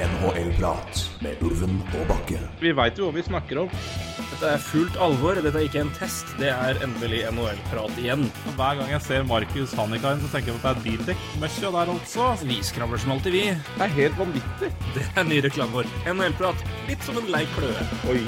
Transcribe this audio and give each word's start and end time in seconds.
NHL-prat 0.00 1.00
med 1.20 1.40
Ulven 1.44 1.80
og 1.98 2.06
Bakke. 2.08 2.38
Vi 2.62 2.72
veit 2.76 2.96
jo 2.96 3.08
hva 3.08 3.16
vi 3.18 3.24
snakker 3.26 3.58
om. 3.64 3.72
Dette 4.30 4.52
er 4.54 4.62
fullt 4.64 4.96
alvor. 5.02 5.36
Dette 5.36 5.58
er 5.60 5.66
ikke 5.66 5.82
en 5.82 5.92
test. 5.98 6.30
Det 6.40 6.48
er 6.48 6.80
endelig 6.84 7.22
NHL-prat 7.28 7.98
igjen. 8.00 8.24
Hver 8.56 8.78
gang 8.78 8.92
jeg 8.94 9.04
ser 9.04 9.26
Markus 9.28 9.74
Hannikainen, 9.76 10.22
så 10.24 10.30
tenker 10.32 10.54
jeg 10.54 10.56
på 10.56 10.62
at 10.62 10.80
det 10.80 10.80
er 10.80 10.86
bildekk-møkkja 10.86 11.72
der 11.76 11.92
altså. 11.94 12.28
Vi 12.48 12.60
skravler 12.64 13.02
som 13.02 13.12
alltid, 13.16 13.36
vi. 13.36 13.44
Det 13.52 13.86
er 13.86 13.96
helt 13.98 14.20
vanvittig. 14.20 14.70
Det 14.96 15.04
er 15.12 15.28
ny 15.28 15.42
reklame 15.44 15.76
vår. 15.80 15.90
NHL-prat. 16.14 16.64
Litt 16.88 17.04
som 17.04 17.20
en 17.20 17.28
lei 17.34 17.44
kløe. 17.56 17.88
Oi. 18.08 18.22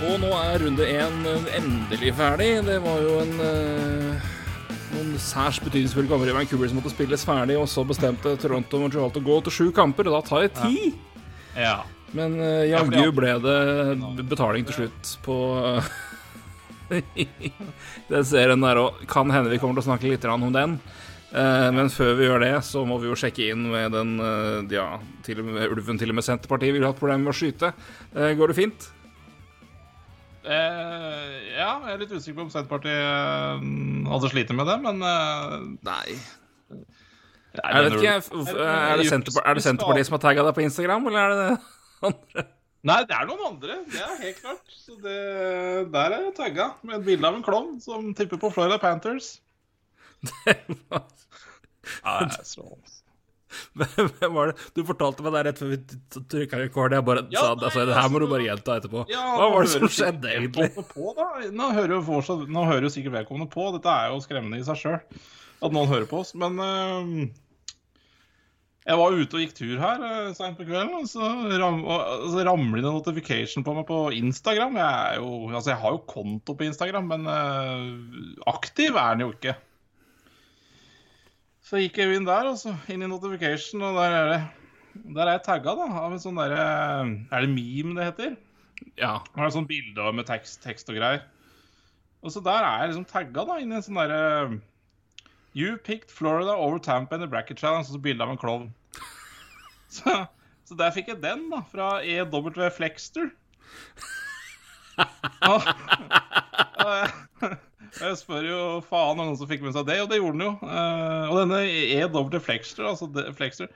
Og 0.00 0.20
nå 0.20 0.34
er 0.36 0.60
runde 0.64 0.84
én 0.88 1.24
endelig 1.56 2.12
ferdig. 2.20 2.52
Det 2.68 2.76
var 2.84 3.00
jo 3.04 3.16
en 3.24 3.34
uh, 3.40 4.30
noen 4.94 5.14
særs 5.22 5.60
betydningsfulle 5.62 6.10
kamper 6.10 6.30
i 6.30 6.34
Vancouver 6.34 6.70
som 6.70 6.80
måtte 6.80 6.92
spilles 6.92 7.24
ferdig, 7.26 7.56
og 7.60 7.68
så 7.70 7.84
bestemte 7.86 8.34
Toronto 8.40 8.78
og 8.78 8.84
Montreal 8.84 9.10
å 9.10 9.24
gå 9.30 9.38
til 9.46 9.56
sju 9.56 9.66
kamper, 9.76 10.10
og 10.10 10.18
da 10.18 10.22
tar 10.26 10.46
det 10.46 10.52
ti. 10.58 10.92
Ja. 11.58 11.80
Men 12.16 12.38
uh, 12.42 12.66
jaggu 12.66 13.12
ble 13.14 13.36
det 13.44 13.58
betaling 14.30 14.66
til 14.66 14.80
slutt 14.80 15.12
på 15.22 15.36
uh, 15.62 15.90
den 18.10 18.26
serien 18.26 18.66
der 18.66 18.82
òg. 18.82 19.04
Kan 19.10 19.30
hende 19.30 19.52
vi 19.52 19.60
kommer 19.62 19.78
til 19.78 19.84
å 19.84 19.88
snakke 19.92 20.10
litt 20.10 20.26
om 20.26 20.50
den. 20.54 20.78
Uh, 21.30 21.70
men 21.76 21.92
før 21.94 22.16
vi 22.18 22.26
gjør 22.26 22.42
det, 22.42 22.54
så 22.66 22.82
må 22.86 22.98
vi 22.98 23.06
jo 23.12 23.18
sjekke 23.18 23.52
inn 23.52 23.68
med 23.70 23.94
den 23.94 24.16
uh, 24.18 24.66
Ja, 24.74 24.96
til 25.26 25.44
og 25.44 25.52
med 25.52 25.70
ulven, 25.70 26.00
til 26.00 26.10
og 26.10 26.18
med 26.18 26.26
Senterpartiet 26.26 26.74
vil 26.74 26.88
ha 26.88 26.90
et 26.90 26.98
problem 26.98 27.22
med 27.26 27.34
å 27.34 27.38
skyte. 27.38 27.70
Går 28.10 28.50
det 28.50 28.58
fint? 28.58 28.90
Eh, 30.40 31.32
ja, 31.52 31.72
jeg 31.84 31.92
er 31.92 31.98
litt 32.00 32.12
usikker 32.14 32.38
på 32.38 32.44
om 32.46 32.52
Senterpartiet 32.52 32.96
eh, 32.96 33.64
hadde 34.08 34.30
slitt 34.32 34.52
med 34.56 34.70
det, 34.70 34.76
men 34.86 35.02
eh, 35.04 35.56
Nei. 35.84 36.14
jeg 36.14 37.60
Jeg 37.60 37.84
vet 37.84 37.98
ikke, 37.98 38.14
er 38.14 38.96
det, 38.96 39.10
Senterpartiet, 39.10 39.44
er 39.44 39.58
det 39.58 39.66
Senterpartiet 39.66 40.08
som 40.08 40.16
har 40.16 40.22
tagga 40.24 40.46
deg 40.46 40.56
på 40.56 40.64
Instagram, 40.64 41.10
eller 41.10 41.20
er 41.20 41.34
det 41.34 41.44
det 41.44 41.58
andre? 42.10 42.46
Nei, 42.88 42.96
det 43.04 43.12
er 43.12 43.26
noen 43.28 43.42
andre. 43.44 43.74
Det 43.92 44.00
er 44.00 44.14
helt 44.22 44.38
klart. 44.40 44.70
Så 44.72 44.94
det, 45.02 45.16
der 45.92 46.14
er 46.16 46.22
jeg 46.24 46.36
tagga 46.38 46.70
med 46.80 46.96
et 46.96 47.04
bilde 47.10 47.28
av 47.28 47.36
en 47.36 47.44
klovn 47.44 47.74
som 47.84 48.06
tipper 48.16 48.40
på 48.40 48.48
Florida 48.54 48.80
Panthers. 48.80 49.34
Det 50.44 50.56
Ja, 52.00 52.16
det 52.24 52.38
er 52.38 52.44
så... 52.44 52.64
Hvem 54.20 54.34
var 54.34 54.52
det? 54.52 54.68
Du 54.76 54.82
fortalte 54.86 55.24
meg 55.26 55.34
det 55.34 55.42
rett 55.48 55.60
før 55.60 55.72
vi 55.74 55.80
trykka 56.32 56.60
rekord. 56.60 56.94
Jeg 56.94 57.06
bare 57.06 57.26
Ja, 57.32 57.42
sa 57.42 57.52
nei, 57.56 57.66
altså, 57.68 57.84
det 57.88 57.98
her 57.98 58.08
må 58.08 58.20
du 58.20 58.26
altså, 58.26 58.34
bare 58.36 58.46
gjenta 58.46 58.78
etterpå. 58.80 59.04
Ja, 59.10 59.26
Hva 59.40 59.50
var 59.54 59.66
det 59.66 59.74
som 59.74 59.86
skjedde, 59.90 60.32
egentlig? 60.32 60.70
På. 60.94 61.12
Nå, 61.50 61.68
hører 61.76 61.96
jo 61.98 62.00
fortsatt, 62.06 62.48
nå 62.50 62.64
hører 62.68 62.88
jo 62.88 62.94
sikkert 62.94 63.20
vedkommende 63.20 63.50
på. 63.52 63.68
Dette 63.76 63.94
er 63.94 64.14
jo 64.14 64.24
skremmende 64.24 64.60
i 64.60 64.66
seg 64.66 64.82
sjøl 64.82 64.98
at 65.60 65.74
noen 65.74 65.90
hører 65.90 66.08
på 66.10 66.20
oss. 66.22 66.32
Men 66.38 66.58
uh, 66.60 67.24
jeg 68.86 68.98
var 69.00 69.16
ute 69.16 69.36
og 69.36 69.44
gikk 69.44 69.56
tur 69.58 69.74
her 69.82 70.04
uh, 70.04 70.32
seint 70.36 70.58
på 70.58 70.66
kvelden, 70.68 70.94
og 71.02 71.08
så, 71.10 71.32
ram, 71.60 71.82
og, 71.84 72.28
så 72.32 72.44
ramler 72.48 72.80
det 72.80 72.88
en 72.88 72.96
notification 72.96 73.66
på 73.66 73.74
meg 73.76 73.88
på 73.90 74.02
Instagram. 74.16 74.78
Jeg, 74.80 75.18
jo, 75.20 75.32
altså, 75.52 75.74
jeg 75.74 75.82
har 75.82 75.96
jo 75.96 76.04
konto 76.10 76.56
på 76.56 76.68
Instagram, 76.70 77.10
men 77.12 77.28
uh, 77.28 78.46
aktiv 78.54 78.94
er 78.94 79.18
den 79.18 79.26
jo 79.26 79.34
ikke. 79.36 79.56
Så 81.70 81.78
gikk 81.78 82.00
jeg 82.00 82.16
inn 82.18 82.24
der, 82.26 82.48
og 82.50 82.56
så 82.58 82.72
inn 82.90 83.04
i 83.04 83.08
notification, 83.08 83.82
og 83.86 83.94
der 83.94 84.14
er 84.16 84.30
det 84.32 84.38
Der 85.14 85.22
er 85.22 85.36
jeg 85.36 85.42
tagga, 85.46 85.76
da, 85.78 85.84
av 86.00 86.16
en 86.16 86.22
sånn 86.22 86.40
derre 86.40 86.64
Er 87.30 87.44
det 87.44 87.50
meme 87.52 87.94
det 87.94 88.08
heter? 88.08 88.32
Ja. 88.98 89.20
Han 89.36 89.44
har 89.44 89.52
et 89.52 89.54
sånt 89.54 89.70
bilde 89.70 90.08
med 90.16 90.26
tekst, 90.26 90.58
tekst 90.64 90.90
og 90.90 90.98
greier. 90.98 91.22
Og 92.24 92.34
så 92.34 92.42
der 92.42 92.66
er 92.66 92.82
jeg 92.82 92.90
liksom 92.90 93.06
tagga 93.06 93.46
da, 93.46 93.60
inn 93.62 93.70
i 93.70 93.78
en 93.78 93.86
sånn 93.86 94.00
derre 94.00 94.58
You 95.54 95.76
picked 95.78 96.10
Florida 96.10 96.56
over 96.58 96.82
Tampa 96.82 97.14
in 97.14 97.22
the 97.22 97.30
bracket 97.30 97.62
challenge, 97.62 97.86
og 97.86 97.94
så 97.94 98.02
bilde 98.02 98.26
av 98.26 98.34
en 98.34 98.40
klovn. 98.40 98.68
Så, 99.90 100.12
så 100.66 100.76
der 100.78 100.92
fikk 100.94 101.08
jeg 101.10 101.22
den, 101.22 101.48
da, 101.50 101.64
fra 101.70 101.96
EW 102.02 102.50
Flexter. 102.70 103.30
Og, 105.50 105.64
og 106.84 107.56
jeg, 107.90 108.04
jeg 108.06 108.20
spør 108.20 108.46
jo 108.46 108.60
faen 108.86 109.18
om 109.18 109.26
noen 109.30 109.38
som 109.40 109.50
fikk 109.50 109.64
med 109.66 109.74
seg 109.76 109.88
det, 109.90 109.98
og 110.04 110.10
det 110.12 110.20
gjorde 110.20 110.38
den 110.38 110.46
jo. 110.46 110.54
Eh, 110.64 111.26
og 111.30 111.42
denne 111.42 111.64
EW 111.98 112.40
Flexter, 112.42 112.86
altså 112.92 113.10
Flexter 113.36 113.72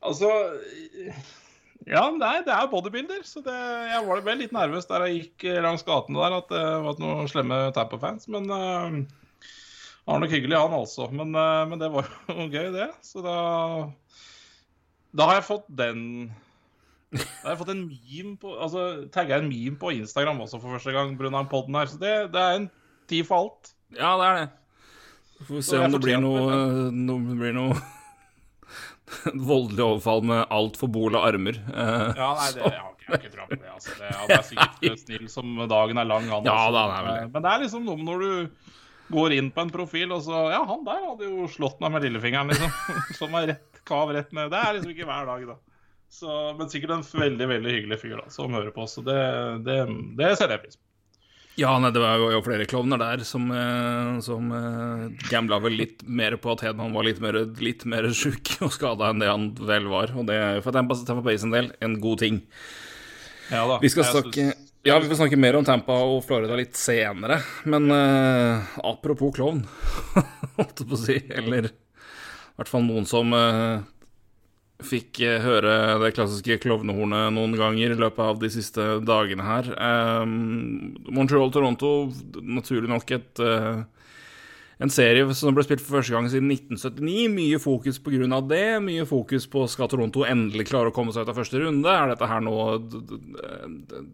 Altså 0.00 0.30
ja, 1.88 2.02
nei, 2.12 2.40
det 2.44 2.52
er 2.52 2.68
bodybuilder, 2.68 3.22
så 3.24 3.40
det, 3.44 3.54
jeg 3.88 4.04
var 4.04 4.20
vel 4.24 4.42
litt 4.42 4.52
nervøs 4.52 4.88
der 4.88 5.06
jeg 5.06 5.16
gikk 5.16 5.46
eh, 5.48 5.62
langs 5.64 5.84
gatene 5.86 6.20
der, 6.20 6.36
at 6.40 6.52
det 6.52 6.64
var 6.84 7.00
noen 7.00 7.30
slemme 7.30 7.60
Tapper-fans, 7.76 8.28
Men 8.32 8.48
uh, 8.52 9.00
han 10.10 10.16
var 10.16 10.20
nok 10.24 10.34
hyggelig, 10.34 10.58
han 10.58 10.76
altså. 10.76 11.08
Men, 11.14 11.32
eh, 11.34 11.64
men 11.70 11.80
det 11.80 11.88
var 11.92 12.08
jo 12.08 12.46
gøy, 12.54 12.68
det. 12.76 12.90
Så 13.06 13.24
da 13.24 13.36
Da 15.16 15.26
har 15.26 15.40
jeg 15.40 15.48
fått 15.48 15.66
den 15.68 16.02
Da 17.10 17.22
har 17.44 17.54
jeg 17.54 17.60
fått 17.62 17.72
en 17.74 17.86
meme 17.88 18.36
på 18.38 18.52
Altså 18.54 19.08
tagga 19.10 19.40
en 19.40 19.48
meme 19.50 19.78
på 19.78 19.90
Instagram 19.96 20.44
også 20.44 20.60
for 20.60 20.76
første 20.76 20.92
gang 20.94 21.16
pga. 21.18 21.42
podden 21.50 21.74
her. 21.74 21.86
Så 21.86 21.98
det, 21.98 22.32
det 22.34 22.40
er 22.40 22.58
en 22.58 22.70
ti 23.10 23.22
for 23.26 23.44
alt. 23.44 23.72
ja, 23.98 24.14
det 24.20 24.28
er 24.30 24.38
det. 24.40 24.48
Vi 25.40 25.46
får 25.48 25.62
se 25.70 25.78
om 25.80 25.94
det 25.96 26.00
blir 26.04 26.18
noe, 26.20 26.58
noe, 26.92 27.36
blir 27.40 27.54
noe 27.56 27.76
voldelig 29.50 29.82
overfall 29.84 30.22
med 30.28 30.42
altfor 30.52 30.90
bole 30.92 31.18
armer. 31.18 31.56
Eh, 31.70 32.10
Ja, 32.16 32.28
nei, 32.38 32.50
det, 32.54 32.66
jeg 32.66 32.82
har 32.82 32.92
ikke, 32.92 33.06
jeg 33.06 33.14
har 33.14 33.22
ikke 33.22 33.32
tro 33.36 33.46
på 33.48 33.56
det. 33.56 33.70
Altså. 33.74 33.94
Det, 33.98 34.10
han 34.18 34.34
er 34.36 34.44
sikkert 34.50 35.00
snill 35.06 35.30
som 35.32 35.56
dagen 35.70 35.98
er 36.02 36.10
lang, 36.10 36.28
han. 36.30 36.46
Ja, 36.46 36.58
da, 36.74 36.84
han 36.92 37.06
men. 37.08 37.14
vel. 37.16 37.32
Men 37.34 37.46
det 37.46 37.54
er 37.54 37.64
liksom 37.64 37.88
noe 37.88 38.04
når 38.10 38.26
du 38.26 38.68
går 39.10 39.34
inn 39.34 39.48
på 39.50 39.64
en 39.64 39.72
profil, 39.74 40.12
og 40.14 40.20
så 40.22 40.44
Ja, 40.52 40.60
han 40.68 40.84
der 40.86 41.00
hadde 41.08 41.26
jo 41.32 41.48
slått 41.50 41.80
meg 41.82 41.96
med 41.96 42.04
lillefingeren, 42.06 42.52
liksom. 42.52 42.70
Som 43.18 43.34
er 43.40 43.48
rett 43.54 43.82
kav 43.90 44.12
rett 44.14 44.30
ned. 44.36 44.52
Det 44.52 44.60
er 44.60 44.76
liksom 44.76 44.92
ikke 44.94 45.08
hver 45.08 45.26
dag, 45.32 45.48
da. 45.54 45.56
Så, 46.10 46.36
men 46.58 46.68
sikkert 46.70 46.92
en 46.98 47.02
veldig 47.06 47.46
veldig 47.56 47.72
hyggelig 47.74 47.98
fyr 48.02 48.16
da, 48.18 48.28
som 48.34 48.52
hører 48.54 48.72
på, 48.74 48.82
så 48.90 49.02
det, 49.06 49.16
det, 49.66 49.76
det 50.18 50.30
ser 50.38 50.50
jeg 50.50 50.62
pris 50.66 50.76
på. 50.78 50.84
Ja, 51.60 51.74
nei, 51.82 51.90
det 51.92 52.00
var 52.00 52.22
jo 52.32 52.40
flere 52.44 52.64
klovner 52.68 53.00
der 53.00 53.24
som, 53.28 53.50
eh, 53.52 54.14
som 54.24 54.48
eh, 54.56 55.26
gambla 55.28 55.58
vel 55.60 55.76
litt 55.82 56.06
mer 56.08 56.38
på 56.40 56.54
at 56.54 56.64
Hedman 56.64 56.94
var 56.96 57.04
litt 57.04 57.20
mer, 57.20 57.36
litt 57.60 57.84
mer 57.84 58.08
sjuk 58.16 58.54
og 58.64 58.72
skada 58.72 59.10
enn 59.10 59.20
det 59.20 59.28
han 59.28 59.50
vel 59.58 59.90
var. 59.92 60.14
Og 60.16 60.28
det 60.30 60.38
er 60.40 60.64
for 60.64 60.76
Tampa, 60.76 60.96
Tampa 61.04 61.26
Bay 61.26 61.40
sin 61.40 61.52
del 61.52 61.72
en 61.84 61.98
god 62.00 62.24
ting. 62.24 62.40
Ja 63.50 63.66
da. 63.68 63.80
Vi 63.82 63.90
skal 63.92 64.08
snakke 64.08 64.52
ja, 64.82 64.94
vi 64.96 65.10
får 65.10 65.18
snakke 65.18 65.36
mer 65.36 65.58
om 65.58 65.64
Tampa 65.68 65.92
og 66.08 66.22
Florida 66.24 66.56
litt 66.56 66.78
senere. 66.80 67.36
Men 67.68 67.90
eh, 67.92 68.76
apropos 68.88 69.34
klovn, 69.36 69.66
holdt 70.56 70.80
jeg 70.80 70.88
på 70.88 70.96
å 70.96 71.00
si. 71.02 71.16
Eller 71.36 71.68
i 71.68 71.74
hvert 72.56 72.70
fall 72.70 72.86
noen 72.86 73.04
som 73.08 73.34
eh, 73.36 73.82
fikk 74.86 75.20
eh, 75.26 75.38
høre 75.44 75.98
det 76.02 76.12
klassiske 76.16 76.58
klovnehornet 76.62 77.34
noen 77.36 77.56
ganger 77.58 77.94
i 77.94 78.00
løpet 78.00 78.24
av 78.24 78.42
de 78.42 78.50
siste 78.52 78.84
dagene 79.06 79.46
her. 79.46 79.70
Um, 79.76 80.96
Montreal-Toronto, 81.12 81.94
naturlig 82.42 82.90
nok 82.92 83.14
et 83.16 83.42
uh, 83.44 83.82
en 84.80 84.92
serie 84.92 85.26
som 85.36 85.52
ble 85.52 85.64
spilt 85.66 85.82
for 85.84 85.98
første 85.98 86.14
gang 86.14 86.28
siden 86.32 86.48
1979. 86.54 87.26
Mye 87.34 87.58
fokus 87.60 87.98
på 88.00 88.14
grunn 88.14 88.32
av 88.32 88.46
det. 88.48 88.78
Mye 88.80 89.04
fokus 89.08 89.44
på 89.52 89.66
skal 89.68 89.90
Toronto 89.92 90.24
endelig 90.24 90.70
klare 90.70 90.88
å 90.88 90.94
komme 90.96 91.12
seg 91.12 91.26
ut 91.26 91.32
av 91.34 91.36
første 91.36 91.60
runde. 91.60 91.92
Er 91.92 92.14
dette 92.14 92.30
her 92.30 92.40
nå 92.46 92.56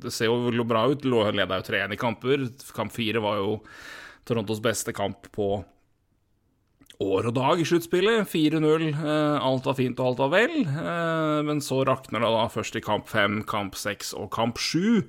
Det 0.03 0.11
ser 0.11 0.27
jo 0.33 0.67
bra 0.67 0.89
ut. 0.91 1.07
Leda 1.07 1.61
jo 1.61 1.69
3-1 1.71 1.95
i 1.95 2.01
kamper. 2.01 2.49
Kamp 2.75 2.95
4 2.97 3.23
var 3.23 3.39
jo 3.39 3.61
Torontos 4.27 4.63
beste 4.65 4.91
kamp 4.97 5.31
på 5.31 5.61
år 7.03 7.27
og 7.29 7.35
dag 7.37 7.61
i 7.61 7.67
sluttspillet. 7.69 8.25
4-0. 8.31 8.87
eh, 8.95 9.45
Alt 9.45 9.67
var 9.69 9.75
fint 9.77 9.99
og 10.01 10.07
alt 10.13 10.23
var 10.25 10.31
vel. 10.33 10.55
Eh, 10.65 11.43
Men 11.45 11.61
så 11.61 11.83
rakner 11.85 12.21
det 12.25 12.31
da 12.33 12.47
først 12.49 12.77
i 12.77 12.81
kamp 12.85 13.07
5, 13.09 13.43
kamp 13.47 13.75
6 13.77 14.15
og 14.17 14.31
kamp 14.31 14.57
7. 14.59 15.05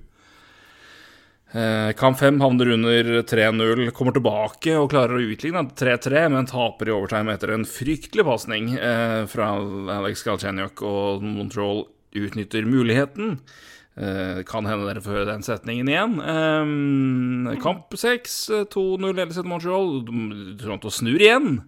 Eh, 1.54 1.94
Kamp 1.96 2.18
5 2.20 2.42
havner 2.42 2.74
under 2.74 3.22
3-0, 3.24 3.92
kommer 3.96 4.12
tilbake 4.12 4.74
og 4.76 4.90
klarer 4.92 5.16
å 5.16 5.30
utligne 5.32 5.62
3-3, 5.80 6.26
men 6.30 6.46
taper 6.46 6.90
i 6.90 6.92
overtime 6.92 7.32
etter 7.32 7.54
en 7.56 7.64
fryktelig 7.64 8.26
pasning 8.28 8.74
fra 9.32 9.54
Alex 9.96 10.24
Galchenyuk, 10.28 10.82
og 10.84 11.24
Montreal 11.24 11.86
utnytter 12.14 12.68
muligheten. 12.68 13.40
Kan 14.46 14.68
hende 14.68 14.86
dere 14.92 15.02
får 15.02 15.16
høre 15.16 15.32
den 15.32 15.42
setningen 15.48 15.88
igjen. 15.90 16.20
Kamp 17.64 17.96
6, 17.96 18.36
2-0 18.76 19.16
ledelse 19.16 19.40
til 19.42 19.50
Montreal. 19.50 20.04
Toronto 20.60 20.92
snur 20.94 21.18
igjen. 21.24 21.62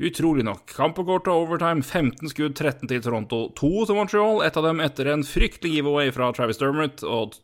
Utrolig 0.00 0.44
nok. 0.46 0.62
Kampen 0.72 1.04
går 1.04 1.26
til 1.26 1.34
overtime. 1.42 1.82
15 1.84 2.30
skudd, 2.32 2.54
13 2.56 2.88
til 2.88 3.02
Toronto, 3.04 3.40
2 3.58 3.70
til 3.84 3.98
Montreal. 3.98 4.38
Ett 4.46 4.56
av 4.56 4.64
dem 4.64 4.80
etter 4.80 5.10
en 5.12 5.24
fryktelig 5.28 5.74
giveaway 5.74 6.12
fra 6.14 6.30
Travis 6.32 6.60
Dermott, 6.60 7.04
og, 7.04 7.36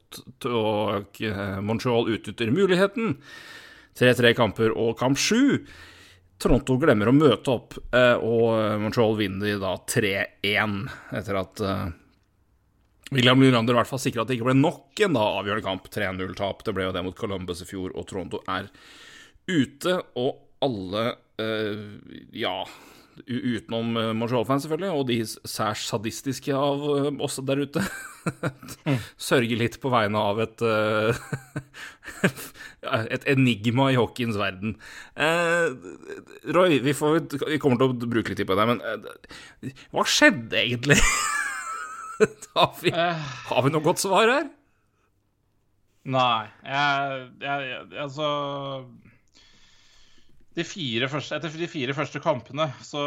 og 0.48 1.20
eh, 1.20 1.58
Montreal 1.60 2.08
utnytter 2.14 2.54
muligheten. 2.54 3.18
3-3 4.00 4.32
kamper 4.38 4.72
og 4.72 4.96
kamp 4.96 5.20
7. 5.20 5.66
Toronto 6.40 6.78
glemmer 6.80 7.10
å 7.12 7.14
møte 7.16 7.52
opp, 7.52 7.76
eh, 7.92 8.16
og 8.24 8.80
Montreal 8.80 9.18
vinner 9.20 9.60
da 9.60 9.74
3-1 9.92 10.80
etter 11.20 11.40
at 11.42 11.60
eh, 11.60 11.86
William 13.12 13.40
Nylander 13.40 13.76
i 13.76 13.80
hvert 13.82 13.92
fall 13.92 14.00
sikra 14.00 14.24
at 14.24 14.32
det 14.32 14.38
ikke 14.38 14.48
ble 14.48 14.56
nok 14.56 15.04
en 15.04 15.20
da 15.20 15.28
avgjørende 15.42 15.68
kamp. 15.68 15.92
3-0-tap. 15.92 16.64
Det 16.64 16.72
ble 16.72 16.88
jo 16.88 16.96
det 16.96 17.04
mot 17.04 17.20
Columbus 17.20 17.60
i 17.62 17.68
fjor, 17.68 17.92
og 17.92 18.08
Toronto 18.08 18.40
er 18.48 18.72
ute. 19.44 20.00
Og 20.16 20.40
alle 20.64 21.06
eh, 21.42 22.26
Ja, 22.32 22.58
utenom 23.24 23.96
uh, 23.96 24.10
Montreal-fans, 24.16 24.66
selvfølgelig, 24.66 24.90
og 24.92 25.06
de 25.08 25.16
særs 25.48 25.86
sadistiske 25.88 26.52
av 26.54 26.82
uh, 26.84 27.08
oss 27.24 27.38
der 27.46 27.62
ute, 27.64 27.82
sørger 29.28 29.60
litt 29.60 29.78
på 29.82 29.92
vegne 29.92 30.20
av 30.20 30.42
et 30.44 30.64
uh, 30.66 31.16
et 33.16 33.24
enigma 33.32 33.88
i 33.90 33.96
hockeyens 33.98 34.36
verden. 34.38 34.76
Roy, 36.54 36.76
vi, 36.84 36.92
får, 36.94 37.16
vi, 37.48 37.58
kommer 37.62 37.80
til 37.80 37.88
å 37.88 38.10
bruke 38.12 38.30
litt 38.30 38.38
tid 38.42 38.46
på 38.46 38.58
det, 38.58 38.66
men 38.70 38.82
hva 39.94 40.04
skjedde 40.06 40.60
egentlig? 40.60 40.98
har, 42.54 42.76
vi, 42.82 42.92
har 42.94 43.66
vi 43.66 43.74
noe 43.74 43.84
godt 43.84 44.04
svar 44.04 44.30
her? 44.30 44.46
Nei. 46.06 46.46
Jeg, 46.62 47.26
jeg, 47.42 47.66
jeg, 47.72 47.82
altså 48.04 48.30
de 50.56 50.64
fire 50.64 51.08
første, 51.12 51.36
Etter 51.36 51.52
de 51.60 51.68
fire 51.68 51.94
første 51.96 52.20
kampene 52.24 52.70
så 52.84 53.00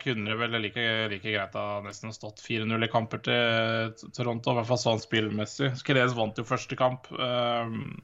kunne 0.00 0.30
det 0.30 0.38
vel 0.40 0.56
like, 0.62 0.84
like 1.12 1.34
greit 1.34 1.56
ha 1.58 1.82
nesten 1.84 2.14
stått 2.16 2.40
4-0 2.44 2.86
i 2.86 2.90
kamper 2.92 3.20
til 3.26 4.12
Toronto. 4.16 4.54
I 4.54 4.60
hvert 4.60 4.70
fall 4.70 4.80
sånn 4.80 5.02
spillmessig. 5.02 5.74
Skeles 5.82 6.16
vant 6.16 6.40
jo 6.40 6.46
første 6.48 6.78
kamp. 6.80 7.10
Um, 7.12 7.98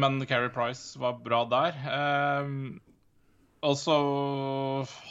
men 0.00 0.22
Carrie 0.30 0.52
Price 0.54 0.96
var 1.00 1.20
bra 1.20 1.42
der. 1.52 1.76
Um, 1.84 2.80
og 3.60 3.76
så 3.76 3.98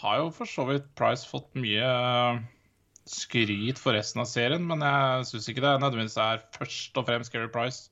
har 0.02 0.24
jo 0.24 0.32
for 0.34 0.50
så 0.50 0.66
vidt 0.72 0.90
Price 0.98 1.28
fått 1.30 1.54
mye 1.54 1.86
skryt 3.10 3.78
for 3.82 3.94
resten 3.98 4.22
av 4.22 4.30
serien, 4.30 4.66
men 4.70 4.82
jeg 4.86 5.30
syns 5.30 5.48
ikke 5.50 5.64
det 5.66 5.78
nødvendigvis 5.82 6.18
er 6.22 6.42
først 6.58 6.98
og 6.98 7.08
fremst 7.08 7.34
Gary 7.34 7.50
Price 7.54 7.90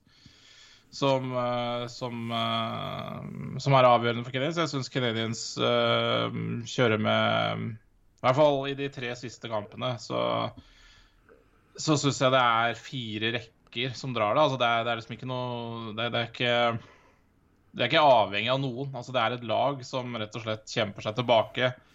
som, 0.94 1.32
uh, 1.34 1.86
som, 1.92 2.30
uh, 2.32 3.58
som, 3.60 3.76
er 3.76 3.88
avgjørende 3.88 4.24
for 4.26 4.34
Canadiens. 4.34 4.60
Jeg 4.62 4.72
syns 4.72 4.92
Canadiens 4.92 5.42
uh, 5.60 6.28
kjører 6.68 7.02
med 7.02 7.64
I 7.68 8.26
hvert 8.26 8.38
fall 8.38 8.60
i 8.70 8.76
de 8.78 8.90
tre 8.92 9.12
siste 9.20 9.50
kampene, 9.52 9.94
så, 10.02 10.20
så 11.78 11.98
syns 12.00 12.22
jeg 12.24 12.34
det 12.34 12.44
er 12.44 12.80
fire 12.80 13.34
rekker 13.38 13.96
som 13.98 14.14
drar 14.16 14.36
det. 14.36 14.46
Altså, 14.46 14.60
det, 14.60 14.70
er, 14.70 14.86
det 14.86 14.92
er 14.92 15.02
liksom 15.02 15.18
ikke 15.18 15.30
noe 15.30 15.92
det, 15.98 16.08
det, 16.14 16.22
er 16.22 16.32
ikke 16.32 16.56
det 17.74 17.84
er 17.84 17.92
ikke 17.92 18.06
avhengig 18.14 18.54
av 18.54 18.64
noen. 18.64 18.96
Altså, 18.96 19.14
det 19.14 19.22
er 19.22 19.36
et 19.36 19.46
lag 19.48 19.84
som 19.86 20.16
rett 20.18 20.40
og 20.40 20.46
slett 20.46 20.78
kjemper 20.78 21.08
seg 21.08 21.20
tilbake 21.20 21.72
Eh, 21.72 21.87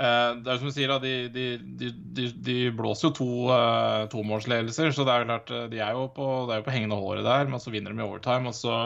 det 0.00 0.48
er 0.48 0.60
som 0.60 0.70
du 0.70 0.72
sier, 0.72 0.92
de, 1.02 1.14
de, 1.28 1.46
de, 1.80 2.28
de 2.32 2.56
blåser 2.72 3.10
jo 3.10 3.16
to 3.18 3.32
uh, 3.52 4.06
tomålsledelser, 4.12 4.94
så 4.96 5.04
det 5.04 5.12
er 5.12 5.24
jo 5.24 5.28
klart, 5.28 5.52
eh, 5.52 5.66
de 5.72 5.82
er 5.84 5.96
jo 5.96 6.06
på, 6.16 6.28
er 6.46 6.62
jo 6.62 6.64
på 6.64 6.72
hengende 6.72 6.96
håret 6.96 7.26
der. 7.26 7.50
Men 7.50 7.60
så 7.60 7.72
vinner 7.74 7.92
de 7.92 8.00
i 8.00 8.06
overtime, 8.06 8.48
og 8.48 8.56
så 8.56 8.78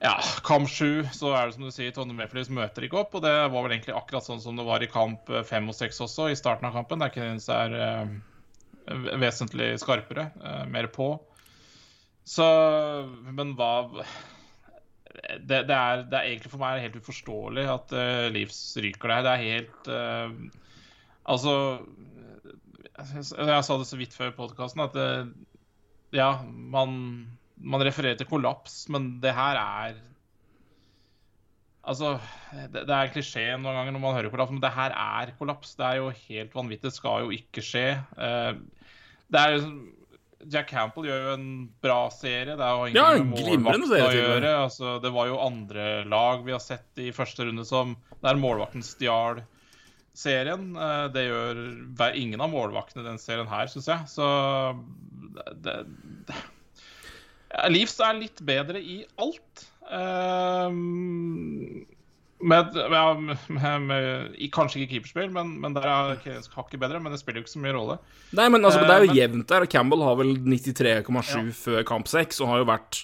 ja, 0.00 0.14
kamp 0.46 0.70
sju, 0.70 1.02
så 1.12 1.34
er 1.34 1.48
det 1.48 1.56
som 1.56 1.66
du 1.66 1.74
sier, 1.74 1.90
Tonje 1.96 2.14
Meflis 2.16 2.52
møter 2.54 2.86
ikke 2.86 3.02
opp. 3.02 3.18
Og 3.18 3.24
det 3.26 3.34
var 3.34 3.66
vel 3.66 3.74
egentlig 3.74 3.96
akkurat 3.98 4.28
sånn 4.28 4.42
som 4.44 4.60
det 4.60 4.68
var 4.68 4.86
i 4.86 4.90
kamp 4.92 5.32
fem 5.48 5.66
og 5.72 5.76
seks 5.76 5.98
også, 6.06 6.30
i 6.30 6.38
starten 6.38 6.70
av 6.70 6.78
kampen. 6.78 7.02
Der 7.02 7.10
Kennings 7.12 7.50
er 7.50 7.74
uh, 7.74 8.14
vesentlig 9.18 9.74
skarpere, 9.82 10.30
uh, 10.44 10.62
mer 10.70 10.88
på. 10.94 11.16
Så 12.28 12.46
Men 13.34 13.56
hva 13.58 13.72
det, 15.20 15.64
det, 15.68 15.76
er, 15.76 16.04
det, 16.08 16.16
er, 16.16 16.26
egentlig 16.28 16.52
for 16.52 16.62
meg 16.62 16.82
helt 16.84 16.98
uforståelig 17.00 17.66
at 17.70 17.94
uh, 17.96 18.26
Leeds 18.32 18.60
ryker 18.80 19.12
der. 19.12 19.24
Det 19.26 19.32
er 19.32 19.46
helt 19.46 19.90
uh, 19.92 20.60
Altså 21.30 21.54
jeg, 23.00 23.22
jeg, 23.22 23.64
sa 23.64 23.76
det 23.78 23.88
så 23.88 23.98
vidt 24.00 24.16
før 24.16 24.32
podkasten 24.36 24.82
at 24.84 24.96
uh, 24.96 25.28
ja, 26.16 26.30
man, 26.44 26.94
man, 27.56 27.84
refererer 27.86 28.18
til 28.18 28.28
kollaps, 28.28 28.82
men 28.92 29.18
det 29.22 29.34
her 29.36 29.60
er 29.60 29.98
Altså, 31.90 32.18
det, 32.52 32.82
det 32.84 32.92
er 32.92 33.08
klisjé 33.08 33.46
noen 33.56 33.72
ganger 33.72 33.94
når 33.94 34.02
man 34.02 34.12
hører 34.14 34.28
kollaps, 34.32 34.52
men 34.52 34.60
det 34.62 34.68
her 34.74 34.92
er 34.92 35.30
kollaps. 35.38 35.72
Det 35.78 35.86
er 35.86 35.96
jo 35.96 36.10
helt 36.12 36.52
vanvittig. 36.54 36.90
Det 36.90 36.92
skal 36.92 37.24
jo 37.24 37.30
ikke 37.32 37.64
skje. 37.64 37.86
det 39.32 39.40
er 39.40 39.54
jo 39.54 39.70
Jack 40.48 40.70
Campbell 40.70 41.08
gjør 41.08 41.24
jo 41.26 41.32
en 41.34 41.48
bra 41.84 41.98
serie. 42.14 42.56
Det 42.56 42.64
er 42.64 42.76
jo 42.76 42.90
ja, 42.96 43.08
målvakten 43.24 43.92
å 43.92 44.12
gjøre. 44.14 44.52
Altså, 44.62 44.96
det 45.02 45.12
var 45.14 45.28
jo 45.28 45.40
andre 45.44 45.88
lag 46.08 46.44
vi 46.46 46.54
har 46.54 46.62
sett 46.64 47.02
i 47.02 47.10
første 47.16 47.44
runde 47.48 47.66
som 47.68 47.96
der 48.24 48.40
målvakten 48.40 48.84
stjal 48.84 49.42
serien. 50.16 50.72
Eh, 50.76 51.04
det 51.14 51.26
gjør 51.26 51.60
ingen 52.14 52.40
av 52.40 52.52
målvaktene 52.54 53.04
i 53.04 53.10
den 53.10 53.20
serien 53.20 53.50
her, 53.50 53.68
syns 53.72 53.90
jeg. 53.90 54.08
Så 54.10 54.26
det, 55.36 55.76
det, 56.30 56.40
Leafs 57.70 57.98
er 58.04 58.18
litt 58.20 58.42
bedre 58.46 58.80
i 58.80 59.02
alt. 59.20 59.66
Um, 59.90 61.82
med, 62.40 62.76
med, 62.90 63.80
med, 63.84 64.36
kanskje 64.54 64.82
ikke 64.82 64.96
keeperspill, 64.96 65.30
men, 65.34 65.52
men 65.60 65.74
der 65.76 65.86
er 65.86 66.20
hakket 66.54 66.80
bedre. 66.80 67.00
Men 67.02 67.12
det 67.12 67.20
spiller 67.20 67.40
jo 67.40 67.46
ikke 67.46 67.54
så 67.54 67.62
mye 67.62 67.74
rolle. 67.76 67.96
Nei, 68.36 68.48
men 68.52 68.64
altså, 68.64 68.82
det 68.84 68.94
er 68.94 69.04
jo 69.04 69.10
men, 69.10 69.18
jevnt 69.18 69.48
der. 69.52 69.66
Campbell 69.70 70.04
har 70.06 70.16
vel 70.20 70.34
93,7 70.46 71.10
ja. 71.10 71.44
før 71.56 71.84
kamp 71.88 72.10
6, 72.10 72.40
og 72.40 72.52
har 72.52 72.62
jo 72.62 72.70
vært 72.70 73.02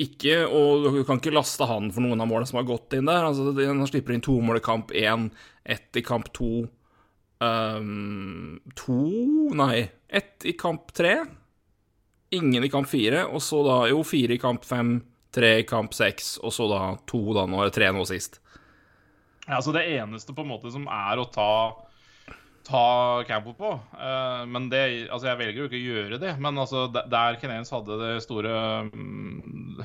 ikke 0.00 0.36
Og 0.46 0.84
du 0.94 1.00
kan 1.04 1.18
ikke 1.18 1.32
laste 1.34 1.66
han 1.66 1.88
for 1.92 2.04
noen 2.04 2.22
av 2.22 2.28
målene 2.30 2.46
som 2.48 2.60
har 2.60 2.68
gått 2.68 2.94
inn 2.96 3.08
der. 3.10 3.26
Altså, 3.26 3.50
Han 3.58 3.86
slipper 3.90 4.14
inn 4.14 4.24
to 4.24 4.38
mål 4.40 4.60
i 4.60 4.64
kamp 4.64 4.94
1, 4.94 5.30
ett 5.76 5.98
i 5.98 6.04
kamp 6.06 6.30
2 6.36 6.50
um, 7.44 8.60
To 8.78 9.00
Nei, 9.58 9.88
ett 10.08 10.46
i 10.46 10.54
kamp 10.58 10.94
3. 10.94 11.16
Ingen 12.38 12.64
i 12.64 12.70
kamp 12.70 12.88
4, 12.90 13.26
og 13.28 13.42
så 13.44 13.60
da 13.66 13.82
jo 13.90 14.00
fire 14.06 14.34
i 14.34 14.42
kamp 14.42 14.64
5 14.66 14.96
tre 15.34 15.50
i 15.60 15.66
kamp 15.66 15.94
seks, 15.96 16.36
og 16.42 16.54
så 16.54 16.68
da 16.70 16.80
to 17.10 17.20
da 17.36 17.46
nå, 17.50 17.60
eller 17.60 17.74
tre 17.74 17.90
nå 17.94 18.04
sist. 18.08 18.40
Ja, 19.46 19.58
altså 19.58 19.72
Det 19.72 19.84
eneste 19.96 20.34
på 20.34 20.44
en 20.44 20.52
måte 20.54 20.72
som 20.72 20.86
er 20.88 21.20
å 21.20 21.26
ta, 21.28 21.50
ta 22.64 22.86
Campbell 23.28 23.56
på 23.58 23.72
uh, 23.76 24.44
Men 24.48 24.70
det, 24.72 25.10
altså 25.10 25.28
jeg 25.28 25.40
velger 25.42 25.60
jo 25.60 25.66
ikke 25.68 25.80
å 25.80 25.90
gjøre 25.90 26.20
det. 26.22 26.32
Men 26.40 26.60
altså 26.60 26.86
der 26.94 27.38
Canadiens 27.42 27.72
hadde 27.74 27.98
det 28.00 28.14
store 28.24 28.54
um, 28.88 29.84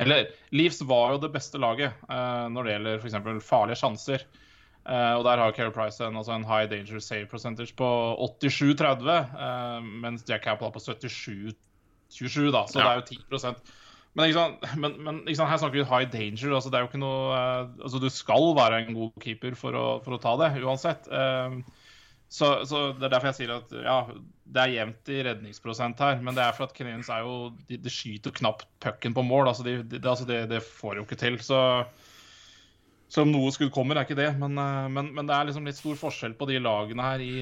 Eller 0.00 0.28
Leeds 0.52 0.82
var 0.84 1.14
jo 1.14 1.24
det 1.24 1.32
beste 1.32 1.60
laget 1.62 1.96
uh, 2.10 2.46
når 2.52 2.68
det 2.68 2.76
gjelder 2.76 3.00
f.eks. 3.00 3.48
farlige 3.48 3.80
sjanser. 3.80 4.28
Uh, 4.84 5.16
og 5.16 5.24
der 5.24 5.40
har 5.40 5.56
Keri 5.56 5.72
Price 5.72 6.04
en, 6.04 6.20
altså 6.20 6.36
en 6.36 6.48
high 6.48 6.68
danger 6.68 7.00
save 7.04 7.28
percentage 7.28 7.72
på 7.76 7.88
87-30, 8.40 9.84
mens 10.00 10.24
Jack 10.28 10.44
Campbell 10.44 10.70
har 10.70 10.76
på 10.76 10.80
77-27, 10.80 12.48
da, 12.52 12.64
så 12.68 12.80
ja. 12.80 12.86
det 12.86 12.88
er 12.88 12.96
jo 12.96 13.08
10 13.44 13.60
men, 14.18 14.56
men, 14.76 14.96
men 14.98 15.20
her 15.28 15.60
snakker 15.60 15.78
vi 15.78 15.86
high 15.86 16.08
danger. 16.10 16.54
Altså, 16.56 16.70
det 16.70 16.78
er 16.78 16.84
jo 16.84 16.90
ikke 16.90 17.02
noe 17.02 17.30
uh, 17.30 17.68
altså, 17.78 18.00
Du 18.02 18.08
skal 18.10 18.50
være 18.58 18.82
en 18.82 18.96
god 18.96 19.22
keeper 19.22 19.54
for 19.58 19.76
å, 19.78 19.86
for 20.02 20.16
å 20.16 20.22
ta 20.22 20.34
det, 20.40 20.50
uansett. 20.64 21.06
Uh, 21.06 21.60
så, 22.30 22.60
så, 22.66 22.90
Det 22.96 23.06
er 23.06 23.14
derfor 23.14 23.30
jeg 23.30 23.40
sier 23.40 23.54
at 23.56 23.72
ja, 23.74 23.98
det 24.50 24.62
er 24.62 24.74
jevnt 24.74 25.12
i 25.14 25.22
redningsprosent 25.26 26.02
her. 26.02 26.18
Men 26.26 26.34
det 26.34 26.42
er 26.42 26.56
for 26.56 26.66
at 26.66 26.74
Canadiens 26.74 27.10
er 27.12 27.22
jo 27.26 27.52
De, 27.68 27.78
de 27.78 27.92
skyter 27.92 28.34
knapt 28.34 28.66
pucken 28.82 29.14
på 29.14 29.26
mål. 29.26 29.52
Altså, 29.52 29.66
de, 29.66 29.78
de, 29.86 30.02
altså 30.02 30.26
det, 30.26 30.42
de 30.50 30.62
får 30.64 30.98
jo 30.98 31.06
ikke 31.06 31.20
til. 31.20 31.38
Så, 31.46 31.62
så 33.10 33.22
om 33.22 33.30
noe 33.30 33.54
skudd 33.54 33.70
kommer, 33.74 33.94
er 33.94 34.10
ikke 34.10 34.18
det. 34.18 34.32
Men, 34.42 34.58
uh, 34.58 34.90
men, 34.90 35.14
men, 35.14 35.30
det 35.30 35.38
er 35.38 35.52
liksom 35.52 35.70
litt 35.70 35.78
stor 35.78 35.94
forskjell 36.02 36.34
på 36.34 36.50
de 36.50 36.58
lagene 36.66 37.06
her 37.12 37.22
i, 37.22 37.34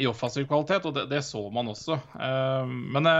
i 0.00 0.08
offensiv 0.08 0.48
kvalitet, 0.48 0.88
og 0.88 0.96
det, 0.96 1.10
det, 1.12 1.20
så 1.28 1.44
man 1.52 1.76
også. 1.76 2.00
men 2.96 3.12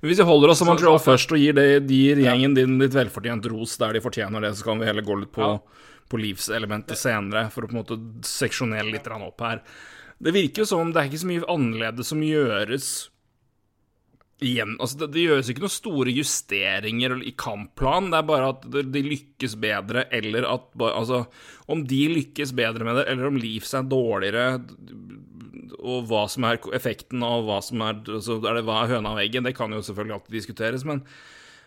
men 0.00 0.10
hvis 0.10 0.20
vi 0.20 0.26
holder 0.28 0.52
oss 0.52 0.60
til 0.62 0.68
Montreal 0.68 0.98
først 1.02 1.32
og 1.34 1.40
gir, 1.40 1.56
det, 1.56 1.86
gir 1.90 2.20
gjengen 2.24 2.56
din 2.56 2.78
litt 2.80 2.94
velfortjent 2.96 3.46
ros 3.52 3.76
der 3.80 3.96
de 3.96 4.02
fortjener 4.04 4.42
det, 4.42 4.54
så 4.58 4.66
kan 4.66 4.80
vi 4.80 4.88
heller 4.88 5.06
gå 5.06 5.18
litt 5.20 5.32
på, 5.34 5.50
på 6.10 6.20
livselementet 6.20 6.98
senere, 6.98 7.46
for 7.54 7.64
å 7.64 7.70
på 7.70 7.76
en 7.76 7.82
måte 7.82 8.00
seksjonere 8.26 8.88
litt 8.90 9.06
opp 9.14 9.46
her. 9.46 9.62
Det 10.18 10.32
virker 10.34 10.64
jo 10.64 10.70
som 10.70 10.90
det 10.92 11.02
er 11.02 11.10
ikke 11.10 11.22
så 11.22 11.30
mye 11.30 11.50
annerledes 11.52 12.10
som 12.12 12.24
gjøres 12.24 12.90
igjen. 14.44 14.74
Altså, 14.80 15.00
det, 15.00 15.10
det, 15.14 15.24
gjøres 15.28 15.50
ikke 15.50 15.64
noen 15.64 15.72
store 15.72 16.12
justeringer 16.12 17.16
i 17.24 17.32
kampplan, 17.38 18.10
det 18.12 18.20
er 18.20 18.28
bare 18.28 18.50
at 18.52 18.66
de 18.68 19.04
lykkes 19.06 19.56
bedre, 19.62 20.06
eller 20.14 20.48
at 20.50 20.84
Altså, 20.86 21.24
om 21.72 21.84
de 21.88 22.02
lykkes 22.12 22.52
bedre 22.56 22.84
med 22.84 23.00
det, 23.00 23.06
eller 23.12 23.30
om 23.30 23.40
Leafs 23.40 23.74
er 23.76 23.88
dårligere 23.88 24.48
og 25.86 26.06
hva 26.10 26.24
som 26.30 26.46
er 26.48 26.60
effekten 26.76 27.22
av 27.24 27.44
hva 27.46 27.60
som 27.64 27.82
er 27.84 27.98
altså, 28.00 28.38
er 28.42 28.58
det, 28.58 28.66
Hva 28.66 28.82
er 28.82 28.96
høna 28.96 29.14
og 29.14 29.22
eggen? 29.22 29.46
Det 29.46 29.54
kan 29.56 29.72
jo 29.74 29.82
selvfølgelig 29.84 30.16
alltid 30.18 30.38
diskuteres, 30.38 30.86
men, 30.88 31.02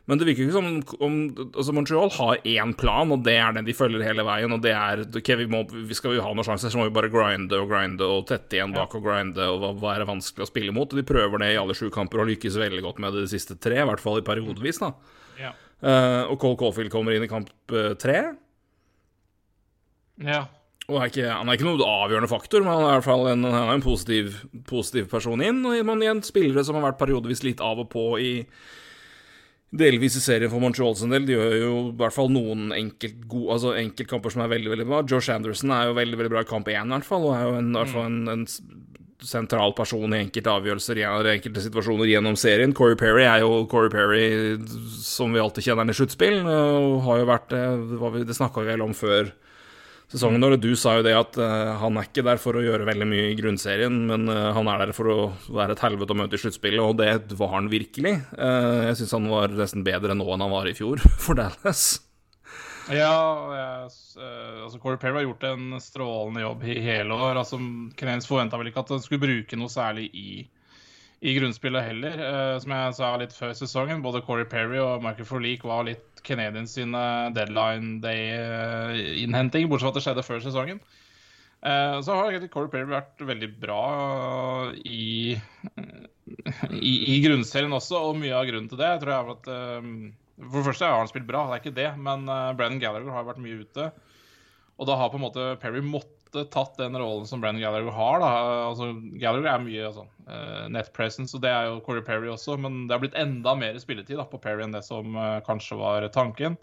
men 0.10 0.18
det 0.18 0.26
virker 0.26 0.48
ikke 0.48 0.56
som 0.56 0.68
om 1.06 1.18
altså 1.46 1.74
Montreal 1.78 2.10
har 2.16 2.40
én 2.50 2.72
plan, 2.74 3.12
og 3.14 3.22
det 3.28 3.36
er 3.38 3.54
den 3.54 3.68
de 3.68 3.76
følger 3.78 4.02
hele 4.02 4.26
veien. 4.26 4.56
Og 4.56 4.64
det 4.64 4.72
er 4.74 5.04
ok, 5.06 5.30
vi 5.38 5.46
må, 5.52 5.60
Skal 5.94 6.16
vi 6.16 6.24
ha 6.26 6.32
noen 6.34 6.48
sjanser, 6.48 6.74
så 6.74 6.80
må 6.80 6.88
vi 6.88 6.96
bare 6.96 7.12
grinde 7.14 7.60
og 7.62 7.70
grinde 7.70 8.08
og 8.10 8.26
tette 8.32 8.58
igjen 8.58 8.74
bak 8.74 8.96
og 8.98 9.06
grinde, 9.06 9.46
og 9.46 9.62
hva, 9.62 9.72
hva 9.78 9.94
er 9.94 10.02
det 10.02 10.10
vanskelig 10.10 10.48
å 10.48 10.50
spille 10.50 10.74
mot? 10.74 10.90
Og 10.90 10.98
de 10.98 11.06
prøver 11.06 11.44
det 11.44 11.52
i 11.54 11.60
alle 11.62 11.78
sju 11.78 11.92
kamper 11.94 12.24
og 12.24 12.32
lykkes 12.32 12.58
veldig 12.58 12.82
godt 12.88 13.04
med 13.06 13.14
det 13.14 13.28
de 13.28 13.34
siste 13.36 13.60
tre, 13.62 13.84
i 13.84 13.88
hvert 13.92 14.02
fall 14.02 14.18
i 14.18 14.26
periodevis, 14.26 14.82
da. 14.82 14.96
Ja. 15.40 15.54
Uh, 15.80 16.24
og 16.34 16.40
Cole 16.42 16.58
Caulfield 16.60 16.92
kommer 16.92 17.14
inn 17.14 17.28
i 17.28 17.30
kamp 17.30 17.54
uh, 17.72 17.94
tre. 18.02 18.24
Ja. 20.26 20.48
Og 20.90 20.98
er 20.98 21.12
ikke, 21.12 21.30
han 21.30 21.46
er 21.46 21.56
ikke 21.56 21.70
noen 21.70 21.86
avgjørende 21.86 22.32
faktor, 22.32 22.66
men 22.66 22.74
han 22.74 22.88
er 22.88 22.90
i 22.90 22.98
hvert 22.98 23.08
fall 23.12 23.30
en, 23.30 23.46
en 23.46 23.86
positiv, 23.86 24.42
positiv, 24.68 25.06
person 25.14 25.46
inn. 25.46 25.62
Og 25.70 25.78
man 25.86 26.02
igjen 26.02 26.26
spillere 26.26 26.66
som 26.66 26.80
har 26.80 26.90
vært 26.90 27.02
periodevis 27.02 27.46
litt 27.46 27.62
av 27.62 27.86
og 27.86 27.92
på 27.94 28.06
i, 28.18 28.34
delvis 29.70 30.18
i 30.18 30.24
serien 30.24 30.52
for 30.52 30.62
Montreal 30.64 30.96
sin 30.98 31.14
del. 31.14 31.28
De 31.28 31.36
gjør 31.36 31.56
jo 31.60 31.74
i 31.90 31.96
hvert 32.00 32.16
fall 32.16 32.32
noen 32.34 32.74
enkelt 32.76 33.26
gode, 33.30 33.56
altså 33.56 33.76
enkeltkamper 33.78 34.34
som 34.34 34.44
er 34.46 34.54
veldig 34.56 34.74
veldig 34.74 34.88
bra. 34.90 35.02
Josh 35.06 35.34
Anderson 35.34 35.74
er 35.76 35.90
jo 35.90 35.98
veldig 36.00 36.22
veldig 36.22 36.34
bra 36.36 36.46
i 36.46 36.50
kamp 36.50 36.72
én, 36.72 36.90
i 36.90 36.96
hvert 36.98 37.10
fall, 37.10 37.28
og 37.30 37.36
er 37.38 37.46
jo 37.46 37.58
en, 37.60 37.74
hvert 37.78 37.94
fall 37.94 38.08
en, 38.10 38.22
en 38.34 38.48
sentral 39.20 39.74
person 39.76 40.16
i 40.16 40.22
enkelte 40.24 40.52
avgjørelser 40.54 41.02
i 41.02 41.06
enkelte 41.36 41.64
situasjoner 41.66 42.10
gjennom 42.10 42.38
serien. 42.40 42.74
Corey 42.76 42.98
Perry 43.00 43.26
er 43.28 43.44
jo 43.44 43.66
Corey 43.72 43.92
Perry 43.92 44.24
som 45.04 45.36
vi 45.36 45.44
alltid 45.44 45.68
kjenner 45.68 45.84
han 45.84 45.94
i 45.94 45.98
sluttspill, 45.98 46.40
og 46.48 47.04
har 47.08 47.22
jo 47.22 47.30
vært 47.30 47.54
Det, 47.54 48.26
det 48.30 48.38
snakka 48.38 48.64
vi 48.64 48.72
vel 48.72 48.86
om 48.86 48.96
før 48.96 49.34
sesongen. 50.10 50.44
Og 50.46 50.58
du 50.62 50.72
sa 50.80 50.98
jo 50.98 51.06
det 51.06 51.16
at 51.18 51.40
uh, 51.42 51.78
han 51.82 52.00
er 52.00 52.10
ikke 52.10 52.26
der 52.26 52.42
for 52.42 52.58
å 52.58 52.66
gjøre 52.66 52.88
veldig 52.90 53.08
mye 53.10 53.30
i 53.32 53.38
grunnserien, 53.40 54.02
men 54.10 54.28
uh, 54.32 54.50
han 54.56 54.70
er 54.72 54.84
der 54.84 54.94
for 54.98 55.14
å 55.14 55.18
være 55.48 55.78
et 55.78 55.86
helvete 55.86 56.16
å 56.16 56.20
møte 56.20 56.38
i 56.38 56.44
sluttspillet, 56.44 56.84
og 56.84 57.00
det 57.02 57.40
var 57.40 57.56
han 57.56 57.72
virkelig. 57.72 58.18
Uh, 58.36 58.90
jeg 58.90 59.02
syns 59.02 59.18
han 59.20 59.32
var 59.32 59.56
nesten 59.56 59.86
bedre 59.88 60.18
nå 60.18 60.28
enn 60.34 60.46
han 60.46 60.56
var 60.56 60.70
i 60.70 60.78
fjor 60.78 61.04
for 61.24 61.40
Dallas. 61.40 61.88
Ja, 62.90 63.14
jeg, 63.54 63.90
altså 64.66 64.80
Corey 64.82 64.98
Perry 64.98 65.20
har 65.20 65.28
gjort 65.28 65.44
en 65.46 65.76
strålende 65.84 66.42
jobb 66.42 66.64
i 66.66 66.80
hele 66.82 67.14
år. 67.14 67.38
altså 67.38 67.60
Canadiens 68.00 68.26
forventa 68.26 68.58
vel 68.58 68.72
ikke 68.72 68.82
at 68.82 68.96
han 68.96 69.04
skulle 69.04 69.22
bruke 69.22 69.60
noe 69.60 69.70
særlig 69.70 70.08
i, 70.18 70.32
i 71.20 71.34
grunnspillet 71.36 71.84
heller. 71.84 72.22
som 72.64 72.72
jeg 72.72 72.94
sa 72.96 73.10
litt 73.20 73.34
før 73.36 73.52
sesongen, 73.58 74.04
både 74.06 74.22
Corey 74.24 74.48
Perry 74.48 74.80
og 74.80 75.04
Michael 75.04 75.28
Forleak 75.28 75.66
var 75.68 75.84
litt 75.88 76.22
Canadiens 76.24 76.78
sine 76.78 77.02
deadline 77.36 78.00
day-innhenting, 78.04 79.68
bortsett 79.68 79.90
fra 79.90 79.92
at 79.92 80.00
det 80.00 80.06
skjedde 80.06 80.26
før 80.28 80.44
sesongen. 80.46 80.80
Eh, 81.60 82.02
så 82.02 82.16
har 82.16 82.30
egentlig 82.30 82.54
Corey 82.54 82.72
Perry 82.72 82.88
vært 82.88 83.20
veldig 83.28 83.50
bra 83.60 83.80
i, 84.88 85.36
i, 86.72 86.94
i 87.16 87.18
grunnserien 87.26 87.76
også, 87.76 88.00
og 88.00 88.20
mye 88.22 88.36
av 88.38 88.48
grunnen 88.48 88.70
til 88.72 88.80
det 88.80 88.94
tror 89.02 89.12
jeg 89.12 89.26
er 89.26 89.34
at 89.34 89.50
eh, 89.56 89.90
For 90.46 90.62
det 90.62 90.68
første 90.70 90.88
har 90.88 91.02
han 91.02 91.12
spilt 91.12 91.28
bra, 91.28 91.44
det 91.50 91.58
er 91.58 91.64
ikke 91.66 91.80
det, 91.82 91.90
men 92.00 92.24
Brennan 92.56 92.80
Gallagher 92.80 93.12
har 93.12 93.28
vært 93.28 93.44
mye 93.44 93.60
ute. 93.66 93.90
Og 94.80 94.88
da 94.88 94.96
har 94.96 95.12
på 95.12 95.20
en 95.20 95.26
måte 95.26 95.50
Perry 95.60 95.84
måttet 95.84 96.19
tatt 96.54 96.78
den 96.78 96.98
rollen 97.00 97.28
som 97.28 97.42
Brennan 97.42 97.62
Gallagher 97.62 97.92
har. 97.96 98.20
da, 98.22 98.32
altså 98.70 98.92
Gallagher 99.20 99.52
er 99.52 99.64
mye 99.64 99.86
altså, 99.90 100.06
uh, 100.30 100.66
net 100.72 100.92
presence, 100.96 101.36
og 101.36 101.44
det 101.44 101.52
er 101.52 101.70
jo 101.70 101.82
Corey 101.86 102.06
Perry 102.06 102.30
også, 102.32 102.58
men 102.62 102.86
det 102.88 102.96
har 102.96 103.04
blitt 103.04 103.20
enda 103.20 103.56
mer 103.58 103.78
spilletid 103.82 104.20
da, 104.20 104.28
på 104.30 104.42
Perry 104.44 104.66
enn 104.66 104.76
det 104.76 104.84
som 104.88 105.18
uh, 105.18 105.40
kanskje 105.46 105.80
var 105.80 106.08
tanken. 106.16 106.58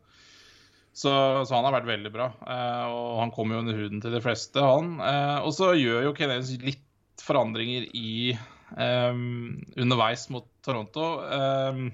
Så, 0.97 1.11
så, 1.45 1.53
han 1.53 1.67
har 1.67 1.75
vært 1.77 1.91
veldig 1.91 2.13
bra, 2.15 2.31
uh, 2.41 2.87
og 2.89 3.21
han 3.25 3.35
kommer 3.35 3.57
jo 3.57 3.65
under 3.65 3.81
huden 3.83 4.01
til 4.05 4.17
de 4.17 4.23
fleste, 4.25 4.63
han. 4.63 4.97
og 5.45 5.53
så 5.57 5.75
gjør 5.77 6.09
jo 6.09 6.17
Canadiens 6.17 6.55
litt 6.65 6.85
forandringer 7.27 7.89
i 7.97 8.37
um, 8.77 9.57
underveis 9.77 10.29
mot 10.33 10.47
Toronto. 10.65 11.17
Um, 11.27 11.91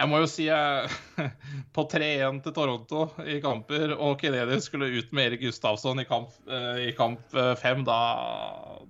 jeg 0.00 0.08
må 0.08 0.20
jo 0.22 0.28
si 0.30 0.46
jeg 0.48 0.90
På 1.76 1.84
3-1 1.90 2.40
til 2.44 2.54
Toronto 2.56 3.04
i 3.26 3.40
kamper, 3.44 3.92
og 3.96 4.16
Kennedy 4.20 4.56
skulle 4.64 4.88
ut 4.96 5.12
med 5.16 5.30
Erik 5.30 5.44
Gustavsson 5.44 6.00
i 6.02 6.06
kamp, 6.08 6.32
eh, 6.48 6.86
i 6.88 6.94
kamp 6.96 7.22
5, 7.34 7.84
da, 7.86 8.00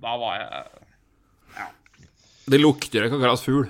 da, 0.00 0.14
var 0.22 0.38
jeg 0.38 0.86
Ja. 1.58 1.66
Det 2.50 2.60
lukter 2.62 3.06
ikke 3.06 3.18
akkurat 3.18 3.42
fugl. 3.42 3.68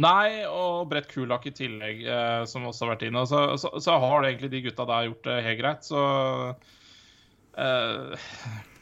Nei, 0.00 0.44
og 0.48 0.88
Brett 0.88 1.10
Kulak 1.10 1.44
i 1.50 1.52
tillegg, 1.52 2.00
eh, 2.08 2.44
som 2.48 2.64
også 2.68 2.86
har 2.86 2.94
vært 2.94 3.06
inne. 3.08 3.26
Så, 3.28 3.42
så, 3.60 3.74
så, 3.76 3.98
har 4.00 4.24
egentlig 4.24 4.52
de 4.54 4.62
gutta 4.64 4.88
der 4.88 5.10
gjort 5.10 5.28
det 5.28 5.38
helt 5.44 5.60
greit, 5.60 5.84
så 5.84 6.04
uh, 7.52 8.22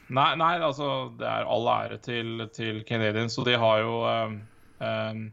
nei, 0.07 0.29
nei, 0.39 0.53
altså 0.63 0.87
Det 1.19 1.27
er 1.27 1.49
all 1.51 1.67
ære 1.73 1.99
til, 2.05 2.47
til 2.55 2.81
Canadiens, 2.87 3.35
og 3.41 3.49
de 3.49 3.59
har 3.59 3.83
jo 3.83 3.97
uh, 4.07 4.37
um, 4.79 5.25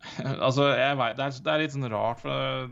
Altså, 0.46 0.70
jeg 0.76 0.96
vet, 1.00 1.18
det, 1.18 1.26
er, 1.26 1.44
det 1.44 1.52
er 1.52 1.62
litt 1.62 1.76
sånn 1.76 1.92
rart, 1.92 2.22
for 2.24 2.70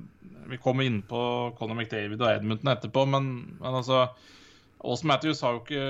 vi 0.49 0.58
kommer 0.62 0.88
inn 0.88 1.02
på 1.04 1.20
Conor 1.58 1.76
McDavid 1.76 2.23
og 2.23 2.30
Edmundton 2.30 2.73
etterpå, 2.73 3.04
men, 3.11 3.30
men 3.61 3.78
altså 3.82 4.06
Austin 4.78 5.11
Matthews 5.11 5.42
har 5.42 5.56
jo 5.56 5.62
ikke 5.64 5.87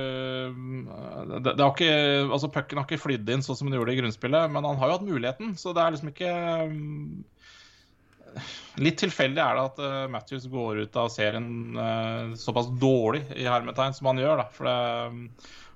det, 1.44 1.52
det 1.52 1.60
har 1.60 1.74
ikke, 1.74 1.96
altså 2.24 2.50
Pucken 2.52 2.80
har 2.80 2.88
ikke 2.88 3.02
flydd 3.02 3.28
inn 3.30 3.44
sånn 3.44 3.58
som 3.58 3.68
den 3.68 3.76
gjorde 3.78 3.94
i 3.94 4.00
grunnspillet, 4.00 4.48
men 4.54 4.66
han 4.66 4.80
har 4.80 4.90
jo 4.90 4.96
hatt 4.96 5.06
muligheten, 5.06 5.52
så 5.60 5.74
det 5.76 5.84
er 5.84 5.96
liksom 5.96 6.14
ikke 6.14 6.32
Litt 8.78 8.98
tilfeldig 9.00 9.40
er 9.42 9.56
det 9.56 9.62
at 9.64 9.78
uh, 9.82 10.10
Matthews 10.12 10.44
går 10.52 10.84
ut 10.84 10.96
av 11.00 11.08
serien 11.10 11.78
såpass 12.38 12.68
dårlig 12.78 13.24
i 13.34 13.46
hermetegn 13.48 13.96
som 13.96 14.10
han 14.10 14.20
gjør. 14.20 14.42
da, 14.42 14.44
for 14.54 14.68
det, 14.68 14.74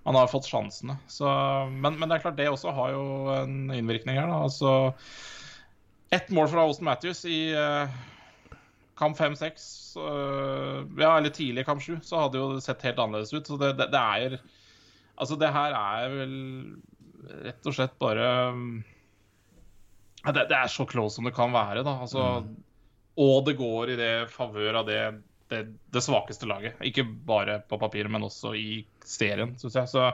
han 0.05 0.19
har 0.19 0.31
fått 0.31 0.47
sjansene. 0.51 0.95
Så, 1.11 1.27
men, 1.73 1.97
men, 1.97 2.07
det 2.07 2.19
er 2.19 2.25
klart 2.27 2.39
det 2.39 2.49
også 2.53 2.75
har 2.77 2.93
jo 2.95 3.05
en 3.35 3.73
innvirkning 3.75 4.21
her. 4.21 4.31
da, 4.31 4.45
altså 4.47 4.93
ett 6.13 6.31
mål 6.31 6.49
fra 6.53 6.65
Austin 6.67 6.85
Matthews 6.85 7.25
i 7.25 7.39
uh, 7.57 7.89
kamp 9.01 9.19
5-6, 9.19 9.67
uh, 9.97 10.83
ja, 10.99 11.17
eller 11.17 11.33
tidlig 11.33 11.65
i 11.65 11.69
kamp 11.69 11.83
7, 11.83 11.99
så 12.05 12.21
hadde 12.21 12.41
jo 12.41 12.51
det 12.55 12.65
sett 12.67 12.85
helt 12.85 13.01
annerledes 13.01 13.33
ut. 13.33 13.47
Så 13.49 13.57
det, 13.61 13.73
det, 13.81 13.89
det, 13.95 14.03
er 14.03 14.37
Altså, 15.17 15.37
det 15.39 15.53
her 15.55 15.75
er 15.77 16.13
vel 16.13 16.37
rett 17.47 17.69
og 17.69 17.77
slett 17.77 17.93
bare 18.03 18.27
det, 20.23 20.47
det, 20.51 20.57
er 20.57 20.71
så 20.71 20.87
close 20.89 21.19
som 21.19 21.27
det 21.29 21.35
kan 21.37 21.53
være, 21.55 21.83
da. 21.87 21.97
Altså, 22.05 22.25
mm. 22.45 22.55
Og 23.23 23.45
det 23.47 23.59
går 23.59 23.93
i 23.93 23.99
det 23.99 24.13
favør 24.33 24.81
av 24.81 24.89
det, 24.89 25.01
det, 25.53 25.63
det, 25.93 26.03
svakeste 26.05 26.49
laget. 26.49 26.79
Ikke 26.87 27.05
bare 27.05 27.59
på 27.69 27.79
papiret, 27.81 28.11
men 28.13 28.25
også 28.25 28.55
i 28.57 28.83
serien, 29.05 29.57
syns 29.61 29.77
jeg. 29.81 29.91
Så 29.93 30.07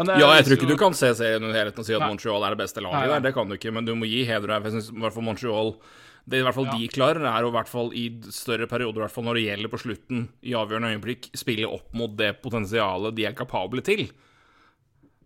ja, 0.00 0.28
jeg 0.38 0.46
tror 0.46 0.56
ikke 0.56 0.70
du 0.70 0.78
kan 0.80 0.94
se 0.96 1.10
serien 1.18 1.42
under 1.42 1.58
helheten 1.58 1.82
og 1.82 1.88
si 1.88 1.96
at 1.96 2.00
nei. 2.00 2.08
Montreal 2.14 2.46
er 2.46 2.54
det 2.54 2.62
beste 2.62 2.84
laget 2.84 3.10
der. 3.12 3.24
Det 3.26 3.34
kan 3.36 3.50
du 3.50 3.58
ikke, 3.58 3.74
men 3.76 3.88
du 3.88 3.92
må 3.98 4.08
gi 4.08 4.22
heder 4.28 4.54
her. 4.54 4.64
Jeg 4.64 4.78
synes, 4.78 4.90
i 4.94 5.04
hvert 5.04 5.16
fall 5.16 5.26
Montreal 5.26 5.74
Det 6.22 6.38
i 6.38 6.44
hvert 6.46 6.54
fall 6.54 6.68
ja. 6.70 6.76
de 6.78 6.90
klarer, 6.94 7.24
er 7.26 7.44
å 7.44 7.50
i 7.50 7.56
hvert 7.56 7.70
fall 7.70 7.88
i 7.98 8.04
større 8.30 8.68
perioder, 8.70 9.00
i 9.00 9.04
hvert 9.04 9.14
fall 9.14 9.26
når 9.26 9.40
det 9.40 9.46
gjelder 9.48 9.72
på 9.72 9.80
slutten, 9.82 10.28
i 10.46 10.54
avgjørende 10.54 10.92
øyeblikk, 10.94 11.32
spille 11.34 11.66
opp 11.66 11.90
mot 11.98 12.14
det 12.14 12.36
potensialet 12.44 13.16
de 13.16 13.26
er 13.26 13.34
kapable 13.34 13.82
til. 13.82 14.06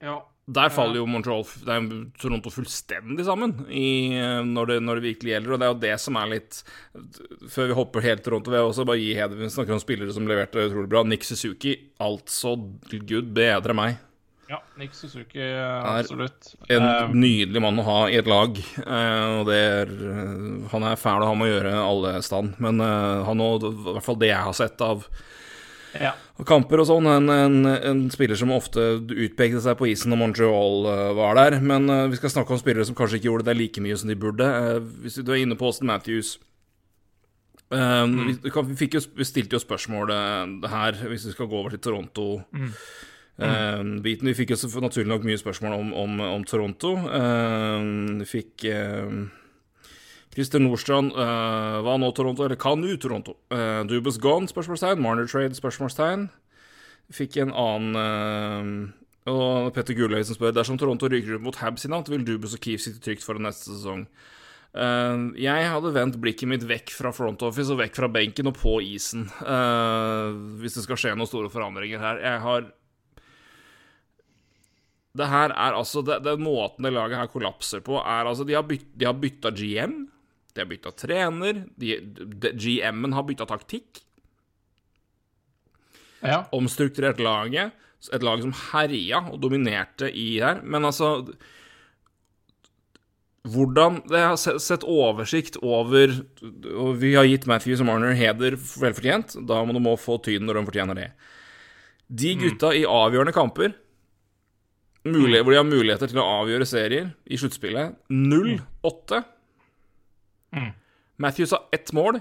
Ja. 0.01 0.23
Der 0.47 0.71
faller 0.71 1.01
jo 1.01 1.09
Montreal 1.11 1.43
det 1.67 1.75
er 1.75 1.87
Toronto 2.23 2.53
fullstendig 2.55 3.25
sammen 3.27 3.65
i, 3.67 4.15
når, 4.47 4.69
det, 4.71 4.77
når, 4.87 5.01
det, 5.01 5.07
virkelig 5.09 5.33
gjelder. 5.33 5.53
Og 5.53 5.59
det 5.59 5.67
er 5.67 5.73
jo 5.73 5.81
det 5.83 5.95
som 5.99 6.19
er 6.21 6.29
litt 6.37 6.61
Før 7.51 7.67
vi 7.67 7.79
hopper 7.81 8.05
helt 8.05 8.23
Toronto, 8.23 8.53
vil 8.53 8.61
jeg 8.61 8.69
også 8.71 8.87
bare 8.87 9.03
gi 9.03 9.17
heder. 9.19 9.41
Vi 9.41 9.51
snakker 9.51 9.75
om 9.75 9.83
spillere 9.83 10.15
som 10.15 10.29
leverte 10.31 10.69
utrolig 10.69 10.93
bra. 10.93 11.03
Nick 11.03 11.27
Suzuki, 11.27 11.75
altså 11.99 12.55
gud 12.95 13.35
bedre 13.35 13.75
meg. 13.75 13.99
Ja, 14.49 14.63
Nick 14.79 14.95
Suzuki, 14.95 15.43
absolutt. 15.83 16.53
En 16.71 16.83
uh, 16.83 17.15
nydelig 17.15 17.63
mann 17.63 17.81
å 17.83 17.87
ha 17.87 18.01
i 18.07 18.19
et 18.21 18.29
lag. 18.31 18.55
Uh, 18.79 19.41
og 19.41 19.49
det 19.49 19.57
er, 19.59 19.91
uh, 19.91 20.69
han 20.71 20.87
er 20.87 21.01
fæl 21.01 21.25
å 21.25 21.31
ha 21.33 21.39
med 21.39 21.49
å 21.49 21.55
gjøre 21.57 21.73
alle 21.81 22.13
stand, 22.23 22.55
men 22.63 22.79
han 22.79 23.43
òg, 23.43 23.67
i 23.67 23.89
hvert 23.89 24.07
fall 24.07 24.21
det 24.21 24.31
jeg 24.31 24.45
har 24.47 24.55
sett 24.57 24.85
av 24.87 25.03
ja. 25.99 26.13
kamper 26.47 26.85
og 26.85 26.87
sånn, 26.93 27.09
en, 27.11 27.33
en, 27.33 27.57
en, 27.75 28.05
spiller 28.13 28.39
som 28.39 28.53
ofte 28.55 28.85
utpekte 29.01 29.65
seg 29.65 29.79
på 29.81 29.89
isen 29.91 30.15
når 30.15 30.23
Montreal 30.23 30.91
var 31.19 31.41
der. 31.41 31.59
Men 31.65 31.91
vi 32.13 32.21
skal 32.21 32.37
snakke 32.37 32.55
om 32.55 32.63
spillere 32.63 32.87
som 32.87 32.99
kanskje 32.99 33.19
ikke 33.19 33.31
gjorde 33.33 33.49
det 33.49 33.57
like 33.59 33.83
mye 33.83 33.99
som 33.99 34.13
de 34.13 34.19
burde. 34.21 34.47
hvis 35.03 35.19
du 35.19 35.33
er 35.33 35.43
inne 35.43 35.59
på 35.59 35.73
Austin 35.73 35.91
Matthews 35.91 36.37
mm. 37.73 38.15
vi, 38.15 38.39
vi, 38.47 38.91
jo, 38.93 39.03
vi, 39.17 39.27
stilte 39.27 39.59
jo 39.59 39.65
spørsmålet 39.65 40.71
her, 40.71 41.03
hvis 41.11 41.27
vi 41.33 41.35
skal 41.35 41.51
gå 41.51 41.65
over 41.65 41.75
til 41.75 41.83
Toronto. 41.89 42.31
Mm 42.55 42.71
Mm. 43.37 43.99
biten. 44.01 44.29
Vi 44.31 44.37
fikk 44.39 44.55
jo 44.55 44.81
naturlig 44.81 45.11
nok 45.11 45.27
mye 45.29 45.37
spørsmål 45.37 45.75
om, 45.77 45.91
om, 45.93 46.21
om 46.25 46.45
Toronto. 46.49 46.95
Uh, 46.97 48.17
vi 48.23 48.29
fikk 48.31 48.65
uh, 48.73 49.27
Christer 50.33 50.61
Nordstrand 50.61 51.13
uh, 51.17 51.81
Hva 51.85 51.97
nå 52.01 52.11
Toronto, 52.17 52.45
eller 52.45 52.61
kan 52.61 52.81
nå 52.81 52.97
Toronto? 53.01 53.37
Uh, 53.53 53.85
Dubas 53.89 54.17
gone? 54.21 54.49
spørsmålstegn. 54.49 55.03
Marner 55.05 55.29
Trade? 55.29 55.57
spørsmålstegn. 55.57 56.31
Fikk 57.13 57.37
en 57.39 57.53
annen 57.55 58.95
Og 59.31 59.69
Petter 59.75 59.95
Gulløy 59.95 60.25
som 60.27 60.35
spør 60.39 60.55
Dersom 60.57 60.79
Toronto 60.81 61.09
ryker 61.11 61.37
ut 61.37 61.45
mot 61.45 61.61
Habs 61.61 61.87
i 61.87 61.91
natt, 61.93 62.11
vil 62.11 62.25
Dubas 62.27 62.57
og 62.57 62.65
Keefe 62.65 62.83
sitte 62.83 63.05
trygt 63.05 63.27
for 63.27 63.39
neste 63.43 63.69
sesong. 63.69 64.07
Uh, 64.77 65.33
jeg 65.41 65.69
hadde 65.73 65.93
vendt 65.95 66.19
blikket 66.21 66.51
mitt 66.51 66.65
vekk 66.69 66.93
fra 66.93 67.13
front 67.17 67.41
office 67.47 67.73
og 67.73 67.81
vekk 67.81 67.95
fra 67.97 68.11
benken 68.13 68.51
og 68.51 68.59
på 68.59 68.75
isen. 68.85 69.25
Uh, 69.41 70.37
hvis 70.61 70.77
det 70.77 70.85
skal 70.85 71.01
skje 71.01 71.15
noen 71.17 71.31
store 71.31 71.53
forandringer 71.53 72.03
her. 72.03 72.21
Jeg 72.21 72.43
har 72.45 72.69
det 75.17 75.29
her 75.31 75.55
er 75.55 75.77
altså 75.77 76.03
det, 76.05 76.21
Den 76.27 76.45
måten 76.45 76.87
det 76.87 76.93
laget 76.95 77.19
her 77.21 77.31
kollapser 77.33 77.83
på, 77.85 77.99
er 78.01 78.29
altså 78.29 78.47
De 78.47 78.57
har, 78.57 78.67
byt, 78.67 78.87
de 78.95 79.09
har 79.09 79.17
bytta 79.17 79.53
GM, 79.57 79.99
de 80.55 80.63
har 80.63 80.69
bytta 80.71 80.93
trener, 80.97 81.65
GM-en 81.77 83.17
har 83.17 83.27
bytta 83.29 83.49
taktikk. 83.49 84.03
Ja. 86.25 86.45
Omstrukturert 86.57 87.21
laget. 87.21 87.77
Et 88.15 88.23
lag 88.23 88.43
som 88.43 88.55
herja 88.71 89.23
og 89.33 89.41
dominerte 89.43 90.09
i 90.13 90.37
her. 90.39 90.61
Men 90.63 90.85
altså 90.89 91.27
hvordan 93.47 94.01
Jeg 94.11 94.27
har 94.27 94.59
sett 94.59 94.83
oversikt 94.83 95.57
over 95.63 96.11
Og 96.75 96.97
vi 96.99 97.13
har 97.15 97.29
gitt 97.29 97.47
Matthews 97.47 97.83
og 97.83 97.87
Marner 97.87 98.17
heder 98.19 98.57
velfortjent. 98.59 99.37
Da 99.47 99.63
må 99.65 99.77
de 99.77 99.97
få 100.03 100.19
tyden 100.19 100.49
når 100.49 100.61
de 100.61 100.69
fortjener 100.71 100.99
det. 100.99 101.11
De 102.07 102.35
gutta 102.39 102.71
mm. 102.71 102.79
i 102.81 102.87
avgjørende 102.87 103.35
kamper 103.35 103.75
mulig, 105.07 105.43
hvor 105.43 105.55
de 105.55 105.61
har 105.61 105.69
muligheter 105.69 106.11
til 106.11 106.21
å 106.23 106.29
avgjøre 106.43 106.67
serier 106.69 107.11
i 107.27 107.39
sluttspillet. 107.41 107.97
0-8. 108.11 109.23
Matthews 111.23 111.55
har 111.57 111.67
ett 111.73 111.93
mål 111.97 112.21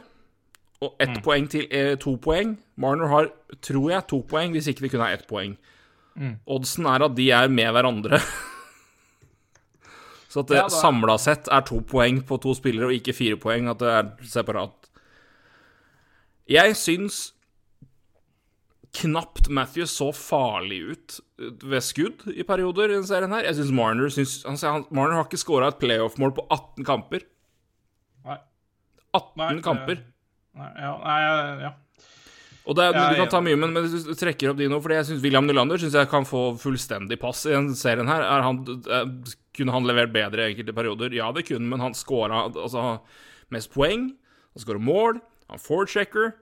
og 0.83 0.95
ett 1.01 1.17
poeng 1.23 1.47
til 1.51 1.67
eh, 1.71 1.93
to 1.99 2.15
poeng. 2.21 2.55
Marner 2.79 3.09
har, 3.11 3.29
tror 3.63 3.91
jeg, 3.93 4.07
to 4.11 4.21
poeng, 4.27 4.55
hvis 4.55 4.67
ikke 4.71 4.85
det 4.85 4.91
kunne 4.93 5.07
ha 5.07 5.15
ett 5.15 5.27
poeng. 5.29 5.55
Oddsen 6.47 6.87
er 6.87 7.03
at 7.07 7.15
de 7.17 7.29
er 7.35 7.51
med 7.51 7.71
hverandre. 7.75 8.21
Så 10.31 10.43
at 10.43 10.51
det 10.51 10.57
Ja, 10.59 10.67
samla 10.71 11.15
sett 11.21 11.47
er 11.51 11.63
to 11.67 11.79
poeng 11.87 12.21
på 12.27 12.37
to 12.43 12.51
spillere, 12.55 12.89
og 12.89 12.95
ikke 12.97 13.15
fire 13.15 13.39
poeng. 13.39 13.69
At 13.71 13.79
det 13.79 13.91
er 13.91 14.09
separat. 14.27 14.89
Jeg 16.51 16.75
syns 16.77 17.29
knapt 18.95 19.49
Matthews 19.53 19.93
så 19.97 20.09
farlig 20.15 20.81
ut 20.93 21.19
ved 21.37 21.83
skudd 21.83 22.25
i 22.31 22.45
perioder 22.47 22.89
i 22.89 22.97
denne 22.97 23.09
serien 23.09 23.33
her. 23.35 23.45
Jeg 23.47 23.59
synes 23.59 23.73
Marner 23.75 24.11
synes, 24.13 24.35
han, 24.47 24.59
han, 24.61 24.85
Marner 24.95 25.19
har 25.19 25.27
ikke 25.27 25.41
scora 25.41 25.71
et 25.71 25.79
playoff-mål 25.81 26.35
på 26.37 26.45
18 26.49 26.87
kamper. 26.87 27.25
Nei. 28.25 28.37
18 29.15 29.41
Nei, 29.41 29.49
kamper. 29.65 30.03
Nei, 30.55 30.69
ja, 30.79 30.93
nei, 31.03 31.17
ja. 31.65 31.73
Og 32.65 32.73
det 32.77 32.85
er, 32.85 32.95
Ja, 32.97 33.09
Du 33.11 33.19
kan 33.19 33.29
ta 33.29 33.41
mye, 33.45 33.57
men, 33.61 33.75
men 33.75 33.85
du 33.85 34.15
trekker 34.17 34.51
opp 34.51 34.57
de 34.57 34.67
nå, 34.71 34.79
fordi 34.81 34.97
jeg 34.97 35.07
synes 35.11 35.21
William 35.25 35.45
Nylander 35.45 35.81
synes 35.81 35.97
jeg 35.99 36.09
kan 36.09 36.25
få 36.25 36.47
fullstendig 36.57 37.19
pass 37.21 37.43
i 37.45 37.53
denne 37.53 37.77
serien 37.77 38.09
her. 38.09 38.25
Er 38.25 38.45
han, 38.45 38.63
eh, 38.65 39.35
kunne 39.57 39.75
han 39.75 39.85
levert 39.85 40.13
bedre 40.15 40.47
i 40.47 40.53
enkelte 40.53 40.73
perioder? 40.75 41.13
Ja, 41.13 41.29
det 41.35 41.45
kunne 41.49 41.69
men 41.69 41.83
han 41.83 41.97
skåra 41.97 42.47
altså, 42.47 42.87
mest 43.53 43.69
poeng. 43.75 44.09
Han 44.55 44.65
skårer 44.65 44.81
mål. 44.81 45.21
Han 45.53 45.61
forechecker. 45.61 46.33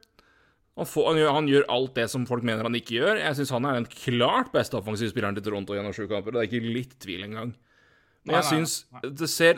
Han, 0.74 0.88
får, 0.90 1.06
han, 1.06 1.20
gjør, 1.20 1.32
han 1.36 1.50
gjør 1.52 1.68
alt 1.76 1.94
det 2.00 2.08
som 2.10 2.24
folk 2.26 2.46
mener 2.48 2.66
han 2.66 2.78
ikke 2.78 2.96
gjør. 2.96 3.20
Jeg 3.22 3.38
syns 3.38 3.52
han 3.54 3.68
er 3.70 3.78
den 3.78 3.92
klart 3.92 4.50
beste 4.56 4.80
offensive 4.80 5.12
spilleren 5.12 5.38
til 5.38 5.46
Toronto 5.46 5.76
gjennom 5.78 5.94
sju 5.94 6.08
kamper. 6.10 6.34
Det 6.34 6.42
er 6.42 6.50
ikke 6.50 6.74
litt 6.80 6.96
tvil 7.04 7.28
engang. 7.28 7.54
Men 8.24 8.38
jeg 8.40 8.48
syns 8.48 8.74
det 9.04 9.28
ser 9.28 9.58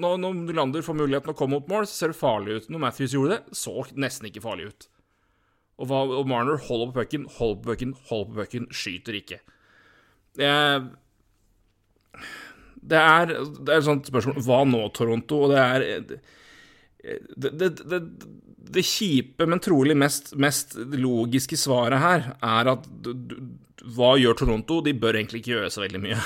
Når, 0.00 0.14
når 0.22 0.36
Nylander 0.38 0.84
får 0.84 0.96
muligheten 0.96 1.34
å 1.34 1.36
komme 1.36 1.58
mot 1.58 1.66
mål, 1.70 1.86
så 1.86 1.98
ser 2.00 2.12
det 2.14 2.18
farlig 2.18 2.56
ut. 2.56 2.68
Når 2.72 2.82
Matthews 2.82 3.14
gjorde 3.14 3.36
det, 3.36 3.56
så 3.60 3.84
nesten 3.94 4.30
ikke 4.30 4.42
farlig 4.44 4.70
ut. 4.72 4.88
Og, 5.76 5.92
og 5.92 6.24
Marner 6.28 6.56
holder 6.66 6.92
på 6.92 7.02
pucken, 7.02 7.26
holder 7.36 7.60
på 7.60 7.70
pucken, 7.70 7.92
holder 8.08 8.30
på 8.30 8.38
pucken, 8.40 8.70
skyter 8.72 9.18
ikke. 9.20 9.42
Jeg, 10.40 10.86
det 12.86 12.98
er 13.00 13.30
Det 13.30 13.72
er 13.72 13.78
et 13.78 13.86
sånt 13.86 14.08
spørsmål 14.08 14.42
Hva 14.44 14.58
nå, 14.68 14.82
Toronto? 14.96 15.38
Og 15.46 15.54
det 15.54 15.62
er 15.62 15.86
Det, 17.36 17.52
det, 17.56 18.00
det, 18.72 18.82
kjipe, 18.86 19.46
men 19.48 19.60
trolig 19.62 19.96
mest, 19.98 20.32
mest 20.40 20.74
logiske 20.96 21.58
svaret 21.60 22.00
her 22.02 22.28
er 22.42 22.72
at 22.72 22.86
du, 23.02 23.12
du, 23.14 23.36
hva 23.96 24.14
gjør 24.18 24.38
Toronto? 24.40 24.80
De 24.82 24.94
bør 24.96 25.18
egentlig 25.20 25.42
ikke 25.42 25.54
gjøre 25.56 25.70
så 25.74 25.84
veldig 25.84 26.00
mye. 26.02 26.18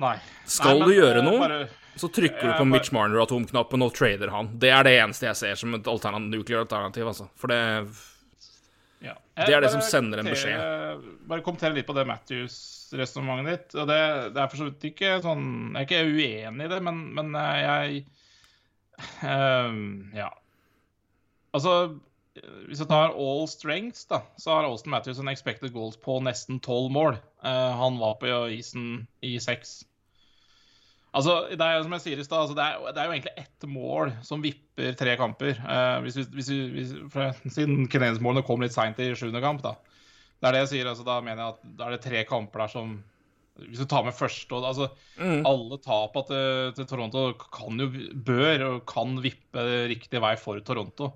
Nei. 0.00 0.16
Skal 0.48 0.80
Nei, 0.80 0.86
du 0.88 0.94
gjøre 0.96 1.20
eh, 1.20 1.26
noe? 1.26 1.40
Bare, 1.42 1.58
Så 2.00 2.08
trykker 2.08 2.40
du 2.40 2.52
på 2.52 2.62
bare- 2.62 2.70
Mitch 2.70 2.92
Marner-atomknappen 2.94 3.82
og 3.84 3.92
trader 3.96 4.30
han. 4.32 4.52
Det 4.62 4.70
er 4.72 4.86
det 4.86 4.94
eneste 5.02 5.26
jeg 5.28 5.36
ser 5.40 5.58
som 5.60 5.74
et 5.76 5.90
alternativ, 5.90 6.30
nuclear 6.38 6.64
alternativ, 6.64 7.10
altså. 7.10 7.28
For 7.36 7.52
det 7.52 7.60
ja. 9.00 9.14
Det 9.46 9.54
er 9.56 9.62
det 9.64 9.70
som 9.72 9.80
sender 9.84 10.20
en 10.20 10.28
beskjed. 10.28 11.04
Bare 11.28 11.40
kommentere 11.44 11.72
litt 11.76 11.86
på 11.88 11.94
det 11.96 12.04
Matthews-resonnementet 12.08 13.50
ditt. 13.54 13.76
Og 13.80 13.86
det, 13.88 14.00
det 14.36 14.42
er 14.42 14.50
for 14.52 14.60
så 14.60 14.66
vidt 14.68 14.84
ikke 14.90 15.14
sånn 15.24 15.46
Jeg 15.72 15.80
er 15.80 15.86
ikke 15.86 16.02
uenig 16.10 16.66
i 16.66 16.72
det, 16.74 16.80
men, 16.84 16.98
men 17.16 17.30
eh, 17.40 17.60
jeg 17.64 18.02
ehm, 19.26 20.10
Ja. 20.16 20.30
Altså 21.54 21.98
Hvis 22.68 22.78
jeg 22.78 22.88
tar 22.88 23.10
all 23.18 23.48
strengths, 23.50 24.04
da, 24.06 24.20
så 24.38 24.54
har 24.54 24.68
Austin 24.68 24.92
Matthews 24.94 25.18
en 25.18 25.28
expected 25.28 25.72
goals 25.74 25.96
på 25.98 26.20
nesten 26.22 26.60
tolv 26.62 26.92
mål. 26.94 27.18
Uh, 27.42 27.72
han 27.76 27.98
var 27.98 28.20
på 28.20 28.30
isen 28.54 29.08
i 29.26 29.34
seks. 29.42 29.80
Altså, 31.10 31.48
det 31.50 31.60
er 31.60 31.74
jo 31.74 31.82
som 31.88 31.96
jeg 31.96 32.04
sier 32.04 32.22
i 32.22 32.24
stad, 32.24 32.44
altså, 32.44 32.54
det, 32.54 32.94
det 32.94 33.02
er 33.02 33.08
jo 33.08 33.16
egentlig 33.16 33.34
ett 33.42 33.66
mål 33.66 34.12
som 34.22 34.44
vipper 34.44 34.94
tre 34.94 35.16
kamper. 35.18 35.58
Uh, 35.58 35.98
hvis 36.06 36.20
vi, 36.20 36.26
hvis 36.38 36.50
hvis, 36.76 36.92
for, 37.10 37.34
siden 37.50 37.88
Canadiens-målene 37.90 38.46
kom 38.46 38.62
litt 38.62 38.76
seint 38.76 39.02
i 39.02 39.10
sjuende 39.18 39.42
kamp, 39.42 39.64
da. 39.66 39.74
Det 40.40 40.48
er 40.48 40.54
det 40.54 40.62
jeg 40.62 40.72
sier. 40.74 40.92
altså 40.92 41.04
Da 41.04 41.18
mener 41.20 41.42
jeg 41.42 41.56
at 41.56 41.72
da 41.76 41.88
er 41.88 41.96
det 41.96 42.04
tre 42.06 42.22
kamper 42.28 42.62
der 42.62 42.72
som 42.78 42.94
Hvis 43.58 43.78
du 43.82 43.84
tar 43.90 44.04
med 44.06 44.14
første 44.16 44.54
og 44.56 44.64
altså, 44.70 44.90
Mm. 45.20 45.42
Alle 45.44 45.76
tapene 45.84 46.24
til, 46.30 46.70
til 46.78 46.86
Toronto 46.88 47.22
kan 47.52 47.76
jo, 47.82 47.88
bør 48.24 48.62
og 48.70 48.86
kan 48.88 49.18
vippe 49.20 49.64
riktig 49.90 50.20
vei 50.22 50.34
for 50.40 50.60
Toronto. 50.64 51.10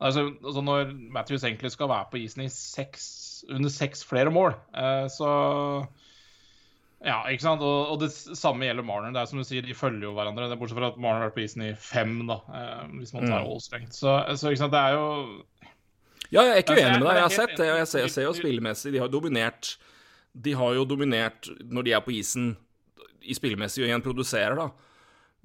Altså, 0.00 0.30
altså 0.40 0.62
Når 0.64 0.94
Matthews 1.12 1.44
egentlig 1.44 1.70
skal 1.74 1.88
være 1.92 2.06
på 2.10 2.16
isen 2.22 2.46
i 2.46 2.48
seks, 2.48 3.44
under 3.50 3.68
seks 3.68 4.00
flere 4.08 4.30
mål, 4.32 4.54
eh, 4.72 5.08
så 5.12 5.28
ja, 7.04 7.18
ikke 7.32 7.44
sant? 7.44 7.62
Og, 7.64 7.92
og 7.94 8.00
det 8.02 8.10
samme 8.12 8.66
gjelder 8.66 8.84
Marner. 8.84 9.12
Det 9.14 9.20
er 9.22 9.28
som 9.30 9.40
du 9.40 9.44
sier, 9.48 9.64
De 9.64 9.76
følger 9.76 10.04
jo 10.08 10.14
hverandre. 10.16 10.48
Det 10.50 10.56
er 10.56 10.60
Bortsett 10.60 10.76
fra 10.80 10.90
at 10.92 10.98
Marner 11.00 11.22
har 11.22 11.30
vært 11.30 11.38
på 11.38 11.44
isen 11.46 11.62
i 11.64 11.70
fem, 11.80 12.18
da, 12.28 12.36
eh, 12.52 12.82
hvis 12.98 13.14
man 13.16 13.24
tar 13.28 13.40
Mm. 13.44 13.46
all 13.52 13.60
strength. 13.64 13.92
Så, 13.96 14.16
så 14.36 14.50
ikke 14.52 14.64
sant? 14.64 14.72
det 14.76 14.80
er 14.80 14.96
jo 14.98 15.06
Ja, 16.30 16.42
jeg 16.44 16.50
er 16.52 16.60
ikke 16.62 16.74
Altså, 16.76 16.84
uenig 16.86 16.98
med 17.00 17.08
deg. 17.08 17.16
Jeg 17.16 17.22
har 17.28 17.36
sett 17.36 17.56
det, 17.56 17.70
og 17.72 17.78
jeg 17.80 17.88
ser, 17.88 18.00
jeg 18.06 18.10
ser 18.16 18.22
jo 18.28 18.34
spillemessig 18.36 18.92
De 18.92 19.00
har 19.02 19.08
dominert 19.08 19.76
De 20.32 20.54
har 20.56 20.76
jo 20.76 20.86
dominert 20.88 21.50
når 21.66 21.86
de 21.86 21.94
er 21.96 22.04
på 22.04 22.14
isen 22.14 22.54
i 23.20 23.34
spillemessig 23.36 23.82
og 23.84 23.90
igjen 23.90 24.04
produserer, 24.04 24.56
da. 24.56 24.70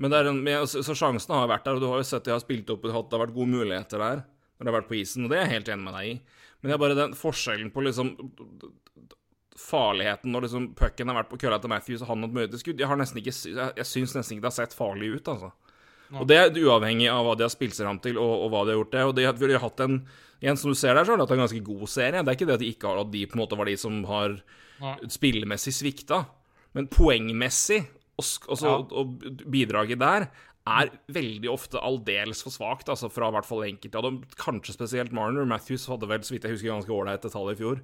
Men 0.02 0.14
en, 0.14 0.42
så, 0.68 0.84
sjansene 0.92 1.38
har 1.40 1.50
vært 1.50 1.68
der, 1.68 1.78
og 1.78 1.84
du 1.84 1.88
har 1.88 2.02
jo 2.02 2.08
sett 2.08 2.26
de 2.28 2.34
har 2.34 2.42
spilt 2.44 2.70
opp 2.74 2.84
og 2.84 2.92
det 2.92 3.16
har 3.16 3.26
vært 3.26 3.36
gode 3.36 3.54
muligheter 3.54 4.02
der 4.02 4.26
når 4.56 4.64
de 4.64 4.72
har 4.72 4.78
vært 4.78 4.90
på 4.90 4.98
isen, 5.00 5.26
og 5.26 5.32
det 5.32 5.38
er 5.38 5.46
jeg 5.46 5.54
helt 5.58 5.70
enig 5.74 5.84
med 5.84 5.96
deg 5.98 6.10
i. 6.10 6.16
Men 6.60 6.70
det 6.70 6.76
er 6.76 6.82
bare 6.82 6.98
den 6.98 7.16
forskjellen 7.20 7.72
på 7.76 7.84
liksom 7.84 8.14
farligheten 9.60 10.32
når 10.32 10.46
liksom 10.46 10.70
pucken 10.80 11.12
har 11.12 11.18
vært 11.20 11.32
på 11.32 11.40
kølla 11.44 11.60
til 11.64 11.72
Matthews 11.72 12.04
og 12.04 12.12
han 12.12 12.26
har 12.28 12.48
hatt 12.48 12.58
skudd. 12.62 12.80
Jeg 12.80 12.90
har 12.92 13.00
nesten 13.00 13.20
ikke 13.22 13.34
Jeg, 13.34 13.76
jeg 13.80 13.88
syns 13.90 14.16
nesten 14.16 14.36
ikke 14.36 14.46
det 14.46 14.52
har 14.52 14.58
sett 14.58 14.76
farlig 14.76 15.12
ut, 15.16 15.32
altså. 15.32 15.52
Og 16.14 16.28
det 16.30 16.38
er 16.38 16.60
uavhengig 16.62 17.08
av 17.10 17.26
hva 17.26 17.34
de 17.40 17.44
har 17.48 17.50
spilt 17.54 17.74
seg 17.74 17.88
fram 17.88 18.00
til, 18.04 18.18
og, 18.22 18.46
og 18.46 18.52
hva 18.54 18.62
de 18.66 18.74
har 18.76 18.80
gjort 18.84 18.92
det. 18.94 19.04
Og 19.10 19.16
de 19.18 19.26
har, 19.26 19.34
de 19.34 19.54
har 19.58 19.64
hatt 19.66 19.80
en 19.88 20.00
Igjen, 20.44 20.58
som 20.60 20.70
du 20.70 20.76
ser 20.78 20.94
der, 20.94 21.06
så 21.08 21.14
har 21.14 21.18
de 21.18 21.24
hatt 21.24 21.32
en 21.32 21.40
ganske 21.46 21.62
god 21.64 21.88
serie. 21.90 22.20
Det 22.22 22.28
er 22.30 22.36
ikke 22.36 22.46
det 22.50 22.58
at 22.58 22.62
de 22.62 22.68
ikke 22.70 22.90
har 22.92 23.00
at 23.02 23.12
de 23.14 23.22
på 23.26 23.38
en 23.38 23.42
måte 23.42 23.58
var 23.58 23.66
de 23.72 23.76
som 23.80 24.02
har 24.06 24.34
spillemessig 25.10 25.74
svikta, 25.74 26.26
men 26.76 26.90
poengmessig 26.92 27.80
og, 28.20 28.24
sk- 28.28 28.50
altså, 28.52 28.68
Ja. 28.68 28.76
og 29.00 29.24
bidraget 29.50 30.00
der 30.00 30.28
er 30.68 30.90
veldig 31.08 31.50
ofte 31.50 31.80
aldeles 31.80 32.44
for 32.44 32.50
svakt, 32.52 32.90
altså 32.90 33.10
fra 33.10 33.30
i 33.30 33.32
hvert 33.32 33.46
fall 33.48 33.64
enkelte 33.64 33.96
av 34.00 34.04
dem. 34.04 34.22
Kanskje 34.36 34.74
spesielt 34.76 35.12
Marner. 35.14 35.46
Matthews 35.46 35.86
hadde 35.88 36.08
vel, 36.10 36.20
så 36.22 36.34
vidt 36.36 36.44
jeg 36.44 36.52
husker, 36.58 36.72
ganske 36.74 36.90
ålreite 36.94 37.32
tall 37.32 37.52
i 37.52 37.56
fjor. 37.56 37.80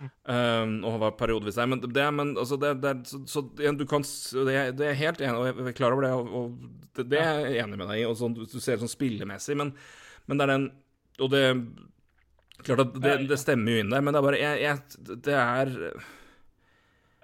Um, 0.00 0.78
og 0.88 0.96
var 1.02 1.16
periodevis 1.18 1.58
der. 1.58 1.68
Men, 1.68 1.82
det, 1.82 2.04
men 2.16 2.32
altså, 2.40 2.56
det, 2.60 2.72
det, 2.80 2.94
så, 3.08 3.20
så 3.28 3.42
du 3.52 3.84
kan, 3.88 4.04
det, 4.48 4.54
det 4.78 4.86
er 4.88 4.96
helt 4.96 5.20
enig 5.20 5.36
og 5.36 5.48
jeg 5.50 5.66
er 5.72 5.76
klar 5.76 5.92
over 5.92 6.06
det, 6.06 6.12
og, 6.16 6.30
og 6.38 7.02
det, 7.04 7.20
er 7.20 7.42
jeg 7.44 7.64
enig 7.66 7.76
med 7.76 7.90
deg 7.90 8.00
i. 8.00 8.06
Og 8.08 8.16
sånn, 8.16 8.36
du 8.38 8.56
ser 8.56 8.78
det 8.78 8.84
sånn 8.84 8.92
spillemessig, 8.94 9.58
men, 9.60 9.74
men 10.28 10.40
det 10.40 10.46
er 10.46 10.54
den 10.54 10.70
Og 11.20 11.32
det 11.34 11.44
Klart 12.60 12.82
at 12.82 12.96
det, 13.00 13.38
stemmer 13.40 13.72
jo 13.72 13.80
inn 13.80 13.92
der, 13.92 14.02
men 14.04 14.12
det 14.12 14.20
er 14.20 14.24
bare 14.26 14.40
jeg, 14.40 14.56
jeg, 14.66 15.16
Det 15.24 15.36
er 15.36 15.70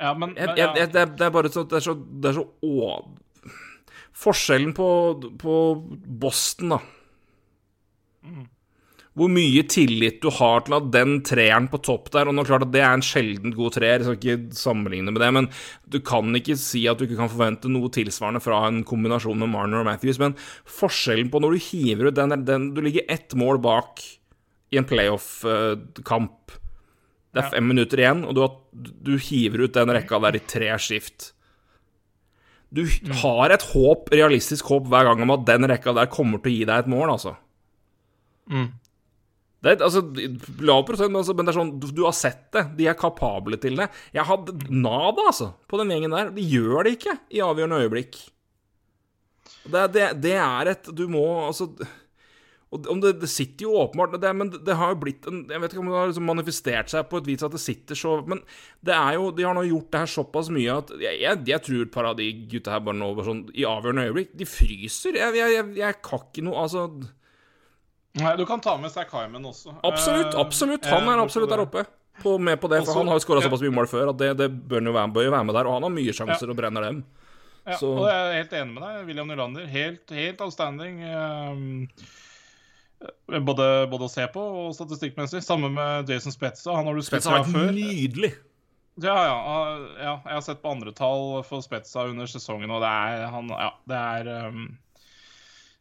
Ja, 0.01 0.13
men, 0.17 0.33
men 0.33 0.39
jeg, 0.41 0.53
ja. 0.57 0.69
jeg, 0.81 0.93
det, 0.95 1.03
er, 1.03 1.11
det 1.13 1.27
er 1.27 1.35
bare 1.35 1.51
så 1.53 1.65
Det 1.69 1.77
er 1.77 1.85
så, 1.85 1.95
det 1.97 2.31
er 2.31 2.39
så 2.39 2.47
å, 2.65 2.93
Forskjellen 4.17 4.73
på, 4.77 4.89
på 5.37 5.57
Boston, 6.25 6.73
da 6.73 6.81
Hvor 9.17 9.31
mye 9.33 9.63
tillit 9.73 10.19
du 10.21 10.29
har 10.37 10.67
til 10.67 10.77
at 10.77 10.91
den 10.93 11.15
treeren 11.25 11.71
på 11.73 11.81
topp 11.81 12.11
der 12.13 12.29
Og 12.29 12.35
nå 12.37 12.43
det 12.45 12.51
klart 12.51 12.67
at 12.67 12.73
det 12.75 12.83
er 12.85 12.99
en 12.99 13.05
sjeldent 13.05 13.57
god 13.57 13.73
treer, 13.79 14.03
jeg 14.03 14.09
skal 14.11 14.19
ikke 14.19 14.59
sammenligne 14.59 15.15
med 15.15 15.23
det, 15.25 15.31
men 15.33 15.49
du 15.89 15.99
kan 16.05 16.37
ikke 16.37 16.59
si 16.61 16.85
at 16.91 17.01
du 17.01 17.07
ikke 17.07 17.19
kan 17.23 17.33
forvente 17.33 17.71
noe 17.73 17.89
tilsvarende 17.93 18.43
fra 18.45 18.61
en 18.69 18.83
kombinasjon 18.87 19.41
med 19.41 19.53
Marner 19.55 19.81
og 19.81 19.89
Matthews. 19.89 20.21
Men 20.21 20.37
forskjellen 20.69 21.33
på 21.33 21.41
når 21.41 21.57
du 21.57 21.67
hiver 21.71 22.11
ut 22.11 22.19
den, 22.19 22.37
den 22.45 22.71
Du 22.77 22.83
ligger 22.85 23.09
ett 23.09 23.33
mål 23.39 23.63
bak 23.65 24.05
i 24.71 24.81
en 24.81 24.89
playoff-kamp. 24.89 26.57
Det 27.33 27.43
er 27.43 27.53
fem 27.53 27.67
minutter 27.69 28.01
igjen, 28.01 28.25
og 28.27 28.37
du, 28.37 28.45
du 29.05 29.17
hiver 29.21 29.67
ut 29.67 29.75
den 29.77 29.93
rekka 29.93 30.21
der 30.25 30.39
i 30.39 30.45
tre 30.49 30.73
skift. 30.83 31.33
Du 32.73 32.83
har 33.23 33.53
et 33.55 33.65
håp, 33.73 34.11
realistisk 34.13 34.69
håp 34.73 34.89
hver 34.91 35.07
gang 35.09 35.23
om 35.25 35.33
at 35.37 35.45
den 35.49 35.69
rekka 35.71 35.95
der 35.97 36.11
kommer 36.13 36.43
til 36.43 36.53
å 36.53 36.57
gi 36.57 36.65
deg 36.69 36.83
et 36.83 36.91
mål, 36.91 37.13
altså. 37.15 37.37
Mm. 38.51 38.71
Det 39.65 39.79
altså, 39.83 40.03
Lav 40.65 40.85
prosent, 40.87 41.17
altså, 41.17 41.35
men 41.35 41.47
det 41.47 41.53
er 41.53 41.59
sånn, 41.59 41.75
du, 41.81 41.89
du 41.97 42.03
har 42.05 42.17
sett 42.17 42.49
det. 42.55 42.65
De 42.79 42.89
er 42.91 42.99
kapable 42.99 43.59
til 43.61 43.79
det. 43.81 43.89
Jeg 44.15 44.29
hadde 44.29 44.57
nada, 44.71 45.29
altså, 45.31 45.53
på 45.67 45.81
den 45.81 45.95
gjengen 45.95 46.15
der. 46.15 46.33
De 46.37 46.45
gjør 46.45 46.87
det 46.87 46.97
ikke 46.99 47.17
i 47.35 47.45
avgjørende 47.45 47.85
øyeblikk. 47.87 48.19
Det, 49.67 49.87
det, 49.95 50.11
det 50.23 50.37
er 50.39 50.69
et 50.71 50.91
Du 50.95 51.09
må 51.11 51.25
altså 51.49 51.73
og 52.75 52.99
det, 52.99 53.13
det 53.23 53.29
sitter 53.31 53.69
jo 53.69 53.77
åpenbart 53.79 54.17
det, 54.21 54.31
Men 54.35 54.51
det 54.51 54.75
har 54.75 54.91
jo 54.93 54.99
blitt 55.05 55.27
en 55.31 55.45
Jeg 55.49 55.63
vet 55.63 55.73
ikke 55.75 55.83
om 55.85 55.91
det 55.91 55.99
har 56.01 56.09
liksom 56.11 56.27
manifestert 56.27 56.91
seg 56.91 57.07
på 57.09 57.21
et 57.21 57.29
vis 57.31 57.45
at 57.47 57.55
det 57.55 57.63
sitter 57.63 57.99
så 57.99 58.17
Men 58.27 58.43
det 58.85 58.97
er 58.97 59.17
jo 59.17 59.31
De 59.35 59.47
har 59.47 59.55
nå 59.57 59.63
gjort 59.69 59.93
det 59.93 60.03
her 60.03 60.13
såpass 60.17 60.51
mye 60.53 60.75
at 60.83 60.91
jeg, 60.99 61.21
jeg, 61.23 61.45
jeg 61.53 61.65
tror 61.69 61.93
par 61.95 62.11
av 62.11 62.19
de 62.19 62.27
gutta 62.51 62.75
her 62.75 62.83
bare 62.89 62.99
nå 62.99 63.13
sånn, 63.27 63.45
i 63.55 63.67
avgjørende 63.69 64.09
øyeblikk 64.11 64.35
De 64.41 64.49
fryser. 64.51 65.21
Jeg, 65.23 65.39
jeg, 65.39 65.55
jeg, 65.57 65.71
jeg 65.79 66.01
kan 66.11 66.27
ikke 66.27 66.47
noe 66.47 66.67
Altså 66.67 66.89
Nei, 68.17 68.33
du 68.37 68.47
kan 68.49 68.61
ta 68.65 68.77
med 68.81 68.91
Hyman 69.13 69.45
også. 69.51 69.75
Absolutt. 69.85 70.35
Eh, 70.35 70.41
absolutt 70.41 70.87
eh, 70.87 70.93
Han 70.95 71.09
er 71.13 71.23
absolutt 71.23 71.51
der 71.53 71.63
oppe. 71.67 71.85
På, 72.23 72.39
med 72.41 72.57
på 72.61 72.69
det, 72.73 72.79
for 72.85 72.93
Også- 72.95 72.99
Han 73.03 73.09
har 73.09 73.19
jo 73.19 73.25
skåra 73.27 73.43
ja. 73.43 73.49
såpass 73.49 73.61
mye 73.61 73.75
mål 73.77 73.87
før 73.91 74.09
at 74.15 74.17
det, 74.17 74.31
det 74.39 74.49
bør 74.69 74.81
jo 74.89 74.93
være, 74.97 75.13
bør 75.13 75.25
jo 75.27 75.31
være 75.35 75.45
med 75.45 75.55
der. 75.59 75.67
Og 75.69 75.75
han 75.77 75.83
har 75.83 75.91
mye 75.91 76.15
sjanser 76.17 76.51
og 76.51 76.57
brenner 76.57 76.81
dem. 76.89 77.05
Ja, 77.67 77.77
Så- 77.77 77.93
og 77.99 78.07
jeg 78.09 78.17
er 78.17 78.39
helt 78.41 78.53
enig 78.53 78.75
med 78.75 78.83
deg. 78.87 79.07
William 79.07 79.29
Nylander, 79.29 79.67
helt, 79.67 80.11
helt 80.11 80.41
outstanding. 80.41 81.03
ehm, 81.03 81.89
både, 83.45 83.67
både 83.91 84.07
å 84.07 84.11
se 84.11 84.27
på 84.33 84.41
og 84.41 84.75
statistikkmessig. 84.75 85.43
Samme 85.45 85.69
med 85.73 86.09
Jason 86.09 86.33
Spetza. 86.33 86.75
Han 86.75 86.87
har 86.87 86.95
du 86.95 87.03
har 87.03 87.45
fra 87.45 87.53
før. 87.53 87.73
nydelig. 87.75 88.33
Ja, 88.97 89.13
ja, 89.13 89.37
ja. 90.01 90.15
Jeg 90.25 90.33
har 90.33 90.41
sett 90.41 90.63
på 90.63 90.71
andre 90.73 90.93
tall 90.97 91.43
for 91.45 91.61
Spetza 91.61 92.07
under 92.09 92.25
sesongen, 92.31 92.71
og 92.73 92.81
det 92.81 92.89
er 92.89 93.27
han 93.29 93.49
Ja, 93.53 93.71
det 93.87 93.97
er 93.97 94.31
skal 94.49 94.71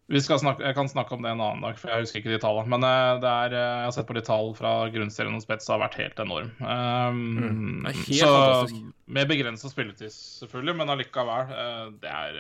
snakke, 0.10 0.64
Jeg 0.64 0.76
kan 0.78 0.88
snakke 0.90 1.16
om 1.16 1.22
det 1.24 1.32
en 1.32 1.42
annen 1.42 1.62
dag, 1.66 1.78
for 1.80 1.90
jeg 1.90 2.04
husker 2.06 2.20
ikke 2.22 2.34
de 2.36 2.40
tallene. 2.44 2.70
Men 2.70 2.84
eh, 2.86 3.20
det 3.24 3.30
er, 3.32 3.54
eh, 3.58 3.78
jeg 3.82 3.86
har 3.88 3.96
sett 3.96 4.08
på 4.08 4.14
de 4.18 4.22
tall 4.22 4.52
fra 4.58 4.74
grunnserien, 4.94 5.36
og 5.36 5.42
Spetza 5.42 5.74
har 5.74 5.82
vært 5.82 5.98
helt 5.98 6.20
enorm. 6.22 6.52
Um, 6.62 7.24
Mm, 7.36 7.84
det 7.84 7.90
er 7.90 7.98
helt 7.98 8.20
så, 8.20 8.30
fantastisk. 8.30 8.84
Med 9.08 9.28
begrensa 9.32 9.70
spilletid, 9.72 10.12
selvfølgelig, 10.14 10.76
men 10.76 10.90
allikevel. 10.94 11.50
eh, 11.56 11.88
det 12.04 12.12
er 12.12 12.40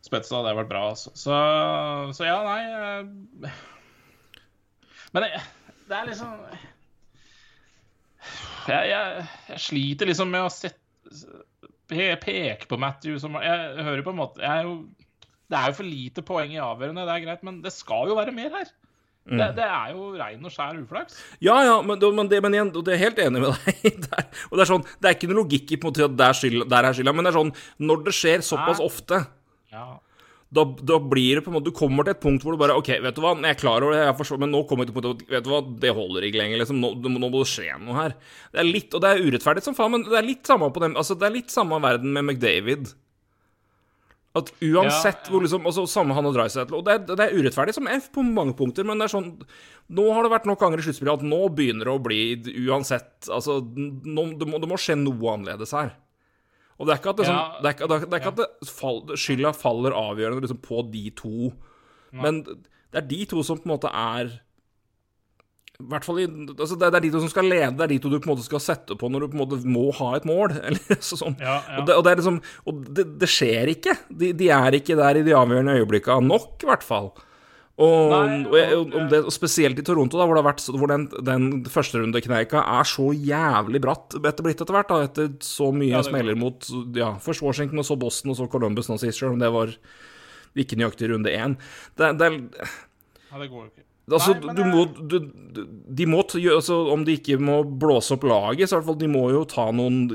Spetsa, 0.00 0.40
det 0.42 0.52
har 0.52 0.60
vært 0.62 0.70
bra, 0.70 0.84
altså. 0.94 1.10
Så, 1.14 1.34
så 2.16 2.24
ja, 2.24 2.38
nei 2.46 3.50
Men 5.12 5.26
det, 5.26 5.42
det 5.90 5.96
er 5.98 6.06
liksom 6.08 6.32
jeg, 8.68 8.88
jeg, 8.90 9.26
jeg 9.50 9.60
sliter 9.64 10.06
liksom 10.10 10.30
med 10.30 10.46
å 10.46 10.52
sette, 10.52 10.78
peke 11.90 12.68
på 12.70 12.78
Matthew 12.78 13.18
som 13.18 13.34
Jeg 13.42 13.84
hører 13.84 14.04
på 14.06 14.12
en 14.12 14.20
måte 14.20 14.42
jeg 14.44 14.50
er 14.50 14.68
jo, 14.68 14.74
Det 15.50 15.58
er 15.58 15.72
jo 15.72 15.78
for 15.80 15.88
lite 15.88 16.22
poeng 16.26 16.52
i 16.54 16.60
avgjørende, 16.62 17.06
det 17.08 17.16
er 17.16 17.24
greit, 17.26 17.42
men 17.46 17.58
det 17.64 17.72
skal 17.74 18.08
jo 18.10 18.18
være 18.18 18.34
mer 18.36 18.52
her. 18.60 18.68
Det, 19.30 19.46
det 19.54 19.62
er 19.66 19.90
jo 19.92 20.06
rein 20.18 20.46
og 20.48 20.50
skjær 20.50 20.78
uflaks. 20.80 21.18
Ja, 21.44 21.58
ja, 21.62 21.74
men, 21.86 22.00
men, 22.16 22.28
det, 22.30 22.38
men 22.42 22.54
igjen, 22.56 22.70
det 22.74 22.94
er 22.94 22.96
jeg 22.96 23.02
helt 23.04 23.18
enig 23.26 23.42
med 23.44 23.52
deg 23.52 23.98
der. 24.08 24.24
Og 24.48 24.54
det 24.56 24.62
er 24.64 24.70
sånn, 24.70 24.86
det 24.98 25.10
er 25.10 25.16
ikke 25.18 25.28
noe 25.30 25.42
logikk 25.42 25.74
i 25.74 25.78
på 25.78 25.86
en 25.86 25.92
måte 25.92 26.06
at 26.08 26.14
der, 26.18 26.38
skyld, 26.38 26.64
der 26.72 26.88
er 26.88 26.96
skylda, 26.96 27.12
men 27.14 27.26
det 27.28 27.30
er 27.30 27.36
sånn 27.36 27.52
Når 27.84 28.06
det 28.08 28.14
skjer 28.16 28.46
såpass 28.46 28.80
Nei. 28.80 28.86
ofte, 28.88 29.20
Ja. 29.70 29.84
da, 30.56 30.64
da 30.88 30.98
blir 31.12 31.38
det 31.38 31.44
på 31.46 31.52
en 31.52 31.58
måte 31.58 31.68
Du 31.68 31.76
kommer 31.76 32.08
til 32.08 32.16
et 32.16 32.22
punkt 32.24 32.42
hvor 32.42 32.56
du 32.56 32.62
bare 32.64 32.74
OK, 32.80 32.90
vet 33.04 33.14
du 33.14 33.22
hva, 33.22 33.36
jeg 33.36 33.52
er 33.54 33.60
klar 33.60 33.84
over 33.86 33.94
det, 33.94 34.00
jeg 34.08 34.16
forstår, 34.22 34.40
men 34.42 34.50
nå 34.56 34.64
kommer 34.66 34.86
jeg 34.88 34.90
til 34.90 34.96
punktet 34.98 35.20
punkt, 35.20 35.36
Vet 35.36 35.46
du 35.46 35.52
hva, 35.52 35.60
det 35.84 35.94
holder 36.00 36.26
ikke 36.30 36.40
lenger, 36.40 36.62
liksom. 36.64 36.80
Nå, 36.82 36.94
nå 37.04 37.22
må 37.28 37.30
det 37.36 37.52
skje 37.52 37.68
noe 37.84 38.00
her. 38.00 38.16
Det 38.50 38.64
er 38.64 38.70
litt 38.72 38.96
Og 38.96 39.04
det 39.04 39.12
er 39.12 39.22
urettferdig 39.28 39.66
som 39.68 39.76
faen, 39.78 39.94
men 39.94 40.08
det 40.08 40.16
er 40.18 40.26
litt 40.26 40.48
samme 40.48 40.72
på 40.74 40.82
dem 40.82 40.96
Altså, 40.98 41.14
det 41.20 41.28
er 41.28 41.36
litt 41.36 41.54
samme 41.54 41.78
verden 41.84 42.16
med 42.16 42.24
McDavid. 42.26 42.94
At 44.38 44.52
uansett 44.62 45.24
Ja, 45.24 45.26
ja. 45.26 45.30
hvor 45.32 45.42
liksom 45.42 45.64
Altså, 45.66 45.86
samme 45.90 46.14
han 46.14 46.28
og 46.28 46.36
Dreisaitl 46.36 46.76
Og 46.78 46.84
det 46.86 46.92
er, 46.94 47.00
det 47.08 47.24
er 47.24 47.32
urettferdig 47.34 47.74
som 47.74 47.88
F 47.90 48.12
på 48.14 48.22
mange 48.22 48.54
punkter, 48.58 48.86
men 48.86 49.00
det 49.00 49.08
er 49.08 49.14
sånn 49.16 49.32
Nå 49.90 50.04
har 50.14 50.22
det 50.22 50.30
vært 50.30 50.46
nok 50.46 50.60
ganger 50.62 50.78
i 50.78 50.84
sluttspillet 50.86 51.18
at 51.18 51.26
nå 51.26 51.40
begynner 51.56 51.90
det 51.90 51.96
å 51.96 52.02
bli 52.04 52.20
uansett 52.68 53.26
Altså, 53.26 53.58
nå, 53.64 54.26
det, 54.38 54.46
må, 54.46 54.60
det 54.62 54.70
må 54.70 54.78
skje 54.78 54.94
noe 55.00 55.34
annerledes 55.34 55.74
her. 55.74 55.96
Og 56.78 56.86
det 56.86 56.94
er 56.94 57.00
ikke 57.02 57.12
at, 57.12 57.18
det, 57.18 57.26
sånn, 57.26 57.40
Ja, 57.40 57.58
det, 57.60 57.72
er 57.74 58.04
er 58.06 58.20
ikke 58.22 58.34
at 58.46 58.70
fall, 58.70 59.02
skylda 59.18 59.50
faller 59.52 59.96
avgjørende 59.98 60.46
liksom, 60.46 60.62
på 60.64 60.84
de 60.94 61.02
to, 61.18 61.50
men 62.16 62.40
det 62.46 63.02
er 63.02 63.10
de 63.10 63.18
to 63.28 63.42
som 63.46 63.58
på 63.60 63.68
en 63.68 63.74
måte 63.74 63.90
er 63.92 64.30
hvert 65.90 66.06
fall 66.06 66.20
i, 66.22 66.26
altså 66.52 66.76
det, 66.78 66.90
er 66.90 67.04
de 67.04 67.12
to 67.14 67.22
som 67.22 67.32
skal 67.32 67.48
lede, 67.48 67.72
det 67.78 67.86
er 67.86 67.94
de 67.94 68.00
to 68.02 68.12
du 68.12 68.18
på 68.18 68.28
en 68.28 68.34
måte 68.34 68.46
skal 68.46 68.62
sette 68.62 68.96
på 68.98 69.10
når 69.10 69.24
du 69.24 69.30
på 69.32 69.38
en 69.38 69.42
måte 69.44 69.60
må 69.64 69.86
ha 70.00 70.12
et 70.18 70.28
mål. 70.28 70.54
Eller, 70.68 71.00
sånn. 71.00 71.38
Ja, 71.40 71.60
ja. 71.64 71.80
Og, 71.80 71.88
det, 71.88 71.96
og 71.96 72.06
det 72.06 72.14
liksom 72.20 72.38
Og 72.68 72.84
det, 72.98 73.06
det 73.22 73.30
skjer 73.30 73.72
ikke. 73.74 73.96
De, 74.08 74.34
de 74.36 74.52
er 74.54 74.78
ikke 74.80 74.98
der 74.98 75.20
i 75.20 75.26
de 75.26 75.36
avgjørende 75.36 75.80
øyeblikka 75.80 76.20
nok, 76.24 76.54
i 76.64 76.70
hvert 76.70 76.86
fall. 76.86 77.12
Og, 77.80 78.12
Nei, 78.12 78.66
og, 78.76 79.30
spesielt 79.32 79.78
i 79.80 79.84
Toronto, 79.86 80.18
da, 80.20 80.26
hvor, 80.28 80.36
det 80.36 80.42
har 80.42 80.48
vært, 80.50 80.64
hvor 80.76 80.90
den, 80.90 81.06
den 81.24 81.46
førsterundekneika 81.72 82.60
er 82.76 82.88
så 82.88 83.06
jævlig 83.16 83.80
bratt 83.80 84.18
etter 84.18 84.44
blitt 84.44 84.60
etter 84.60 84.76
hvert, 84.76 84.90
da, 84.90 85.06
etter 85.08 85.30
så 85.44 85.70
mye 85.72 85.94
Ja, 85.94 86.02
smeller 86.04 86.36
mot 86.36 86.68
ja, 86.96 87.14
først 87.24 87.44
Washington, 87.46 87.80
og 87.80 87.88
så 87.88 87.96
Boston, 88.00 88.34
og 88.34 88.36
så 88.36 88.50
Columbus 88.52 88.90
nå 88.90 88.98
sist, 89.00 89.22
selv 89.22 89.32
om 89.32 89.40
det 89.40 89.48
var 89.54 89.72
ikke 90.60 90.76
nøyaktig 90.76 91.08
runde 91.12 91.32
én. 91.32 91.56
Det, 91.96 92.12
det, 92.20 92.30
ja, 93.30 93.40
det 93.40 93.48
går 93.48 93.62
jo 93.62 93.68
ikke. 93.70 93.86
Altså, 94.10 94.34
Nei, 94.34 94.54
du 94.54 94.62
det- 94.62 94.70
må 94.72 94.80
du, 95.08 95.18
du, 95.54 95.60
De 96.00 96.06
må 96.06 96.22
altså, 96.24 96.78
Om 96.92 97.04
de 97.06 97.14
ikke 97.18 97.36
må 97.38 97.60
blåse 97.78 98.12
opp 98.16 98.24
laget, 98.26 98.66
så 98.68 98.74
i 98.74 98.80
hvert 98.80 98.88
fall 98.90 98.98
de 98.98 99.08
må 99.12 99.30
jo 99.30 99.44
ta 99.44 99.68
noen 99.70 100.08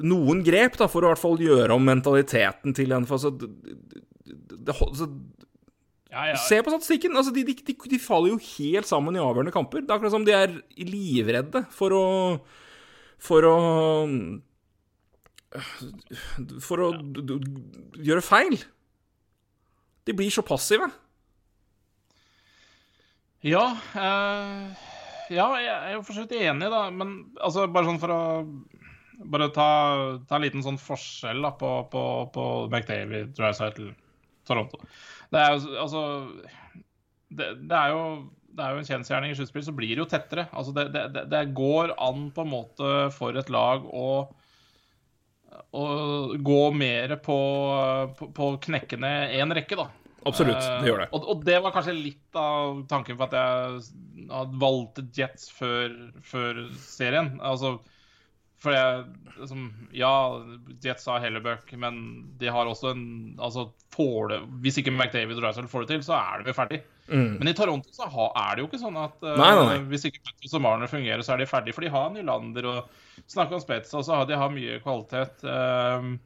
Noen 0.00 0.42
grep, 0.46 0.76
da, 0.80 0.86
for 0.88 1.02
å 1.02 1.10
i 1.10 1.12
hvert 1.14 1.20
fall 1.20 1.40
gjøre 1.42 1.74
om 1.76 1.84
mentaliteten 1.84 2.72
til 2.76 2.92
en 2.96 3.04
altså, 3.04 3.30
det, 3.36 3.48
det, 4.64 4.74
altså, 4.76 5.08
Ja, 6.10 6.24
ja. 6.30 6.36
Se 6.40 6.60
på 6.62 6.72
statistikken. 6.72 7.14
Altså, 7.16 7.32
de, 7.34 7.44
de, 7.46 7.54
de, 7.66 7.74
de 7.92 7.98
faller 8.02 8.32
jo 8.32 8.38
helt 8.56 8.88
sammen 8.88 9.14
i 9.18 9.20
avgjørende 9.22 9.52
kamper. 9.54 9.82
Det 9.84 9.90
er 9.92 9.98
akkurat 9.98 10.14
som 10.14 10.24
de 10.26 10.32
er 10.34 10.54
livredde 10.78 11.64
for 11.74 11.94
å 11.94 12.04
For 13.20 13.44
å 13.44 13.56
For 16.62 16.82
å 16.86 16.90
d- 16.96 17.38
gjøre 18.06 18.22
feil. 18.24 18.56
De 20.06 20.14
blir 20.16 20.30
så 20.32 20.44
passive. 20.46 20.86
Ja, 23.46 23.64
eh, 23.96 24.72
ja, 25.32 25.46
jeg 25.62 25.72
er 25.72 25.94
jo 25.94 26.02
for 26.04 26.16
så 26.16 26.24
vidt 26.26 26.36
enig, 26.42 26.68
da. 26.72 26.82
Men 26.92 27.14
altså, 27.40 27.66
bare 27.72 27.88
sånn 27.88 28.02
for 28.02 28.14
å 28.16 28.22
Bare 29.20 29.50
ta, 29.52 29.64
ta 30.24 30.38
en 30.38 30.44
liten 30.46 30.62
sånn 30.64 30.78
forskjell 30.80 31.42
da, 31.44 31.50
på, 31.60 31.68
på, 31.92 32.02
på 32.32 32.44
McDavid, 32.70 33.34
Dreisaitl, 33.36 33.90
Toronto. 34.48 34.78
Det 35.28 35.42
er 35.42 35.50
jo 35.58 35.74
altså 35.82 36.00
Det, 37.28 37.50
det 37.68 37.76
er 37.76 37.92
jo 37.92 38.00
det 38.50 38.64
er 38.64 38.72
jo 38.74 38.80
en 38.80 38.88
kjensgjerning 38.88 39.30
i 39.30 39.36
sluttspill, 39.38 39.62
så 39.62 39.74
blir 39.76 39.92
det 39.92 40.00
jo 40.02 40.08
tettere. 40.10 40.46
Altså 40.56 40.72
det- 40.74 41.26
det 41.30 41.42
går 41.54 41.92
an 42.02 42.30
på 42.34 42.42
en 42.42 42.50
måte 42.50 42.88
for 43.14 43.36
et 43.38 43.52
lag 43.52 43.84
å, 43.86 44.08
å 45.76 45.84
gå 46.50 46.58
mer 46.74 47.14
på, 47.22 47.36
på, 48.18 48.30
på 48.34 48.48
knekkende 48.66 49.12
én 49.38 49.54
rekke, 49.54 49.78
da. 49.78 49.86
Absolutt, 50.26 50.56
Eh, 50.60 50.80
det 50.82 50.90
gjør 50.90 50.98
det. 51.04 51.08
Og, 51.16 51.28
og 51.32 51.44
det 51.46 51.56
var 51.64 51.72
kanskje 51.72 51.94
litt 51.96 52.36
av 52.36 52.82
tanken 52.90 53.16
for 53.16 53.30
at 53.30 53.38
jeg 53.38 54.28
hadde 54.30 54.60
valgt 54.60 55.00
Jets 55.16 55.48
før, 55.56 55.94
før 56.22 56.60
serien. 56.76 57.38
Altså, 57.40 57.78
for 58.60 58.76
jeg 58.76 59.04
liksom, 59.38 59.70
Ja, 59.96 60.12
Jets 60.84 61.06
har 61.08 61.22
Hellebuck, 61.24 61.72
men 61.80 62.00
de 62.36 62.50
har 62.52 62.68
også 62.68 62.90
en 62.92 63.04
Altså, 63.40 63.70
får 63.96 64.28
det 64.28 64.40
Hvis 64.60 64.76
ikke 64.82 64.92
McDavid 64.92 65.38
og 65.38 65.46
Drysdale 65.46 65.70
får 65.72 65.86
det 65.86 65.94
til, 65.94 66.02
så 66.04 66.18
er 66.18 66.42
de 66.44 66.52
jo 66.52 66.58
ferdig. 66.58 66.82
Men 67.40 67.48
i 67.50 67.54
Toronto 67.56 67.90
så 67.90 68.06
er 68.06 68.52
det 68.54 68.62
jo 68.62 68.68
ikke 68.68 68.78
sånn 68.84 68.98
at 69.00 69.16
eh, 69.24 69.32
Mm. 69.32 69.40
Nei, 69.40 69.54
nei, 69.56 69.64
nei. 69.72 69.78
hvis 69.90 70.04
ikke 70.06 70.20
Matthews 70.28 70.52
og 70.54 70.62
Marner 70.62 70.86
fungerer, 70.92 71.24
så 71.26 71.32
er 71.34 71.40
de 71.42 71.46
ferdige. 71.50 71.74
For 71.74 71.82
de 71.82 71.90
har 71.90 72.12
Nylander 72.14 72.68
og 72.70 72.92
snakker 73.26 73.56
om 73.56 73.62
Spets, 73.64 73.94
og 73.96 74.04
så 74.06 74.14
har 74.20 74.28
de 74.28 74.36
har 74.38 74.52
mye 74.52 74.76
kvalitet. 74.84 75.42
Um, 75.42 76.18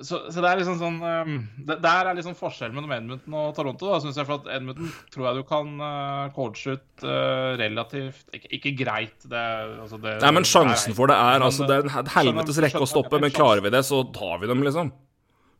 så, 0.00 0.18
så 0.32 0.42
det 0.42 0.48
er 0.48 0.60
liksom 0.60 0.78
sånn 0.80 0.96
um, 1.02 1.34
det, 1.66 1.76
Der 1.84 2.08
er 2.08 2.16
liksom 2.16 2.36
forskjellen 2.38 2.76
mellom 2.76 2.94
Edmundton 2.96 3.36
og 3.36 3.50
Toronto. 3.56 3.90
da, 3.90 3.98
synes 4.02 4.16
jeg, 4.20 4.28
for 4.28 4.40
at 4.40 4.48
Edmundton 4.56 4.88
tror 5.12 5.28
jeg 5.28 5.40
du 5.40 5.44
kan 5.48 5.74
uh, 5.82 6.30
coache 6.36 6.76
ut 6.76 7.04
uh, 7.04 7.58
relativt 7.60 8.32
ikke, 8.36 8.50
ikke 8.58 8.72
greit, 8.80 9.18
det, 9.28 9.44
altså 9.84 10.00
det 10.00 10.16
Nei, 10.24 10.32
men 10.38 10.48
sjansen 10.48 10.96
for 10.96 11.12
det 11.12 11.18
er 11.18 11.36
Men, 11.36 11.46
altså, 11.50 11.68
Det 11.68 11.76
er 11.78 11.86
en 11.90 12.10
helvetes 12.16 12.62
rekke 12.64 12.82
å 12.84 12.88
stoppe, 12.88 13.20
men 13.22 13.34
klarer 13.34 13.64
vi 13.64 13.72
det, 13.74 13.84
så 13.88 14.02
tar 14.16 14.40
vi 14.42 14.50
dem, 14.50 14.64
liksom. 14.66 14.92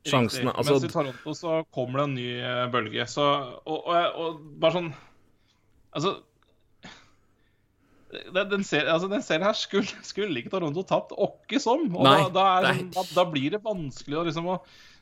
Sjansene 0.09 0.55
Mens 0.55 0.71
i 0.71 0.73
Altså, 0.73 0.89
Toronto 0.89 1.37
så 1.37 1.61
kommer 1.75 2.01
det 2.01 2.09
en 2.09 2.17
ny 2.17 2.29
eh, 2.41 2.65
bølge. 2.73 3.05
Så, 3.11 3.27
og, 3.69 3.79
og, 3.85 4.21
og 4.25 4.43
bare 4.63 4.79
sånn 4.79 4.91
Altså 5.91 6.15
den, 8.11 8.47
den, 8.51 8.65
ser, 8.67 8.89
altså, 8.91 9.09
den 9.11 9.23
serien 9.23 9.47
her 9.47 9.57
skulle, 9.59 10.05
skulle 10.07 10.41
ikke 10.41 10.53
Toronto 10.53 10.85
tapt 10.87 11.15
åkke 11.17 11.61
som. 11.63 11.87
Og 11.95 12.07
Nei, 12.07 12.21
da, 12.35 12.47
da, 12.65 12.73
er, 12.75 12.85
da, 12.95 13.05
da 13.15 13.27
blir 13.31 13.55
det 13.55 13.63
vanskelig 13.65 14.21
å 14.21 14.25
liksom 14.29 14.49
å 14.51 14.61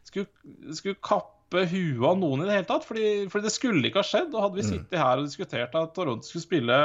skulle, 0.08 0.28
skulle 0.76 1.00
kappe 1.00 1.66
huet 1.70 2.04
av 2.04 2.18
noen 2.20 2.44
i 2.44 2.48
det 2.48 2.58
hele 2.58 2.68
tatt. 2.68 2.84
Fordi, 2.88 3.06
fordi 3.32 3.48
det 3.48 3.54
skulle 3.54 3.88
ikke 3.88 4.02
ha 4.02 4.08
skjedd. 4.10 4.34
Og 4.34 4.44
hadde 4.44 4.60
vi 4.60 4.66
Mm. 4.66 4.72
sittet 4.74 5.00
her 5.00 5.20
og 5.20 5.30
diskutert 5.30 5.78
at 5.80 5.94
Toronto 5.96 6.28
skulle 6.28 6.46
spille 6.48 6.82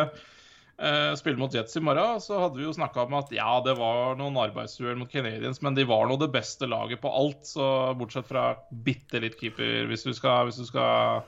Uh, 0.74 1.14
spille 1.16 1.38
mot 1.38 1.54
Jets 1.54 1.78
i 1.78 1.82
morgen, 1.86 2.18
så 2.20 2.40
hadde 2.42 2.58
vi 2.58 2.64
jo 2.66 2.72
snakka 2.74 3.04
om 3.06 3.14
at 3.20 3.30
ja, 3.32 3.60
det 3.62 3.76
var 3.78 4.16
noen 4.18 4.40
arbeidsuhell 4.42 4.98
mot 4.98 5.12
Canadiens, 5.12 5.60
men 5.62 5.78
de 5.78 5.86
var 5.86 6.08
nå 6.10 6.18
det 6.18 6.32
beste 6.34 6.66
laget 6.66 7.00
på 7.00 7.12
alt, 7.14 7.46
så 7.46 7.94
bortsett 7.96 8.26
fra 8.26 8.48
bitte 8.84 9.22
litt 9.22 9.38
keeper, 9.40 9.86
hvis 9.92 10.04
du 10.04 10.10
skal, 10.18 10.50
hvis 10.50 10.58
du 10.58 10.66
skal 10.66 11.22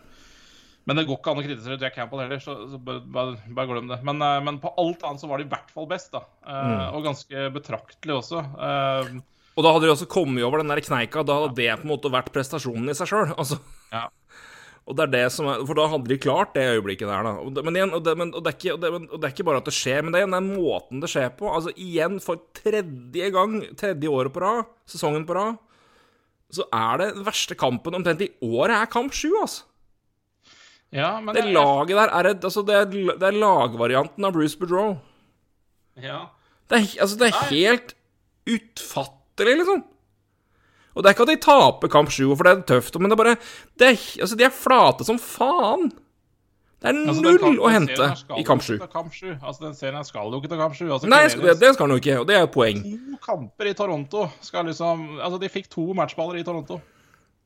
Men 0.85 0.99
det 0.99 1.07
går 1.07 1.17
ikke 1.17 1.31
an 1.33 1.41
å 1.41 1.45
kritisere 1.45 1.79
Jack 1.81 1.95
Campbell 1.97 2.21
heller, 2.21 2.41
så, 2.41 2.55
så 2.69 2.77
bare, 2.77 3.01
bare, 3.09 3.67
glem 3.69 3.87
det. 3.89 3.97
Men, 4.05 4.21
eh, 4.21 4.41
men 4.45 4.59
på 4.61 4.73
alt 4.81 5.05
annet 5.07 5.23
så 5.23 5.29
var 5.29 5.41
de 5.41 5.47
i 5.47 5.53
hvert 5.53 5.71
fall 5.73 5.87
best, 5.89 6.11
da. 6.13 6.21
Mm. 6.45 6.75
Og 6.91 7.07
ganske 7.07 7.47
betraktelig 7.55 8.19
også. 8.19 8.43
Eh, 8.67 9.15
og 9.55 9.63
da 9.63 9.71
hadde 9.71 9.87
de 9.87 9.93
også 9.95 10.09
kommet 10.11 10.43
over 10.45 10.61
den 10.61 10.69
der 10.71 10.83
kneika. 10.83 11.23
Da 11.25 11.39
hadde 11.39 11.55
det 11.57 11.71
på 11.79 11.87
en 11.87 11.93
måte 11.93 12.11
vært 12.13 12.33
prestasjonen 12.35 12.91
i 12.91 12.97
seg 12.97 13.09
sjøl. 13.11 13.33
Altså. 13.33 13.61
ja. 13.93 14.07
Og 14.85 14.93
det 14.93 15.05
er 15.07 15.13
det 15.15 15.23
som 15.33 15.47
er, 15.49 15.63
For 15.65 15.77
da 15.77 15.87
hadde 15.89 16.09
de 16.11 16.19
klart 16.21 16.51
det 16.53 16.67
øyeblikket 16.75 17.09
der, 17.09 17.25
da. 17.25 17.61
Men 17.65 17.77
igjen, 17.79 17.93
og 17.97 18.03
det, 18.05 18.13
men, 18.21 18.29
og 18.37 18.43
det, 18.45 18.51
er 18.51 18.57
ikke, 18.59 18.73
og 18.75 18.81
det, 18.83 18.91
og 18.93 19.15
det 19.17 19.25
er 19.25 19.33
ikke 19.33 19.45
bare 19.47 19.61
at 19.63 19.69
det 19.69 19.73
skjer, 19.73 20.03
men 20.05 20.13
det 20.13 20.21
er 20.21 20.29
den 20.29 20.49
måten 20.51 21.01
det 21.01 21.09
skjer 21.09 21.31
på. 21.39 21.49
Altså 21.49 21.73
Igjen, 21.73 22.19
for 22.21 22.43
tredje 22.53 23.31
gang, 23.33 23.55
tredje 23.79 24.11
året 24.13 24.35
på 24.35 24.43
rad, 24.43 24.69
sesongen 24.89 25.25
på 25.25 25.37
rad, 25.39 25.57
så 26.53 26.67
er 26.69 27.01
det 27.01 27.07
den 27.15 27.25
verste 27.25 27.57
kampen 27.57 27.97
omtrent 27.97 28.21
i 28.21 28.29
året 28.45 28.75
er 28.77 28.91
kamp 28.93 29.15
sju, 29.17 29.31
altså. 29.41 29.65
Ja, 30.93 31.19
men 31.19 31.33
Det 31.35 31.43
jeg- 31.43 31.53
laget 31.53 31.89
der 31.97 32.09
er, 32.13 32.33
altså, 32.33 32.61
det 32.65 32.75
er, 32.75 32.85
det 32.85 33.23
er 33.23 33.31
lagvarianten 33.39 34.25
av 34.25 34.33
Bruce 34.33 34.57
Boudreau. 34.57 34.97
ja. 36.01 36.25
Det 36.67 36.77
er, 36.81 37.01
altså, 37.01 37.17
det 37.19 37.27
er 37.27 37.49
helt 37.51 37.93
utfattelig, 38.49 39.57
liksom. 39.59 39.83
Og 40.95 41.03
det 41.03 41.09
er 41.09 41.13
ikke 41.13 41.25
at 41.27 41.31
de 41.33 41.43
taper 41.43 41.91
kamp 41.91 42.09
sju, 42.09 42.29
for 42.35 42.43
det 42.47 42.53
er 42.55 42.61
tøft, 42.71 42.95
men 42.99 43.09
det 43.11 43.17
er 43.19 43.23
bare 43.23 43.35
det 43.77 43.87
er, 43.91 43.97
Altså, 44.23 44.35
de 44.39 44.43
er 44.47 44.49
flate 44.55 45.05
som 45.05 45.17
faen. 45.19 45.89
Det 46.81 46.89
er 46.91 46.95
Altså, 47.07 47.21
null 47.21 47.33
altså, 47.37 47.45
kamp- 47.45 47.59
å 47.59 47.69
hente 47.71 47.91
i 48.39 48.43
kamp 48.43 48.61
ikke 48.61 48.65
sju. 48.79 48.87
kamp 48.93 49.13
sju. 49.13 49.29
Altså, 49.43 49.61
den 49.65 49.73
serien 49.75 49.95
her 49.95 50.03
skal 50.03 50.31
jo 50.31 50.39
ikke 50.41 50.49
til 50.49 50.57
kamp 50.57 50.73
sju. 50.75 50.85
Altså, 50.91 51.07
Nei, 51.07 51.27
det, 51.27 51.59
det 51.59 51.73
skal 51.75 51.87
den 51.87 51.97
jo 51.97 52.01
ikke, 52.01 52.19
og 52.21 52.27
det 52.27 52.35
er 52.35 52.43
et 52.43 52.51
poeng. 52.51 52.81
to 52.83 53.17
kamper 53.25 53.65
i 53.69 53.73
Toronto 53.73 54.29
skal 54.41 54.65
liksom 54.65 55.19
Altså, 55.21 55.39
de 55.39 55.49
fikk 55.49 55.67
to 55.69 55.93
matchballer 55.93 56.39
i 56.39 56.43
Toronto. 56.43 56.81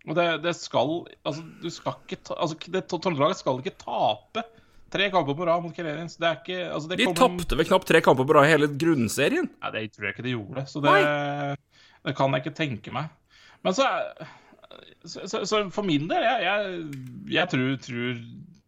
Og 0.08 0.16
det, 0.16 0.28
det 0.46 0.54
skal 0.56 0.94
Altså, 1.28 1.44
du 1.62 1.68
skal 1.74 1.98
ikke 2.06 2.22
ta 2.30 2.38
Altså, 2.40 2.56
det 2.72 2.86
Toronto-laget 2.88 3.42
skal 3.42 3.60
ikke 3.60 3.76
tape 3.82 4.46
tre 4.90 5.10
kamper 5.14 5.36
på 5.38 5.46
rad 5.46 5.62
mot 5.62 5.76
Canadiens. 5.76 6.16
Det 6.18 6.26
er 6.30 6.38
ikke 6.40 6.60
Altså, 6.74 6.90
det 6.90 6.98
De 7.02 7.06
kommer 7.10 7.20
tapte 7.40 7.58
vel 7.60 7.68
knapt 7.70 7.88
tre 7.92 8.02
kamper 8.02 8.26
på 8.26 8.34
rad 8.40 8.48
i 8.48 8.54
hele 8.56 8.70
grunnserien. 8.80 9.50
Nei, 9.62 9.72
det 9.76 9.84
tror 9.94 10.08
jeg 10.08 10.16
ikke 10.16 10.26
de 10.26 10.36
gjorde. 10.38 10.64
Så 10.72 10.82
det, 10.86 10.94
det 12.08 12.16
kan 12.18 12.34
jeg 12.34 12.46
ikke 12.46 12.56
tenke 12.58 12.94
meg. 12.96 13.12
Men 13.64 13.76
så, 13.76 13.86
så, 15.06 15.26
så, 15.28 15.44
så 15.46 15.60
for 15.76 15.86
min 15.86 16.08
del, 16.10 16.24
jeg, 16.24 16.46
jeg, 16.48 16.80
jeg 17.36 17.52
tror, 17.52 17.76
tror, 17.84 18.22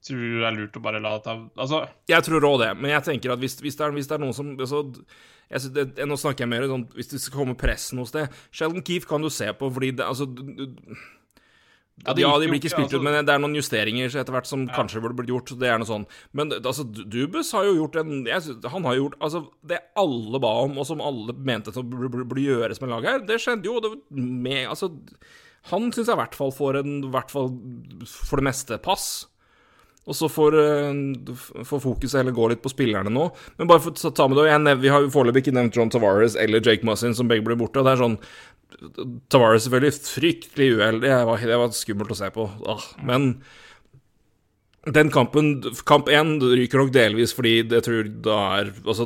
tror 0.04 0.22
det 0.28 0.46
er 0.50 0.58
lurt 0.60 0.78
å 0.78 0.84
bare 0.84 1.00
la 1.04 1.14
det 1.18 1.24
ta 1.30 1.36
Altså, 1.64 1.84
Jeg 2.12 2.26
tror 2.28 2.48
òg 2.50 2.58
det, 2.66 2.72
men 2.82 2.92
jeg 2.92 3.06
tenker 3.08 3.34
at 3.34 3.40
hvis, 3.42 3.56
hvis, 3.64 3.78
det, 3.80 3.86
er, 3.88 3.96
hvis 3.96 4.10
det 4.12 4.18
er 4.18 4.24
noen 4.26 4.36
som 4.36 4.52
altså, 4.60 4.84
jeg, 5.52 5.72
det, 5.78 5.88
Nå 6.10 6.18
snakker 6.20 6.44
jeg 6.46 6.52
mer 6.54 6.68
sånn 6.70 6.86
hvis 6.98 7.12
det 7.14 7.22
skal 7.24 7.40
komme 7.42 7.56
pressen 7.60 8.02
hos 8.04 8.14
det. 8.16 8.28
Sheldon 8.56 8.84
Keefe 8.88 9.08
kan 9.10 9.24
du 9.24 9.30
se 9.34 9.48
på, 9.58 9.72
fordi 9.74 9.94
det, 10.00 10.06
altså 10.12 10.28
du- 10.28 10.44
du- 10.60 11.02
Ja, 12.06 12.14
de, 12.14 12.22
Ja, 12.22 12.32
de 12.40 12.48
blir 12.48 12.60
ikke 12.60 12.72
spilt 12.74 12.90
ut, 12.90 13.00
altså- 13.00 13.04
men 13.04 13.26
det 13.26 13.34
er 13.34 13.40
noen 13.40 13.56
justeringer 13.56 14.10
etter 14.10 14.34
hvert 14.34 14.46
som 14.50 14.68
kanskje 14.68 15.02
burde 15.02 15.16
blitt 15.16 15.30
gjort. 15.30 15.50
så 15.50 15.60
Det 15.60 15.70
er 15.70 15.78
noe 15.78 15.88
sånn. 15.88 16.06
Men 16.34 16.50
altså, 16.50 16.84
Dubus 16.84 17.52
har 17.52 17.64
jo 17.66 17.86
gjort 17.86 18.00
en 18.00 18.26
synes, 18.26 18.66
Han 18.72 18.84
har 18.84 18.96
gjort 18.96 19.20
altså, 19.20 19.48
det 19.66 19.80
alle 19.96 20.40
ba 20.40 20.64
om, 20.64 20.78
og 20.78 20.86
som 20.86 21.02
alle 21.02 21.34
mente 21.34 21.74
som 21.74 21.90
burde, 21.90 22.42
gjøres 22.42 22.82
med 22.82 22.90
laget 22.90 23.10
her, 23.10 23.20
det 23.20 23.40
skjedde 23.40 23.66
jo. 23.66 23.80
Det, 23.80 23.92
med, 24.12 24.68
altså, 24.68 24.92
han 25.70 25.92
syns 25.92 26.08
jeg 26.08 26.18
i 26.18 26.22
hvert 26.22 26.36
fall 26.36 26.52
får 26.52 26.80
en 26.80 27.12
hvert 27.12 27.30
fall 27.30 27.50
for 28.06 28.38
det 28.38 28.44
meste 28.44 28.82
pass. 28.82 29.28
Og 30.08 30.16
så 30.18 30.28
får, 30.28 30.56
eh, 30.58 31.64
får 31.64 31.80
fokuset 31.84 32.18
heller 32.18 32.34
gå 32.34 32.50
litt 32.50 32.64
på 32.64 32.72
spillerne 32.74 33.12
nå. 33.14 33.32
Men 33.60 33.68
bare 33.68 33.80
for 33.80 33.92
å 33.92 34.14
ta 34.16 34.28
med 34.28 34.38
det, 34.38 34.50
jeg 34.50 34.82
Vi 34.82 34.90
har 34.90 35.02
jo 35.02 35.10
foreløpig 35.10 35.44
ikke 35.46 35.54
nevnt 35.54 35.76
John 35.76 35.90
Tavares 35.90 36.36
eller 36.36 36.60
Jake 36.60 36.84
Mussin, 36.84 37.14
som 37.14 37.28
begge 37.28 37.44
ble 37.46 37.56
borte. 37.56 37.78
og 37.78 37.86
det 37.86 37.94
er 37.94 38.04
sånn 38.04 38.18
Tavares 39.32 39.66
selvfølgelig 39.68 39.98
fryktelig 40.00 40.70
uheldig. 40.78 41.10
Det 41.10 41.26
var, 41.30 41.44
det 41.52 41.60
var 41.64 41.76
skummelt 41.76 42.14
å 42.14 42.18
se 42.18 42.30
på. 42.34 42.48
Ah, 42.72 42.88
men 43.06 43.34
den 44.90 45.12
kampen, 45.14 45.62
kamp 45.86 46.08
én, 46.10 46.40
ryker 46.42 46.82
nok 46.82 46.94
delvis 46.96 47.36
fordi 47.38 47.60
det 47.70 47.84
tror 47.86 48.08
da 48.26 48.38
er 48.58 48.72
altså, 48.82 49.06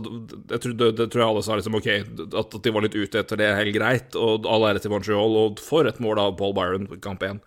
jeg 0.53 0.61
tror, 0.63 0.75
det, 0.79 0.91
det 1.01 1.09
tror 1.11 1.23
jeg 1.23 1.27
alle 1.27 1.43
sa 1.43 1.57
liksom 1.59 1.75
OK, 1.81 1.89
at, 2.39 2.55
de 2.63 2.71
var 2.71 2.85
litt 2.85 2.95
ute 2.95 3.19
etter 3.19 3.41
det, 3.41 3.49
er 3.49 3.59
helt 3.59 3.75
greit. 3.75 4.15
Og 4.15 4.47
all 4.47 4.69
ære 4.69 4.83
til 4.83 4.93
Montreal, 4.93 5.35
og 5.41 5.59
for 5.63 5.89
et 5.89 5.99
mål 6.03 6.21
av 6.23 6.37
Paul 6.39 6.55
Byron 6.55 6.87
på 6.87 7.01
kamp 7.03 7.27
én. 7.27 7.43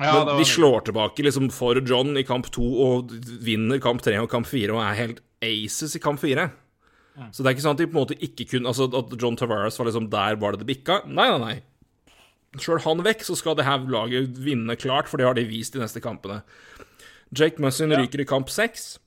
ja, 0.00 0.14
Men 0.16 0.32
de 0.40 0.48
slår 0.48 0.88
tilbake 0.88 1.26
liksom 1.26 1.50
for 1.54 1.78
John 1.84 2.16
i 2.16 2.24
kamp 2.26 2.48
to 2.56 2.64
og 2.86 3.12
vinner 3.44 3.84
kamp 3.84 4.00
tre 4.04 4.16
og 4.22 4.30
kamp 4.32 4.48
fire 4.48 4.72
og 4.74 4.82
er 4.86 5.00
helt 5.02 5.20
aces 5.44 5.98
i 5.98 6.02
kamp 6.02 6.22
fire. 6.24 6.48
Så 7.32 7.40
det 7.42 7.48
er 7.48 7.54
ikke 7.56 7.64
sånn 7.64 7.76
at 7.76 7.80
de 7.80 7.86
på 7.88 7.96
en 7.96 8.02
måte 8.02 8.16
ikke 8.20 8.44
kunne 8.50 8.68
Altså 8.68 8.86
at 8.92 9.14
John 9.20 9.38
Tavares 9.40 9.78
var 9.80 9.88
liksom 9.88 10.10
der 10.12 10.36
var 10.40 10.52
det 10.52 10.64
det 10.64 10.68
bikka. 10.68 11.00
Nei, 11.08 11.28
nei, 11.32 11.38
nei. 11.40 11.56
Sjøl 12.60 12.80
han 12.84 13.02
vekk, 13.04 13.24
så 13.26 13.36
skal 13.36 13.56
det 13.58 13.66
her 13.66 13.84
laget 13.90 14.36
vinne 14.40 14.76
klart, 14.80 15.08
for 15.10 15.20
det 15.20 15.26
har 15.28 15.36
de 15.36 15.44
vist 15.48 15.74
de 15.76 15.82
neste 15.82 16.00
kampene. 16.04 16.42
Jake 17.36 17.60
Mussin 17.60 17.90
Ja. 17.92 17.98
ryker 18.00 18.20
i 18.20 18.28
kamp 18.28 18.48
seks. 18.52 18.98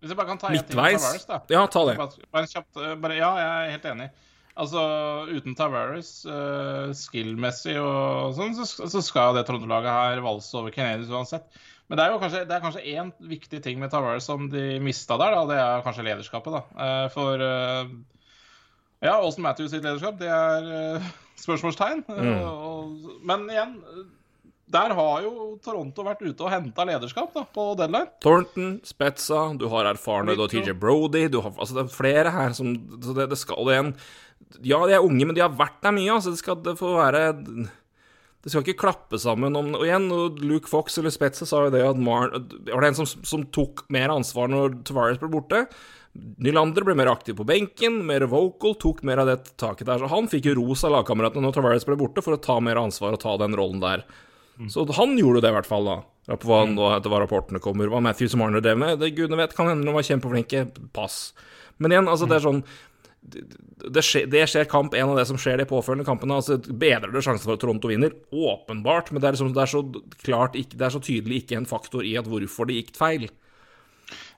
Hvis 0.00 0.10
jeg 0.12 0.16
bare 0.16 0.26
kan 0.26 0.38
ta 0.38 0.48
en 0.48 0.58
ting 0.58 0.78
om 0.78 0.84
Tavares, 0.84 1.26
da. 1.26 1.40
Ja, 1.50 1.66
ta 1.66 1.84
det. 1.88 1.96
Bare, 1.98 2.26
bare 2.32 2.46
kjapt, 2.46 2.76
eh, 2.76 2.94
bare, 2.94 3.16
ja, 3.16 3.30
jeg 3.36 3.48
er 3.48 3.70
helt 3.76 3.88
enig. 3.92 4.10
Altså, 4.58 4.82
uten 5.30 5.54
Tavares, 5.54 6.24
uh, 6.26 6.90
skill-messig 6.94 7.76
og 7.78 8.34
sånn, 8.34 8.54
så, 8.58 8.88
så 8.90 9.02
skal 9.02 9.34
det 9.36 9.46
Toronto-laget 9.46 9.90
her 9.90 10.22
valse 10.24 10.54
over 10.58 10.74
Canadiens 10.74 11.10
uansett. 11.10 11.46
Men 11.88 11.96
det 11.96 12.04
er 12.04 12.12
jo 12.12 12.20
kanskje, 12.20 12.44
det 12.44 12.54
er 12.54 12.64
kanskje 12.64 12.84
én 12.92 13.10
viktig 13.30 13.62
ting 13.64 13.78
med 13.80 13.90
Tavares 13.92 14.26
som 14.28 14.50
de 14.52 14.76
mista 14.84 15.16
der, 15.20 15.32
da. 15.32 15.46
Det 15.48 15.58
er 15.62 15.86
kanskje 15.86 16.04
lederskapet, 16.04 16.58
da. 16.58 16.84
Eh, 16.84 17.06
for 17.14 17.44
eh, 17.44 17.94
ja, 19.06 19.14
Austin 19.14 19.46
Matthews 19.46 19.72
sitt 19.72 19.86
lederskap, 19.86 20.18
det 20.20 20.28
er 20.28 20.68
eh, 20.78 21.08
spørsmålstegn. 21.40 22.04
Mm. 22.08 23.24
men 23.28 23.48
igjen, 23.54 23.74
der 24.68 24.92
har 24.98 25.24
jo 25.24 25.32
Toronto 25.64 26.04
vært 26.04 26.22
ute 26.26 26.44
og 26.44 26.52
henta 26.52 26.84
lederskap 26.84 27.32
da, 27.32 27.46
på 27.48 27.70
deadline. 27.78 28.10
Thornton, 28.24 28.78
Spetza, 28.84 29.46
du 29.56 29.68
har 29.72 29.88
erfarne, 29.88 30.36
du 30.36 30.44
har 30.44 30.52
TJ 30.52 30.76
Brody 30.76 31.24
du 31.32 31.40
har, 31.40 31.54
Altså, 31.56 31.78
det 31.78 31.86
er 31.86 31.94
flere 31.94 32.34
her 32.34 32.56
som 32.56 32.74
så 33.00 33.16
det, 33.16 33.30
det 33.32 33.38
skal 33.40 33.72
igjen 33.72 33.94
Ja, 34.60 34.82
de 34.84 34.96
er 34.96 35.04
unge, 35.04 35.24
men 35.24 35.36
de 35.36 35.44
har 35.44 35.56
vært 35.56 35.80
der 35.84 35.96
mye, 35.96 36.12
altså. 36.12 36.34
Det 36.34 36.42
skal 36.42 36.60
det 36.64 36.76
får 36.80 36.98
være 37.00 37.22
Det 38.44 38.52
skal 38.52 38.62
ikke 38.62 38.80
klappe 38.84 39.18
sammen 39.18 39.56
om 39.58 39.72
Og 39.74 39.82
igjen, 39.82 40.06
Luke 40.46 40.70
Fox 40.70 41.00
eller 41.00 41.10
Spetzer 41.10 41.48
sa 41.48 41.64
jo 41.66 41.72
det 41.74 41.82
at 41.82 41.98
Mar... 41.98 42.30
Var 42.30 42.84
det 42.84 42.90
en 42.92 42.98
som, 43.00 43.08
som 43.26 43.46
tok 43.54 43.82
mer 43.92 44.12
ansvar 44.14 44.50
når 44.52 44.78
Tavares 44.86 45.18
ble 45.20 45.30
borte? 45.32 45.64
Nylander 46.42 46.86
ble 46.86 46.94
mer 46.98 47.10
aktiv 47.12 47.36
på 47.38 47.46
benken, 47.46 48.00
mer 48.06 48.24
vocal, 48.30 48.74
tok 48.80 49.04
mer 49.06 49.22
av 49.22 49.28
det 49.30 49.36
taket 49.60 49.86
der. 49.86 50.00
Så 50.00 50.10
han 50.10 50.30
fikk 50.30 50.48
jo 50.48 50.56
ros 50.58 50.82
av 50.86 50.94
lagkameratene 50.96 51.44
når 51.44 51.58
Tavares 51.58 51.86
ble 51.86 51.98
borte, 52.00 52.24
for 52.24 52.34
å 52.34 52.42
ta 52.42 52.56
mer 52.64 52.80
ansvar 52.80 53.14
og 53.14 53.22
ta 53.22 53.36
den 53.42 53.54
rollen 53.58 53.82
der. 53.82 54.06
Så 54.72 54.82
han 54.96 55.14
gjorde 55.18 55.44
det 55.44 55.52
i 55.52 55.54
hvert 55.54 55.68
fall, 55.68 55.86
da. 55.86 55.98
På 56.34 56.50
hva, 56.50 56.64
nå 56.68 56.88
etter 56.96 57.12
hva 57.12 57.22
rapportene 57.22 57.60
kommer. 57.62 57.88
Hva 57.92 58.02
Matthews 58.04 58.34
og 58.34 58.42
Marner 58.42 58.64
drev 58.64 58.80
med, 58.80 58.98
det 59.00 59.14
gudene 59.16 59.38
vet, 59.38 59.54
kan 59.56 59.70
hende 59.70 59.86
de 59.86 59.94
var 59.94 60.06
kjempeflinke. 60.08 60.64
Pass. 60.96 61.30
Men 61.78 61.94
igjen, 61.94 62.10
altså, 62.10 62.26
det 62.26 62.40
er 62.40 62.46
sånn 62.48 62.64
det, 63.20 63.42
det, 63.90 64.02
skjer, 64.04 64.28
det 64.30 64.44
skjer 64.50 64.68
kamp 64.70 64.94
én 64.96 65.08
av 65.10 65.18
det 65.18 65.26
som 65.28 65.38
skjer 65.40 65.60
de 65.60 65.66
påfølgende 65.68 66.06
kampene. 66.06 66.38
Altså, 66.38 66.58
bedrer 66.58 67.12
det 67.12 67.24
sjansen 67.24 67.44
for 67.44 67.56
at 67.56 67.62
Toronto 67.64 67.90
vinner? 67.90 68.14
Åpenbart, 68.32 69.10
men 69.12 69.22
det 69.22 69.28
er, 69.28 69.36
liksom, 69.36 69.52
det 69.56 69.64
er 69.64 69.72
så 69.72 69.82
klart 70.22 70.56
ikke, 70.58 70.78
Det 70.78 70.86
er 70.86 70.94
så 70.94 71.02
tydelig 71.02 71.42
ikke 71.42 71.58
en 71.58 71.68
faktor 71.68 72.06
i 72.06 72.16
at 72.20 72.30
hvorfor 72.30 72.68
det 72.68 72.78
gikk 72.80 72.96
feil. 72.98 73.28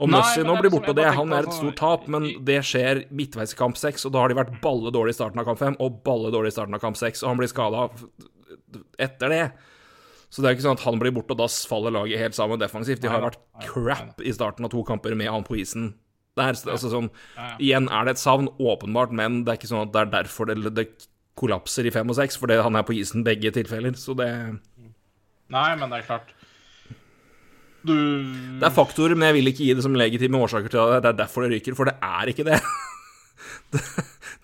Og 0.03 0.11
Mussi 0.11 0.43
nå 0.43 0.57
blir 0.57 0.71
liksom- 0.71 0.81
borte, 0.81 0.91
og 0.91 0.97
det, 0.97 1.15
han 1.15 1.33
er 1.33 1.47
et 1.47 1.55
stort 1.55 1.77
tap, 1.77 2.09
men 2.09 2.45
det 2.45 2.63
skjer 2.67 3.05
midtveis 3.11 3.53
i 3.55 3.57
kamp 3.57 3.77
seks, 3.77 4.05
og 4.07 4.13
da 4.13 4.25
har 4.25 4.29
de 4.29 4.35
vært 4.35 4.61
balle 4.61 4.91
dårlig 4.91 5.15
i 5.15 5.19
starten 5.21 5.39
av 5.39 5.45
kamp 5.47 5.59
fem, 5.59 5.77
og 5.79 6.03
balle 6.03 6.33
dårlig 6.33 6.49
i 6.49 6.57
starten 6.57 6.75
av 6.75 6.81
kamp 6.81 6.97
seks, 6.97 7.23
og 7.23 7.29
han 7.29 7.39
blir 7.39 7.53
skada 7.53 7.91
etter 8.99 9.29
det. 9.29 9.53
Så 10.31 10.43
det 10.43 10.49
er 10.51 10.55
ikke 10.55 10.67
sånn 10.69 10.79
at 10.79 10.87
han 10.87 10.99
blir 10.99 11.13
borte, 11.13 11.35
og 11.35 11.39
da 11.39 11.47
faller 11.47 11.91
laget 11.91 12.19
helt 12.19 12.35
sammen 12.35 12.59
defensivt. 12.59 13.01
De 13.01 13.09
har 13.11 13.21
vært 13.21 13.39
crap 13.67 14.21
i 14.23 14.33
starten 14.33 14.65
av 14.65 14.71
to 14.71 14.83
kamper 14.87 15.15
med 15.15 15.29
han 15.29 15.43
på 15.45 15.59
isen. 15.59 15.95
Det 16.41 16.49
er, 16.49 16.59
altså 16.75 16.91
sånn. 16.93 17.09
Igjen 17.61 17.87
er 17.93 18.09
det 18.09 18.17
et 18.17 18.23
savn, 18.23 18.49
åpenbart, 18.57 19.13
men 19.17 19.43
det 19.45 19.53
er 19.55 19.61
ikke 19.61 19.71
sånn 19.71 19.85
at 19.87 19.95
det 19.95 20.03
er 20.07 20.13
derfor 20.19 20.49
det, 20.51 20.75
det 20.77 20.89
kollapser 21.41 21.87
i 21.89 21.93
fem 21.95 22.09
og 22.11 22.17
seks, 22.19 22.37
fordi 22.41 22.59
han 22.61 22.77
er 22.77 22.85
på 22.89 22.97
isen 22.97 23.25
begge 23.27 23.53
tilfeller. 23.55 23.97
Så 24.01 24.17
det, 24.19 24.29
Nei, 25.51 25.71
men 25.79 25.91
det 25.91 26.01
er 26.01 26.07
klart 26.07 26.29
Du 27.83 27.95
det 28.61 28.67
er 28.69 28.75
faktorer, 28.77 29.17
men 29.17 29.31
jeg 29.31 29.39
vil 29.41 29.51
ikke 29.51 29.67
gi 29.67 29.75
det 29.79 29.85
som 29.87 29.97
legitime 29.97 30.41
årsaker 30.45 30.71
til 30.73 30.93
det. 30.93 31.03
Det 31.07 31.11
er 31.15 31.21
derfor 31.23 31.47
det 31.47 31.55
ryker, 31.57 31.77
for 31.79 31.89
det 31.89 31.97
er 32.05 32.33
ikke 32.33 32.47
det. 32.49 32.59
det, 33.75 33.85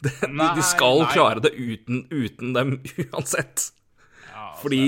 det 0.07 0.15
de, 0.23 0.31
Nei, 0.33 0.51
de 0.57 0.65
skal 0.65 1.03
nei. 1.05 1.11
klare 1.13 1.45
det 1.45 1.53
uten, 1.57 2.05
uten 2.11 2.55
dem 2.57 2.79
uansett. 3.11 3.69
ja, 4.31 4.49
altså, 4.49 4.63
Fordi. 4.65 4.81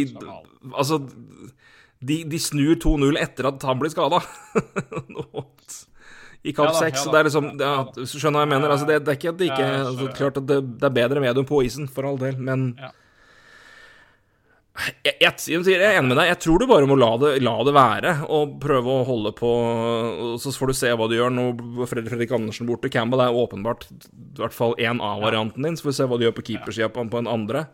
Altså, 0.73 1.03
de, 1.99 2.23
de 2.31 2.39
snur 2.39 2.77
2-0 2.79 3.19
etter 3.21 3.51
at 3.51 3.65
han 3.69 3.81
blir 3.81 3.93
skada. 3.93 4.23
I 6.47 6.53
Ja 6.55 6.65
da, 6.69 6.73
seks. 6.79 7.01
ja 7.01 7.03
så 7.03 7.11
da. 7.11 7.13
det 7.13 7.19
er 7.19 7.29
liksom 7.31 7.49
ja, 7.59 7.73
Ja. 7.97 8.07
Skjønner 8.07 8.39
hva 8.39 8.45
jeg 8.47 8.53
mener? 8.55 8.71
Altså, 8.71 8.87
det, 8.87 9.01
det 9.05 9.11
er 9.15 9.19
ikke 9.19 9.33
at 9.35 9.39
det 9.43 9.51
ikke 9.51 9.67
Ja, 9.67 9.83
altså. 9.89 10.09
Klart 10.15 10.37
at 10.39 10.47
det, 10.47 10.59
det 10.79 10.87
er 10.87 10.97
bedre 11.03 11.21
medium 11.25 11.47
på 11.49 11.65
isen, 11.67 11.89
for 11.91 12.07
all 12.07 12.17
del, 12.21 12.37
men 12.39 12.75
Ja. 12.79 12.91
jeg, 15.03 15.15
jeg, 15.21 15.33
jeg, 15.51 15.65
jeg 15.67 15.83
er 15.83 15.97
enig 15.99 16.13
med 16.13 16.21
deg. 16.21 16.29
Jeg 16.31 16.39
tror 16.45 16.59
du 16.63 16.67
bare 16.71 16.87
må 16.87 16.95
la 16.95 17.11
det, 17.19 17.33
la 17.43 17.57
det 17.67 17.75
være, 17.75 18.13
og 18.31 18.61
prøve 18.63 18.87
å 19.01 19.05
holde 19.09 19.33
på 19.35 19.51
Så 20.39 20.53
får 20.55 20.71
du 20.71 20.77
se 20.79 20.93
hva 20.95 21.09
du 21.11 21.17
gjør. 21.19 21.35
Nå 21.35 21.49
Fredrik, 21.91 22.13
Fredrik 22.15 22.31
Andersen 22.39 22.69
borte. 22.71 22.89
Campbell 22.95 23.25
er 23.27 23.35
åpenbart 23.35 23.89
i 23.91 24.39
hvert 24.39 24.55
fall 24.55 24.77
én 24.79 25.03
av 25.03 25.19
varianten 25.27 25.67
din, 25.67 25.75
så 25.75 25.83
får 25.89 25.91
vi 25.91 25.99
se 25.99 26.07
hva 26.13 26.19
du 26.21 26.29
gjør 26.29 26.37
på 26.39 26.47
keepersida 26.53 26.89
på, 26.95 27.03
på 27.11 27.19
en 27.25 27.27
andre. 27.35 27.67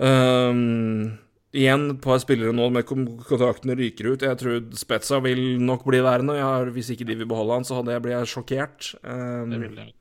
Um, 0.00 1.18
igjen 1.56 1.88
et 1.94 2.00
par 2.04 2.20
spillere 2.22 2.54
nå 2.54 2.68
med 2.74 2.86
kontraktene 2.86 3.76
ryker 3.78 4.12
ut. 4.12 4.24
Jeg 4.26 4.38
tror 4.40 4.58
Spetza 4.78 5.20
vil 5.24 5.60
nok 5.62 5.84
bli 5.88 6.02
værende. 6.04 6.38
Har, 6.38 6.70
hvis 6.74 6.92
ikke 6.94 7.08
de 7.08 7.18
vil 7.18 7.30
beholde 7.30 7.58
han, 7.58 7.66
så 7.66 7.80
hadde 7.80 7.94
jeg 7.96 8.04
blitt 8.06 8.30
sjokkert. 8.30 8.92
Um, 9.02 9.50
Det 9.50 9.62
vil 9.64 9.78
jeg. 9.82 9.94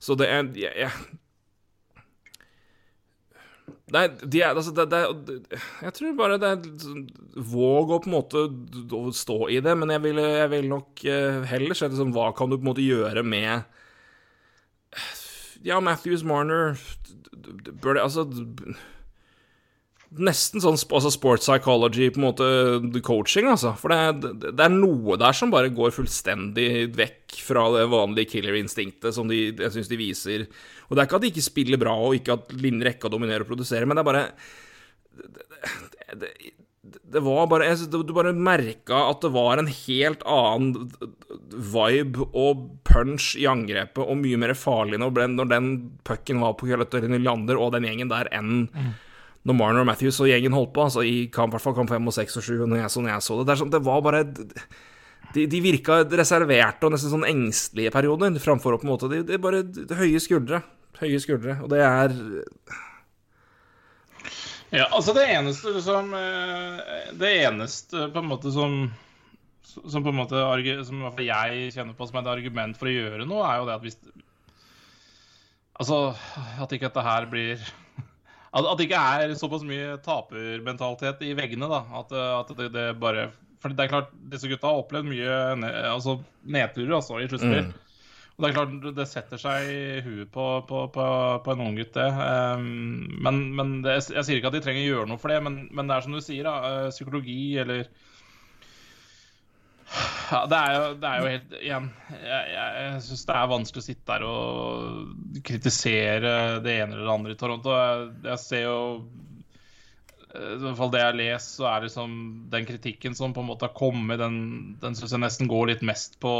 så 0.00 0.16
det 0.18 0.28
er 0.32 0.52
jeg, 0.56 0.74
jeg, 0.84 0.92
Nei, 3.88 4.04
de 4.20 4.40
er, 4.42 4.52
altså, 4.52 4.72
det, 4.76 4.84
det, 4.92 5.58
jeg 5.80 5.92
tror 5.96 6.16
bare 6.18 6.36
det 6.40 6.48
er 6.50 6.64
sånn, 6.82 7.06
Våg 7.48 7.92
å 7.94 8.00
på 8.04 8.10
en 8.10 8.16
måte 8.18 8.42
stå 9.16 9.38
i 9.54 9.60
det, 9.64 9.74
men 9.80 9.92
jeg 9.94 10.02
vil, 10.04 10.20
vil 10.52 10.68
nok 10.68 11.04
eh, 11.08 11.38
heller 11.48 11.78
sett 11.78 11.94
liksom, 11.94 12.12
hva 12.16 12.28
kan 12.36 12.52
du 12.52 12.58
på 12.58 12.66
en 12.66 12.70
måte 12.72 12.84
gjøre 12.84 13.24
med 13.24 13.64
Ja, 15.64 15.80
Matthews, 15.80 16.24
Marner 16.26 16.76
Bør 17.80 17.96
det 17.96 18.04
Altså 18.04 18.26
nesten 20.16 20.62
sånn 20.62 20.78
altså 20.78 21.10
sports 21.12 21.44
psychology, 21.44 22.08
på 22.12 22.20
en 22.20 22.26
måte 22.30 23.00
coaching, 23.04 23.48
altså. 23.52 23.74
For 23.78 23.92
det, 23.92 24.30
det, 24.40 24.52
det 24.56 24.64
er 24.64 24.72
noe 24.72 25.18
der 25.20 25.36
som 25.36 25.52
bare 25.52 25.72
går 25.74 25.92
fullstendig 25.94 26.88
vekk 26.96 27.40
fra 27.44 27.66
det 27.76 27.88
vanlige 27.92 28.32
killer-instinktet 28.36 29.16
som 29.16 29.28
de, 29.28 29.50
jeg 29.52 29.74
syns 29.74 29.90
de 29.90 30.00
viser. 30.00 30.46
Og 30.88 30.96
det 30.96 31.02
er 31.02 31.10
ikke 31.10 31.20
at 31.20 31.26
de 31.26 31.32
ikke 31.34 31.44
spiller 31.44 31.80
bra, 31.80 31.96
og 31.96 32.16
ikke 32.16 32.38
at 32.38 32.54
Linn 32.56 32.80
Rekka 32.84 33.10
dominerer 33.12 33.44
og 33.44 33.50
produserer, 33.52 33.88
men 33.88 33.98
det 33.98 34.04
er 34.04 34.08
bare 34.08 34.24
det, 35.18 35.44
det, 36.22 36.30
det 37.12 37.20
var 37.24 37.48
bare 37.50 37.72
Du 37.90 38.12
bare 38.14 38.32
merka 38.32 39.00
at 39.10 39.24
det 39.24 39.30
var 39.34 39.58
en 39.58 39.66
helt 39.66 40.22
annen 40.28 40.88
vibe 41.48 42.28
og 42.32 42.68
punch 42.88 43.34
i 43.36 43.48
angrepet, 43.50 44.00
og 44.04 44.20
mye 44.22 44.38
mer 44.40 44.54
farlig 44.56 45.00
når 45.02 45.18
den, 45.18 45.36
når 45.36 45.68
pucken 46.08 46.40
var 46.44 46.56
på 46.56 46.70
Kjøløtter 46.70 47.04
Nylander 47.10 47.60
og 47.60 47.74
den 47.76 47.88
gjengen 47.88 48.12
der, 48.12 48.30
enn 48.32 48.70
når 49.46 49.56
Marner 49.56 49.84
og 49.84 49.88
Matthews 49.88 50.18
og 50.22 50.30
gjengen 50.30 50.56
holdt 50.56 50.74
på. 50.76 50.86
Altså 50.88 51.04
i 51.06 51.28
kamp, 51.34 51.54
hvert 51.54 51.64
fall 51.64 51.76
kamp 51.76 51.92
5 51.92 52.10
og 52.10 52.16
6 52.16 52.40
og 52.40 52.46
7, 52.48 52.52
når 52.64 52.82
jeg, 52.82 52.90
så, 52.94 53.04
jeg 53.06 53.26
så 53.26 53.38
det. 53.38 53.46
Det, 53.50 53.58
sånn, 53.60 53.72
det 53.74 53.84
var 53.86 54.02
bare 54.04 54.24
de, 55.34 55.46
de 55.46 55.62
virka 55.62 56.02
reserverte 56.08 56.88
og 56.88 56.94
nesten 56.94 57.12
sånn 57.12 57.28
engstelige 57.28 57.92
perioder, 57.94 58.36
framfor 58.42 58.76
å 58.76 58.80
på 58.80 58.88
en 58.88 58.94
måte 58.94 59.10
De, 59.12 59.22
er 59.36 59.42
bare 59.42 59.64
de, 59.66 59.86
høye 59.98 60.20
skuldre. 60.22 60.62
Høye 60.98 61.20
skuldre. 61.22 61.58
Og 61.64 61.72
det 61.72 61.82
er 61.84 62.14
Ja, 64.74 64.88
altså 64.92 65.14
det 65.16 65.28
eneste 65.32 65.78
som 65.80 66.10
eh, 66.16 67.12
Det 67.16 67.28
eneste 67.46 68.08
på 68.12 68.24
en 68.24 68.32
måte 68.32 68.52
som 68.54 68.80
som 69.68 70.02
på 70.02 70.10
en 70.10 70.16
måte 70.16 70.40
som 70.88 71.02
jeg 71.20 71.72
kjenner 71.74 71.94
på 71.94 72.06
som 72.08 72.16
et 72.18 72.30
argument 72.30 72.78
for 72.78 72.88
å 72.88 72.94
gjøre 72.94 73.26
noe, 73.28 73.44
er 73.44 73.60
jo 73.60 73.66
det 73.68 73.74
at 73.76 73.84
hvis 73.84 73.98
Altså 75.78 75.98
at 76.58 76.72
ikke 76.74 76.88
dette 76.88 77.04
her 77.06 77.28
blir 77.30 77.60
At, 78.48 78.64
at 78.64 78.78
det 78.78 78.86
ikke 78.88 79.02
er 79.02 79.34
såpass 79.36 79.66
mye 79.68 79.98
tapermentalitet 80.04 81.20
i 81.26 81.34
veggene, 81.36 81.68
da. 81.68 81.82
At, 82.00 82.14
at 82.14 82.54
det, 82.56 82.70
det 82.76 82.86
bare 83.00 83.28
For 83.60 83.74
det 83.74 83.84
er 83.84 83.92
klart, 83.92 84.14
disse 84.32 84.48
gutta 84.48 84.70
har 84.70 84.80
opplevd 84.80 85.10
mye 85.10 85.36
ne, 85.60 85.74
altså, 85.90 86.20
nedturer 86.46 86.96
altså, 87.00 87.18
i 87.20 87.28
sluttspill. 87.28 87.68
Mm. 87.68 87.76
Og 88.38 88.44
det 88.44 88.48
er 88.48 88.54
klart, 88.54 88.74
det 88.94 89.04
setter 89.10 89.40
seg 89.42 89.68
i 89.74 89.78
huet 90.06 90.28
på, 90.30 90.44
på, 90.68 90.84
på, 90.94 91.06
på 91.42 91.54
en 91.56 91.62
unggutt, 91.64 91.90
det. 91.96 92.06
Um, 92.06 93.08
men 93.26 93.40
men 93.58 93.72
det, 93.82 93.96
jeg 94.14 94.22
sier 94.22 94.38
ikke 94.38 94.52
at 94.52 94.54
de 94.54 94.60
trenger 94.62 94.84
å 94.84 94.92
gjøre 94.92 95.10
noe 95.10 95.18
for 95.18 95.34
det, 95.34 95.40
men, 95.42 95.64
men 95.74 95.90
det 95.90 95.96
er 95.96 96.06
som 96.06 96.14
du 96.14 96.22
sier, 96.22 96.46
da. 96.46 96.84
eh, 96.86 96.92
Psykologi 96.94 97.58
eller 97.58 97.88
ja, 100.30 100.40
det 100.50 100.56
er, 100.58 100.74
jo, 100.74 100.88
det 101.00 101.08
er 101.08 101.20
jo 101.22 101.30
helt 101.32 101.54
Igjen, 101.58 101.86
jeg, 102.12 102.50
jeg, 102.52 102.98
syns 103.06 103.22
det 103.28 103.36
er 103.38 103.52
vanskelig 103.52 103.80
å 103.82 103.86
sitte 103.86 104.10
der 104.10 104.26
og 104.28 105.38
kritisere 105.46 106.34
det 106.64 106.74
ene 106.82 106.92
eller 106.92 107.06
det 107.06 107.14
andre 107.14 107.32
i 107.32 107.38
Toronto. 107.40 107.72
Jeg, 107.72 108.10
jeg 108.26 108.42
ser 108.42 108.62
jo 108.66 108.76
eh, 110.34 110.52
I 110.52 110.60
hvert 110.66 110.78
fall 110.82 110.92
det 110.92 111.02
jeg 111.04 111.18
leser, 111.22 111.48
så 111.54 111.70
er 111.70 111.86
liksom 111.86 112.20
den 112.52 112.68
kritikken 112.68 113.16
som 113.16 113.32
på 113.36 113.44
en 113.44 113.48
måte 113.48 113.68
har 113.70 113.76
kommet, 113.78 114.20
den, 114.20 114.38
den 114.82 114.98
syns 114.98 115.16
jeg 115.16 115.24
nesten 115.24 115.50
går 115.50 115.72
litt 115.72 115.84
mest 115.86 116.20
på 116.20 116.34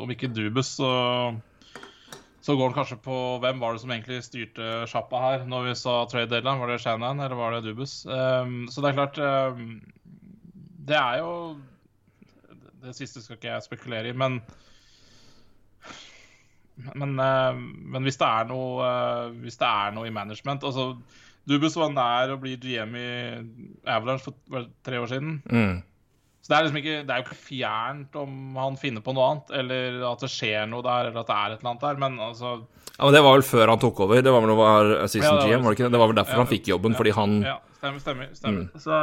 Om 0.00 0.16
ikke 0.16 0.32
Dubus, 0.32 0.76
så 0.80 0.90
så 2.40 2.54
går 2.56 2.70
den 2.70 2.76
kanskje 2.78 2.96
på 3.04 3.14
hvem 3.42 3.58
var 3.60 3.74
det 3.76 3.82
som 3.82 3.90
egentlig 3.92 4.22
styrte 4.24 4.86
sjappa 4.88 5.18
her 5.20 5.42
når 5.48 5.66
vi 5.66 5.74
sa 5.76 5.98
trade 6.08 6.30
deadline? 6.32 6.56
Var 6.62 6.70
det 6.72 6.78
Shannon 6.80 7.20
eller 7.20 7.36
var 7.36 7.52
det 7.52 7.66
Dubus? 7.66 8.06
Um, 8.08 8.64
så 8.72 8.80
det 8.80 8.90
er 8.90 8.96
klart 8.96 9.20
um, 9.20 9.82
Det 10.88 10.96
er 10.96 11.18
jo 11.20 11.34
Det 12.80 12.94
siste 12.96 13.22
skal 13.22 13.36
ikke 13.36 13.52
jeg 13.52 13.66
spekulere 13.66 14.12
i, 14.12 14.16
men 14.16 14.40
men, 16.94 17.18
uh, 17.20 17.56
men 17.92 18.06
hvis 18.06 18.16
det 18.16 18.24
er 18.24 18.46
noe 18.48 18.80
uh, 18.80 19.34
Hvis 19.42 19.58
det 19.60 19.68
er 19.68 19.90
noe 19.92 20.08
i 20.08 20.14
management 20.14 20.64
altså 20.64 20.94
Dubus 21.48 21.74
var 21.76 21.90
nær 21.92 22.34
å 22.34 22.38
bli 22.40 22.54
GM 22.60 22.94
i 22.96 23.10
Avalanche 23.88 24.28
for 24.30 24.68
tre 24.86 25.00
år 25.00 25.08
siden. 25.10 25.38
mm. 25.50 25.78
Så 26.40 26.52
det 26.52 26.56
er 26.56 26.64
liksom 26.64 26.78
ikke, 26.80 26.98
det 27.04 27.12
er 27.12 27.20
jo 27.20 27.24
ikke 27.26 27.36
fjernt 27.36 28.14
om 28.16 28.36
han 28.56 28.76
finner 28.80 29.02
på 29.04 29.12
noe 29.12 29.26
annet, 29.28 29.50
eller 29.60 29.98
at 30.08 30.22
det 30.24 30.30
skjer 30.32 30.68
noe 30.70 30.84
der, 30.86 31.10
eller 31.10 31.20
at 31.20 31.28
det 31.28 31.34
er 31.36 31.52
et 31.52 31.58
eller 31.58 31.70
annet 31.72 31.84
der, 31.84 31.98
men 32.00 32.16
altså 32.24 32.52
Ja, 32.54 33.02
men 33.02 33.16
Det 33.16 33.22
var 33.26 33.36
vel 33.36 33.44
før 33.44 33.72
han 33.72 33.82
tok 33.82 34.00
over? 34.06 34.22
Det 34.24 34.32
var 34.32 34.46
vel 34.46 34.54
var 34.60 34.94
assistant 35.02 35.42
Ja, 35.42 35.50
GM, 35.50 35.66
var 35.66 35.74
det 35.74 35.78
ikke 35.78 35.88
det? 35.88 35.92
Det 35.96 36.00
var 36.00 36.12
vel 36.12 36.20
derfor 36.20 36.36
Ja, 36.36 36.40
han 36.40 36.52
fikk 36.52 36.70
jobben, 36.72 36.94
ja, 36.96 37.00
fordi 37.02 37.14
han 37.18 37.36
Ja, 37.44 37.56
stemmer, 37.80 38.04
stemmer. 38.04 38.32
stemmer. 38.38 38.64
Mm. 38.70 38.80
Så 38.86 39.02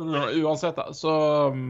Men 0.00 0.44
uansett, 0.44 0.76
da, 0.76 0.88
så 0.94 1.14
um, 1.52 1.64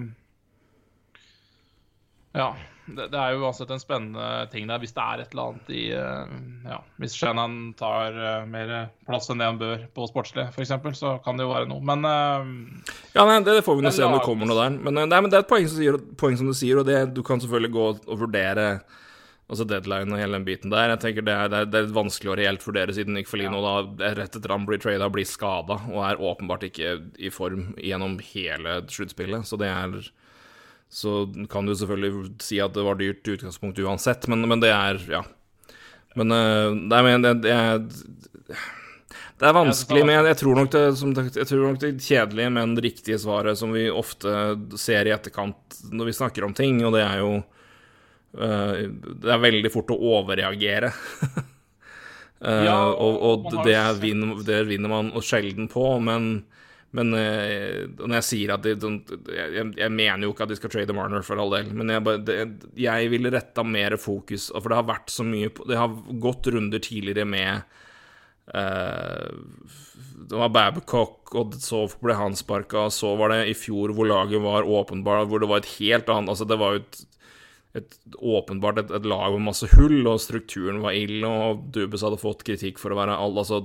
Ja. 2.37 2.53
Det, 2.91 3.07
det 3.13 3.19
er 3.19 3.35
jo 3.35 3.45
uansett 3.45 3.71
en 3.71 3.81
spennende 3.81 4.27
ting 4.51 4.67
der, 4.67 4.81
hvis 4.83 4.95
det 4.97 5.03
er 5.03 5.23
et 5.23 5.35
eller 5.35 5.51
annet 5.51 5.69
i 5.75 5.83
uh, 5.95 6.31
Ja, 6.67 6.81
hvis 6.99 7.15
Shannon 7.15 7.59
tar 7.79 8.17
uh, 8.17 8.47
mer 8.51 8.73
plass 9.07 9.31
enn 9.31 9.43
det 9.43 9.47
han 9.47 9.61
bør 9.61 9.85
på 9.95 10.09
sportslig, 10.11 10.49
f.eks., 10.51 10.73
så 10.99 11.13
kan 11.25 11.39
det 11.39 11.47
jo 11.47 11.53
være 11.53 11.69
noe. 11.71 11.83
Men 11.87 12.07
uh, 12.07 12.97
Ja, 13.15 13.27
nei, 13.29 13.41
det 13.47 13.61
får 13.67 13.79
vi 13.79 13.87
nå 13.87 13.95
se 13.95 14.07
om 14.07 14.17
det 14.17 14.25
kommer 14.27 14.49
noe 14.49 14.59
der. 14.59 14.81
Men, 14.81 14.99
eh, 14.99 15.11
nei, 15.11 15.21
men 15.21 15.31
det 15.31 15.39
er 15.39 15.45
et 15.47 15.53
poeng 15.53 15.69
som, 15.69 15.79
sier, 15.79 16.01
poeng 16.19 16.41
som 16.41 16.51
du 16.51 16.57
sier, 16.57 16.81
og 16.81 16.89
det, 16.89 16.99
du 17.15 17.23
kan 17.27 17.43
selvfølgelig 17.43 17.73
gå 17.77 17.87
og 17.93 18.25
vurdere 18.25 18.73
altså 19.51 19.67
deadline 19.67 20.15
og 20.15 20.21
hele 20.23 20.39
den 20.39 20.47
biten 20.47 20.71
der. 20.73 20.93
Jeg 20.93 21.03
tenker 21.03 21.27
Det 21.27 21.35
er, 21.35 21.51
det 21.51 21.61
er, 21.63 21.71
det 21.71 21.83
er 21.83 21.95
vanskelig 21.95 22.33
å 22.33 22.39
reelt 22.39 22.67
vurdere, 22.67 22.95
siden 22.95 23.17
Nick 23.19 23.31
Felino 23.31 23.63
da 23.65 23.75
er 24.07 24.19
rett 24.23 24.39
etter 24.39 24.55
han 24.55 24.67
blir 24.67 24.83
trada, 24.83 25.11
blir 25.11 25.27
skada 25.27 25.81
og 25.91 26.03
er 26.07 26.23
åpenbart 26.23 26.67
ikke 26.71 26.97
i 27.19 27.33
form 27.35 27.73
gjennom 27.79 28.19
hele 28.33 28.81
sluttspillet. 28.91 29.47
Så 29.47 29.59
det 29.61 29.71
er 29.75 29.99
Så 30.91 31.23
kan 31.51 31.69
du 31.69 31.75
selvfølgelig 31.79 32.33
si 32.43 32.59
at 32.63 32.75
det 32.75 32.83
var 32.83 32.99
dyrt 32.99 33.29
i 33.29 33.37
utgangspunktet 33.37 33.87
uansett, 33.87 34.27
men, 34.31 34.43
men 34.51 34.63
det 34.63 34.73
er 34.75 35.01
Ja. 35.11 35.23
Men 36.19 36.35
eh, 36.35 36.75
Nei, 36.75 37.03
men 37.07 37.23
det, 37.23 37.35
det 37.45 37.55
er 37.55 37.85
det 39.41 39.49
er 39.49 39.55
vanskelig, 39.57 40.03
men 40.05 40.27
jeg, 40.29 40.37
tror 40.37 40.59
nok 40.59 40.73
det, 40.75 40.83
som, 41.01 41.13
jeg 41.17 41.47
tror 41.49 41.63
nok 41.65 41.79
det 41.81 41.95
kjedelige, 42.05 42.51
men 42.53 42.75
det 42.77 42.83
riktige 42.85 43.17
svaret 43.23 43.57
som 43.57 43.71
vi 43.73 43.87
ofte 43.89 44.35
ser 44.77 45.09
i 45.09 45.15
etterkant 45.15 45.79
når 45.89 46.11
vi 46.11 46.17
snakker 46.19 46.45
om 46.45 46.53
ting, 46.57 46.83
og 46.85 46.93
det 46.93 47.07
er 47.07 47.23
jo 47.23 47.31
eh, 48.37 48.83
Det 48.91 49.33
er 49.33 49.41
veldig 49.47 49.73
fort 49.73 49.95
å 49.95 50.01
overreagere. 50.17 50.93
Eh, 52.41 52.63
Ja, 52.65 52.89
og 52.89 53.19
og 53.21 53.49
det, 53.67 53.75
er 53.77 53.99
vinner, 54.01 54.39
det 54.41 54.63
vinner 54.65 54.89
man 54.89 55.11
sjelden 55.21 55.67
på, 55.69 55.83
men 56.01 56.47
men 56.97 57.15
eh, 57.15 57.85
når 58.01 58.17
jeg 58.19 58.27
sier 58.27 58.53
at 58.57 58.65
de, 58.67 58.75
jeg, 59.31 59.67
jeg 59.79 59.93
mener 59.95 60.25
jo 60.27 60.33
ikke 60.33 60.47
at 60.49 60.51
de 60.51 60.57
skal 60.59 60.73
trade 60.75 60.95
Marner, 60.97 61.23
for 61.27 61.39
all 61.39 61.53
del, 61.55 61.69
men 61.77 61.93
jeg, 61.95 62.03
bare, 62.07 62.23
det, 62.27 62.39
jeg 62.83 63.13
ville 63.13 63.31
retta 63.31 63.63
mer 63.63 63.95
fokus 64.01 64.49
For 64.57 64.73
det 64.73 64.81
har 64.81 64.89
vært 64.89 65.13
så 65.15 65.27
mye 65.27 65.53
Det 65.55 65.79
har 65.79 65.95
gått 66.25 66.51
runder 66.55 66.83
tidligere 66.83 67.29
med 67.29 67.79
Uh, 68.51 69.31
Det 70.27 70.35
var 70.35 70.51
Babcock, 70.51 71.29
og 71.39 71.53
så 71.63 71.85
ble 72.03 72.17
han 72.19 72.35
sparka, 72.35 72.89
så 72.91 73.13
var 73.15 73.31
det 73.31 73.45
i 73.53 73.55
fjor 73.55 73.93
hvor 73.95 74.09
laget 74.11 74.43
var 74.43 74.67
åpenbart 74.67 75.29
Hvor 75.31 75.39
det 75.39 75.51
var 75.53 75.63
et 75.63 75.71
helt 75.77 76.11
annet 76.11 76.33
Altså, 76.33 76.49
det 76.51 76.59
var 76.59 76.75
jo 76.75 76.81
et 76.83 76.99
et, 77.79 77.93
åpenbart 78.19 78.81
et, 78.83 78.89
et 78.91 79.05
lag 79.07 79.35
med 79.37 79.47
masse 79.51 79.69
hull, 79.77 80.01
og 80.11 80.19
strukturen 80.23 80.81
var 80.83 80.97
ill 80.99 81.23
og 81.27 81.69
Dubes 81.75 82.03
hadde 82.03 82.19
fått 82.19 82.43
kritikk 82.47 82.81
for 82.83 82.91
å 82.91 82.99
være 82.99 83.15
all, 83.15 83.37
altså, 83.39 83.61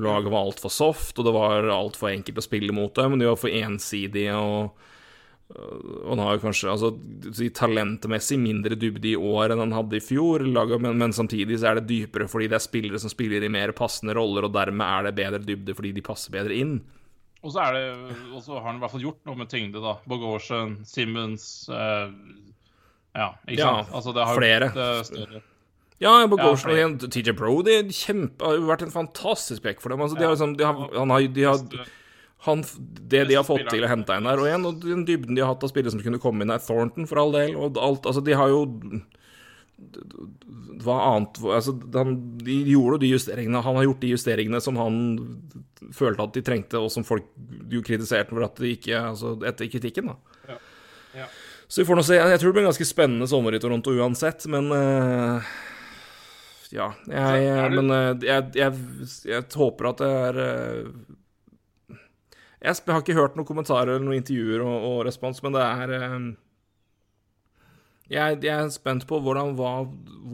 Laget 0.00 0.32
var 0.32 0.46
altfor 0.46 0.72
soft, 0.72 1.18
og 1.18 1.26
det 1.28 1.34
var 1.36 1.68
altfor 1.74 2.10
enkelt 2.12 2.40
å 2.40 2.44
spille 2.44 2.74
mot 2.76 2.94
dem, 2.96 3.12
men 3.14 3.22
de 3.22 3.28
var 3.28 3.38
for 3.40 3.52
ensidige, 3.52 4.36
og, 4.36 4.86
han 6.06 6.20
har 6.22 6.38
kanskje 6.38 6.68
altså, 6.70 6.92
talentmessig 7.58 8.36
mindre 8.38 8.76
dybde 8.78 9.08
i 9.10 9.16
år 9.18 9.50
enn 9.50 9.64
han 9.64 9.74
hadde 9.74 9.98
i 9.98 10.04
fjor, 10.04 10.44
men, 10.46 10.92
men 11.00 11.14
samtidig 11.16 11.58
så 11.58 11.72
er 11.72 11.80
det 11.80 11.88
dypere 11.88 12.28
fordi 12.30 12.46
det 12.52 12.60
er 12.60 12.62
spillere 12.62 13.00
som 13.02 13.10
spiller 13.10 13.42
i 13.42 13.50
mer 13.50 13.72
passende 13.74 14.14
roller, 14.14 14.46
og 14.46 14.54
dermed 14.54 14.86
er 14.86 15.08
det 15.08 15.16
bedre 15.18 15.42
dybde 15.42 15.74
fordi 15.74 15.90
de 15.96 16.04
passer 16.06 16.30
bedre 16.36 16.54
inn. 16.54 16.76
Og 17.42 17.50
så 17.54 17.64
har 17.64 17.74
han 18.68 18.78
i 18.78 18.82
hvert 18.82 18.92
fall 18.92 19.02
gjort 19.08 19.26
noe 19.26 19.40
med 19.40 19.50
tyngde, 19.50 19.80
da. 19.82 19.96
Bogosian, 20.06 20.76
Simmons 20.86 21.44
eh, 21.72 22.12
Ja, 23.16 23.32
ikke 23.48 23.58
Ja, 23.58 23.70
sant? 23.80 23.94
Altså, 23.96 24.12
det 24.14 24.26
har 24.28 24.38
flere. 24.38 24.68
blitt 24.70 24.84
eh, 24.84 25.02
større. 25.08 25.42
Ja, 26.00 26.14
Bogosian 26.32 26.76
ja, 26.78 26.88
og 26.88 27.10
TJ 27.12 27.34
Brody 27.36 27.74
kjempe, 27.92 28.44
har 28.46 28.56
jo 28.56 28.68
vært 28.70 28.86
en 28.86 28.92
fantastisk 28.94 29.64
pekk 29.66 29.82
for 29.82 29.92
dem. 29.92 30.00
Altså, 30.00 30.16
de 30.16 30.24
har 30.24 30.32
liksom, 30.32 30.54
de 30.56 30.64
har, 30.64 30.78
han 30.94 31.12
har, 31.12 31.26
de 31.36 31.44
har, 31.44 31.88
han, 32.46 32.62
det 33.12 33.26
de 33.28 33.36
har 33.36 33.44
fått 33.44 33.68
til 33.68 33.84
å 33.84 33.90
hente 33.90 34.16
inn 34.16 34.28
der, 34.28 34.40
og 34.40 34.48
igjen, 34.48 34.64
og 34.64 34.84
den 34.86 35.04
dybden 35.08 35.36
de 35.36 35.44
har 35.44 35.52
hatt 35.52 35.66
av 35.66 35.72
spillere 35.72 35.92
som 35.92 36.00
kunne 36.04 36.22
komme 36.22 36.46
inn 36.46 36.52
der, 36.52 36.62
Thornton 36.64 37.08
for 37.10 37.20
all 37.20 37.36
del, 37.36 37.52
og 37.58 37.76
alt 37.76 38.08
Altså, 38.08 38.24
de 38.24 38.36
har 38.38 38.48
jo 38.48 38.62
Hva 40.80 40.96
annet 41.10 41.40
altså, 41.44 41.76
han, 41.94 42.16
De 42.44 42.56
gjorde 42.68 42.96
jo 42.96 43.00
de 43.04 43.12
justeringene 43.14 43.62
Han 43.64 43.78
har 43.78 43.86
gjort 43.86 44.02
de 44.02 44.10
justeringene 44.12 44.60
som 44.60 44.76
han 44.80 44.98
følte 45.96 46.26
at 46.26 46.36
de 46.36 46.42
trengte, 46.44 46.80
og 46.80 46.92
som 46.92 47.04
folk 47.04 47.28
jo 47.72 47.84
kritiserte 47.84 48.32
for 48.32 48.44
at 48.44 48.60
de 48.60 48.72
ikke 48.72 48.96
Altså, 49.12 49.36
etter 49.48 49.68
kritikken, 49.72 50.12
da. 50.12 50.40
Ja. 50.48 50.58
Ja. 51.20 51.28
Så 51.70 51.82
vi 51.82 51.86
får 51.86 52.00
nå 52.00 52.02
se. 52.02 52.16
Jeg 52.18 52.40
tror 52.40 52.50
det 52.50 52.56
blir 52.56 52.64
en 52.64 52.72
ganske 52.72 52.88
spennende 52.88 53.28
sommer 53.30 53.54
i 53.54 53.60
Toronto 53.62 53.92
uansett, 53.94 54.42
men 54.50 54.72
eh, 54.74 55.50
Ja. 56.70 56.92
Jeg, 57.10 57.70
men 57.74 57.90
eh, 57.90 58.12
jeg, 58.22 58.52
jeg, 58.58 58.74
jeg 59.26 59.46
håper 59.58 59.90
at 59.90 60.02
det 60.02 60.10
er 60.10 60.38
eh, 60.44 60.92
jeg, 62.60 62.76
har 62.86 63.00
ikke 63.00 63.16
hørt 63.16 63.38
noen 63.38 63.48
kommentarer 63.48 63.94
eller 63.94 64.04
noen 64.04 64.20
intervjuer 64.20 64.62
og, 64.62 64.86
og 64.90 65.02
respons, 65.08 65.40
men 65.42 65.56
det 65.56 65.64
er 65.64 65.94
eh, 65.96 66.16
Jeg, 68.12 68.38
er 68.52 68.70
spent 68.74 69.06
på 69.08 69.20
hvordan, 69.24 69.54
hva, 69.58 69.72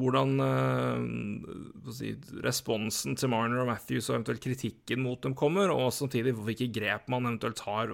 hvordan 0.01 0.31
uh, 0.41 1.91
si, 1.93 2.15
responsen 2.45 3.17
til 3.21 3.31
Marner 3.33 3.63
og 3.63 3.71
Matthews 3.71 4.09
og 4.11 4.17
eventuelt 4.17 4.43
kritikken 4.43 5.05
mot 5.05 5.21
dem 5.23 5.37
kommer, 5.37 5.73
og 5.73 5.93
samtidig 5.93 6.35
hvilke 6.41 6.71
grep 6.73 7.09
man 7.13 7.29
eventuelt 7.29 7.61
tar. 7.61 7.93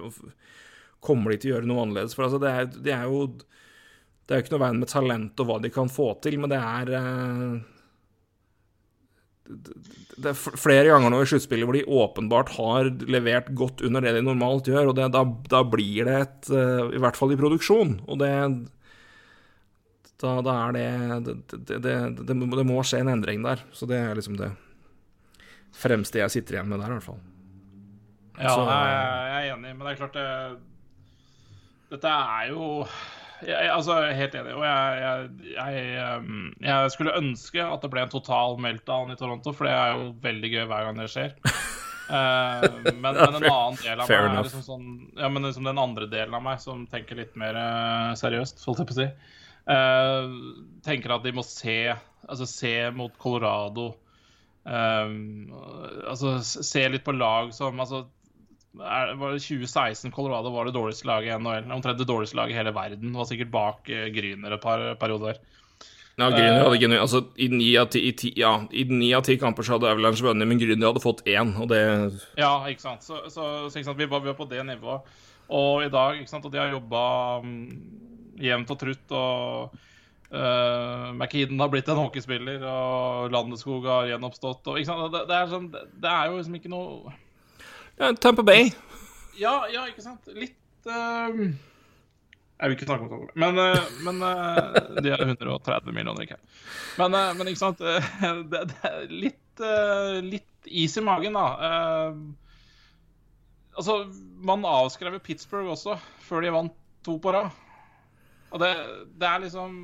Kommer 1.03 1.33
de 1.33 1.41
til 1.43 1.51
å 1.51 1.57
gjøre 1.57 1.67
noe 1.67 1.83
annerledes? 1.83 2.15
For 2.15 2.25
altså, 2.25 2.39
det, 2.39 2.53
er, 2.55 2.71
det 2.79 2.95
er 2.95 3.11
jo 3.11 3.27
Det 4.23 4.31
er 4.31 4.39
jo 4.39 4.45
ikke 4.45 4.55
noe 4.55 4.63
veien 4.63 4.79
med 4.79 4.91
talent 4.91 5.43
og 5.43 5.49
hva 5.49 5.59
de 5.59 5.71
kan 5.75 5.91
få 5.91 6.13
til, 6.23 6.39
men 6.39 6.53
det 6.53 6.61
er 6.63 6.93
uh, 6.95 7.72
det 9.43 10.29
er 10.31 10.37
flere 10.37 10.87
ganger 10.87 11.11
nå 11.11 11.19
i 11.23 11.27
sluttspillet 11.27 11.67
hvor 11.67 11.75
de 11.75 11.83
åpenbart 11.83 12.53
har 12.55 12.87
levert 13.11 13.49
godt 13.57 13.83
under 13.83 14.05
det 14.05 14.13
de 14.15 14.21
normalt 14.23 14.69
gjør, 14.71 14.91
og 14.91 14.95
det, 14.97 15.09
da, 15.15 15.23
da, 15.51 15.63
blir 15.67 16.07
det 16.07 16.15
et 16.21 16.51
uh, 16.53 16.93
I 16.95 17.01
hvert 17.03 17.19
fall 17.19 17.33
i 17.35 17.39
produksjon. 17.39 17.97
Og 18.07 18.21
det 18.21 18.31
da, 20.23 20.37
da 20.39 20.53
er 20.69 20.77
det 20.77 20.87
det, 21.27 21.59
det 21.67 21.79
det, 21.83 22.37
det 22.39 22.67
må 22.69 22.83
skje 22.87 23.01
en 23.03 23.11
endring 23.11 23.43
der. 23.43 23.65
Så 23.75 23.89
det 23.89 23.99
er 23.99 24.15
liksom 24.15 24.39
det 24.39 24.53
fremste 25.75 26.21
jeg 26.21 26.31
sitter 26.31 26.59
igjen 26.59 26.69
med 26.71 26.79
der, 26.79 26.93
i 26.93 26.97
hvert 26.97 27.09
fall. 27.09 27.19
Ja, 28.39 28.53
så, 28.53 28.61
jeg, 28.69 28.93
jeg 29.33 29.49
er 29.49 29.57
enig, 29.57 29.73
men 29.75 29.83
det 29.83 29.91
er 29.91 29.99
klart 29.99 30.15
det 30.17 30.29
Dette 31.93 32.09
er 32.09 32.47
jo 32.49 32.85
jeg, 33.47 33.69
altså, 33.73 33.97
jeg 34.01 34.13
er 34.13 34.19
helt 34.19 34.35
enig. 34.39 34.55
Og 34.57 34.65
jeg, 34.65 35.29
jeg, 35.53 35.85
jeg, 36.63 36.91
skulle 36.93 37.15
ønske 37.19 37.63
at 37.65 37.83
det 37.83 37.91
ble 37.93 38.03
en 38.05 38.13
total 38.13 38.57
meltdown 38.61 39.13
i 39.13 39.17
Toronto, 39.19 39.53
for 39.55 39.69
det 39.69 39.75
er 39.75 39.95
jo 39.97 40.09
veldig 40.23 40.51
gøy 40.53 40.65
hver 40.71 40.87
gang 40.87 41.01
det 41.01 41.09
skjer. 41.13 41.35
uh, 42.09 42.67
men, 42.87 42.99
men, 43.03 43.19
en 43.19 43.37
annen 43.39 43.79
del 43.81 44.03
av 44.03 44.09
meg 44.09 44.17
er 44.19 44.37
liksom 44.39 44.65
sånn 44.65 44.87
Ja, 45.19 45.29
men 45.29 45.47
liksom 45.47 45.67
den 45.69 45.81
andre 45.81 46.07
delen 46.11 46.37
av 46.37 46.45
meg 46.45 46.61
som 46.63 46.85
tenker 46.91 47.19
litt 47.19 47.37
mer 47.39 47.59
uh, 47.59 48.13
seriøst, 48.19 48.63
holdt 48.67 48.83
jeg 48.83 48.91
på 48.91 48.97
å 48.97 49.01
si. 49.01 49.09
Uh, 49.63 50.37
tenker 50.83 51.15
at 51.15 51.23
de 51.23 51.35
må 51.35 51.45
se, 51.47 51.77
altså 52.27 52.49
se 52.49 52.75
mot 52.95 53.13
Colorado. 53.21 53.93
Um, 54.63 55.51
altså 56.07 56.37
se 56.43 56.85
litt 56.87 57.03
på 57.03 57.15
lag 57.15 57.49
som 57.55 57.79
altså, 57.83 58.05
er, 58.81 59.13
var 59.19 59.33
det 59.35 59.43
2016 59.43 60.11
Colorado 60.11 60.49
var 60.53 60.65
det 60.65 60.73
dårligste 60.75 61.07
laget 61.09 61.33
i 61.33 61.41
NHL. 61.41 61.71
Omtrent 61.75 61.99
det 61.99 62.09
dårligste 62.09 62.39
laget 62.39 62.55
i 62.55 62.59
hele 62.61 62.73
verden. 62.75 63.13
Var 63.17 63.29
sikkert 63.29 63.51
bak 63.53 63.91
uh, 63.91 64.07
Gryner 64.15 64.55
et 64.55 64.63
par 64.63 64.85
perioder. 65.01 65.41
Ja, 66.13 66.27
Grüner 66.29 66.59
hadde 66.61 66.77
ikke 66.77 66.97
altså, 67.01 67.23
I 67.41 67.47
ni 67.49 67.71
av 67.81 67.87
ti, 67.89 68.03
i 68.05 68.33
ja, 68.37 69.21
kamper 69.41 69.65
så 69.65 69.75
hadde 69.75 69.89
Avalanche 69.89 70.21
vunnet, 70.21 70.47
men 70.47 70.59
Grüner 70.61 70.91
hadde 70.91 71.01
fått 71.01 71.23
én, 71.25 71.55
og 71.57 71.71
det 71.71 71.81
Ja, 72.37 72.61
ikke 72.69 72.85
sant. 72.85 73.01
Så, 73.01 73.23
så, 73.33 73.69
så 73.69 73.79
ikke 73.79 73.87
sant? 73.89 73.97
Vi, 73.97 74.09
var, 74.09 74.21
vi, 74.21 74.29
var, 74.29 74.37
på 74.37 74.49
det 74.49 74.61
nivået. 74.67 75.09
Og 75.49 75.85
i 75.85 75.89
dag, 75.89 76.19
ikke 76.19 76.29
sant, 76.29 76.45
og 76.45 76.53
de 76.53 76.61
har 76.61 76.69
jobba 76.69 77.01
um, 77.41 77.57
jevnt 78.41 78.69
og 78.69 78.79
trutt. 78.79 79.09
og 79.09 79.73
uh, 80.33 81.09
McKeeden 81.13 81.59
har 81.59 81.73
blitt 81.73 81.89
en 81.89 82.01
hockeyspiller, 82.03 82.61
og 82.61 83.33
Landeskog 83.33 83.89
har 83.89 84.13
gjenoppstått. 84.13 84.69
Og, 84.69 84.77
det, 84.77 85.25
det, 85.29 85.39
er 85.39 85.49
sånn, 85.49 85.69
det, 85.73 86.13
er 86.13 86.29
jo 86.29 86.37
liksom 86.37 86.61
ikke 86.61 86.73
noe 86.73 87.17
ja, 87.99 88.13
Tamper 88.13 88.43
Bay. 88.47 88.71
Ja, 89.37 89.63
ja, 89.73 89.85
ikke 89.89 90.03
sant. 90.05 90.27
Litt 90.37 90.89
uh, 90.89 91.31
Jeg 91.33 92.69
vil 92.69 92.75
ikke 92.77 92.87
snakke 92.87 93.07
om 93.07 93.11
Tampa 93.11 93.39
men, 93.39 93.57
uh, 93.57 93.87
men 94.05 94.21
uh, 94.21 94.99
de 95.01 95.13
er 95.13 95.25
130 95.25 95.95
millioner, 95.95 96.25
ikke 96.25 96.39
Men, 97.01 97.17
men 97.37 97.49
ikke 97.49 97.63
sant. 97.63 97.81
det, 98.51 98.63
det, 98.71 98.79
er 98.89 99.09
litt, 99.09 99.65
litt 100.29 100.69
is 100.69 100.95
i 100.97 101.03
magen, 101.03 101.35
da. 101.35 101.73
altså, 103.75 103.97
man 104.45 104.63
avskrev 104.69 105.17
Pittsburgh 105.25 105.73
også, 105.73 105.97
før 106.23 106.45
de 106.45 106.53
vant 106.55 106.79
to 107.03 107.17
på 107.19 107.33
rad. 107.35 107.51
Og 108.53 108.61
det, 108.61 108.69
det, 109.17 109.27
er 109.27 109.41
liksom 109.43 109.75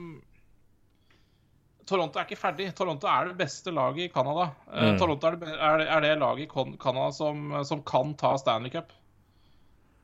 Toronto 1.89 2.19
er 2.19 2.27
ikke 2.27 2.39
ferdig. 2.39 2.69
Toronto 2.77 3.09
er 3.09 3.31
det 3.31 3.39
beste 3.39 3.73
laget 3.73 4.05
i 4.05 4.13
Canada. 4.13 4.51
Eh, 4.69 4.91
mm. 4.91 4.99
Toronto 5.01 5.27
er 5.29 5.37
det, 5.41 5.55
er, 5.57 6.05
det, 6.05 6.15
laget 6.21 6.45
i 6.45 6.77
Canada 6.77 7.09
som, 7.15 7.51
som, 7.65 7.83
kan 7.87 8.13
ta 8.19 8.35
Stanley 8.39 8.73
Cup. 8.73 8.93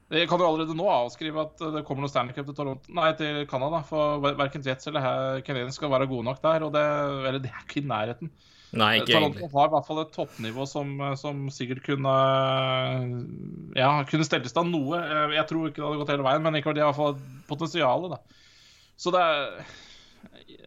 Det 0.10 0.28
kan 0.30 0.42
jo 0.42 0.48
allerede 0.48 0.76
nå 0.78 0.86
avskrive 0.86 1.48
at 1.48 1.62
det 1.74 1.82
kommer 1.86 2.06
noe 2.06 2.12
Stanley 2.12 2.36
Cup 2.36 2.50
til, 2.50 2.58
Toronto, 2.58 2.92
nei, 2.98 3.12
til 3.18 3.46
Canada. 3.50 3.82
For 3.88 4.22
verken 4.26 4.66
Jets 4.66 4.92
eller 4.92 5.40
Canadiens 5.46 5.80
skal 5.80 5.94
være 5.94 6.10
gode 6.12 6.28
nok 6.30 6.44
der. 6.44 6.68
Og 6.68 6.76
det, 6.76 6.84
eller 7.30 7.42
det 7.42 7.54
er 7.54 7.66
ikke 7.66 7.82
i 7.82 7.90
nærheten. 7.90 8.34
Nei, 8.76 8.96
ikke 9.00 9.14
Toronto 9.14 9.40
egentlig. 9.40 9.52
har 9.56 9.70
i 9.70 9.74
hvert 9.76 9.88
fall 9.88 10.02
et 10.02 10.16
toppnivå 10.16 10.66
som, 10.68 10.96
som 11.22 11.46
sikkert 11.54 11.86
kunne 11.86 12.16
Ja, 13.78 13.92
kunne 14.10 14.26
stelt 14.28 14.50
i 14.50 14.52
stand 14.52 14.74
noe. 14.74 15.00
Jeg 15.32 15.48
tror 15.48 15.70
ikke 15.70 15.80
det 15.80 15.88
hadde 15.88 16.02
gått 16.02 16.16
hele 16.16 16.28
veien, 16.28 16.44
men 16.44 16.58
de 16.58 16.66
har 16.66 16.82
i 16.82 16.84
hvert 16.84 17.00
fall 17.00 17.16
potensialet. 17.48 18.18
da 18.18 18.44
så 18.96 19.12
det 19.12 19.22
er 19.22 19.72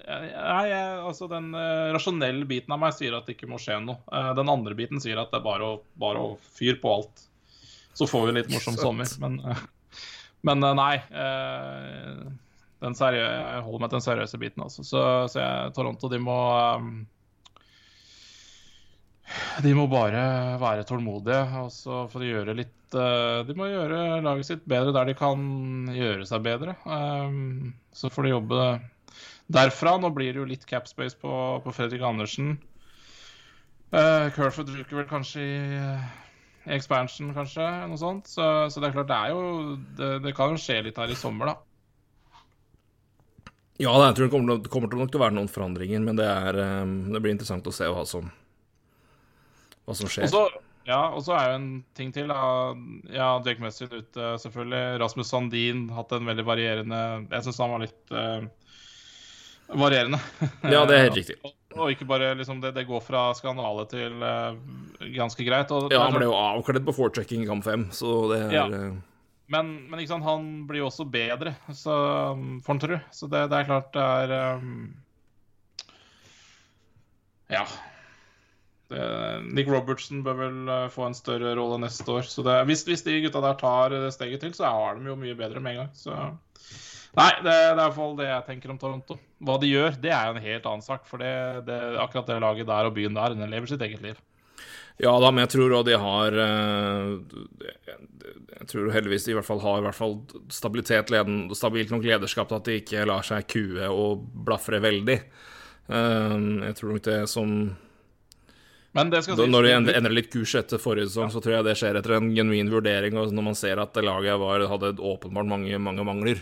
Nei, 0.09 0.73
altså 0.73 1.29
den 1.29 1.51
uh, 1.53 1.93
rasjonelle 1.93 2.47
biten 2.49 2.73
av 2.73 2.81
meg 2.81 2.95
sier 2.97 3.17
at 3.19 3.27
det 3.29 3.37
ikke 3.37 3.51
må 3.51 3.59
skje 3.61 3.77
noe. 3.85 4.01
Uh, 4.09 4.33
den 4.39 4.49
andre 4.49 4.77
biten 4.79 5.03
sier 5.05 5.21
at 5.21 5.33
det 5.33 5.41
er 5.41 5.45
bare 5.45 5.69
å, 5.75 5.75
bare 6.01 6.23
å 6.25 6.31
fyre 6.57 6.79
på 6.81 6.95
alt. 6.95 7.27
Så 7.99 8.09
får 8.09 8.29
vi 8.29 8.37
litt 8.39 8.51
morsom 8.53 8.79
sommer. 8.81 9.11
Men, 9.21 9.37
uh, 9.45 9.61
men 10.49 10.65
nei. 10.79 10.95
jeg 12.79 13.61
holder 13.67 13.83
meg 13.83 13.91
til 13.91 13.99
den 13.99 14.07
seriøse 14.07 14.41
biten, 14.41 14.65
altså. 14.65 14.87
Så, 14.87 15.05
så 15.29 15.43
jeg, 15.43 15.73
Toronto, 15.77 16.09
de 16.09 16.21
må 16.23 16.41
de 19.61 19.75
må 19.77 19.85
bare 19.93 20.23
være 20.57 20.87
tålmodige 20.89 21.43
og 21.61 21.67
så 21.75 22.07
får 22.09 22.23
de 22.23 22.29
gjøre 22.31 22.55
litt 22.57 22.95
De 23.45 23.57
må 23.59 23.67
gjøre 23.69 24.23
laget 24.25 24.49
sitt 24.49 24.63
bedre 24.65 24.95
der 24.97 25.11
de 25.11 25.15
kan 25.19 25.43
gjøre 25.93 26.25
seg 26.31 26.47
bedre. 26.47 26.79
Så 27.93 28.09
får 28.15 28.25
de 28.25 28.33
jobbe 28.33 28.63
derfra. 29.53 29.97
Nå 30.01 30.13
blir 30.15 30.33
det 30.33 30.43
jo 30.43 30.49
litt 30.49 30.67
capspace 30.69 31.19
på, 31.19 31.33
på 31.65 31.75
Fredrik 31.75 32.05
Andersen. 32.05 32.57
Uh, 33.89 34.29
Curford 34.37 34.69
ryker 34.75 35.01
vel 35.01 35.09
kanskje 35.09 35.41
i, 35.41 35.61
i, 36.67 36.75
expansion, 36.77 37.33
kanskje, 37.37 37.65
noe 37.89 38.01
sånt. 38.01 38.29
Så, 38.29 38.45
så, 38.69 38.83
det 38.83 38.91
er 38.91 38.99
klart, 38.99 39.09
det 39.09 39.17
er 39.19 39.33
jo 39.33 39.79
det, 39.97 40.11
det, 40.27 40.35
kan 40.37 40.53
jo 40.53 40.61
skje 40.61 40.83
litt 40.89 41.01
her 41.01 41.13
i 41.13 41.17
sommer, 41.17 41.55
da. 41.55 41.57
Ja, 43.79 43.95
jeg 44.09 44.17
tror 44.19 44.27
det 44.27 44.33
kommer, 44.35 44.59
det 44.59 44.71
kommer 44.75 44.91
nok 44.99 45.13
til 45.13 45.21
å 45.21 45.23
være 45.23 45.37
noen 45.39 45.51
forandringer, 45.53 46.03
men 46.03 46.19
det, 46.19 46.27
er, 46.27 46.61
um, 46.83 46.99
det 47.15 47.23
blir 47.23 47.37
interessant 47.37 47.67
å 47.71 47.75
se 47.75 47.89
hva 47.89 48.03
som 48.11 48.27
hva 49.89 49.97
som 49.97 50.11
skjer. 50.11 50.29
Også, 50.29 50.61
ja, 50.89 51.01
og 51.13 51.23
så 51.25 51.35
er 51.37 51.51
jo 51.51 51.59
en 51.59 51.69
ting 51.97 52.13
til. 52.13 52.31
Ja, 52.33 53.29
Jake 53.45 53.63
Messin 53.65 53.93
ute, 53.93 54.33
selvfølgelig. 54.43 55.01
Rasmus 55.03 55.33
Sandin 55.33 55.87
hatt 55.97 56.13
en 56.17 56.29
veldig 56.29 56.45
varierende 56.49 57.01
Jeg 57.29 57.45
syns 57.47 57.61
han 57.61 57.75
var 57.75 57.85
litt 57.85 58.13
uh, 58.13 58.45
varierende. 59.69 60.21
Ja, 60.63 60.85
det 60.87 60.97
er 60.97 61.05
helt 61.09 61.19
riktig. 61.19 61.37
og, 61.43 61.53
og, 61.77 61.91
ikke 61.93 62.09
bare 62.09 62.33
liksom 62.39 62.63
det, 62.63 62.73
det 62.77 62.87
går 62.89 63.03
fra 63.05 63.29
skandale 63.37 63.85
til 63.91 64.23
uh, 64.23 64.57
ganske 65.15 65.45
greit. 65.47 65.73
Og, 65.75 65.91
ja, 65.93 66.05
han 66.07 66.17
ble 66.17 66.29
jo 66.29 66.39
avkledd 66.39 66.87
på 66.87 66.97
forechecking 66.97 67.45
i 67.45 67.51
kamp 67.51 67.67
5, 67.67 67.89
så 67.97 68.15
det 68.33 68.41
er 68.47 68.57
ja. 68.57 68.65
men, 69.53 69.75
Men, 69.89 69.99
ikke 70.01 70.15
sant, 70.15 70.29
han 70.29 70.49
blir 70.69 70.85
jo 70.85 70.89
også 70.93 71.09
bedre, 71.11 71.57
så, 71.73 71.99
um, 72.39 72.59
får 72.65 72.75
han 72.75 72.83
tro. 72.87 73.03
Så 73.13 73.29
det, 73.29 73.45
det, 73.53 73.61
er 73.61 73.71
klart 73.71 73.93
det 73.97 74.09
er 74.25 74.57
um... 74.63 74.73
Ja. 77.49 77.63
Nick 78.89 79.69
Robertson 79.69 80.23
bør 80.25 80.37
vel 80.37 80.69
eh, 80.73 80.87
få 80.93 81.03
en 81.05 81.17
større 81.17 81.51
rolle 81.57 81.77
neste 81.83 82.09
år. 82.13 82.25
Så 82.29 82.45
det, 82.45 82.55
hvis, 82.69 82.87
hvis, 82.89 83.05
de 83.05 83.19
gutta 83.25 83.41
der 83.45 83.57
tar 83.61 83.95
steget 84.13 84.41
til, 84.45 84.55
så 84.57 84.69
har 84.69 84.97
de 84.97 85.11
jo 85.11 85.17
mye 85.17 85.37
bedre 85.37 85.61
med 85.65 85.77
en 85.77 85.81
gang. 85.83 85.91
Så 85.97 86.17
Nei, 87.17 87.31
det, 87.41 87.51
det 87.51 87.57
er 87.57 87.73
i 87.73 87.81
hvert 87.81 87.97
fall 87.97 88.17
det 88.19 88.29
jeg 88.29 88.47
tenker 88.47 88.73
om 88.73 88.79
Toronto. 88.81 89.17
Hva 89.41 89.57
de 89.63 89.71
gjør, 89.71 89.97
det 90.03 90.13
er 90.13 90.29
jo 90.29 90.35
en 90.37 90.45
helt 90.45 90.67
annen 90.71 90.85
sak. 90.85 91.07
For 91.09 91.23
det, 91.23 91.33
det, 91.69 91.79
akkurat 92.03 92.29
det 92.29 92.41
laget 92.45 92.69
der 92.69 92.89
og 92.91 92.97
byen 92.99 93.17
der, 93.17 93.37
den 93.39 93.53
lever 93.53 93.71
sitt 93.71 93.85
eget 93.87 94.05
liv. 94.05 94.19
Ja 94.99 95.13
da, 95.23 95.31
men 95.31 95.45
jeg 95.45 95.53
tror 95.55 95.77
òg 95.79 95.85
de 95.87 95.95
har 96.03 96.35
eh, 96.43 97.11
Jeg 98.59 98.65
tror 98.73 98.89
heldigvis 98.91 99.29
de 99.29 99.31
i 99.31 99.37
hvert 99.37 99.47
fall 99.47 99.61
har 99.63 99.79
i 99.79 99.85
hvert 99.85 99.95
fall 99.95 100.17
stabilitet, 100.51 101.13
leden, 101.15 101.45
stabilt 101.55 101.93
nok 101.95 102.07
lederskap 102.07 102.51
til 102.51 102.59
at 102.59 102.67
de 102.67 102.81
ikke 102.81 103.05
lar 103.07 103.27
seg 103.27 103.47
kue 103.47 103.91
og 103.95 104.25
blafre 104.49 104.83
veldig. 104.83 105.21
Eh, 105.87 106.35
jeg 106.67 106.81
tror 106.81 106.97
nok 106.97 107.07
det 107.07 107.21
som 107.31 107.61
men 108.97 109.11
det 109.13 109.21
sies 109.23 109.39
Når 109.39 109.67
de 109.67 109.73
endrer 109.77 110.15
litt 110.15 110.31
kurs 110.33 110.55
etter 110.59 110.81
forrige 110.83 111.11
sesong, 111.11 111.29
ja. 111.29 111.35
så 111.37 111.43
tror 111.45 111.59
jeg 111.59 111.67
det 111.67 111.75
skjer 111.79 111.99
etter 112.01 112.17
en 112.17 112.31
genuin 112.35 112.71
vurdering, 112.73 113.19
og 113.21 113.35
når 113.37 113.45
man 113.51 113.59
ser 113.59 113.79
at 113.83 113.99
laget 114.03 114.41
var, 114.41 114.65
hadde 114.73 114.97
åpenbart 114.97 115.51
mange, 115.51 115.79
mange 115.83 116.07
mangler. 116.09 116.41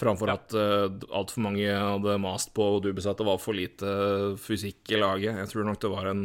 Framfor 0.00 0.30
ja. 0.32 0.36
at 0.38 0.54
uh, 0.56 0.86
altfor 1.12 1.44
mange 1.44 1.66
hadde 1.68 2.20
mast 2.22 2.54
på 2.56 2.64
og 2.76 2.84
du 2.84 2.90
at 2.92 3.18
det 3.18 3.26
var 3.26 3.40
for 3.42 3.56
lite 3.56 3.90
fysikk 4.40 4.94
i 4.94 5.00
laget. 5.00 5.36
Jeg 5.42 5.50
tror 5.52 5.68
nok 5.68 5.80
det 5.82 5.90
var 5.92 6.08
en 6.08 6.24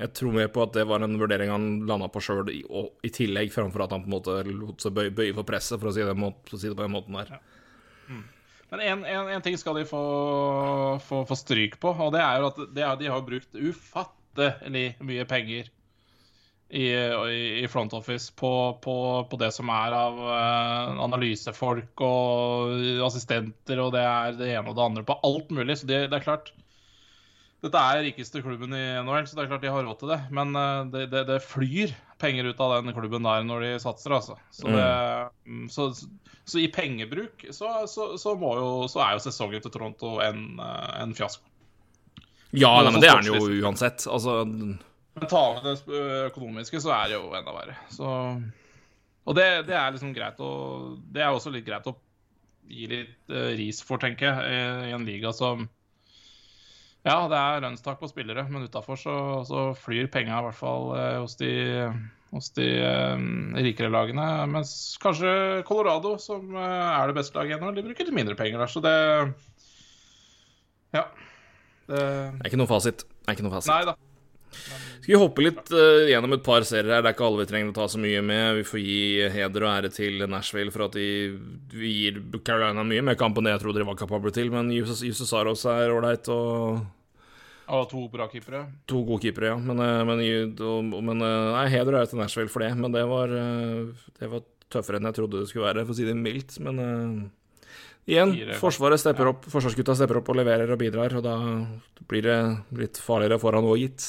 Jeg 0.00 0.12
tror 0.16 0.36
mer 0.36 0.48
på 0.48 0.62
at 0.62 0.76
det 0.78 0.86
var 0.88 1.02
en 1.04 1.18
vurdering 1.20 1.50
han 1.50 1.64
landa 1.88 2.08
på 2.08 2.22
sjøl, 2.24 2.48
i, 2.48 2.62
i, 3.04 3.10
tillegg, 3.12 3.50
framfor 3.52 3.84
at 3.84 3.92
han 3.92 4.04
på 4.04 4.08
en 4.08 4.14
måte 4.14 4.36
lot 4.48 4.80
seg 4.80 4.94
bøye, 4.96 5.10
bøye 5.12 5.34
for 5.36 5.48
presset, 5.48 5.76
for 5.80 5.90
å 5.90 5.92
si 5.92 6.06
det, 6.06 6.14
for 6.16 6.56
å 6.56 6.60
si 6.60 6.70
det 6.70 6.78
på 6.78 6.86
den 6.86 6.94
måten 6.94 7.18
der. 7.18 7.34
Ja. 7.34 7.42
Mm. 8.08 8.22
Men 8.70 9.04
én 9.04 9.42
ting 9.42 9.58
skal 9.58 9.76
de 9.76 9.84
få, 9.84 10.00
få, 11.04 11.24
få, 11.26 11.36
stryk 11.36 11.76
på, 11.82 11.90
og 11.90 12.14
det 12.14 12.22
er 12.22 12.38
jo 12.38 12.48
at 12.52 12.62
de, 12.70 12.86
de 13.02 13.10
har 13.10 13.26
brukt 13.26 13.58
ufattelig 13.58 14.86
mye 15.02 15.26
penger 15.28 15.68
i, 16.70 16.86
i 17.64 17.68
front 17.68 17.92
office 17.92 18.32
på, 18.36 18.78
på, 18.82 19.26
på, 19.30 19.36
det 19.40 19.50
som 19.54 19.70
er 19.74 19.94
av 19.96 20.18
uh, 20.22 21.02
analysefolk 21.02 22.02
og 22.06 22.74
assistenter, 23.06 23.80
og 23.82 23.94
det 23.96 24.04
er 24.06 24.36
det 24.38 24.50
ene 24.54 24.70
og 24.70 24.76
det 24.78 24.84
andre 24.84 25.06
på 25.06 25.18
alt 25.26 25.50
mulig. 25.54 25.80
Så 25.80 25.88
det, 25.90 26.04
det 26.12 26.20
er 26.20 26.26
klart 26.26 26.52
Dette 27.60 27.76
er 27.76 27.98
rikeste 28.06 28.40
klubben 28.40 28.72
i 28.72 28.84
NHL, 29.04 29.26
så 29.28 29.36
det 29.36 29.42
er 29.42 29.50
klart 29.50 29.64
de 29.66 29.72
har 29.74 29.82
råd 29.84 29.98
til 30.00 30.12
det. 30.14 30.20
Men 30.32 30.54
uh, 30.54 30.86
det, 30.92 31.08
det, 31.12 31.26
det, 31.28 31.42
flyr 31.44 31.92
penger 32.22 32.52
ut 32.52 32.62
av 32.62 32.78
den 32.78 32.94
klubben 32.96 33.26
der 33.26 33.44
når 33.48 33.66
de 33.66 33.72
satser, 33.82 34.14
altså. 34.16 34.38
Så, 34.54 34.70
det, 34.70 34.86
mm. 35.44 35.66
så, 35.74 35.90
så 36.48 36.62
i 36.62 36.70
pengebruk 36.72 37.48
så, 37.50 37.72
så, 37.90 38.12
jo, 38.14 38.70
så, 38.88 39.02
er 39.04 39.16
jo 39.16 39.24
sesongen 39.26 39.64
til 39.64 39.74
Toronto 39.74 40.20
en, 40.24 40.46
uh, 40.62 41.02
en 41.02 41.16
fiasko. 41.18 41.44
Ja, 42.50 42.80
nei, 42.82 42.94
men 42.94 43.02
det 43.02 43.10
er 43.10 43.20
den 43.20 43.30
jo 43.30 43.60
uansett. 43.62 44.06
Altså 44.10 44.40
men 45.16 45.26
ta 45.30 45.42
med 45.56 45.66
det 45.66 46.02
økonomiske, 46.30 46.80
så 46.82 46.92
er 46.94 47.10
det 47.10 47.18
jo 47.18 47.32
enda 47.34 47.54
verre. 47.54 47.74
Så, 47.90 48.12
og 49.26 49.36
det, 49.36 49.48
det, 49.66 49.74
er 49.76 49.92
liksom 49.94 50.14
greit 50.14 50.38
å 50.42 50.52
Det 51.10 51.24
er 51.24 51.34
også 51.34 51.52
litt 51.54 51.66
greit 51.66 51.88
å 51.90 51.96
gi 52.70 52.86
litt 52.90 53.32
uh, 53.34 53.50
ris 53.58 53.82
for, 53.82 54.00
tenker 54.02 54.28
jeg, 54.30 54.54
i, 54.54 54.90
i 54.90 54.94
en 54.94 55.06
liga 55.06 55.32
som 55.34 55.66
Ja, 57.02 57.24
det 57.32 57.38
er 57.40 57.64
lønnstak 57.64 57.98
på 57.98 58.10
spillere, 58.10 58.44
men 58.52 58.68
utafor 58.68 58.98
så, 59.00 59.16
så, 59.48 59.70
flyr 59.74 60.10
penga 60.12 60.38
i 60.38 60.46
hvert 60.46 60.58
fall 60.58 60.92
uh, 60.94 61.18
hos 61.24 61.34
de, 61.40 61.50
hos 62.30 62.52
de 62.54 62.68
eh, 62.84 63.24
rikere 63.64 63.90
lagene. 63.90 64.26
Mens 64.52 64.74
kanskje 65.02 65.64
Colorado, 65.66 66.14
som 66.22 66.54
er 66.54 67.10
det 67.10 67.16
beste 67.16 67.34
laget 67.40 67.56
ennå, 67.56 67.72
de 67.74 67.82
bruker 67.88 68.06
litt 68.06 68.18
mindre 68.20 68.36
penger 68.38 68.62
der. 68.62 68.70
Så 68.70 68.84
det 68.84 68.94
Ja. 70.94 71.08
Det, 71.90 71.98
det 71.98 72.44
er 72.44 72.52
ikke 72.52 72.60
noe 72.60 72.70
fasit. 72.70 73.02
Det 73.02 73.32
er 73.32 73.38
ikke 73.38 73.48
noe 73.48 73.56
fasit. 73.56 73.72
Nei 73.72 73.82
da. 73.88 73.96
Skal 75.00 75.14
vi 75.14 75.18
hoppe 75.22 75.44
litt 75.44 75.70
uh, 75.72 76.04
gjennom 76.10 76.34
et 76.36 76.42
par 76.44 76.64
serier 76.68 76.92
her. 76.92 77.00
Det 77.00 77.08
er 77.08 77.16
ikke 77.16 77.24
alle 77.24 77.40
vi 77.40 77.48
trenger 77.48 77.72
å 77.72 77.76
ta 77.78 77.86
så 77.88 78.00
mye 78.00 78.20
med. 78.24 78.58
Vi 78.58 78.66
får 78.68 78.82
gi 78.84 79.28
heder 79.32 79.64
og 79.64 79.70
ære 79.72 79.90
til 79.96 80.26
Nashville 80.28 80.74
for 80.74 80.86
at 80.90 80.98
de 80.98 81.06
vi 81.72 81.92
gir 82.02 82.20
Carolina 82.44 82.84
mye 82.84 83.06
mer 83.08 83.16
kamp 83.20 83.40
enn 83.40 83.48
det 83.48 83.54
jeg 83.56 83.62
trodde 83.64 83.80
de 83.80 83.88
var 83.88 83.96
kapable 83.96 84.32
til. 84.36 84.52
Men 84.52 84.68
Jussi 84.74 85.12
Saros 85.16 85.64
er 85.72 85.94
ålreit 85.94 86.28
og 86.34 86.82
Og 87.70 87.84
to 87.88 88.04
bra 88.12 88.28
keepere. 88.28 88.64
To 88.90 89.00
gode 89.06 89.24
keepere, 89.24 89.54
ja. 89.54 89.56
Men, 89.56 89.80
uh, 89.80 90.04
men, 90.04 90.22
og, 90.60 90.94
men 91.00 91.24
uh, 91.24 91.56
nei, 91.56 91.66
heder 91.72 91.96
og 91.96 92.02
ære 92.02 92.12
til 92.12 92.20
Nashville 92.20 92.52
for 92.52 92.66
det. 92.66 92.72
Men 92.76 92.92
det 92.92 93.08
var, 93.08 93.32
det 94.20 94.32
var 94.36 94.48
tøffere 94.70 95.00
enn 95.00 95.08
jeg 95.08 95.22
trodde 95.22 95.40
det 95.40 95.48
skulle 95.48 95.70
være, 95.70 95.86
for 95.86 95.96
å 95.96 96.00
si 96.00 96.08
det 96.08 96.18
mildt. 96.18 96.60
Men 96.60 97.30
Igjen, 98.10 98.32
Forsvaret 98.58 98.98
stepper 98.98 99.28
opp, 99.30 99.44
forsvarsgutta 99.52 99.94
stepper 99.94 100.18
opp 100.18 100.30
og 100.32 100.38
leverer 100.40 100.72
og 100.72 100.80
bidrar, 100.80 101.12
og 101.20 101.22
da 101.22 101.36
blir 102.10 102.24
det 102.26 102.38
litt 102.80 102.98
farligere 102.98 103.38
foran 103.38 103.68
òg, 103.68 103.76
gitt. 103.84 104.06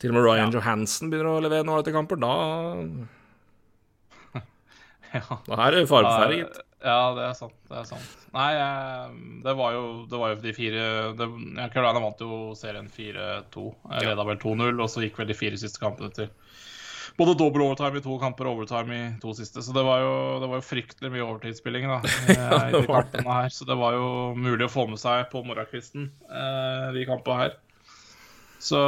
Til 0.00 0.12
og 0.12 0.16
med 0.16 0.26
Ryan 0.26 0.48
ja. 0.48 0.56
Johansen 0.58 1.12
begynner 1.12 1.36
å 1.36 1.44
levere 1.44 1.66
noe 1.68 1.82
etter 1.82 1.94
kamper. 1.94 2.20
Da 2.20 2.32
ja. 5.18 5.40
Da 5.46 5.60
er 5.66 5.76
det 5.76 5.86
fare 5.90 6.08
på 6.08 6.16
ferde, 6.16 6.40
gitt. 6.40 6.60
Ja, 6.80 7.12
det 7.12 7.26
er 7.26 7.34
sant. 7.36 7.56
Det 7.68 7.76
er 7.76 7.86
sant. 7.88 8.16
Nei, 8.32 8.50
det 9.44 9.54
var 9.58 9.74
jo, 9.76 9.84
det 10.08 10.20
var 10.22 10.32
jo 10.32 10.40
de 10.40 10.54
fire 10.56 10.84
det, 11.18 11.26
Carolina 11.74 12.00
vant 12.00 12.22
jo 12.24 12.40
serien 12.56 12.88
4-2. 12.88 13.66
Ja. 13.90 14.02
Leda 14.08 14.24
vel 14.24 14.40
2-0, 14.40 14.72
og 14.80 14.88
så 14.88 15.04
gikk 15.04 15.20
vel 15.20 15.28
de 15.28 15.36
fire 15.36 15.60
siste 15.60 15.82
kampene 15.82 16.14
til 16.16 16.30
både 17.18 17.34
dobbel 17.36 17.66
overtime 17.66 18.00
i 18.00 18.04
to 18.04 18.16
kamper 18.22 18.48
og 18.48 18.60
overtime 18.60 18.96
i 18.96 19.08
to 19.20 19.34
siste. 19.36 19.60
Så 19.66 19.74
det 19.76 19.84
var 19.84 20.00
jo, 20.00 20.12
det 20.40 20.48
var 20.48 20.60
jo 20.60 20.68
fryktelig 20.70 21.12
mye 21.12 21.26
overtidsspilling 21.26 21.88
da, 21.90 21.98
ja, 22.30 22.60
i 22.68 22.76
de 22.76 22.84
kampene 22.86 23.40
her. 23.42 23.52
Så 23.52 23.68
det 23.68 23.76
var 23.80 23.98
jo 23.98 24.06
mulig 24.38 24.64
å 24.64 24.72
få 24.72 24.86
med 24.88 25.02
seg 25.02 25.26
på 25.32 25.42
morgenkvisten, 25.44 26.08
eh, 26.30 26.86
de 26.96 27.04
kampene 27.10 27.42
her. 27.44 27.58
Så 28.60 28.80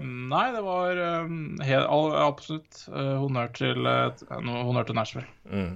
um, 0.00 0.28
nei, 0.30 0.46
det 0.54 0.62
var 0.64 1.00
um, 1.26 1.58
helt, 1.60 1.90
absolutt 2.16 2.86
uh, 2.88 3.18
honnør 3.20 3.50
til, 3.52 3.84
uh, 3.84 4.38
honnør 4.40 4.88
til 4.88 4.96
Nashville. 4.96 5.28
Mm. 5.44 5.74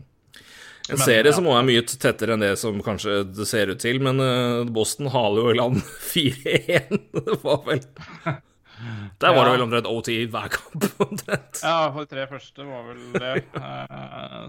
En 0.88 0.96
men, 0.96 1.04
serie 1.04 1.32
som 1.36 1.44
også 1.44 1.60
er 1.60 1.66
mye 1.68 1.84
tettere 1.90 2.32
enn 2.32 2.44
det 2.46 2.54
som 2.56 2.78
kanskje 2.80 3.20
det 3.28 3.44
ser 3.50 3.68
ut 3.68 3.82
til, 3.84 4.00
men 4.04 4.22
uh, 4.24 4.64
Boston 4.72 5.10
haler 5.12 5.44
jo 5.44 5.52
i 5.52 5.58
land 5.60 5.82
4-1. 6.14 7.00
Det 7.18 7.40
var 7.44 7.64
vel 7.68 7.84
Der 9.18 9.34
var 9.34 9.42
det 9.44 9.56
vel 9.56 9.64
omtrent 9.66 9.88
OT 9.90 10.08
hver 10.30 10.52
kamp, 10.54 10.84
omtrent. 11.02 11.60
Ja, 11.64 11.90
for 11.90 12.06
de 12.06 12.12
tre 12.12 12.28
første 12.30 12.62
var 12.62 12.84
vel 12.86 13.00
det. 13.18 13.32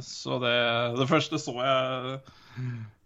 så 0.05 0.37
det, 0.43 0.59
det 0.99 1.07
første 1.09 1.39
så 1.41 1.55
jeg 1.57 2.19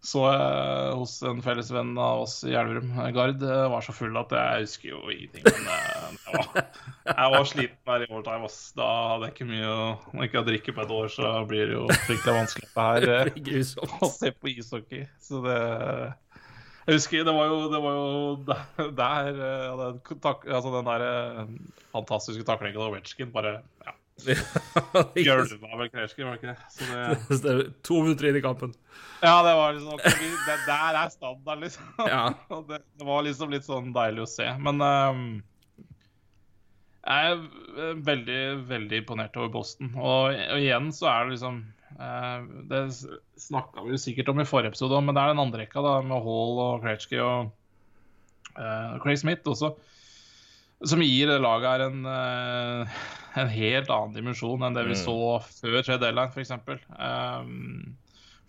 så 0.04 0.20
jeg 0.28 0.96
hos 1.00 1.14
en 1.24 1.38
felles 1.44 1.70
venn 1.72 1.94
av 1.96 2.26
oss 2.26 2.34
i 2.44 2.52
Elverum, 2.52 2.90
Gard, 3.16 3.40
var 3.40 3.84
så 3.86 3.94
full 3.96 4.18
at 4.20 4.34
jeg 4.36 4.66
husker 4.66 4.90
jo 4.90 5.00
ingenting. 5.08 5.46
Men 5.46 6.18
jeg 6.20 6.34
var, 6.34 6.66
jeg 7.08 7.30
var 7.34 7.48
sliten 7.48 7.78
der 7.88 8.04
i 8.04 8.10
overtime. 8.10 8.50
Ass. 8.50 8.58
Da 8.76 8.88
hadde 9.14 9.30
jeg 9.30 9.36
ikke 9.36 9.48
mye 9.48 9.70
å 9.70 9.86
Når 10.12 10.28
ikke 10.28 10.40
har 10.42 10.48
drikke 10.50 10.74
på 10.76 10.84
et 10.84 10.92
år, 10.98 11.08
så 11.14 11.30
blir 11.48 11.70
det 11.70 11.78
jo 11.78 11.86
fryktelig 12.04 12.36
vanskelig 12.36 12.68
det 12.74 13.16
her 13.16 13.96
å 14.04 14.10
se 14.12 14.34
på 14.36 14.52
ishockey. 14.52 15.08
Så 15.24 15.40
det 15.46 15.58
jeg 16.84 16.98
husker 16.98 17.24
det 17.24 17.32
var 17.32 17.46
jo, 17.48 17.60
det 17.72 17.78
var 17.80 17.94
jo 17.96 18.08
der, 18.44 19.30
den, 19.32 20.00
altså 20.52 20.72
den 20.74 20.88
der 20.90 21.04
eh, 21.06 21.52
fantastiske 21.94 22.44
taklingen 22.44 22.76
av 22.76 22.90
Ovetsjkin 22.90 23.32
bare 23.32 23.54
ja. 23.86 23.94
Gølva 25.26 25.78
vel 25.78 25.90
Kretsjkin, 25.90 26.28
var 26.28 26.36
det 26.36 26.40
ikke 26.40 26.52
det? 26.54 27.40
Det... 27.44 27.54
to 27.86 28.00
minutter 28.04 28.28
inn 28.30 28.38
i 28.38 28.44
kampen. 28.44 28.74
Ja, 29.24 29.40
det 29.46 29.54
var 29.58 29.74
liksom 29.74 29.98
det, 29.98 30.58
Der 30.68 30.98
er 31.00 31.10
standard, 31.12 31.64
liksom. 31.64 31.88
Ja. 32.14 32.22
det, 32.68 32.80
det, 32.94 33.08
var 33.08 33.24
liksom 33.26 33.54
litt 33.54 33.66
sånn 33.66 33.92
deilig 33.96 34.24
å 34.24 34.30
se. 34.30 34.46
Men 34.62 34.82
um, 34.84 35.24
jeg 37.04 37.32
er 37.32 37.96
veldig, 38.06 38.42
veldig 38.70 39.02
imponert 39.02 39.36
over 39.40 39.52
Boston. 39.58 39.90
Og, 39.98 40.30
og 40.30 40.62
igjen 40.62 40.92
så 40.94 41.10
er 41.10 41.26
det 41.26 41.34
liksom 41.34 41.58
uh, 41.98 42.46
Det 42.70 42.84
snakka 43.44 43.88
vi 43.88 44.00
sikkert 44.00 44.30
om 44.32 44.40
i 44.40 44.48
forrige 44.48 44.72
episode, 44.74 45.02
men 45.02 45.16
det 45.16 45.24
er 45.24 45.34
den 45.34 45.42
andre 45.42 45.64
rekka 45.64 45.84
da, 45.84 45.98
med 46.06 46.22
Hall 46.24 46.62
og 46.68 46.86
Kretschke 46.86 47.20
og 47.24 47.50
uh, 48.54 48.94
Craig 49.02 49.20
Smith 49.20 49.50
også 49.50 49.74
som 50.88 51.02
gir 51.04 51.30
det 51.30 51.40
laget 51.42 51.70
her 51.70 51.84
en, 51.88 52.06
uh, 52.06 53.02
en 53.40 53.50
helt 53.50 53.90
annen 53.90 54.16
dimensjon 54.16 54.64
enn 54.66 54.76
det 54.76 54.86
vi 54.88 54.96
mm. 54.96 55.02
så 55.02 55.18
før 55.60 55.78
trade 55.80 56.00
deadline, 56.04 56.32
f.eks. 56.32 56.54
Um, 56.94 57.94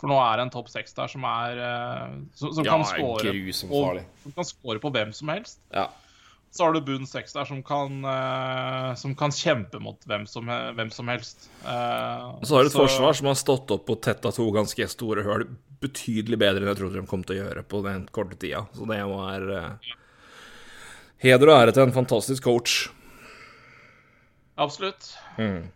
for 0.01 0.11
nå 0.11 0.17
er 0.21 0.37
det 0.37 0.47
en 0.47 0.53
topp 0.53 0.71
seks 0.73 0.97
der 0.97 1.11
som 1.11 1.27
er 1.29 1.61
uh, 1.61 2.15
som, 2.35 2.51
som, 2.57 2.65
ja, 2.67 2.73
kan 2.75 2.87
score, 2.87 4.01
som 4.23 4.35
kan 4.35 4.49
score 4.49 4.81
på 4.83 4.91
hvem 4.95 5.13
som 5.15 5.31
helst. 5.33 5.61
Ja. 5.75 5.89
Så 6.55 6.63
har 6.63 6.71
du 6.71 6.79
bunn 6.87 7.03
seks 7.03 7.33
der 7.35 7.47
som 7.47 7.59
kan, 7.67 7.97
uh, 8.07 8.93
som 8.95 9.15
kan 9.19 9.33
kjempe 9.35 9.81
mot 9.83 9.99
hvem 10.07 10.23
som, 10.29 10.47
hvem 10.47 10.91
som 10.93 11.09
helst. 11.11 11.49
Uh, 11.65 12.37
så 12.43 12.55
har 12.55 12.63
du 12.63 12.71
et 12.71 12.75
så... 12.75 12.85
forsvar 12.85 13.17
som 13.19 13.27
har 13.31 13.39
stått 13.39 13.75
opp 13.75 13.91
og 13.91 13.99
tetta 14.05 14.31
to 14.35 14.47
ganske 14.55 14.87
store 14.91 15.25
høl 15.27 15.49
betydelig 15.83 16.39
bedre 16.39 16.63
enn 16.63 16.71
jeg 16.71 16.79
trodde 16.79 17.01
de 17.01 17.09
kom 17.09 17.25
til 17.27 17.35
å 17.35 17.41
gjøre 17.43 17.65
på 17.67 17.81
den 17.85 18.07
korte 18.15 18.39
tida. 18.39 18.63
Så 18.75 18.87
det 18.87 19.01
var 19.09 19.49
uh, 19.51 19.95
Heder 21.23 21.51
og 21.51 21.61
ære 21.61 21.75
til 21.75 21.85
en 21.85 21.95
fantastisk 21.95 22.43
coach. 22.43 22.89
Absolutt. 24.57 25.11
Mm. 25.37 25.67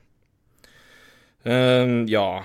Uh, 1.45 2.03
ja 2.11 2.43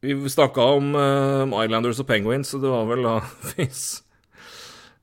Vi 0.00 0.14
snakka 0.32 0.64
om 0.78 0.94
uh, 0.96 1.64
Islanders 1.64 2.00
og 2.00 2.06
Penguins, 2.08 2.48
så 2.48 2.60
det 2.60 2.70
var 2.72 2.86
vel 2.88 3.04
da 3.04 3.18
hvis, 3.52 3.82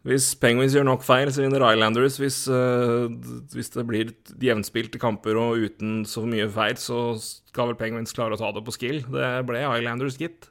hvis 0.02 0.32
Penguins 0.42 0.74
gjør 0.74 0.88
nok 0.90 1.06
feil, 1.06 1.30
så 1.34 1.44
vinner 1.44 1.66
Islanders. 1.70 2.18
Hvis, 2.18 2.40
uh, 2.50 3.06
hvis 3.54 3.70
det 3.76 3.86
blir 3.90 4.14
jevnspilte 4.42 5.02
kamper 5.02 5.38
og 5.38 5.62
uten 5.62 6.02
så 6.10 6.26
mye 6.26 6.50
feil, 6.50 6.78
så 6.82 7.12
skal 7.22 7.72
vel 7.72 7.80
Penguins 7.82 8.18
klare 8.18 8.38
å 8.38 8.42
ta 8.42 8.50
det 8.56 8.66
på 8.66 8.74
skill. 8.74 9.04
Det 9.06 9.32
ble 9.46 9.62
Islanders, 9.62 10.18
gitt. 10.18 10.50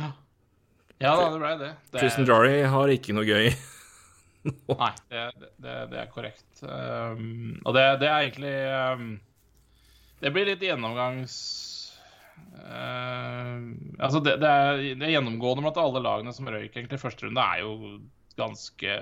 Ja. 0.00 0.10
ja 1.04 1.14
da, 1.20 1.28
det 1.28 1.44
ble 1.44 1.54
det. 1.60 1.72
det 1.92 2.00
Tristan 2.00 2.28
Jarry 2.28 2.64
har 2.72 2.96
ikke 2.96 3.16
noe 3.16 3.28
gøy 3.28 3.52
Nei, 4.44 4.90
det, 5.08 5.22
det, 5.56 5.74
det, 5.90 6.00
er 6.00 6.10
korrekt. 6.12 6.48
Um, 6.60 7.60
og 7.64 7.76
det, 7.76 7.84
det, 8.02 8.10
er 8.10 8.26
egentlig 8.26 8.56
um, 9.00 9.14
Det 10.20 10.32
blir 10.34 10.50
litt 10.50 10.64
gjennomgangs... 10.64 11.36
Uh, 12.54 13.72
altså 14.02 14.20
det, 14.22 14.36
er, 14.36 14.78
det, 14.98 15.00
er, 15.00 15.14
gjennomgående 15.14 15.64
blant 15.64 15.80
alle 15.80 16.02
lagene 16.04 16.34
som 16.34 16.48
røyk 16.50 16.76
egentlig 16.76 17.00
første 17.02 17.26
runde, 17.26 17.42
er 17.42 17.64
jo 17.64 17.96
ganske 18.38 18.96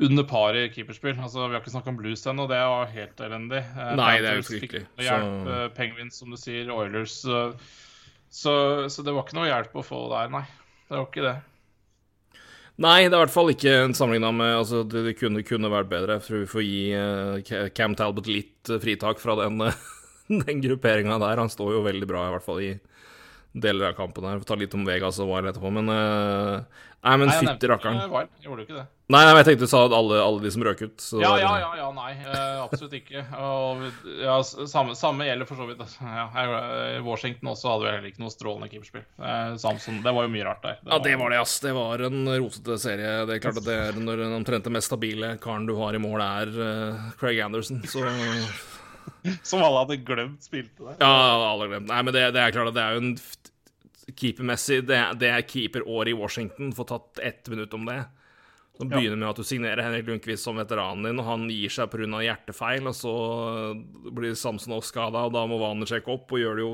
under 0.00 0.24
par 0.24 0.56
i 0.56 0.66
keeperspill. 0.72 1.18
Altså, 1.20 1.46
vi 1.46 1.56
har 1.56 1.62
ikke 1.62 1.74
snakka 1.74 1.92
om 1.92 2.00
Blues 2.00 2.24
ennå, 2.28 2.46
det 2.50 2.60
var 2.72 2.92
helt 2.92 3.20
elendig. 3.24 3.62
Uh, 3.76 3.92
Nei, 4.00 4.14
det 4.20 4.32
er 4.32 4.40
jo 4.40 4.48
fryktelig. 4.48 4.86
Hjelp, 5.00 5.46
så... 5.48 5.60
Penguins, 5.76 6.20
som 6.20 6.32
du 6.32 6.40
sier, 6.40 6.72
Oilers. 6.74 7.20
Så, 7.24 7.44
så, 8.28 8.54
så, 8.92 9.04
det 9.06 9.14
var 9.16 9.26
ikke 9.26 9.40
noe 9.40 9.48
hjelp 9.50 9.80
å 9.80 9.86
få 9.86 10.06
der, 10.12 10.32
nei. 10.32 10.44
Det 10.88 10.98
var 10.98 11.08
ikke 11.08 11.26
det. 11.28 11.36
Nei, 12.80 13.04
det 13.04 13.12
er 13.12 13.18
i 13.18 13.22
hvert 13.26 13.34
fall 13.34 13.50
ikke 13.52 13.72
en 13.82 13.94
sammenligna 13.96 14.30
med 14.32 14.54
altså, 14.62 14.82
det, 14.88 15.02
det 15.04 15.16
kunne, 15.20 15.42
kunne, 15.44 15.68
vært 15.72 15.90
bedre. 15.90 16.16
Jeg 16.16 16.24
tror 16.26 16.38
vi 16.40 16.48
får 16.48 16.64
gi 16.64 16.84
uh, 16.96 17.66
Cam 17.76 17.96
Talbot 17.98 18.30
litt 18.30 18.70
uh, 18.72 18.78
fritak 18.80 19.20
fra 19.20 19.36
den, 19.42 19.60
uh, 19.60 19.82
den 20.46 20.62
grupperinga 20.64 21.18
der. 21.20 21.42
Han 21.42 21.52
står 21.52 21.74
jo 21.76 21.82
veldig 21.84 22.08
bra, 22.08 22.24
i 22.28 22.34
hvert 22.36 22.46
fall 22.46 22.62
i 22.64 22.70
deler 23.52 23.88
av 23.88 23.92
kampen 23.98 24.24
her. 24.24 24.38
Vi 24.38 24.44
får 24.44 24.52
ta 24.52 24.60
litt 24.60 24.74
om 24.78 24.86
Vegas 24.86 25.18
og 25.22 25.32
Wild 25.32 25.50
etterpå, 25.50 25.72
men 25.74 25.90
uh, 25.90 26.86
Nei, 27.00 27.14
men 27.16 27.30
fytti 27.32 27.68
rakkeren. 27.70 27.98
Wild, 28.12 28.30
gjorde 28.44 28.60
du 28.60 28.66
ikke 28.66 28.76
det? 28.76 28.84
Nei, 29.10 29.22
nei, 29.26 29.32
jeg 29.40 29.46
tenkte 29.48 29.66
du 29.66 29.70
sa 29.72 29.80
alle, 29.88 30.18
alle 30.22 30.42
de 30.44 30.50
som 30.54 30.62
røk 30.62 30.82
ut. 30.84 30.94
Så 31.02 31.18
ja, 31.18 31.32
ja, 31.40 31.50
ja, 31.58 31.70
ja, 31.80 31.88
nei. 31.96 32.12
Uh, 32.22 32.60
absolutt 32.62 32.94
ikke. 33.00 33.24
Og, 33.40 33.86
ja, 34.20 34.36
samme, 34.44 34.94
samme, 34.98 35.26
gjelder 35.26 35.48
for 35.48 35.58
så 35.58 35.66
vidt. 35.66 35.80
Altså. 35.82 36.04
Ja, 36.04 36.44
Washington 37.02 37.50
også 37.54 37.72
hadde 37.72 37.88
vel 37.88 37.96
heller 37.96 38.12
ikke 38.12 38.22
noe 38.22 38.34
strålende 38.34 38.70
keeperspill. 38.70 39.06
Samson, 39.58 40.02
det 40.04 40.14
var 40.14 40.28
jo 40.28 40.34
mye 40.36 40.46
rart 40.46 40.62
der. 40.66 40.78
Det 40.84 40.94
ja, 40.94 41.00
det 41.08 41.16
var 41.24 41.34
det, 41.34 41.40
ass. 41.42 41.56
Det 41.64 41.74
var 41.74 42.06
en 42.06 42.20
rotete 42.36 42.78
serie. 42.84 43.14
Det 43.26 43.38
er 43.38 43.42
klart 43.48 43.62
at 43.64 43.66
det 43.66 43.78
er 43.88 43.98
når 43.98 44.26
den 44.26 44.36
omtrent 44.42 44.70
mest 44.70 44.92
stabile 44.92 45.34
karen 45.42 45.66
du 45.66 45.74
har 45.80 45.96
i 45.96 46.02
mål, 46.02 46.22
er 46.22 46.54
Craig 47.18 47.40
Anderson, 47.42 47.82
så 47.90 48.04
Som 49.48 49.62
alle 49.62 49.84
hadde 49.84 50.00
glemt 50.06 50.44
spilte 50.44 50.84
der. 50.86 51.00
Ja, 51.00 51.10
alle 51.10 51.50
hadde 51.52 51.68
glemt. 51.74 51.90
Nei, 51.90 52.00
men 52.06 52.16
det, 52.16 52.24
det 52.36 52.44
er 52.44 52.54
klart 52.54 52.72
at 52.72 52.78
det 52.78 52.84
er 52.84 52.96
jo 52.96 53.02
en 53.04 53.16
keepermessig 54.20 54.80
Det, 54.88 54.98
det 55.20 55.28
er 55.30 55.44
keeperåret 55.46 56.12
i 56.12 56.16
Washington. 56.16 56.72
Få 56.76 56.86
tatt 56.88 57.20
ett 57.22 57.52
minutt 57.52 57.74
om 57.76 57.84
det. 57.88 58.00
Som 58.80 58.88
begynner 58.88 59.18
med 59.20 59.28
at 59.28 59.36
du 59.36 59.44
signerer 59.44 59.82
Henrik 59.84 60.06
Lundqvist 60.08 60.46
som 60.46 60.56
veteranen 60.56 61.04
din, 61.04 61.18
og 61.20 61.26
han 61.26 61.42
gir 61.52 61.72
seg 61.72 61.90
pga. 61.92 62.22
hjertefeil, 62.24 62.86
og 62.88 62.96
så 62.96 63.12
blir 64.08 64.32
Samsonov 64.38 64.86
skada, 64.88 65.26
og 65.28 65.34
da 65.34 65.42
må 65.44 65.58
Waner 65.60 65.90
sjekke 65.90 66.14
opp, 66.14 66.32
og 66.32 66.40
gjør 66.40 66.56
det 66.56 66.64
jo 66.64 66.70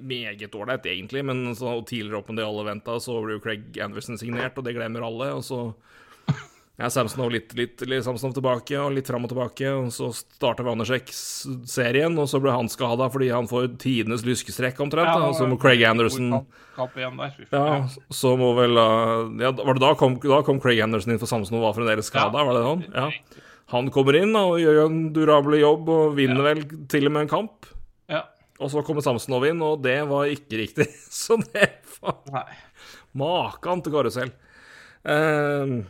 meget 0.00 0.56
ålreit, 0.56 0.88
egentlig, 0.88 1.20
men 1.28 1.50
så, 1.58 1.74
tidligere 1.84 2.22
opp 2.22 2.30
enn 2.32 2.40
det 2.40 2.46
alle 2.46 2.64
venta, 2.70 2.96
så 3.04 3.18
blir 3.20 3.36
jo 3.36 3.42
Craig 3.44 3.76
Anderson 3.84 4.16
signert, 4.16 4.56
og 4.56 4.64
det 4.64 4.72
glemmer 4.78 5.04
alle, 5.04 5.28
og 5.36 5.44
så 5.44 5.60
ja, 6.80 6.88
Samsonov 6.90 7.28
litt, 7.34 7.52
litt, 7.54 7.82
litt 7.84 8.04
Samsonov 8.04 8.32
tilbake 8.38 8.78
og 8.80 8.94
litt 8.96 9.08
fram 9.10 9.26
og 9.26 9.30
tilbake. 9.30 9.68
Og 9.76 9.90
så 9.92 10.08
starta 10.16 10.64
Vanersek-serien, 10.66 12.16
og 12.18 12.30
så 12.30 12.40
ble 12.42 12.54
han 12.54 12.70
skada 12.72 13.10
fordi 13.12 13.28
han 13.34 13.48
får 13.50 13.74
tidenes 13.82 14.24
lyskestrekk 14.26 14.80
omtrent. 14.82 15.10
Ja, 15.12 15.28
og 15.28 15.36
så 15.36 15.46
må 15.50 15.60
Craig 15.60 15.84
Anderson 15.86 16.32
Ja, 17.52 17.84
så 18.08 18.34
må 18.40 18.54
vel 18.56 18.78
ja, 18.78 19.52
var 19.60 19.76
det 19.76 19.84
da 19.84 19.92
kom, 20.00 20.16
da 20.24 20.40
kom 20.46 20.62
Craig 20.64 20.80
Anderson 20.82 21.14
inn 21.14 21.20
for 21.20 21.30
Samsonov 21.30 21.68
var 21.68 21.76
fremdeles 21.76 22.08
skada, 22.08 22.40
ja, 22.40 22.48
var 22.48 22.56
det 22.56 22.66
han? 22.66 22.84
Ja. 22.96 23.40
Han 23.72 23.88
kommer 23.92 24.16
inn 24.18 24.34
og 24.36 24.58
gjør 24.60 24.82
en 24.86 25.00
durabel 25.16 25.60
jobb 25.60 25.88
og 25.92 26.16
vinner 26.18 26.44
vel 26.44 26.64
til 26.92 27.08
og 27.08 27.14
med 27.14 27.26
en 27.26 27.30
kamp. 27.30 27.68
Ja. 28.10 28.26
Og 28.60 28.72
så 28.72 28.82
kommer 28.84 29.04
Samsonov 29.04 29.46
inn, 29.48 29.62
og 29.64 29.84
det 29.84 30.00
var 30.08 30.28
ikke 30.32 30.64
riktig. 30.64 30.88
Så 31.22 31.38
det 31.52 31.70
var 32.00 32.48
Makan 33.16 33.84
til 33.84 33.94
karusell. 33.94 34.32
Uh, 35.02 35.82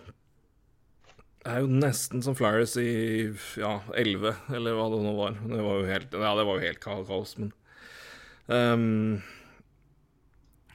det 1.43 1.51
er 1.51 1.65
jo 1.65 1.75
nesten 1.83 2.23
som 2.23 2.37
Flyers 2.39 2.77
i 2.79 3.33
ja, 3.59 3.75
11, 3.99 4.37
eller 4.55 4.77
hva 4.79 4.89
det 4.93 4.99
nå 5.03 5.13
var. 5.17 5.39
Det 5.43 5.63
var 5.67 5.79
jo 5.81 5.87
helt, 5.89 6.13
ja, 6.15 6.35
det 6.39 6.45
var 6.47 6.59
jo 6.59 6.67
helt 6.69 6.83
kaos, 6.83 7.33
men 7.41 7.49
um, 8.47 9.17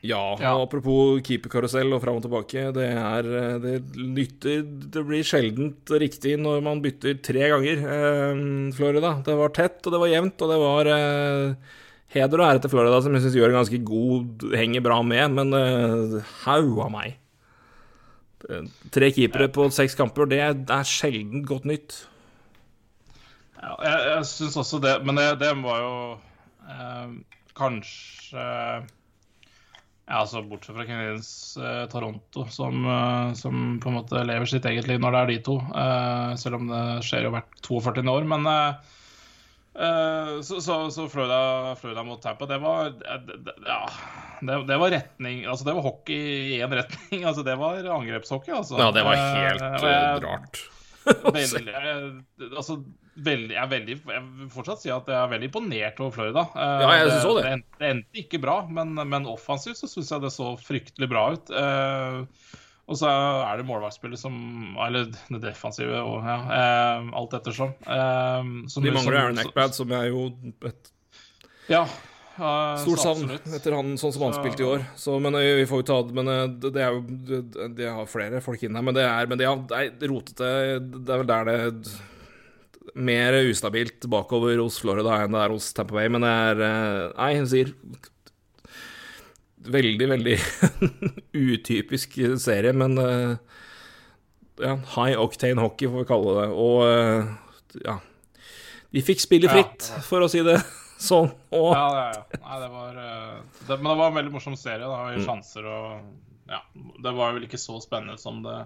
ja, 0.04 0.22
ja. 0.42 0.52
apropos 0.60 1.22
keeperkarusell 1.26 1.96
og 1.96 2.02
fram 2.04 2.20
og 2.20 2.26
tilbake. 2.26 2.66
Det 2.76 2.88
er 2.92 3.30
Det 3.64 3.78
nytter 3.96 4.62
Det 4.94 5.04
blir 5.08 5.26
sjeldent 5.26 5.90
riktig 6.04 6.36
når 6.40 6.62
man 6.68 6.84
bytter 6.84 7.16
tre 7.24 7.48
ganger, 7.56 7.84
Um, 7.88 8.72
Florida. 8.76 9.22
Det 9.24 9.38
var 9.40 9.56
tett, 9.56 9.80
og 9.86 9.96
det 9.96 10.02
var 10.04 10.12
jevnt, 10.12 10.42
og 10.44 10.52
det 10.52 10.60
var 10.62 10.92
uh, 10.92 11.78
heder 12.12 12.44
og 12.44 12.50
ære 12.50 12.62
til 12.66 12.76
Florida, 12.76 13.00
som 13.02 13.16
jeg 13.16 13.24
syns 13.24 13.40
gjør 13.40 13.54
en 13.54 13.62
ganske 13.62 13.80
god 13.88 14.52
Henger 14.60 14.84
bra 14.84 15.00
med, 15.00 15.40
men 15.40 15.56
uh, 15.56 16.36
haug 16.44 16.84
av 16.84 16.92
meg. 16.92 17.16
Tre 18.94 19.10
keepere 19.16 19.48
på 19.54 19.66
seks 19.74 19.98
kamper, 19.98 20.30
det 20.30 20.42
er, 20.44 20.84
sjelden 20.88 21.46
godt 21.48 21.66
nytt. 21.70 21.96
Ja, 23.58 23.74
jeg, 23.82 24.04
jeg 24.12 24.28
syns 24.30 24.60
også 24.62 24.80
det, 24.84 24.94
men 25.08 25.18
det, 25.18 25.32
det 25.42 25.50
var 25.64 25.80
jo 25.82 25.96
eh, 26.70 27.16
kanskje 27.58 28.44
ja, 30.08 30.20
altså 30.22 30.44
Bortsett 30.46 30.78
fra 30.78 30.86
Canadiens 30.88 31.32
eh, 31.58 31.88
Toronto, 31.92 32.46
som, 32.54 32.86
eh, 32.86 33.32
som, 33.40 33.80
på 33.82 33.90
en 33.90 33.98
måte 33.98 34.22
lever 34.30 34.48
sitt 34.48 34.70
eget 34.70 34.88
liv 34.88 35.02
når 35.02 35.16
det 35.16 35.24
er 35.24 35.34
de 35.34 35.40
to. 35.50 35.58
Eh, 35.74 36.36
selv 36.40 36.62
om 36.62 36.70
det 36.70 36.84
skjer 37.10 37.26
jo 37.28 37.34
hvert 37.34 37.58
42. 37.66 38.06
år. 38.14 38.30
Men 38.30 38.48
eh, 38.54 38.70
Eh, 38.78 38.97
så, 40.42 40.58
så, 40.62 40.76
så 40.92 41.04
Florida, 41.10 41.76
Florida, 41.78 42.04
mot 42.04 42.22
Tampa, 42.22 42.48
det 42.50 42.58
var 42.58 42.94
Ja, 43.06 43.82
det, 44.42 44.56
det, 44.66 44.78
var 44.78 44.90
retning 44.90 45.44
Altså, 45.46 45.68
det 45.68 45.76
var 45.78 45.86
hockey 45.86 46.18
i 46.18 46.62
én 46.62 46.74
retning. 46.74 47.26
Altså, 47.30 47.44
det 47.46 47.56
var 47.60 47.86
angrepshockey, 47.98 48.54
altså. 48.58 48.80
Ja, 48.82 48.90
det 48.96 49.06
var 49.06 49.22
helt 49.22 49.62
uh, 49.62 49.86
jeg, 49.86 50.24
rart. 50.26 50.64
veldig, 51.38 51.76
altså, 52.50 52.82
veldig, 53.16 53.54
jeg, 53.56 53.70
veldig, 53.72 53.98
jeg 54.12 54.24
vil 54.42 54.50
fortsatt 54.52 54.82
si 54.82 54.92
at 54.92 55.08
jeg 55.08 55.18
er 55.22 55.30
veldig 55.32 55.48
imponert 55.52 56.02
over 56.04 56.16
Florida. 56.18 56.44
Ja, 56.58 56.90
jeg 56.98 57.12
synes 57.14 57.28
det, 57.28 57.46
det. 57.46 57.78
det 57.80 57.92
endte 57.94 58.24
ikke 58.24 58.42
bra, 58.44 58.58
men, 58.68 58.98
men 58.98 59.30
offensivt 59.30 59.80
så 59.80 59.90
syns 59.92 60.12
jeg 60.12 60.26
det 60.26 60.34
så 60.36 60.52
fryktelig 60.60 61.12
bra 61.14 61.30
ut. 61.38 61.54
Uh, 61.54 62.58
og 62.88 62.96
så 62.96 63.08
er 63.12 63.60
det 63.60 63.66
målvaktspillet 63.68 64.20
som 64.20 64.36
Eller 64.86 65.10
det 65.12 65.42
defensive 65.44 66.00
og 66.00 66.24
ja, 66.24 66.38
eh, 66.56 67.10
alt 67.20 67.34
ettersom. 67.36 67.74
Eh, 67.84 68.52
De 68.80 68.94
mangler 68.96 69.18
Aaron 69.20 69.42
Eckbad, 69.44 69.76
som 69.76 69.92
er 69.92 70.08
jo 70.08 70.30
et 70.64 70.94
ja, 71.68 71.82
eh, 71.84 72.78
Stort 72.80 73.04
savn 73.04 73.34
etter 73.36 73.76
han 73.76 73.98
sånn 74.00 74.14
som 74.16 74.24
han 74.30 74.38
spilte 74.38 74.64
i 74.64 74.70
år. 74.70 74.86
Så, 74.96 75.18
men 75.20 75.36
vi 75.36 75.66
får 75.68 75.84
jo 75.84 75.88
ta 75.90 75.98
det 76.08 76.16
Men 76.16 76.32
det, 76.64 76.72
det 76.78 76.86
er 76.86 76.96
jo 76.96 77.42
De 77.76 77.90
har 77.92 78.08
flere 78.08 78.40
folk 78.46 78.64
inn 78.64 78.80
her, 78.80 78.88
men 78.88 78.96
det 78.96 79.04
er, 79.04 79.28
men 79.28 79.42
det 79.42 79.50
er 79.52 80.08
rotete 80.08 80.52
Det 80.88 81.12
er 81.12 81.26
vel 81.26 81.34
der 81.34 81.52
det 81.52 81.98
mer 82.98 83.36
ustabilt 83.44 84.08
bakover 84.10 84.58
hos 84.64 84.78
Florida 84.80 85.20
enn 85.26 85.36
det 85.36 85.42
er 85.44 85.52
hos 85.54 85.68
Tampa 85.76 85.98
Bay, 86.00 86.08
men 86.10 86.24
det 86.24 86.32
er 86.32 86.62
Nei, 87.18 87.34
hun 87.36 87.50
sier 87.52 87.76
veldig, 89.74 90.10
veldig 90.14 90.36
utypisk 91.54 92.18
serie, 92.42 92.74
men 92.78 92.98
uh, 93.00 93.38
ja, 94.62 94.76
high 94.96 95.20
octane 95.20 95.62
hockey, 95.62 95.90
får 95.90 96.04
vi 96.04 96.10
kalle 96.10 96.36
det. 96.40 96.48
Og 96.56 96.84
uh, 96.88 97.32
ja 97.86 98.00
De 98.94 99.04
fikk 99.06 99.22
spille 99.22 99.52
fritt, 99.52 99.90
ja, 99.92 100.02
for 100.06 100.26
å 100.26 100.30
si 100.32 100.42
det 100.46 100.58
sånn. 101.10 101.30
Og... 101.54 101.70
Ja, 101.76 101.88
ja, 101.94 102.08
ja. 102.16 102.42
Nei, 102.42 102.60
det 102.64 102.72
var 102.74 102.98
uh, 103.02 103.62
det, 103.68 103.76
Men 103.76 103.92
det 103.92 103.98
var 104.00 104.08
en 104.10 104.20
veldig 104.22 104.34
morsom 104.34 104.58
serie. 104.60 104.82
Det 104.84 104.92
var 104.94 105.14
jo 105.14 105.28
sjanser 105.28 105.70
og 105.72 105.90
Ja. 106.48 106.62
Det 107.04 107.12
var 107.12 107.36
vel 107.36 107.48
ikke 107.48 107.60
så 107.60 107.78
spennende 107.84 108.18
som 108.22 108.40
det 108.46 108.62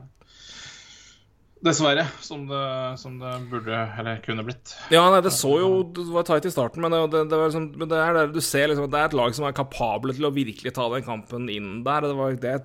Dessverre, 1.61 2.07
som 2.25 2.47
det, 2.49 2.61
som 2.97 3.19
det, 3.21 3.31
burde, 3.51 3.77
eller 4.01 4.21
kunne 4.25 4.41
blitt. 4.47 4.73
Ja, 4.89 5.03
nei, 5.13 5.19
det 5.21 5.33
så 5.35 5.51
jo 5.61 5.83
Det 5.93 6.07
var 6.09 6.25
tight 6.25 6.47
i 6.49 6.53
starten, 6.53 6.81
men 6.81 6.95
det, 7.13 7.21
det, 7.29 7.37
liksom, 7.37 7.67
men 7.77 7.89
det 7.91 7.99
er 8.01 8.17
der 8.17 8.31
du 8.33 8.39
ser 8.41 8.71
liksom, 8.71 8.87
det 8.89 8.97
er 8.97 9.11
et 9.11 9.17
lag 9.17 9.35
som 9.37 9.45
er 9.45 9.53
kapable 9.57 10.15
til 10.17 10.25
å 10.25 10.33
virkelig 10.33 10.73
ta 10.73 10.87
den 10.89 11.05
kampen 11.05 11.45
inn 11.53 11.83
der. 11.85 12.07
Det 12.09 12.17
var 12.17 12.39
det, 12.47 12.55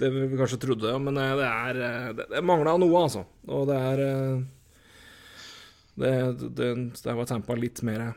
det 0.00 0.10
vi 0.14 0.40
kanskje 0.40 0.60
trodde, 0.62 0.94
men 1.04 1.20
eh, 1.20 1.34
det 1.36 1.48
er 1.50 1.80
eh, 1.88 2.12
Det, 2.16 2.28
det 2.32 2.44
mangla 2.48 2.78
noe, 2.80 3.02
altså. 3.02 3.26
Og 3.52 3.68
det 3.68 3.80
er 3.90 4.04
eh, 4.06 4.44
Det, 5.96 6.14
det, 6.56 6.70
det 6.96 7.18
var 7.20 7.28
tempa 7.28 7.56
litt 7.60 7.84
mer 7.84 8.08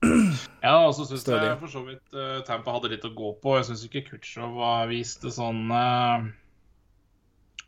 ja, 0.64 0.78
og 0.86 0.94
så 0.96 1.04
syns 1.04 1.26
jeg 1.28 1.56
for 1.60 1.68
så 1.68 1.82
vidt 1.84 2.14
uh, 2.16 2.38
Tampa 2.46 2.72
hadde 2.72 2.88
litt 2.94 3.02
å 3.04 3.10
gå 3.12 3.34
på. 3.42 3.58
Jeg 3.58 3.66
syns 3.68 3.82
ikke 3.84 4.06
Kutchov 4.06 4.56
viste 4.88 5.28
sånn 5.34 5.66
uh, 5.68 6.24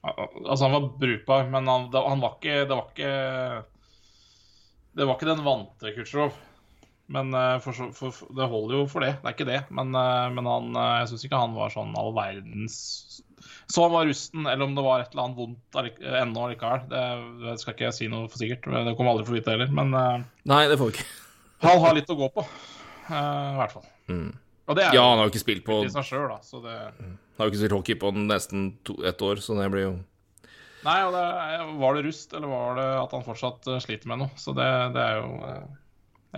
Altså, 0.02 0.64
han 0.66 0.72
var 0.74 0.88
brukbar, 0.98 1.44
men 1.50 1.68
han, 1.70 1.84
han 1.94 2.22
var 2.22 2.32
ikke 2.40 2.64
Det 2.66 2.74
var 2.74 2.88
ikke 2.90 3.12
Det 4.98 5.06
var 5.06 5.14
ikke 5.14 5.28
den 5.30 5.44
vante 5.46 5.92
Kutsjrov. 5.94 6.32
Men 7.12 7.34
eh, 7.34 7.58
for, 7.60 7.76
for, 7.92 8.10
for, 8.14 8.32
det 8.36 8.48
holder 8.48 8.78
jo 8.78 8.84
for 8.88 9.04
det. 9.04 9.12
Det 9.20 9.28
er 9.28 9.36
ikke 9.36 9.48
det. 9.48 9.60
Men, 9.74 9.92
eh, 9.98 10.28
men 10.32 10.48
han, 10.48 10.70
eh, 10.72 10.92
jeg 11.02 11.10
syns 11.10 11.26
ikke 11.26 11.40
han 11.42 11.56
var 11.56 11.72
sånn 11.74 11.92
all 11.98 12.14
verdens 12.16 12.76
Så 13.68 13.84
han 13.84 13.92
var 13.92 14.06
rusten, 14.08 14.46
eller 14.46 14.64
om 14.64 14.76
det 14.76 14.84
var 14.86 15.02
et 15.02 15.12
eller 15.12 15.26
annet 15.26 15.40
vondt 15.40 15.80
ennå 16.22 16.46
likevel. 16.52 16.86
Det, 16.92 17.02
det, 17.42 17.56
skal 17.60 17.76
ikke 17.76 17.88
jeg 17.90 17.98
si 17.98 18.08
noe 18.12 18.30
for 18.32 18.40
sikkert. 18.40 18.70
Det 18.70 18.94
kommer 18.96 19.12
aldri 19.12 19.26
for 19.28 19.38
vite 19.38 19.52
heller. 19.54 19.74
Men 19.74 19.92
Nei, 20.48 20.62
det 20.70 20.78
får 20.80 20.92
vi 20.92 20.96
ikke. 20.96 21.10
han 21.66 21.82
har 21.84 21.98
litt 21.98 22.14
å 22.14 22.18
gå 22.22 22.30
på. 22.38 22.46
I 23.12 23.58
hvert 23.58 23.74
fall. 23.74 23.84
Mm. 24.08 24.30
ja, 24.78 25.02
han 25.02 25.18
har 25.18 25.26
jo 25.26 25.32
ikke 25.32 25.42
spilt 25.42 25.66
på 25.66 25.82
selv, 25.90 26.30
da, 26.30 26.38
så 26.46 26.62
det... 26.64 26.78
Mm. 26.96 27.18
Har 27.38 27.46
jo 27.48 27.52
ikke 27.52 27.62
spilt 27.62 27.76
hockey 27.76 27.98
på 27.98 28.10
nesten 28.16 28.72
to, 28.86 28.98
ett 29.08 29.22
år, 29.24 29.40
så 29.42 29.56
det 29.58 29.68
blir 29.72 29.86
jo 29.88 29.92
Nei, 30.82 30.96
og 31.06 31.14
det, 31.14 31.26
var 31.78 31.94
det 31.94 32.02
rust, 32.08 32.32
eller 32.34 32.50
var 32.50 32.74
det 32.80 32.88
at 32.98 33.12
han 33.14 33.22
fortsatt 33.22 33.68
eh, 33.70 33.78
sliter 33.84 34.10
med 34.10 34.24
noe? 34.24 34.32
Så 34.40 34.54
det, 34.56 34.66
det 34.96 35.04
er 35.04 35.20
jo 35.20 35.28
eh, 35.46 35.62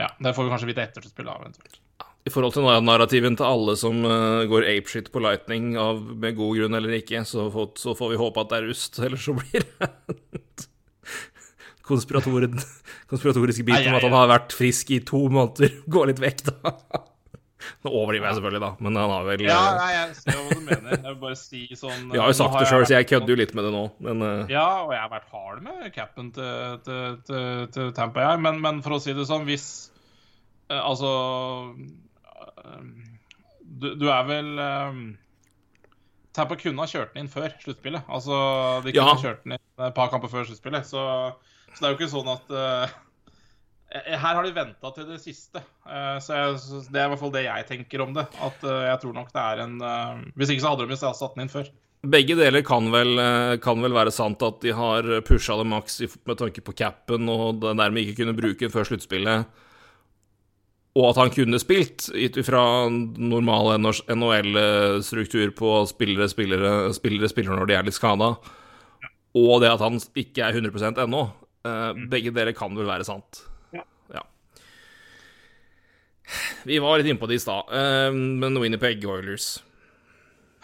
Ja, 0.04 0.10
det 0.20 0.34
får 0.36 0.44
vi 0.44 0.52
kanskje 0.52 0.68
vite 0.68 0.84
etter 0.84 1.06
spillet 1.08 1.32
eventuelt. 1.32 1.80
I 2.24 2.32
forhold 2.32 2.54
til 2.56 2.64
narrativen 2.84 3.36
til 3.36 3.44
alle 3.44 3.74
som 3.76 3.98
uh, 4.08 4.44
går 4.48 4.64
apeshit 4.64 5.10
på 5.12 5.20
Lightning 5.20 5.74
av, 5.80 6.00
med 6.00 6.38
god 6.38 6.56
grunn 6.56 6.76
eller 6.78 6.96
ikke, 6.96 7.20
så 7.28 7.50
får, 7.52 7.74
så 7.80 7.92
får 7.96 8.14
vi 8.14 8.20
håpe 8.20 8.40
at 8.40 8.52
det 8.52 8.60
er 8.60 8.68
rust, 8.70 8.98
eller 9.04 9.20
så 9.20 9.36
blir 9.36 9.64
det 9.64 9.90
konspiratorisk 11.88 13.66
bit 13.68 13.88
om 13.90 13.98
at 13.98 14.06
han 14.06 14.16
har 14.16 14.30
vært 14.32 14.56
frisk 14.56 14.94
i 14.96 15.02
to 15.04 15.26
måneder. 15.28 15.76
Gå 15.96 16.06
litt 16.08 16.22
vekk, 16.24 16.46
da. 16.48 16.72
Nå 17.84 17.90
overdriver 17.92 18.30
jeg 18.30 18.38
selvfølgelig, 18.38 18.60
da, 18.64 18.70
men 18.80 18.96
han 18.96 19.10
har 19.12 19.24
vel 19.28 19.42
Ja, 19.44 19.56
eh, 19.60 19.74
nei, 19.76 19.88
jeg 19.92 20.14
ser 20.16 20.38
hva 20.38 20.44
du 20.56 20.62
mener. 20.64 20.92
Jeg 20.94 21.04
vil 21.04 21.18
bare 21.20 21.36
si 21.36 21.64
sånn 21.76 22.06
Vi 22.14 22.20
har 22.22 22.30
jo 22.32 22.36
sagt 22.38 22.56
det 22.56 22.68
sjøl, 22.70 22.84
så 22.88 22.94
jeg 22.96 23.08
kødder 23.10 23.34
jo 23.34 23.40
litt 23.42 23.52
med 23.56 23.68
det 23.68 23.72
nå, 23.74 23.82
men 24.06 24.24
uh... 24.24 24.52
Ja, 24.52 24.68
og 24.86 24.94
jeg 24.94 25.02
har 25.02 25.10
vært 25.12 25.34
hard 25.34 25.64
med 25.66 25.90
capen 25.92 26.30
til, 26.36 26.78
til, 26.86 27.18
til, 27.28 27.66
til 27.76 27.92
Tampa, 27.98 28.24
jeg. 28.24 28.40
Men, 28.46 28.62
men, 28.64 28.80
for 28.86 28.96
å 28.96 29.02
si 29.04 29.12
det 29.16 29.26
sånn, 29.28 29.44
hvis 29.48 29.66
uh, 30.72 30.80
Altså 30.80 31.10
uh, 31.74 32.80
du, 33.60 33.90
du 34.00 34.08
er 34.08 34.24
vel 34.32 34.48
Tampa 36.34 36.56
kunne 36.58 36.82
ha 36.82 36.90
kjørt 36.90 37.12
den 37.14 37.24
inn 37.24 37.30
før 37.30 37.52
sluttspillet. 37.62 38.08
Altså, 38.10 38.36
de 38.82 38.92
kunne 38.94 39.12
Ja. 39.12 39.20
kjørt 39.22 39.44
den 39.44 39.54
inn 39.54 39.86
et 39.86 39.94
par 39.94 40.10
kamper 40.10 40.32
før 40.32 40.48
sluttspillet. 40.48 40.86
Så, 40.88 41.02
så 41.70 41.78
det 41.78 41.86
er 41.86 41.92
jo 41.92 41.98
ikke 42.00 42.10
sånn 42.10 42.30
at 42.32 42.50
eh, 42.50 42.94
Her 43.94 44.34
har 44.34 44.42
de 44.42 44.50
venta 44.56 44.90
til 44.96 45.06
det 45.06 45.20
siste. 45.22 45.62
Eh, 45.86 46.18
så, 46.18 46.38
det 46.90 46.98
er 46.98 47.06
i 47.06 47.10
hvert 47.12 47.20
fall 47.20 47.34
det 47.34 47.44
jeg 47.46 47.66
tenker 47.68 48.02
om 48.02 48.14
det. 48.16 48.26
At 48.42 48.64
eh, 48.66 48.86
jeg 48.90 49.00
tror 49.04 49.14
nok 49.14 49.30
det 49.34 49.42
er 49.44 49.64
en 49.64 49.76
eh, 49.78 50.22
Hvis 50.34 50.50
ikke 50.50 50.64
så 50.64 50.72
hadde 50.72 50.88
de 50.88 50.96
jo 50.96 51.12
satt 51.14 51.36
den 51.36 51.44
inn 51.46 51.52
før. 51.52 51.70
Begge 52.04 52.34
deler 52.36 52.64
kan 52.66 52.90
vel, 52.92 53.14
eh, 53.22 53.54
kan 53.64 53.80
vel 53.80 53.94
være 53.96 54.12
sant 54.12 54.42
at 54.44 54.58
de 54.64 54.74
har 54.76 55.06
pusha 55.24 55.56
det 55.60 55.68
maks 55.70 56.02
med 56.26 56.40
tanke 56.40 56.64
på 56.66 56.74
capen, 56.76 57.30
og 57.30 57.62
dermed 57.62 58.02
ikke 58.02 58.18
kunne 58.24 58.36
bruke 58.36 58.66
den 58.66 58.74
før 58.74 58.90
sluttspillet. 58.90 59.62
Og 60.94 61.08
at 61.10 61.18
han 61.18 61.32
kunne 61.34 61.58
spilt, 61.58 62.10
ut 62.14 62.36
ifra 62.38 62.64
normal 62.90 63.72
NHL-struktur 63.82 65.54
på 65.58 65.72
spillere, 65.90 66.28
spillere, 66.30 66.74
spillere 66.94 67.30
spillere 67.30 67.58
når 67.58 67.70
de 67.70 67.78
er 67.78 67.88
litt 67.88 67.96
skada, 67.96 68.34
og 69.34 69.56
det 69.62 69.72
at 69.72 69.82
han 69.82 69.98
ikke 69.98 70.44
er 70.46 70.54
100 70.54 71.02
ennå. 71.02 71.24
Eh, 71.66 71.90
Begge 72.12 72.30
deler 72.36 72.54
kan 72.54 72.74
vel 72.76 72.86
være 72.86 73.06
sant. 73.06 73.42
Vi 76.64 76.78
var 76.80 76.98
litt 76.98 77.10
innpå 77.12 77.28
det 77.28 77.38
i 77.38 77.42
stad, 77.42 77.72
eh, 77.72 78.12
men 78.12 78.60
Winnipeg 78.60 79.04
Oilers 79.08 79.58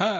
Hæ? 0.00 0.12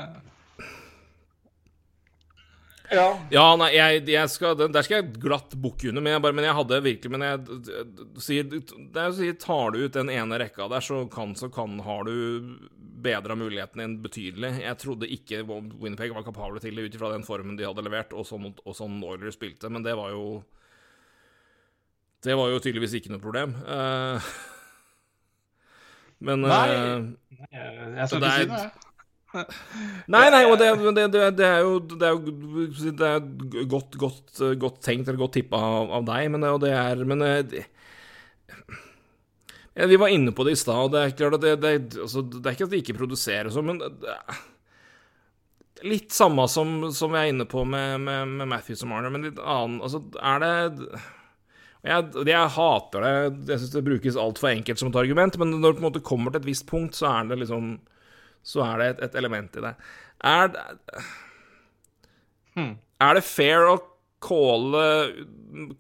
Ja. 2.91 3.07
Ja, 3.30 3.45
nei, 3.55 3.68
jeg, 3.76 4.03
jeg 4.11 4.30
skal, 4.32 4.57
der 4.59 4.82
skal 4.82 4.99
jeg 4.99 5.20
glatt 5.22 5.55
bukke 5.62 5.93
under, 5.93 6.03
men 6.03 6.16
jeg, 6.16 6.22
bare, 6.24 6.34
men 6.34 6.47
jeg 6.49 6.57
hadde 6.59 6.80
virkelig 6.82 7.12
Men 7.14 7.22
jeg 7.22 7.84
sier, 8.24 8.57
er 8.99 9.36
tar 9.38 9.74
du 9.74 9.84
ut 9.84 9.95
den 9.95 10.11
ene 10.11 10.41
rekka 10.43 10.66
der, 10.72 10.82
så 10.82 11.05
kan, 11.12 11.36
så 11.38 11.49
kan 11.55 11.78
har 11.86 12.09
du 12.09 12.57
bedra 13.01 13.36
muligheten 13.38 13.80
din 13.80 13.95
betydelig. 14.03 14.57
Jeg 14.61 14.78
trodde 14.82 15.09
ikke 15.09 15.45
Winnipeg 15.47 16.12
var 16.12 16.26
kapable 16.26 16.61
til 16.61 16.76
det 16.76 16.88
ut 16.88 16.97
ifra 16.99 17.12
den 17.14 17.24
formen 17.24 17.57
de 17.57 17.64
hadde 17.68 17.84
levert, 17.86 18.12
og 18.12 18.26
sånn, 18.28 18.51
og 18.64 18.76
sånn 18.76 18.99
Oilers 19.07 19.38
spilte, 19.38 19.70
men 19.72 19.86
det 19.86 19.95
var 19.97 20.12
jo 20.12 20.43
Det 22.20 22.34
var 22.36 22.51
jo 22.53 22.59
tydeligvis 22.61 22.99
ikke 22.99 23.14
noe 23.14 23.22
problem. 23.22 23.55
Eh, 23.64 24.32
men 26.21 26.45
Nei. 26.47 26.68
eh, 26.68 27.03
Jeg, 27.51 27.75
jeg 27.97 28.09
skal 28.11 28.21
det 28.21 28.31
ikke 28.31 28.37
er- 28.37 28.45
si 28.45 28.47
noe, 28.53 28.61
jeg. 28.61 28.87
Nei, 30.11 30.25
nei, 30.35 30.41
og 30.51 30.57
det, 30.59 30.68
det, 30.97 31.03
det, 31.39 31.47
er 31.47 31.61
jo 31.62 31.77
Det 31.87 32.03
er 32.03 32.16
jo 32.16 32.33
det 32.99 33.07
er 33.07 33.21
godt, 33.71 33.95
godt, 34.03 34.41
godt 34.59 34.81
tenkt 34.83 35.07
eller 35.07 35.21
godt 35.23 35.37
tippa 35.39 35.61
av, 35.62 35.93
av 36.01 36.07
deg, 36.09 36.31
men, 36.35 36.43
det- 36.64 36.73
er 36.75 37.05
Men 37.07 37.23
eh, 37.23 37.61
ja, 39.79 39.87
Vi 39.87 39.97
var 40.03 40.11
inne 40.11 40.33
på 40.35 40.45
det 40.45 40.57
i 40.57 40.61
stad, 40.61 40.83
og 40.89 40.91
det 40.97 41.05
er 41.05 41.14
klart 41.21 41.39
at 41.39 41.47
det, 41.62 41.77
altså, 42.03 42.25
det 42.27 42.43
er 42.43 42.57
ikke 42.59 42.66
at 42.66 42.75
de 42.75 42.83
ikke 42.83 42.99
produserer 42.99 43.53
sånn, 43.55 43.71
men 43.71 43.79
Litt 45.87 46.12
samme 46.12 46.45
som, 46.51 46.91
som 46.93 47.14
vi 47.14 47.23
er 47.23 47.31
inne 47.31 47.47
på 47.49 47.62
med, 47.64 48.03
med, 48.05 48.35
med 48.43 48.51
Matthews 48.51 48.83
og 48.85 48.91
Marner, 48.91 49.14
men 49.14 49.23
litt 49.31 49.39
annen 49.41 49.79
Altså, 49.81 50.03
er 50.21 50.43
det 50.43 50.51
jeg, 51.87 52.26
jeg 52.28 52.53
hater 52.57 53.05
det. 53.07 53.12
Jeg 53.49 53.62
syns 53.62 53.72
det 53.72 53.87
brukes 53.87 54.18
altfor 54.20 54.51
enkelt 54.51 54.81
som 54.81 54.91
et 54.91 55.01
argument, 55.01 55.39
men 55.41 55.55
når 55.57 55.72
det 55.72 55.78
på 55.78 55.85
en 55.85 55.89
måte 55.89 56.05
kommer 56.05 56.35
til 56.35 56.43
et 56.43 56.51
visst 56.51 56.66
punkt, 56.68 56.99
så 56.99 57.09
er 57.14 57.31
det 57.31 57.41
liksom 57.45 57.78
Så 58.43 58.62
er 58.64 58.78
det 58.81 58.87
et, 58.89 59.01
et 59.09 59.16
element 59.20 59.57
i 59.57 59.64
det. 59.66 59.74
Er 60.24 60.49
det 60.49 60.64
Hmm. 62.57 62.74
Er 63.01 63.16
det 63.16 63.24
fair 63.24 63.68
å 63.70 63.78
calle 64.20 64.85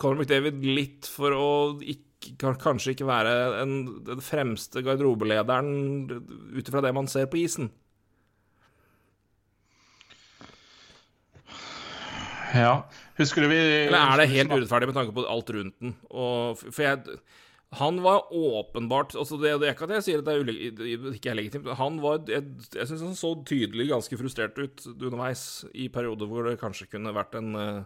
Conor 0.00 0.22
McDavid 0.22 0.62
litt 0.64 1.08
for 1.10 1.34
å 1.34 1.48
ikke, 1.82 2.54
kanskje 2.60 2.94
ikke 2.94 3.08
være 3.08 3.34
en, 3.62 3.74
den 4.06 4.22
fremste 4.24 4.84
garderobelederen 4.86 5.70
ut 6.54 6.62
ifra 6.62 6.82
det 6.84 6.94
man 6.96 7.10
ser 7.10 7.28
på 7.32 7.40
isen? 7.42 7.72
Ja. 12.54 12.72
Husker 13.18 13.44
du 13.44 13.48
vi 13.52 13.58
Eller 13.86 14.00
er 14.00 14.16
det 14.22 14.28
helt 14.32 14.50
urettferdig 14.54 14.88
med 14.90 14.96
tanke 14.96 15.14
på 15.14 15.24
alt 15.30 15.50
rundt 15.54 15.76
den? 15.80 15.92
Og, 16.10 16.58
for 16.58 16.82
jeg 16.82 17.18
Han 17.78 18.00
var 18.02 18.24
åpenbart 18.34 19.12
altså 19.14 19.36
det, 19.38 19.52
det 19.62 19.68
er 19.68 19.74
ikke 19.76 19.86
at 19.86 19.92
jeg 20.00 20.06
sier 20.08 20.18
at 20.18 20.26
det 20.26 20.34
er 20.34 20.42
uleg- 20.42 21.14
ikke 21.14 21.30
er 21.30 21.38
legitimt. 21.38 21.68
Han 21.78 22.00
var 22.02 22.24
Jeg, 22.26 22.42
jeg 22.74 22.88
syns 22.90 23.04
han 23.06 23.14
så 23.18 23.30
tydelig 23.46 23.86
ganske 23.92 24.18
frustrert 24.18 24.58
ut 24.58 24.82
underveis 24.96 25.44
i 25.74 25.86
perioder 25.92 26.26
hvor 26.26 26.48
det 26.48 26.56
kanskje 26.58 26.88
kunne 26.90 27.14
vært 27.14 27.36
en 27.38 27.54
eh, 27.54 27.82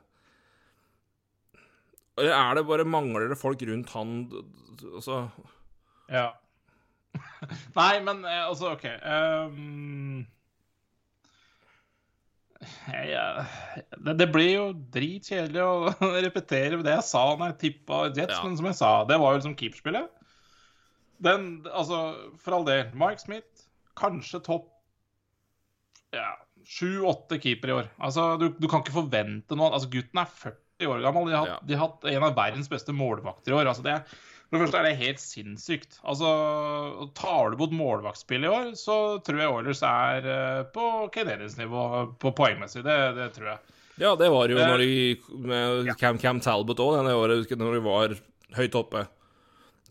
Eller 2.17 2.33
er 2.39 2.55
det 2.61 2.67
bare 2.69 2.87
mangler 2.89 3.29
det 3.29 3.39
folk 3.41 3.61
rundt 3.69 3.91
han 3.97 4.17
Altså 4.95 5.27
Ja. 6.09 6.31
Nei, 7.77 8.01
men 8.03 8.25
eh, 8.27 8.41
altså, 8.49 8.73
OK 8.75 8.85
ehm, 8.89 10.25
jeg, 12.91 13.47
det, 14.05 14.15
det 14.21 14.27
blir 14.35 14.51
jo 14.53 14.65
dritkjedelig 14.95 15.62
å 15.65 15.93
repetere 16.27 16.79
det 16.85 16.95
jeg 16.97 17.07
sa 17.09 17.25
når 17.37 17.53
jeg 17.53 17.59
tippa 17.65 18.03
Jets, 18.11 18.37
Ja. 18.39 18.43
men 18.47 18.57
som 18.61 18.69
jeg 18.71 18.79
sa, 18.81 18.93
det 19.09 19.19
var 19.23 19.33
jo 19.35 19.41
liksom 19.43 19.57
keeperspillet. 19.61 20.11
Den, 21.25 21.47
altså, 21.71 22.01
for 22.43 22.57
all 22.59 22.67
del, 22.69 22.89
Mike 22.99 23.23
Smith, 23.23 23.65
kanskje 23.97 24.41
topp 24.45 24.67
ja, 26.15 26.35
sju-åtte 26.69 27.39
keeper 27.43 27.71
i 27.73 27.77
år. 27.79 27.89
Altså, 28.03 28.27
du, 28.41 28.49
du 28.59 28.69
kan 28.71 28.83
ikke 28.85 28.95
forvente 29.01 29.57
noe 29.59 29.73
Altså, 29.75 29.89
gutten 29.93 30.21
er 30.23 30.31
40 30.31 30.91
år 30.91 31.03
gammel. 31.07 31.31
De 31.31 31.37
har, 31.39 31.49
Ja. 31.55 31.57
de 31.62 31.75
har 31.79 31.89
hatt 31.89 32.07
en 32.11 32.27
av 32.29 32.37
verdens 32.37 32.71
beste 32.71 32.95
målvakter 32.95 33.55
i 33.55 33.57
år. 33.59 33.71
Altså, 33.71 33.83
det 33.87 33.95
er 33.97 34.21
for 34.59 34.65
det 34.65 34.71
første 34.71 34.81
er 34.81 34.89
det 34.89 35.01
helt 35.03 35.23
sinnssykt. 35.23 35.99
Altså, 36.03 36.29
Tar 37.19 37.53
du 37.53 37.59
bort 37.61 37.75
målvaktspillet 37.77 38.49
i 38.49 38.53
år, 38.53 38.71
så 38.79 38.99
tror 39.25 39.41
jeg 39.43 39.55
Oilers 39.55 39.83
er 39.89 40.29
eh, 40.35 40.61
på 40.75 40.91
Canadiens 41.15 41.57
nivå 41.59 41.85
på 42.23 42.35
poengmessig. 42.37 42.85
Det, 42.87 42.99
det 43.19 43.31
tror 43.37 43.55
jeg. 43.55 43.75
Ja, 44.03 44.15
det 44.19 44.31
var 44.33 44.51
jo 44.51 44.59
Eh, 44.59 44.71
når 44.71 44.79
de 44.83 44.95
med 45.47 45.93
Cam, 46.01 46.19
Cam 46.19 46.41
Talbot 46.43 46.81
òg, 46.83 46.97
denne 46.99 47.15
året, 47.15 47.51
når 47.59 47.77
de 47.77 47.85
var 47.85 48.17
høyt 48.59 48.79
oppe. 48.79 49.05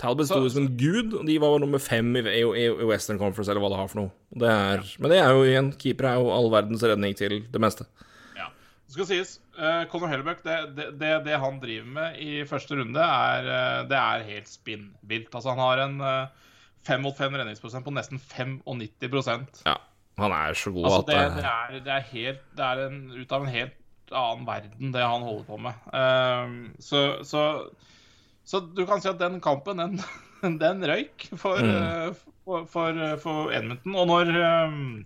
Talbot 0.02 0.28
sto 0.28 0.42
som 0.50 0.66
en 0.66 0.74
gud, 0.78 1.14
og 1.20 1.28
de 1.28 1.38
var 1.40 1.60
nummer 1.62 1.80
fem 1.80 2.10
i, 2.18 2.24
i, 2.42 2.42
i 2.66 2.88
Western 2.90 3.20
Conference, 3.22 3.52
eller 3.52 3.62
hva 3.62 3.70
det 3.72 3.80
har 3.80 3.92
for 3.92 4.02
noe. 4.02 4.12
Det 4.34 4.50
er, 4.50 4.82
Men 5.00 5.14
det 5.14 5.20
er 5.22 5.30
jo 5.32 5.46
igjen, 5.46 5.70
keeper 5.80 6.10
er 6.10 6.18
jo 6.20 6.32
all 6.34 6.50
verdens 6.52 6.84
redning 6.84 7.14
til 7.20 7.44
det 7.54 7.62
meste. 7.62 7.86
Det 8.94 9.00
skal 9.00 9.08
sies, 9.10 9.30
uh, 9.58 9.84
Conor 9.90 10.12
Hellebuck, 10.12 10.44
det, 10.46 10.58
det, 10.78 11.12
det, 11.26 11.38
han 11.42 11.56
driver 11.58 11.88
med 11.96 12.18
i 12.22 12.44
første 12.46 12.78
runde, 12.78 13.02
er, 13.02 13.48
eh, 13.50 13.78
det 13.90 13.98
er 13.98 14.26
helt 14.28 14.52
spinnvilt. 14.52 15.32
Altså, 15.34 15.50
han 15.56 15.62
har 15.64 15.82
en 15.88 15.96
uh, 15.98 16.52
fem 16.86 17.02
mot 17.02 17.18
fem 17.18 17.34
redningsprosent 17.34 17.88
på 17.88 17.94
nesten 17.96 18.20
95% 18.22 19.64
Ja, 19.66 19.74
han 20.22 20.36
er 20.38 20.54
så 20.60 20.74
god 20.76 20.86
Altså, 20.86 21.00
at 21.02 21.10
det, 21.10 21.22
det, 21.40 21.46
er, 21.50 21.80
det 21.88 21.94
er 21.96 22.06
helt 22.12 22.44
Det 22.54 22.68
er 22.68 22.82
en, 22.86 23.00
ut 23.18 23.34
av 23.34 23.48
en 23.48 23.54
helt 23.56 24.14
annen 24.14 24.46
verden, 24.46 24.92
det 24.94 25.02
han 25.02 25.26
holder 25.26 25.48
på 25.48 25.58
med. 25.64 25.88
Uh, 25.90 26.70
så, 26.84 27.02
så, 27.26 27.46
så 28.46 28.62
du 28.62 28.84
kan 28.86 29.02
si 29.02 29.10
at 29.10 29.18
den 29.22 29.40
kampen, 29.42 29.82
den, 29.82 29.98
den 30.62 30.86
røyk 30.86 31.30
for, 31.34 31.58
Mm. 31.64 31.74
eh, 31.82 32.22
for, 32.46 32.66
for, 32.70 33.02
for 33.24 33.54
Edmonton. 33.56 33.96
Og 33.96 34.06
når 34.12 34.30
ehm, 34.38 35.06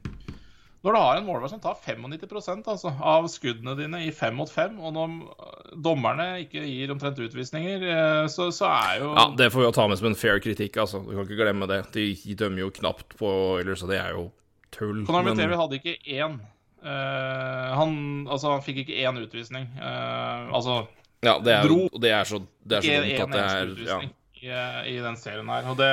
når 0.87 0.95
du 0.95 0.99
har 1.03 1.19
en 1.19 1.25
målvakt 1.27 1.51
som 1.51 1.61
tar 1.61 1.77
95% 1.83 2.67
altså, 2.71 2.91
av 2.95 3.27
skuddene 3.31 3.75
dine 3.77 4.01
i 4.05 4.11
fem 4.15 4.35
mot 4.39 4.49
fem, 4.51 4.77
og 4.79 4.93
når 4.95 5.15
eh, 5.33 5.71
dommerne 5.83 6.27
ikke 6.45 6.63
gir 6.63 6.93
omtrent 6.93 7.19
utvisninger, 7.27 7.83
eh, 7.91 8.23
så, 8.31 8.49
så 8.55 8.69
er 8.71 9.01
jo 9.03 9.13
Ja, 9.13 9.27
det 9.39 9.49
får 9.53 9.63
vi 9.63 9.67
jo 9.67 9.75
ta 9.75 9.87
med 9.91 9.99
som 9.99 10.09
en 10.11 10.19
fair 10.19 10.39
kritikk, 10.43 10.79
altså. 10.83 11.03
Du 11.03 11.13
kan 11.13 11.27
ikke 11.27 11.39
glemme 11.43 11.69
det. 11.69 11.81
De 11.95 12.35
dømmer 12.39 12.65
jo 12.65 12.73
knapt 12.79 13.17
på 13.19 13.31
Oilers, 13.57 13.83
og 13.83 13.91
det 13.91 13.99
er 14.01 14.15
jo 14.15 14.29
tull. 14.75 15.03
Conor 15.07 15.27
men- 15.27 15.35
McDavid 15.35 15.59
hadde 15.61 15.81
ikke 15.81 15.97
én. 16.17 16.39
Uh, 16.77 17.73
han, 17.75 17.93
altså, 18.29 18.53
han 18.53 18.63
fikk 18.63 18.85
ikke 18.85 19.01
én 19.03 19.17
utvisning. 19.19 19.65
Uh, 19.79 20.53
altså 20.55 20.85
Ja, 21.25 21.39
det 21.41 21.55
er, 21.55 21.65
dro 21.65 21.87
det 21.99 22.11
er 22.13 22.27
så, 22.29 22.37
det 22.63 22.77
er 22.77 22.85
så 22.85 22.99
dumt 23.01 23.23
at 23.25 23.33
det 23.33 23.41
er 23.41 24.11
Ja, 24.37 24.59
i, 24.85 24.93
i 24.93 24.99
den 25.01 25.17
serien 25.17 25.49
her. 25.49 25.65
Og 25.71 25.79
det 25.81 25.89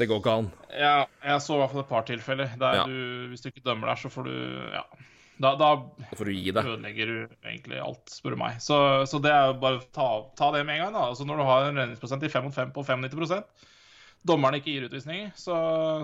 det 0.00 0.08
går 0.10 0.20
ikke 0.22 0.34
an. 0.40 0.50
ja, 0.72 0.96
Jeg 1.24 1.44
så 1.44 1.54
i 1.54 1.60
hvert 1.62 1.72
fall 1.74 1.84
et 1.84 1.90
par 1.92 2.04
tilfeller 2.08 2.52
der 2.58 2.80
Ja. 2.80 2.84
du 2.88 3.28
Hvis 3.30 3.44
du 3.44 3.50
ikke 3.52 3.64
dømmer 3.68 3.92
der, 3.92 4.00
så 4.00 4.10
får 4.12 4.24
du 4.28 4.34
Ja. 4.74 4.82
Da, 5.40 5.54
da 5.56 5.68
Da 5.76 6.16
får 6.18 6.28
du 6.28 6.32
gi 6.36 6.50
deg. 6.52 6.66
ødelegger 6.68 7.06
du 7.08 7.34
egentlig 7.48 7.78
alt, 7.80 8.10
spør 8.12 8.34
du 8.34 8.36
meg. 8.42 8.58
Så, 8.60 8.76
så 9.08 9.20
det 9.24 9.30
er 9.32 9.46
jo 9.48 9.60
bare 9.62 9.80
ta, 9.96 10.08
ta 10.36 10.50
det 10.52 10.66
med 10.68 10.76
en 10.76 10.82
gang. 10.84 10.92
da 10.98 11.06
Altså 11.08 11.24
Når 11.24 11.36
du 11.40 11.44
har 11.48 11.68
en 11.70 11.76
redningsprosent 11.80 12.26
i 12.28 12.28
5 12.28 12.44
mot 12.44 12.54
5 12.54 12.72
på 12.76 12.84
95 12.84 13.44
dommeren 14.28 14.58
ikke 14.58 14.68
gir 14.74 14.84
utvisninger, 14.84 15.30
så, 15.34 15.54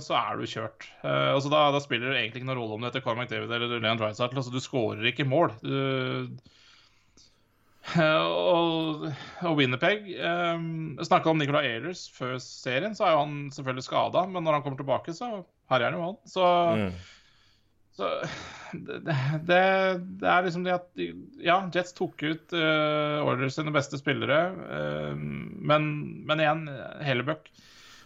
så 0.01 0.15
er 0.17 0.39
du 0.41 0.47
kjørt. 0.49 0.87
Uh, 1.05 1.35
altså 1.37 1.51
da, 1.53 1.67
da 1.75 1.81
spiller 1.85 2.15
det 2.15 2.23
egentlig 2.23 2.41
ikke 2.41 2.49
noen 2.49 2.63
rolle 2.63 2.79
om 2.79 2.81
du 2.81 2.87
heter 2.89 3.03
Cormac 3.05 3.29
David 3.29 3.53
eller 3.53 3.77
Leon 3.79 3.99
Drysdale. 4.01 4.33
Altså, 4.41 4.55
du 4.55 4.57
skårer 4.65 5.05
ikke 5.11 5.27
mål. 5.29 5.53
Du, 5.61 6.31
og, 7.95 9.05
og 9.47 9.59
Winnerpeg 9.61 10.09
eh, 10.19 10.65
Snakka 11.07 11.31
om 11.31 11.39
Nicolay 11.41 11.69
Ehlers 11.77 12.07
før 12.15 12.37
serien, 12.43 12.97
så 12.99 13.07
er 13.07 13.15
jo 13.15 13.21
han 13.25 13.37
selvfølgelig 13.55 13.87
skada. 13.87 14.25
Men 14.31 14.43
når 14.47 14.59
han 14.59 14.65
kommer 14.65 14.81
tilbake, 14.81 15.15
så 15.17 15.29
herjer 15.71 15.93
han 15.93 16.01
jo 16.01 16.09
han. 16.09 16.19
Så, 16.27 16.49
Mm. 16.77 16.91
så 17.97 18.11
det, 18.77 18.99
det, 19.49 19.61
det 20.21 20.29
er 20.29 20.43
liksom 20.45 20.67
det 20.67 20.75
at 20.75 21.01
Ja, 21.41 21.63
Jets 21.73 21.95
tok 21.97 22.21
ut 22.27 22.53
uh, 22.53 23.23
Orders 23.25 23.57
sine 23.57 23.73
beste 23.75 23.97
spillere, 24.03 24.43
Uh, 24.67 25.15
men, 25.17 25.87
men 26.29 26.43
igjen, 26.43 26.67
Hellebuck 27.07 27.49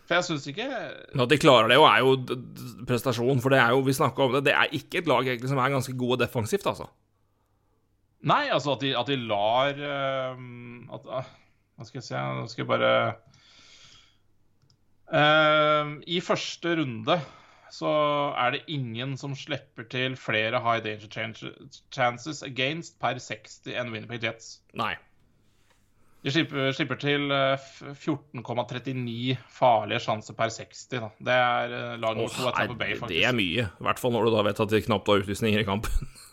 For 0.07 0.19
jeg 0.19 0.29
syns 0.29 0.47
ikke 0.53 0.69
at 0.71 1.29
de 1.33 1.39
klarer 1.43 1.69
det, 1.73 1.77
jo, 1.81 1.85
er 1.89 2.05
jo 2.05 2.85
prestasjon. 2.89 3.41
For 3.43 3.53
det 3.55 3.61
er 3.63 3.75
jo, 3.75 3.83
vi 3.87 3.95
snakka 3.97 4.25
om 4.29 4.33
det, 4.39 4.45
det 4.49 4.55
er 4.59 4.73
ikke 4.77 5.03
et 5.03 5.11
lag 5.11 5.27
egentlig 5.27 5.51
som 5.51 5.59
er 5.63 5.73
ganske 5.75 5.95
gode 5.99 6.21
defensivt, 6.25 6.67
altså. 6.67 6.89
Nei, 8.21 8.51
altså 8.53 8.75
at 8.77 8.85
de, 8.85 8.93
at 8.99 9.09
de 9.09 9.17
lar 9.17 9.79
eh, 9.81 10.41
at, 10.93 11.07
ah, 11.09 11.29
Hva 11.77 11.89
skal 11.89 12.01
jeg 12.03 12.09
si 12.11 12.17
Nå 12.21 12.47
skal 12.53 12.67
jeg 12.67 12.69
bare 12.69 12.95
uh, 15.09 15.95
I 16.05 16.19
første 16.25 16.75
runde 16.83 17.21
så 17.71 17.91
er 18.35 18.57
det 18.57 18.65
ingen 18.67 19.13
som 19.15 19.37
slipper 19.39 19.87
til 19.87 20.17
flere 20.19 20.59
high 20.59 20.83
danger 20.83 21.07
chances 21.95 22.43
against 22.43 22.97
per 22.99 23.21
60 23.23 23.71
enn 23.79 23.93
Winnipeg 23.95 24.27
Jets. 24.27 24.57
Nei. 24.75 24.97
De 26.27 26.33
slipper, 26.35 26.73
slipper 26.75 26.99
til 26.99 27.31
eh, 27.31 27.69
14,39 27.95 29.39
farlige 29.55 30.03
sjanser 30.03 30.35
per 30.37 30.51
60. 30.51 30.83
Da. 30.97 31.13
Det 31.31 31.37
er 31.37 31.77
lag 32.03 32.19
nummer 32.19 32.51
to. 32.51 32.75
Bay, 32.75 32.99
det 33.07 33.23
er 33.23 33.39
mye. 33.39 33.69
I 33.71 33.87
hvert 33.87 34.03
fall 34.03 34.19
når 34.19 34.27
du 34.27 34.35
da 34.35 34.43
vet 34.51 34.65
at 34.67 34.75
de 34.75 34.83
knapt 34.89 35.09
har 35.09 35.23
utvisninger 35.23 35.63
i 35.63 35.69
kampen. 35.71 36.11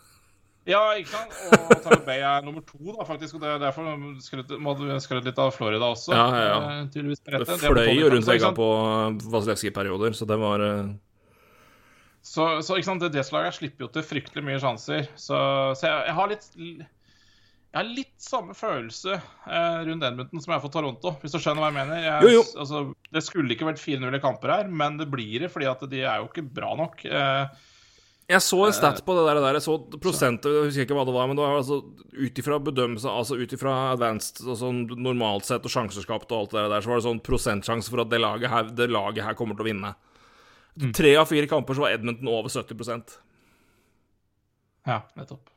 Ja, 0.68 0.82
ikke 1.00 1.14
sant? 1.14 1.34
Og 1.56 1.70
Tampa 1.80 1.98
Bay 2.04 2.20
er 2.20 2.44
nummer 2.44 2.64
to, 2.66 2.78
da, 2.92 3.06
faktisk. 3.08 3.38
Og 3.38 3.44
det 3.44 3.54
er 3.54 3.62
derfor 3.62 3.88
skrøt, 4.24 4.52
må 4.60 4.74
du 4.76 4.84
skrøt 5.00 5.24
litt 5.28 5.40
av 5.40 5.52
Florida 5.56 5.88
også. 5.94 6.12
Ja, 6.12 6.26
ja, 6.28 6.44
ja. 6.44 6.58
eh, 6.74 6.82
tydeligvis 6.92 7.22
Det 7.24 7.60
fløy 7.62 7.94
jo 7.96 8.10
rundt 8.12 8.28
vegga 8.28 8.52
på 8.56 8.68
Vasilevskij-perioder, 9.32 10.16
så 10.18 10.28
det 10.28 10.38
var 10.42 10.64
eh, 10.66 10.92
Så, 12.20 12.50
så 12.66 12.76
ikke 12.76 12.90
sant, 12.90 13.06
det 13.06 13.16
Jets-laget 13.16 13.56
slipper 13.56 13.86
jo 13.86 13.90
til 13.96 14.04
fryktelig 14.04 14.44
mye 14.44 14.60
sjanser. 14.60 15.08
Så, 15.16 15.40
så 15.78 15.88
jeg, 15.88 16.06
jeg 16.10 16.16
har 16.20 16.32
litt 16.34 16.50
jeg 17.68 17.84
har 17.84 17.88
litt 17.92 18.14
samme 18.24 18.54
følelse 18.56 19.12
eh, 19.12 19.80
rundt 19.84 20.04
Edmundton 20.06 20.40
som 20.40 20.52
jeg 20.52 20.56
har 20.56 20.62
for 20.64 20.72
Toronto, 20.72 21.12
hvis 21.20 21.34
du 21.34 21.36
skjønner 21.36 21.60
hva 21.60 21.68
jeg 21.68 21.76
mener. 21.76 21.98
Jeg, 22.00 22.22
Jo, 22.24 22.30
jo. 22.38 22.44
Altså, 22.64 22.80
det 23.12 23.22
skulle 23.26 23.52
ikke 23.52 23.68
vært 23.68 23.82
4-0 23.82 24.16
i 24.16 24.20
kamper 24.24 24.54
her, 24.54 24.70
men 24.72 24.96
det 25.00 25.08
blir 25.12 25.44
det 25.44 25.50
fordi 25.52 25.68
at 25.68 25.84
de 25.92 26.00
er 26.00 26.22
jo 26.22 26.30
ikke 26.30 26.46
bra 26.56 26.72
nok. 26.80 27.04
Eh, 27.04 27.67
Jeg 28.28 28.44
så 28.44 28.58
en 28.66 28.74
stat 28.76 28.98
på 29.06 29.14
det 29.16 29.22
der, 29.24 29.38
der. 29.40 29.56
Jeg 29.56 29.64
så 29.64 29.78
prosentet, 30.04 30.52
jeg 30.52 30.66
husker 30.66 30.84
ikke 30.84 30.96
hva 30.98 31.06
det 31.08 31.14
var, 31.16 31.28
men 31.30 31.38
det 31.38 31.44
var 31.46 31.54
altså 31.62 31.78
ut 32.12 32.40
ifra 32.42 32.58
bedømmelse, 32.60 33.08
altså 33.08 33.38
ut 33.40 33.54
ifra 33.56 33.76
advanced 33.94 34.42
og 34.44 34.58
sånn 34.60 34.82
normalt 35.00 35.48
sett 35.48 35.64
og 35.64 35.72
sjanser 35.72 36.04
skapt 36.04 36.34
og 36.34 36.42
alt 36.42 36.56
det 36.56 36.66
der, 36.74 36.84
så 36.84 36.92
var 36.92 37.00
det 37.00 37.06
sånn 37.06 37.22
prosentsjanse 37.24 37.88
for 37.88 38.04
at 38.04 38.10
det 38.12 38.20
laget 38.20 38.52
her, 38.52 38.68
det 38.68 38.90
laget 38.92 39.24
her 39.24 39.38
kommer 39.38 39.56
til 39.56 39.64
å 39.64 39.68
vinne. 39.70 39.94
Tre 40.94 41.14
av 41.16 41.30
fire 41.30 41.48
kamper 41.50 41.74
så 41.74 41.86
var 41.86 41.96
Edmonton 41.96 42.28
over 42.30 42.52
70% 42.52 43.16
ja, 44.88 45.00
nettopp. 45.16 45.48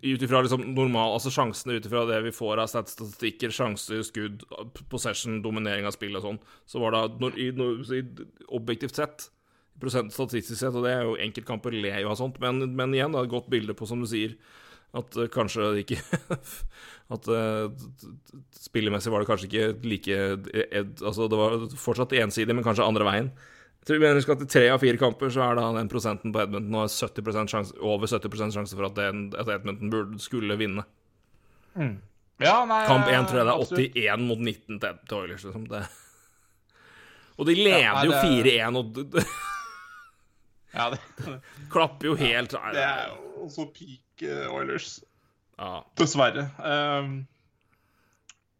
Ut 0.00 0.22
ifra 0.22 0.40
liksom 0.40 0.62
normal, 0.72 1.12
altså 1.18 1.32
sjansene 1.34 1.76
ut 1.76 1.86
ifra 1.86 2.06
det 2.08 2.22
vi 2.24 2.32
får 2.32 2.62
av 2.62 2.70
stat- 2.72 2.94
statistikker, 2.94 3.52
sjanser, 3.52 4.00
skudd, 4.06 4.46
possession, 4.88 5.42
dominering 5.44 5.84
av 5.86 5.92
spill 5.98 6.16
og 6.16 6.24
sånn, 6.24 6.40
så 6.66 6.80
var 6.80 6.96
det 6.96 7.02
når, 7.20 7.36
i, 7.36 7.50
når, 7.58 7.84
objektivt 8.56 8.96
sett, 8.96 9.28
statistisk 9.88 10.58
sett, 10.60 10.74
og 10.76 10.84
det 10.84 10.92
er 10.92 11.06
jo 11.08 11.16
enkeltkamper 11.16 11.72
ler 11.72 12.02
jo 12.02 12.10
av 12.12 12.18
sånt, 12.20 12.36
men, 12.42 12.60
men 12.76 12.92
igjen, 12.92 13.14
da, 13.16 13.22
et 13.24 13.32
godt 13.32 13.48
bilde 13.52 13.72
på, 13.78 13.88
som 13.88 14.02
du 14.02 14.08
sier, 14.10 14.36
at 14.92 15.16
uh, 15.16 15.28
kanskje 15.30 15.70
ikke 15.84 16.00
At 17.14 17.26
eh, 17.26 17.86
t- 17.98 18.10
spillemessig 18.54 19.10
var 19.10 19.22
det 19.22 19.26
kanskje 19.26 19.46
ikke 19.48 19.86
like 19.86 20.18
ed, 20.70 21.00
Altså, 21.02 21.26
det 21.30 21.38
var 21.38 21.56
fortsatt 21.74 22.12
ensidig, 22.14 22.54
men 22.54 22.62
kanskje 22.62 22.86
andre 22.86 23.06
veien. 23.06 23.30
Tror 23.82 23.98
vi 23.98 24.04
mener 24.04 24.22
at 24.22 24.44
i 24.44 24.46
tre 24.46 24.68
av 24.70 24.78
fire 24.78 25.00
kamper 25.00 25.32
så 25.34 25.42
er 25.48 25.58
da 25.58 25.64
den 25.74 25.90
prosenten 25.90 26.30
på 26.34 26.42
Edmonton 26.44 26.76
og 26.78 26.86
70 26.92 27.50
sjanse, 27.50 27.74
over 27.82 28.06
70 28.06 28.54
sjanse 28.54 28.78
for 28.78 28.86
at, 28.86 28.94
den, 28.98 29.24
at 29.34 29.50
Edmonton 29.50 29.90
burde, 29.90 30.20
skulle 30.22 30.54
vinne. 30.60 30.84
Ja, 32.40 32.60
nei, 32.68 32.84
Kamp 32.86 33.08
1 33.10 33.26
tror 33.26 33.40
jeg 33.40 33.48
det 33.48 33.52
er 33.52 33.56
absolutt. 33.56 33.98
81 33.98 34.26
mot 34.28 34.38
19 34.38 34.80
til 34.84 35.18
Oilers. 35.18 35.44
Liksom. 35.48 35.66
Det. 35.70 35.82
Og 37.40 37.48
de 37.48 37.56
leder 37.58 37.86
Ja, 37.88 37.94
nei, 37.98 38.06
jo 38.06 38.20
4-1 38.20 38.78
og 38.78 39.24
Ja, 40.74 40.90
det, 40.92 41.00
klapper 41.74 42.12
jo 42.12 42.16
helt 42.18 42.54
det 42.54 42.84
er 42.84 43.10
jo 43.10 43.46
også 43.46 43.66
peak 43.74 44.24
eh, 44.26 44.46
Oilers. 44.52 45.00
ja. 45.58 45.80
Dessverre. 45.98 46.46
Um, 46.58 47.22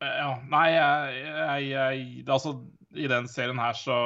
ja, 0.01 0.31
nei, 0.49 0.67
jeg, 0.73 1.19
jeg, 1.27 1.67
jeg 1.75 2.25
Altså, 2.25 2.55
i 2.97 3.09
den 3.11 3.29
serien 3.29 3.61
her 3.61 3.77
så 3.77 3.97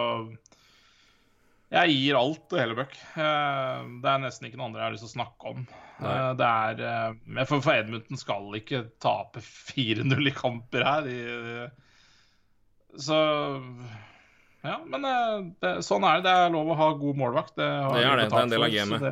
Jeg 1.70 1.94
gir 1.94 2.18
alt 2.18 2.42
til 2.50 2.60
Hellebøck. 2.60 2.96
Uh, 3.14 3.86
det 4.02 4.10
er 4.10 4.22
nesten 4.22 4.48
ikke 4.48 4.58
noe 4.60 4.68
andre 4.68 4.82
jeg 4.82 4.88
har 4.88 4.96
lyst 4.96 5.06
til 5.06 5.12
å 5.12 5.16
snakke 5.16 5.54
om. 5.54 5.64
Nei. 6.02 6.10
Eh, 6.10 6.32
det 6.38 6.50
er 6.50 6.82
uh, 6.82 7.44
for, 7.46 7.62
for 7.62 7.74
Edmundton 7.74 8.18
skal 8.18 8.58
ikke 8.58 8.84
tape 9.02 9.42
4-0 9.74 10.30
i 10.30 10.34
kamper 10.34 10.86
her. 10.86 11.08
De, 11.08 11.68
så 13.00 13.18
Ja, 14.64 14.78
men 14.88 15.04
eh, 15.04 15.34
det, 15.60 15.72
sånn 15.84 16.06
er 16.08 16.22
det. 16.22 16.24
Det 16.26 16.34
er 16.46 16.52
lov 16.54 16.72
å 16.72 16.78
ha 16.78 16.90
god 16.96 17.20
målvakt. 17.20 17.54
Det, 17.58 17.68
har 17.68 17.98
Det 17.98 18.04
er 18.04 18.22
det. 18.22 18.28
Det 18.30 18.38
er 18.38 18.46
en 18.46 18.54
del 18.54 18.66
av 18.66 18.74
gamet. 18.74 19.08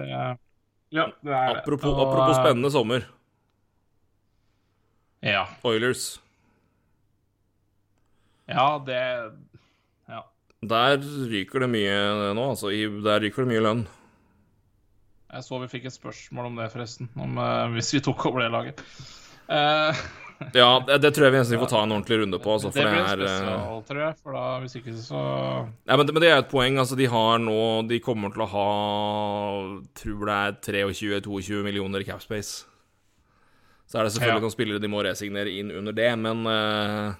Ja, 0.93 1.07
er 1.09 1.15
det. 1.21 1.41
Apropos, 1.61 1.93
Og, 1.93 2.03
apropos 2.07 2.35
eh, 2.35 2.41
spennende 2.41 2.71
sommer. 2.73 3.09
Ja. 5.23 5.47
Oilers. 5.69 6.21
Ja, 8.51 8.83
det 8.85 9.01
Ja. 10.11 10.25
Der 10.63 10.99
ryker 11.31 11.65
det 11.65 11.71
mye 11.73 11.99
nå, 12.35 12.49
altså. 12.55 12.73
I, 12.73 12.87
der 13.05 13.23
ryker 13.25 13.45
det 13.45 13.53
mye 13.53 13.65
lønn. 13.65 13.85
Jeg 15.33 15.47
så 15.47 15.59
vi 15.63 15.71
fikk 15.73 15.87
et 15.89 15.95
spørsmål 15.95 16.51
om 16.51 16.59
det, 16.61 16.69
forresten. 16.75 17.09
Om, 17.17 17.39
uh, 17.41 17.71
hvis 17.73 17.93
vi 17.95 18.03
tok 18.05 18.27
over 18.29 18.45
det 18.45 18.51
laget. 18.53 18.83
Eh, 19.49 20.03
Ja, 20.55 20.68
det, 20.86 20.97
det 21.03 21.11
tror 21.14 21.26
jeg 21.26 21.32
vi 21.34 21.38
nesten 21.43 21.61
får 21.62 21.70
ta 21.72 21.82
en 21.82 21.93
ordentlig 21.95 22.18
runde 22.22 22.38
på. 22.43 22.53
Altså, 22.57 22.70
det 22.74 22.82
det 22.82 22.90
blir 22.90 23.01
er 23.01 23.12
en 23.14 23.22
eh, 23.26 23.36
spesial, 23.36 23.82
tror 23.88 24.01
jeg. 24.03 24.16
For 24.22 24.36
da, 24.36 24.45
hvis 24.64 24.76
ikke 24.80 24.95
så 24.99 25.22
Ja, 25.88 25.97
men, 25.97 26.07
men 26.12 26.20
det 26.24 26.30
er 26.30 26.38
et 26.43 26.51
poeng. 26.53 26.78
Altså, 26.82 26.97
de 26.99 27.07
har 27.12 27.38
nå 27.43 27.57
De 27.90 27.99
kommer 28.05 28.32
til 28.34 28.45
å 28.45 28.51
ha 28.53 28.66
Tror 30.03 30.26
det 30.28 30.38
er 30.38 30.59
23-22 31.22 31.62
millioner 31.66 32.01
i 32.05 32.09
capspace. 32.09 32.64
Så 33.86 33.99
er 34.01 34.07
det 34.09 34.12
selvfølgelig 34.14 34.40
Ja. 34.40 34.47
noen 34.47 34.55
spillere 34.57 34.80
de 34.80 34.88
må 34.88 35.03
resignere 35.05 35.53
inn 35.53 35.70
under 35.76 35.93
det, 35.93 36.11
men 36.18 36.47
uh, 36.49 37.12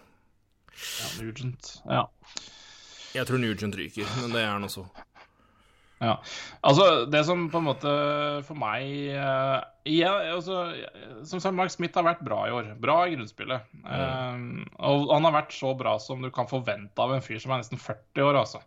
Ja, 0.73 1.09
Nugent. 1.21 1.75
Ja. 1.85 2.07
jeg 3.15 3.27
tror 3.29 3.39
Nugent 3.43 3.77
ryker. 3.77 4.09
Men 4.23 4.33
det 4.33 4.41
er 4.47 4.53
han 4.55 4.69
så. 4.73 4.87
Ja. 6.03 6.17
Altså, 6.67 6.87
det 7.07 7.23
som 7.29 7.45
på 7.53 7.61
en 7.61 7.69
måte 7.69 7.93
for 8.47 8.59
meg 8.59 8.89
uh, 9.15 9.63
igjen, 9.87 10.33
altså, 10.35 10.65
Som 11.29 11.39
sagt, 11.39 11.55
Mark 11.55 11.71
Smith 11.75 11.99
har 11.99 12.07
vært 12.07 12.25
bra 12.27 12.43
i 12.49 12.55
år. 12.55 12.73
Bra 12.83 12.99
i 13.07 13.15
grunnspillet. 13.15 13.71
Eh, 13.83 14.43
og 14.83 15.15
han 15.15 15.29
har 15.29 15.37
vært 15.37 15.55
så 15.55 15.73
bra 15.79 15.95
som 16.03 16.23
du 16.23 16.31
kan 16.35 16.51
forvente 16.51 17.03
av 17.03 17.15
en 17.15 17.25
fyr 17.25 17.41
som 17.43 17.55
er 17.55 17.63
nesten 17.63 17.81
40 17.81 18.27
år, 18.27 18.41
altså. 18.43 18.63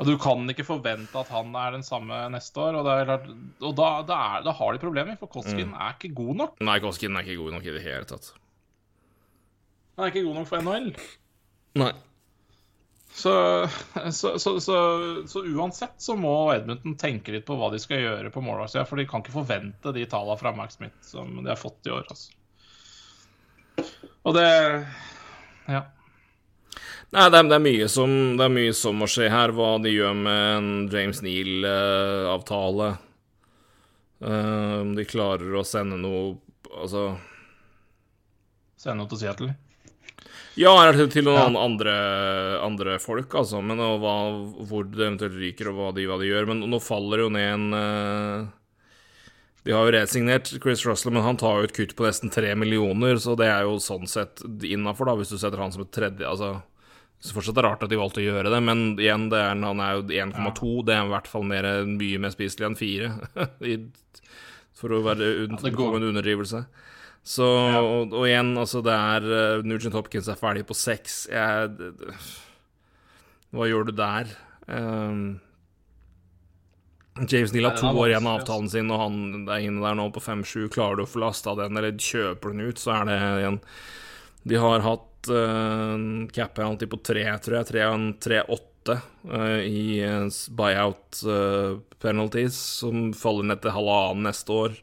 Og 0.00 0.08
du 0.08 0.14
kan 0.20 0.48
ikke 0.48 0.64
forvente 0.64 1.18
at 1.20 1.28
han 1.28 1.52
er 1.60 1.74
den 1.76 1.82
samme 1.84 2.16
neste 2.32 2.62
år. 2.62 2.78
Og, 2.78 2.86
det 2.88 2.98
klart, 3.04 3.26
og 3.60 3.74
da, 3.76 3.88
da, 4.08 4.20
er, 4.34 4.44
da 4.46 4.54
har 4.56 4.72
de 4.72 4.80
problemer, 4.80 5.18
for 5.20 5.28
Koskin 5.32 5.74
er 5.76 5.96
ikke 5.98 6.14
god 6.16 6.38
nok. 6.44 6.62
Nei, 6.64 6.78
Koskin 6.80 7.18
er 7.18 7.26
ikke 7.26 7.42
god 7.42 7.58
nok 7.58 7.66
i 7.68 7.74
det 7.74 7.82
hele 7.84 8.08
tatt. 8.08 8.30
Han 9.98 10.06
er 10.06 10.14
ikke 10.14 10.24
god 10.24 10.40
nok 10.40 10.48
for 10.48 10.64
NHL. 10.64 10.94
Nei. 11.82 11.92
Så, 13.20 13.68
så, 14.10 14.38
så, 14.38 14.60
så, 14.60 14.76
så 15.28 15.44
uansett 15.44 15.92
så 15.96 16.14
må 16.16 16.32
Edmonton 16.54 16.94
tenke 16.96 17.34
litt 17.34 17.44
på 17.44 17.56
hva 17.58 17.68
de 17.72 17.80
skal 17.82 18.00
gjøre 18.00 18.30
på 18.32 18.40
målvaktsida, 18.40 18.86
for 18.88 18.96
de 18.96 19.04
kan 19.08 19.20
ikke 19.20 19.34
forvente 19.34 19.92
de 19.92 20.06
tallene 20.08 20.40
fra 20.40 20.52
Max 20.56 20.78
Smith 20.78 20.96
som 21.04 21.34
de 21.36 21.50
har 21.50 21.60
fått 21.60 21.90
i 21.90 21.92
år. 21.92 22.06
Altså. 22.08 22.32
Og 24.24 24.36
det 24.38 24.46
Ja. 25.68 25.84
Nei, 27.10 27.26
det 27.28 27.38
er, 27.42 27.46
det, 27.50 27.58
er 27.58 27.88
som, 27.92 28.10
det 28.38 28.46
er 28.46 28.54
mye 28.54 28.72
som 28.78 28.96
må 29.02 29.08
skje 29.10 29.28
her. 29.28 29.52
Hva 29.52 29.74
de 29.84 29.92
gjør 29.92 30.16
med 30.16 30.42
en 30.56 30.72
James 30.92 31.20
Neal-avtale. 31.26 32.92
Om 34.20 34.94
de 34.96 35.08
klarer 35.08 35.56
å 35.56 35.64
sende 35.64 35.96
noe 35.96 36.36
Altså 36.70 37.06
Sende 38.80 39.00
noe 39.00 39.10
til 39.10 39.20
Seattle. 39.24 39.54
Ja, 40.58 40.72
til, 40.92 41.24
noen 41.24 41.54
Ja. 41.54 41.62
andre, 41.62 41.92
andre 42.64 42.98
folk, 42.98 43.34
altså. 43.38 43.60
Men 43.62 43.78
og 43.80 44.00
hva, 44.02 44.14
hvor 44.66 44.88
det 44.88 45.04
eventuelt 45.06 45.38
ryker, 45.38 45.70
og 45.70 45.76
hva 45.78 45.90
de, 45.94 46.06
hva 46.10 46.18
de 46.18 46.30
gjør. 46.30 46.48
Men 46.50 46.64
nå 46.70 46.80
faller 46.82 47.22
jo 47.24 47.28
ned 47.30 47.52
en 47.54 47.76
uh, 47.76 48.48
De 49.64 49.72
har 49.76 49.86
jo 49.86 49.94
resignert 49.94 50.50
Chris 50.62 50.82
Russell, 50.88 51.12
men 51.12 51.22
han 51.22 51.38
tar 51.38 51.60
jo 51.60 51.68
et 51.68 51.76
kutt 51.76 51.94
på 51.94 52.08
nesten 52.08 52.32
tre 52.32 52.54
millioner, 52.58 53.20
så 53.20 53.36
det 53.38 53.46
er 53.52 53.68
jo 53.68 53.78
sånn 53.78 54.08
sett 54.08 54.42
innafor, 54.64 55.06
da, 55.06 55.16
hvis 55.20 55.30
du 55.34 55.38
setter 55.38 55.60
han 55.60 55.72
som 55.72 55.84
et 55.84 55.92
tredje 55.92 56.24
Altså 56.26 56.62
så 57.20 57.34
fortsatt 57.36 57.58
er 57.58 57.60
det 57.60 57.68
rart 57.68 57.82
at 57.84 57.90
de 57.92 57.98
valgte 58.00 58.22
å 58.22 58.24
gjøre 58.24 58.48
det, 58.48 58.58
men 58.64 58.94
igjen, 58.96 59.26
det 59.28 59.36
er, 59.36 59.58
han 59.60 59.80
er 59.84 59.98
jo 59.98 60.04
1,2. 60.08 60.70
Det 60.88 60.94
er 60.94 61.04
i 61.04 61.10
hvert 61.12 61.26
fall 61.28 61.42
mer, 61.44 61.66
mye 61.84 62.20
mer 62.22 62.32
spiselig 62.32 62.70
enn 62.70 62.78
4, 62.80 63.10
for 64.80 64.94
å 64.96 65.02
være 65.04 65.26
det 65.52 65.74
går. 65.76 65.98
en 65.98 66.06
underdrivelse. 66.08 66.62
Så, 67.26 67.44
og, 67.44 68.14
og 68.16 68.24
igjen, 68.26 68.54
altså, 68.58 68.80
det 68.84 68.94
er 68.96 69.26
uh, 69.28 69.66
Nugent 69.66 69.94
Hopkins 69.94 70.30
er 70.30 70.38
ferdig 70.40 70.64
på 70.68 70.76
6. 70.76 71.20
Jeg 71.30 71.76
det- 71.76 71.92
det- 72.00 72.16
Hva 73.52 73.66
gjør 73.68 73.86
du 73.86 73.92
der? 73.92 74.30
Um, 74.68 75.40
James 77.28 77.52
Neal 77.52 77.68
har 77.68 77.76
to 77.76 77.90
år 77.90 78.12
igjen 78.14 78.26
av 78.26 78.40
avtalen 78.40 78.70
sin, 78.70 78.90
og 78.90 79.00
han 79.02 79.48
er 79.50 79.66
inne 79.66 79.82
der 79.82 79.98
nå 79.98 80.08
på 80.14 80.22
5-7. 80.22 80.70
Klarer 80.72 80.96
du 80.96 81.02
å 81.04 81.10
få 81.10 81.20
lasta 81.20 81.54
den, 81.58 81.76
eller 81.76 81.92
kjøper 81.92 82.54
den 82.54 82.64
ut, 82.70 82.78
så 82.78 82.94
er 83.00 83.10
det 83.10 83.18
igjen 83.42 83.60
De 84.48 84.56
har 84.56 84.80
hatt 84.80 85.28
uh, 85.28 86.26
cap 86.32 86.54
penalty 86.54 86.86
på 86.86 87.02
3, 87.04 87.26
tror 87.44 87.60
jeg. 87.60 88.16
3-8 88.24 88.70
åtte 88.80 89.00
eh, 89.32 89.60
i 89.60 90.00
eh, 90.00 90.28
buyout 90.50 91.22
uh, 91.26 91.78
penalties, 91.98 92.54
som 92.80 93.12
faller 93.12 93.44
ned 93.44 93.60
til 93.62 93.74
halvannen 93.74 94.24
neste 94.28 94.52
år. 94.52 94.78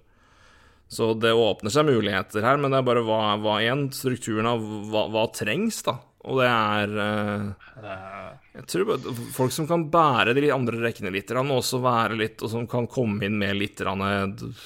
Så 0.87 1.11
det 1.19 1.33
åpner 1.35 1.73
seg 1.73 1.89
muligheter 1.89 2.45
her, 2.47 2.59
men 2.61 2.71
det 2.71 2.79
er 2.79 2.87
bare 2.87 3.03
hva, 3.03 3.21
hva 3.43 3.57
igjen? 3.59 3.89
Strukturen 3.95 4.47
av 4.47 4.63
hva, 4.91 5.07
hva 5.11 5.25
trengs, 5.35 5.81
da. 5.83 5.97
Og 6.27 6.41
det 6.41 6.47
er 6.47 6.93
eh, 7.03 8.31
Jeg 8.57 8.65
tror 8.71 8.87
bare 8.89 9.13
folk 9.35 9.53
som 9.55 9.67
kan 9.69 9.85
bære 9.91 10.35
de 10.35 10.49
andre 10.51 10.81
rekkene 10.81 11.11
litt, 11.13 11.31
og 11.35 11.53
også 11.59 11.81
være 11.83 12.17
litt, 12.19 12.41
og 12.43 12.51
som 12.51 12.67
kan 12.71 12.87
komme 12.91 13.27
inn 13.27 13.37
med 13.39 13.59
litt 13.59 13.83
eh, 13.83 14.65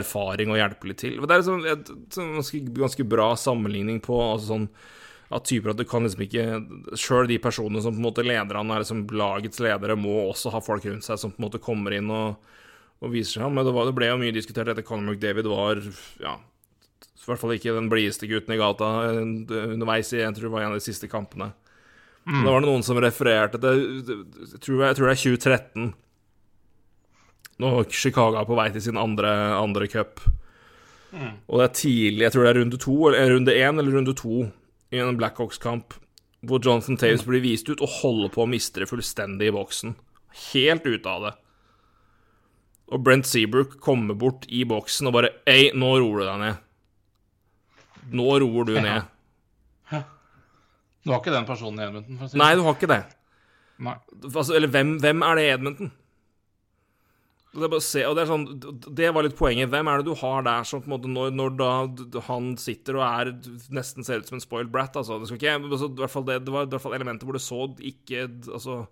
erfaring 0.00 0.52
og 0.52 0.60
hjelpe 0.60 0.92
litt 0.92 1.02
til. 1.02 1.20
Det 1.20 1.34
er 1.34 1.42
liksom 1.42 1.68
et, 1.68 1.92
ganske, 2.16 2.62
ganske 2.78 3.06
bra 3.08 3.32
sammenligning 3.40 4.00
på 4.04 4.20
altså 4.22 4.54
sånn 4.54 4.70
at 5.30 5.46
typer 5.46 5.70
at 5.70 5.78
du 5.78 5.84
kan 5.86 6.02
liksom 6.02 6.24
ikke 6.24 6.44
Sjøl 6.98 7.28
de 7.30 7.36
personene 7.38 7.78
som 7.84 7.94
på 7.94 8.00
en 8.00 8.06
måte 8.08 8.24
lederne 8.26 8.74
er 8.74 8.82
liksom 8.82 9.04
lagets 9.14 9.60
ledere, 9.62 9.94
må 9.94 10.24
også 10.24 10.50
ha 10.50 10.62
folk 10.64 10.88
rundt 10.88 11.06
seg 11.06 11.20
som 11.22 11.30
på 11.30 11.38
en 11.38 11.46
måte 11.46 11.62
kommer 11.62 11.94
inn 11.94 12.10
og, 12.10 12.40
og 13.00 13.12
viser 13.14 13.40
seg. 13.40 13.52
Men 13.52 13.66
det, 13.66 13.74
var, 13.76 13.88
det 13.88 13.96
ble 13.96 14.10
jo 14.10 14.20
mye 14.20 14.36
diskutert 14.36 14.70
etter 14.72 14.86
Conor 14.86 15.14
McDavid 15.14 15.48
var 15.50 15.80
ja, 16.22 16.36
i 17.20 17.26
hvert 17.26 17.40
fall 17.40 17.54
ikke 17.56 17.76
den 17.76 17.88
blideste 17.92 18.28
gutten 18.30 18.54
i 18.56 18.60
gata 18.60 18.90
underveis 19.12 20.12
i 20.14 20.22
jeg 20.22 20.36
tror 20.36 20.48
det 20.48 20.54
var 20.54 20.66
en 20.66 20.74
av 20.74 20.80
de 20.80 20.86
siste 20.86 21.08
kampene. 21.10 21.50
Mm. 22.26 22.42
Da 22.44 22.52
var 22.52 22.60
det 22.60 22.68
noen 22.68 22.84
som 22.84 23.00
refererte 23.00 23.60
til 23.60 23.80
jeg 24.04 24.60
tror, 24.60 24.84
jeg 24.84 24.98
tror 24.98 25.08
det 25.08 25.14
er 25.14 25.22
2013. 25.24 25.90
Når 27.60 27.80
Chicago 27.92 28.40
er 28.40 28.48
på 28.48 28.56
vei 28.56 28.68
til 28.72 28.84
sin 28.86 29.00
andre, 29.00 29.30
andre 29.56 29.88
cup. 29.92 30.22
Mm. 31.12 31.40
Og 31.48 31.60
det 31.60 31.66
er 31.66 31.74
tidlig, 31.76 32.24
jeg 32.24 32.34
tror 32.34 32.46
det 32.46 32.52
er 32.52 32.60
runde 32.62 32.80
to, 32.80 32.96
eller 33.08 33.34
runde 33.34 33.56
én 33.56 33.82
eller 33.82 33.96
runde 33.98 34.14
to 34.16 34.46
i 34.90 35.00
en 35.00 35.18
Blackhawks-kamp 35.18 35.96
hvor 36.46 36.62
Jonathan 36.64 36.96
Taves 36.96 37.26
blir 37.26 37.42
vist 37.44 37.68
ut 37.68 37.82
og 37.84 37.98
holder 38.00 38.30
på 38.32 38.44
å 38.44 38.48
miste 38.48 38.80
det 38.80 38.88
fullstendig 38.88 39.50
i 39.50 39.54
boksen. 39.54 39.92
Helt 40.50 40.86
ute 40.88 41.10
av 41.10 41.26
det. 41.26 41.32
Og 42.90 43.04
Brent 43.06 43.28
Seabrook 43.28 43.78
kommer 43.82 44.18
bort 44.18 44.48
i 44.50 44.64
boksen 44.66 45.10
og 45.10 45.14
bare 45.14 45.30
Ei, 45.48 45.70
nå 45.78 45.92
roer 46.02 46.22
du 46.22 46.26
deg 46.26 46.42
ned. 46.42 46.66
Nå 48.18 48.26
roer 48.42 48.66
du 48.66 48.74
ned. 48.80 49.06
Ja. 49.92 50.02
Du 51.04 51.14
har 51.14 51.22
ikke 51.22 51.32
den 51.32 51.48
personen 51.48 51.80
i 51.80 51.86
Edmonton? 51.86 52.28
Si 52.28 52.38
Nei, 52.38 52.52
du 52.58 52.66
har 52.66 52.76
ikke 52.76 52.90
det. 52.90 53.00
Altså, 53.80 54.52
eller 54.58 54.68
hvem, 54.68 54.98
hvem 55.00 55.24
er 55.24 55.38
det 55.38 55.46
i 55.46 55.52
Edmonton? 55.54 55.92
Det, 57.50 57.66
er 57.66 57.82
se, 57.82 58.02
og 58.06 58.14
det, 58.14 58.22
er 58.22 58.28
sånn, 58.30 58.44
det 58.94 59.08
var 59.14 59.26
litt 59.26 59.38
poenget. 59.38 59.70
Hvem 59.72 59.88
er 59.90 60.02
det 60.02 60.06
du 60.06 60.18
har 60.20 60.44
der 60.46 60.66
som 60.68 60.84
måte 60.90 61.10
når, 61.10 61.32
når 61.34 61.56
da 61.58 61.70
han 62.28 62.52
sitter 62.60 63.00
og 63.00 63.06
er 63.06 63.32
nesten 63.74 64.06
ser 64.06 64.22
ut 64.22 64.30
som 64.30 64.38
en 64.38 64.44
spoiled 64.44 64.70
brat? 64.74 64.98
Altså, 64.98 65.18
det, 65.18 65.32
ikke, 65.34 65.56
altså, 65.58 65.88
i 65.90 66.02
hvert 66.02 66.14
fall 66.14 66.26
det, 66.28 66.38
var 66.46 66.68
i 66.68 66.70
hvert 66.74 66.84
fall 66.84 66.94
elementer 66.98 67.26
hvor 67.26 67.38
det 67.38 67.42
så 67.42 67.66
ikke 67.90 68.28
Altså 68.28 68.84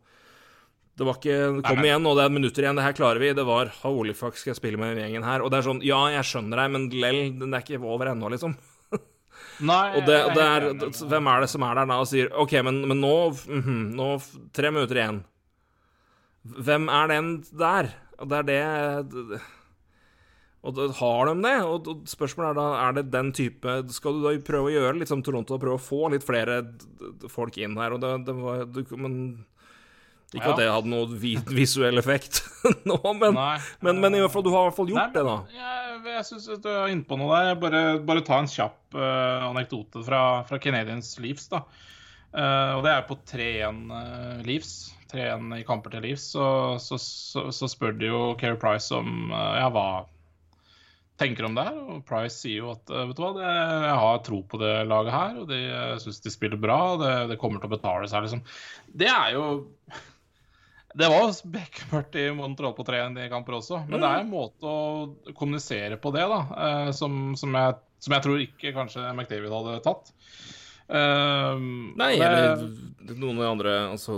Det 0.99 1.07
var 1.07 1.18
ikke 1.20 1.62
Kom 1.62 1.84
igjen, 1.84 2.03
nå 2.03 2.14
det 2.18 2.24
er 2.26 2.32
minutter 2.34 2.64
igjen, 2.64 2.78
det 2.78 2.86
her 2.86 2.96
klarer 2.96 3.22
vi. 3.22 3.30
Det 3.36 3.44
var 3.46 3.70
Holy 3.84 4.14
fuck, 4.18 4.38
skal 4.38 4.53
jeg 4.53 4.59
spille 4.59 4.80
med 4.80 4.99
gjengen 4.99 5.26
her? 5.26 5.44
Og 5.44 5.53
det 5.53 5.61
er 5.61 5.68
sånn 5.68 5.84
Ja, 5.86 6.01
jeg 6.11 6.26
skjønner 6.26 6.62
deg, 6.62 6.72
men 6.74 6.88
lell, 6.90 7.20
den 7.38 7.55
er 7.55 7.62
ikke 7.62 7.78
over 7.78 8.11
ennå, 8.11 8.30
liksom. 8.34 8.57
Nei, 9.70 9.84
og 9.99 10.09
det, 10.09 10.18
det 10.34 10.46
er, 10.46 10.66
hvem 11.12 11.30
er 11.30 11.44
det 11.44 11.51
som 11.53 11.66
er 11.66 11.78
der 11.78 11.90
da 11.90 11.99
og 12.03 12.09
sier 12.11 12.32
OK, 12.34 12.57
men, 12.66 12.82
men 12.90 12.99
nå, 13.05 13.14
mm 13.30 13.62
-hmm, 13.62 13.84
nå 14.01 14.09
Tre 14.55 14.72
minutter 14.74 14.99
igjen. 14.99 15.22
Hvem 16.42 16.88
er 16.88 17.14
den 17.14 17.30
der? 17.53 17.92
Og 18.18 18.28
det 18.28 18.38
er 18.38 18.49
det 18.49 19.40
Og 20.62 20.74
da 20.74 20.88
har 20.92 21.26
de 21.26 21.42
det? 21.42 21.59
Og 21.62 22.09
spørsmålet 22.09 22.51
er 22.51 22.55
da 22.55 22.88
er 22.88 22.92
det 22.92 23.12
den 23.12 23.32
type 23.32 23.92
Skal 23.92 24.12
du 24.12 24.24
da 24.26 24.34
prøve 24.42 24.70
å 24.70 24.74
gjøre 24.74 24.99
litt 24.99 25.09
som 25.09 25.22
Toronto 25.22 25.59
prøve 25.59 25.78
å 25.78 25.82
få 25.82 26.09
litt 26.11 26.26
flere 26.26 26.74
folk 27.28 27.57
inn 27.59 27.76
her? 27.76 27.92
Og 27.92 28.01
det, 28.01 28.26
det 28.26 28.34
var, 28.34 28.64
du, 28.64 28.82
men 28.96 29.46
ikke 30.35 30.45
ja. 30.45 30.53
at 30.53 30.61
det 30.61 30.68
hadde 30.68 30.91
noe 30.93 31.07
visuell 31.57 32.01
effekt 32.01 32.43
nå, 32.91 32.99
men, 33.16 33.39
men, 33.81 34.01
men, 34.03 34.16
i 34.16 34.20
hvert 34.20 34.35
fall, 34.35 34.45
du 34.45 34.51
har 34.53 34.66
i 34.66 34.68
hvert 34.68 34.76
fall 34.76 34.91
gjort 34.93 35.01
Nei, 35.01 35.14
det, 35.14 35.24
da. 35.24 35.37
Jeg, 35.57 36.01
jeg 36.12 36.26
syns 36.29 36.49
du 36.64 36.68
er 36.72 36.93
inne 36.93 37.07
på 37.09 37.16
noe 37.16 37.39
der. 37.39 37.55
Bare, 37.62 37.83
bare 38.05 38.24
ta 38.26 38.43
en 38.43 38.51
kjapp 38.51 38.99
uh, 38.99 39.49
anekdote 39.49 40.05
fra, 40.05 40.22
fra 40.49 40.61
Canadians 40.61 41.14
Leafs. 41.22 41.49
da. 41.53 41.62
Uh, 42.29 42.76
og 42.76 42.85
det 42.85 42.93
er 42.93 43.09
på 43.09 43.16
3-1 43.33 43.83
uh, 43.89 44.45
Leafs. 44.45 44.76
3-1 45.12 45.57
i 45.57 45.64
kamper 45.64 45.95
til 45.95 46.05
Leafs. 46.05 46.29
så, 46.35 46.76
så, 46.81 46.99
så, 47.01 47.49
så, 47.55 47.68
spør 47.70 47.97
de 47.97 48.11
jo 48.11 48.22
Keri 48.41 48.59
Price 48.61 48.95
om 48.95 49.33
eh, 49.33 49.55
ja, 49.62 49.68
hva 49.72 50.05
tenker 51.18 51.49
om 51.49 51.57
det 51.57 51.64
her. 51.68 51.79
Og 51.95 52.05
Price 52.09 52.37
sier 52.43 52.62
jo 52.62 52.74
at 52.74 52.93
eh, 52.93 53.07
vet 53.09 53.18
du 53.18 53.24
hva, 53.24 53.33
det, 53.39 53.49
jeg 53.89 53.97
har 54.03 54.20
tro 54.26 54.43
på 54.51 54.61
det 54.61 54.74
laget 54.91 55.14
her, 55.14 55.41
og 55.43 55.49
de 55.51 55.62
syns 56.05 56.22
de 56.24 56.35
spiller 56.35 56.61
bra. 56.61 56.81
Det, 57.01 57.14
det, 57.33 57.41
kommer 57.41 57.62
til 57.62 57.70
å 57.70 57.76
betale 57.79 58.11
seg, 58.11 58.26
liksom. 58.26 58.45
Det 59.01 59.11
er 59.12 59.35
jo 59.39 59.49
Det 60.99 61.07
var 61.12 61.30
bekmørkt 61.55 62.16
i 62.18 62.26
Montreal 62.34 62.74
på 62.74 62.84
3-1 62.86 63.18
i 63.22 63.30
kamper 63.30 63.59
også, 63.61 63.84
men 63.86 64.03
det 64.03 64.09
er 64.09 64.22
en 64.24 64.30
måte 64.32 64.66
å 64.66 65.32
kommunisere 65.38 65.99
på 66.03 66.11
det, 66.14 66.24
da, 66.26 66.38
eh, 66.64 66.88
som, 66.96 67.36
som, 67.38 67.55
jeg, 67.55 67.76
som 68.03 68.14
jeg 68.16 68.24
tror 68.24 68.42
ikke 68.42 68.74
kanskje 68.74 69.05
McDavid 69.12 69.55
hadde 69.55 69.76
tatt. 69.84 70.11
Uh, 70.88 71.55
Nei, 72.01 72.14
eller 72.16 72.62
noen 73.12 73.36
av 73.36 73.42
de 73.42 73.49
andre 73.51 73.72
Altså 73.90 74.14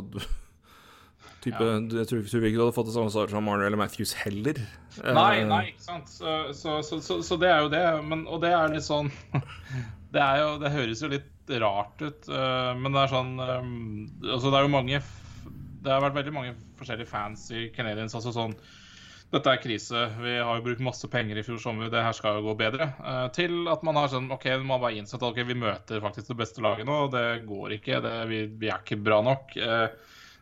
Type, 1.42 1.58
ja. 1.58 1.80
Jeg 1.80 2.06
tror, 2.06 2.20
tror 2.30 2.44
ikke 2.46 2.60
du 2.60 2.62
hadde 2.62 2.74
fått 2.76 2.90
det 2.92 2.94
samme 2.94 3.10
svaret 3.10 3.32
som 3.34 3.42
Marner 3.42 3.66
eller 3.66 3.80
Matthews 3.80 4.12
heller. 4.20 4.60
Nei, 5.00 5.40
eh, 5.40 5.46
nei, 5.48 5.60
ikke 5.72 5.82
sant. 5.82 6.12
Så, 6.12 6.34
så, 6.54 6.76
så, 6.84 7.16
så, 7.24 7.38
det 7.40 7.48
er 7.48 7.64
jo 7.64 7.72
det. 7.72 7.80
Men, 8.06 8.26
og 8.28 8.44
det 8.44 8.52
er 8.54 8.74
litt 8.74 8.86
sånn 8.86 9.08
det, 10.14 10.20
er 10.20 10.42
jo, 10.44 10.50
det 10.62 10.72
høres 10.76 11.02
jo 11.02 11.10
litt 11.10 11.54
rart 11.64 12.04
ut, 12.04 12.28
men 12.30 12.92
det 12.94 13.00
er 13.00 13.10
sånn 13.10 13.32
um, 13.40 13.72
Altså, 14.20 14.52
det 14.52 14.60
er 14.60 14.68
jo 14.68 14.70
mange 14.70 15.00
Det 15.80 15.92
har 15.92 16.04
vært 16.04 16.18
veldig 16.18 16.36
mange 16.36 16.54
forskjellige 16.78 17.10
fans 17.10 17.48
i 17.56 17.68
Canadians. 17.74 18.14
Altså 18.18 18.32
sånn 18.36 18.56
dette 19.30 19.46
er 19.52 19.60
krise, 19.62 20.00
vi 20.18 20.32
har 20.42 20.56
jo 20.58 20.64
brukt 20.64 20.80
masse 20.82 21.06
penger 21.10 21.38
i 21.38 21.42
fjor 21.46 21.60
sommer, 21.62 21.90
det 21.92 22.00
her 22.02 22.14
skal 22.16 22.40
jo 22.40 22.48
gå 22.48 22.56
bedre. 22.64 22.88
Uh, 22.98 23.28
til 23.34 23.68
at 23.70 23.84
man 23.86 23.98
har 24.00 24.10
sånn 24.10 24.26
OK, 24.34 24.48
man 24.64 24.82
bare 24.82 24.96
innsett 24.98 25.20
at 25.20 25.28
okay, 25.28 25.46
vi 25.46 25.54
møter 25.54 26.02
faktisk 26.02 26.32
det 26.32 26.40
beste 26.40 26.64
laget 26.64 26.88
nå, 26.88 26.96
og 27.04 27.12
det 27.14 27.44
går 27.46 27.76
ikke. 27.78 28.00
Det, 28.02 28.14
vi, 28.26 28.40
vi, 28.58 28.72
er 28.72 28.82
ikke 28.82 28.98
bra 28.98 29.20
nok. 29.22 29.54
Uh, 29.54 29.86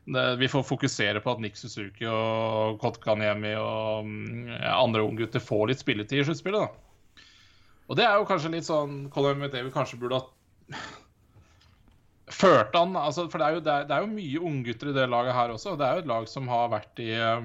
det, 0.09 0.24
vi 0.41 0.49
får 0.49 0.64
fokusere 0.64 1.20
på 1.20 1.34
at 1.34 1.45
Nick 1.45 1.61
Suzuki 1.61 2.09
og 2.09 2.80
Kotkaniemi 2.80 3.53
og 3.61 4.09
mm, 4.09 4.55
ja, 4.55 4.78
andre 4.78 5.05
unggutter 5.05 5.45
får 5.45 5.68
litt 5.68 5.84
spilletid 5.84 6.22
i 6.22 6.28
sluttspillet. 6.30 6.64
da. 6.64 7.26
Og 7.93 8.01
det 8.01 8.09
er 8.09 8.16
jo 8.16 8.28
kanskje 8.28 8.55
litt 8.57 8.68
sånn 8.68 9.03
Colin 9.12 9.36
McDavid 9.36 9.74
kanskje 9.76 10.01
burde 10.01 10.22
ha 10.22 10.80
ført 12.35 12.76
han 12.76 12.97
altså, 12.99 13.26
For 13.31 13.41
det 13.41 13.47
er, 13.47 13.57
jo, 13.57 13.64
det, 13.64 13.74
er, 13.74 13.89
det 13.89 13.97
er 13.97 14.05
jo 14.05 14.12
mye 14.12 14.45
unggutter 14.51 14.93
i 14.93 14.97
det 14.97 15.09
laget 15.11 15.37
her 15.37 15.55
også. 15.55 15.76
Det 15.79 15.87
er 15.87 15.99
jo 15.99 16.05
et 16.05 16.12
lag 16.12 16.31
som 16.31 16.49
har 16.53 16.70
vært 16.72 17.03
i, 17.05 17.11
ja, 17.14 17.37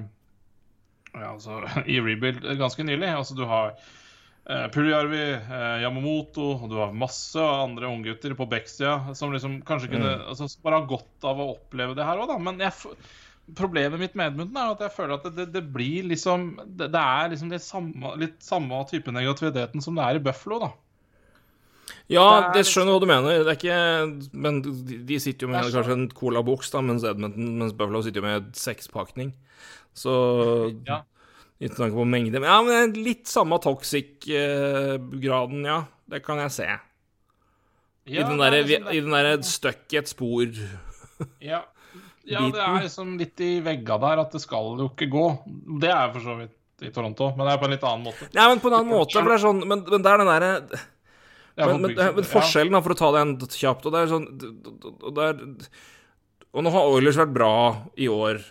altså, 1.34 1.61
i 1.93 1.99
rebuild 2.03 2.45
ganske 2.59 2.86
nylig. 2.88 3.09
Altså, 3.09 3.38
du 3.38 3.43
har 3.49 3.73
eh, 3.73 4.67
Puljarvi, 4.73 5.25
eh, 5.39 5.75
Yamamoto, 5.84 6.49
og 6.57 6.69
du 6.71 6.79
har 6.81 6.95
masse 6.95 7.41
andre 7.41 7.89
unggutter 7.91 8.36
på 8.38 8.47
Bekstia 8.51 9.15
som 9.17 9.36
liksom 9.36 9.61
kanskje 9.67 9.93
kunne 9.95 10.15
mm. 10.19 10.25
altså, 10.34 10.49
bare 10.65 10.81
ha 10.81 10.89
godt 10.89 11.29
av 11.29 11.41
å 11.41 11.51
oppleve 11.55 11.97
det 11.97 12.07
her 12.07 12.21
òg, 12.21 12.31
da. 12.31 12.39
Men 12.41 12.61
jeg, 12.63 12.95
problemet 13.57 13.99
mitt 13.99 14.15
med 14.15 14.31
Edmundton 14.31 14.61
er 14.61 14.73
at 14.73 14.86
jeg 14.86 14.95
føler 14.95 15.17
at 15.17 15.27
det, 15.27 15.36
det, 15.41 15.49
det 15.57 15.65
blir 15.75 16.07
liksom 16.11 16.53
det, 16.63 16.89
det, 16.93 17.01
er 17.01 17.34
liksom 17.34 17.51
det 17.51 17.61
samme, 17.63 18.15
litt 18.21 18.39
samme 18.43 18.79
type 18.89 19.11
negativiteten 19.13 19.84
som 19.84 19.99
det 19.99 20.07
er 20.07 20.19
i 20.19 20.23
Buffalo, 20.23 20.61
da. 20.63 20.71
Ja, 22.11 22.25
det, 22.49 22.59
det 22.59 22.67
skjønner 22.69 22.95
hva 22.95 23.01
du 23.01 23.07
mener. 23.09 23.43
Det 23.45 23.53
er 23.53 23.59
ikke 23.59 24.37
Men 24.45 24.59
de 25.07 25.19
sitter 25.23 25.47
jo 25.47 25.53
med 25.53 25.69
kanskje 25.73 25.95
en 25.95 26.09
colaboks, 26.13 26.73
mens 26.83 27.05
Edmonton, 27.07 27.57
mens 27.61 27.75
Buffalo 27.77 28.03
sitter 28.05 28.21
jo 28.21 28.27
med 28.27 28.53
sekspakning. 28.59 29.33
Så 29.97 30.13
ja. 30.87 31.03
Uten 31.61 31.77
tanke 31.77 31.95
på 31.95 32.05
mengde. 32.09 32.41
Ja, 32.43 32.57
men 32.65 32.95
litt 33.05 33.29
samme 33.31 33.59
toxic-graden, 33.63 35.61
ja. 35.69 35.83
Det 36.11 36.19
kan 36.25 36.41
jeg 36.43 36.51
se. 36.51 36.65
I 38.09 38.19
den 38.19 38.41
derre 38.41 38.63
liksom 38.67 39.13
der 39.13 39.29
stuck 39.47 39.93
i 39.93 39.99
et 40.01 40.09
spor. 40.11 40.49
ja. 41.39 41.61
ja, 42.27 42.41
det 42.51 42.59
er 42.65 42.81
liksom 42.83 43.15
litt 43.21 43.39
i 43.45 43.61
vegga 43.63 43.95
der 44.01 44.25
at 44.25 44.35
det 44.35 44.41
skal 44.43 44.73
jo 44.81 44.89
ikke 44.91 45.07
gå. 45.13 45.27
Det 45.79 45.91
er 45.93 46.11
for 46.11 46.25
så 46.25 46.35
vidt 46.41 46.57
i 46.83 46.91
Toronto, 46.91 47.31
men 47.37 47.47
det 47.47 47.53
er 47.53 47.61
på 47.61 47.69
en 47.69 47.75
litt 47.77 47.85
annen 47.87 48.03
måte. 48.09 48.27
Ja, 48.35 48.49
men 48.51 48.59
på 48.59 48.67
en 48.67 48.77
annen 48.81 48.91
måte, 48.91 49.15
for 49.15 49.29
det 49.31 49.37
er 49.37 49.45
sånn 49.45 49.61
Men, 49.63 49.85
men 49.87 50.03
det 50.03 50.11
er 50.11 50.19
den 50.19 50.31
derre 50.33 50.51
men, 51.56 51.82
men, 51.84 51.95
men, 51.97 52.26
forskjellen, 52.28 52.74
da, 52.74 52.82
for 52.86 52.95
å 52.95 52.99
ta 52.99 53.12
den 53.18 53.36
kjapt, 53.43 53.86
og 53.86 53.93
det 53.93 54.04
er 54.04 54.12
sånn 54.12 54.28
og, 54.34 55.10
det 55.14 55.28
er, 55.30 55.41
og 56.54 56.66
nå 56.66 56.74
har 56.74 56.91
Oilers 56.95 57.20
vært 57.22 57.36
bra 57.36 57.54
i 57.97 58.10
år 58.10 58.41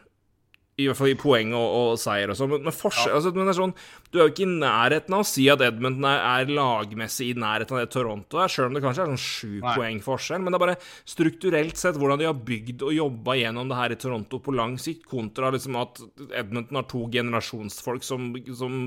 i 0.81 0.87
hvert 0.89 0.97
fall 0.97 1.11
i 1.11 1.17
poeng 1.21 1.51
og, 1.53 1.67
og 1.77 1.99
seier 2.01 2.31
og 2.33 2.37
sånn, 2.39 2.49
men, 2.55 2.63
men, 2.65 2.73
ja. 2.73 3.09
altså, 3.13 3.31
men 3.37 3.51
sånn, 3.53 3.75
du 4.09 4.17
er 4.17 4.23
jo 4.25 4.33
ikke 4.33 4.47
i 4.47 4.53
nærheten 4.55 5.13
av 5.13 5.21
å 5.21 5.27
si 5.29 5.45
at 5.53 5.61
Edmonton 5.67 6.07
er, 6.09 6.23
er 6.25 6.53
lagmessig 6.57 7.29
i 7.29 7.37
nærheten 7.37 7.77
av 7.77 7.83
det 7.83 7.91
Toronto 7.93 8.41
er, 8.41 8.53
sjøl 8.53 8.71
om 8.71 8.79
det 8.79 8.83
kanskje 8.85 9.05
er 9.05 9.11
sånn 9.11 9.21
sju 9.21 9.59
poeng 9.67 10.01
forskjell. 10.05 10.41
Men 10.41 10.55
det 10.55 10.59
er 10.59 10.65
bare 10.65 10.79
strukturelt 11.13 11.81
sett 11.81 12.01
hvordan 12.01 12.23
de 12.23 12.29
har 12.31 12.41
bygd 12.49 12.87
og 12.89 12.97
jobba 12.97 13.37
gjennom 13.37 13.69
det 13.69 13.81
her 13.83 13.97
i 13.97 14.01
Toronto 14.01 14.41
på 14.41 14.57
lang 14.57 14.79
sikt, 14.81 15.05
kontra 15.13 15.53
liksom 15.53 15.77
at 15.83 16.01
Edmonton 16.41 16.81
har 16.81 16.89
to 16.89 17.05
generasjonsfolk 17.13 18.09
som, 18.09 18.33
som 18.57 18.81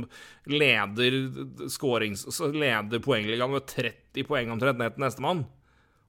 leder 0.49 1.21
skårings... 1.69 2.25
leder 2.49 3.05
poengligaen 3.05 3.53
med 3.53 3.69
30 3.69 4.25
poeng 4.25 4.57
omtrent 4.57 4.81
ned 4.81 4.97
til 4.97 5.05
nestemann. 5.05 5.45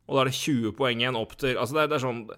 Og 0.06 0.16
da 0.16 0.24
er 0.24 0.30
det 0.30 0.38
20 0.40 0.76
poeng 0.78 1.02
igjen 1.02 1.18
opp 1.18 1.34
til 1.36 1.58
Altså, 1.58 1.76
det 1.76 1.84
er, 1.84 1.92
det 1.92 1.98
er 1.98 2.08
sånn 2.08 2.28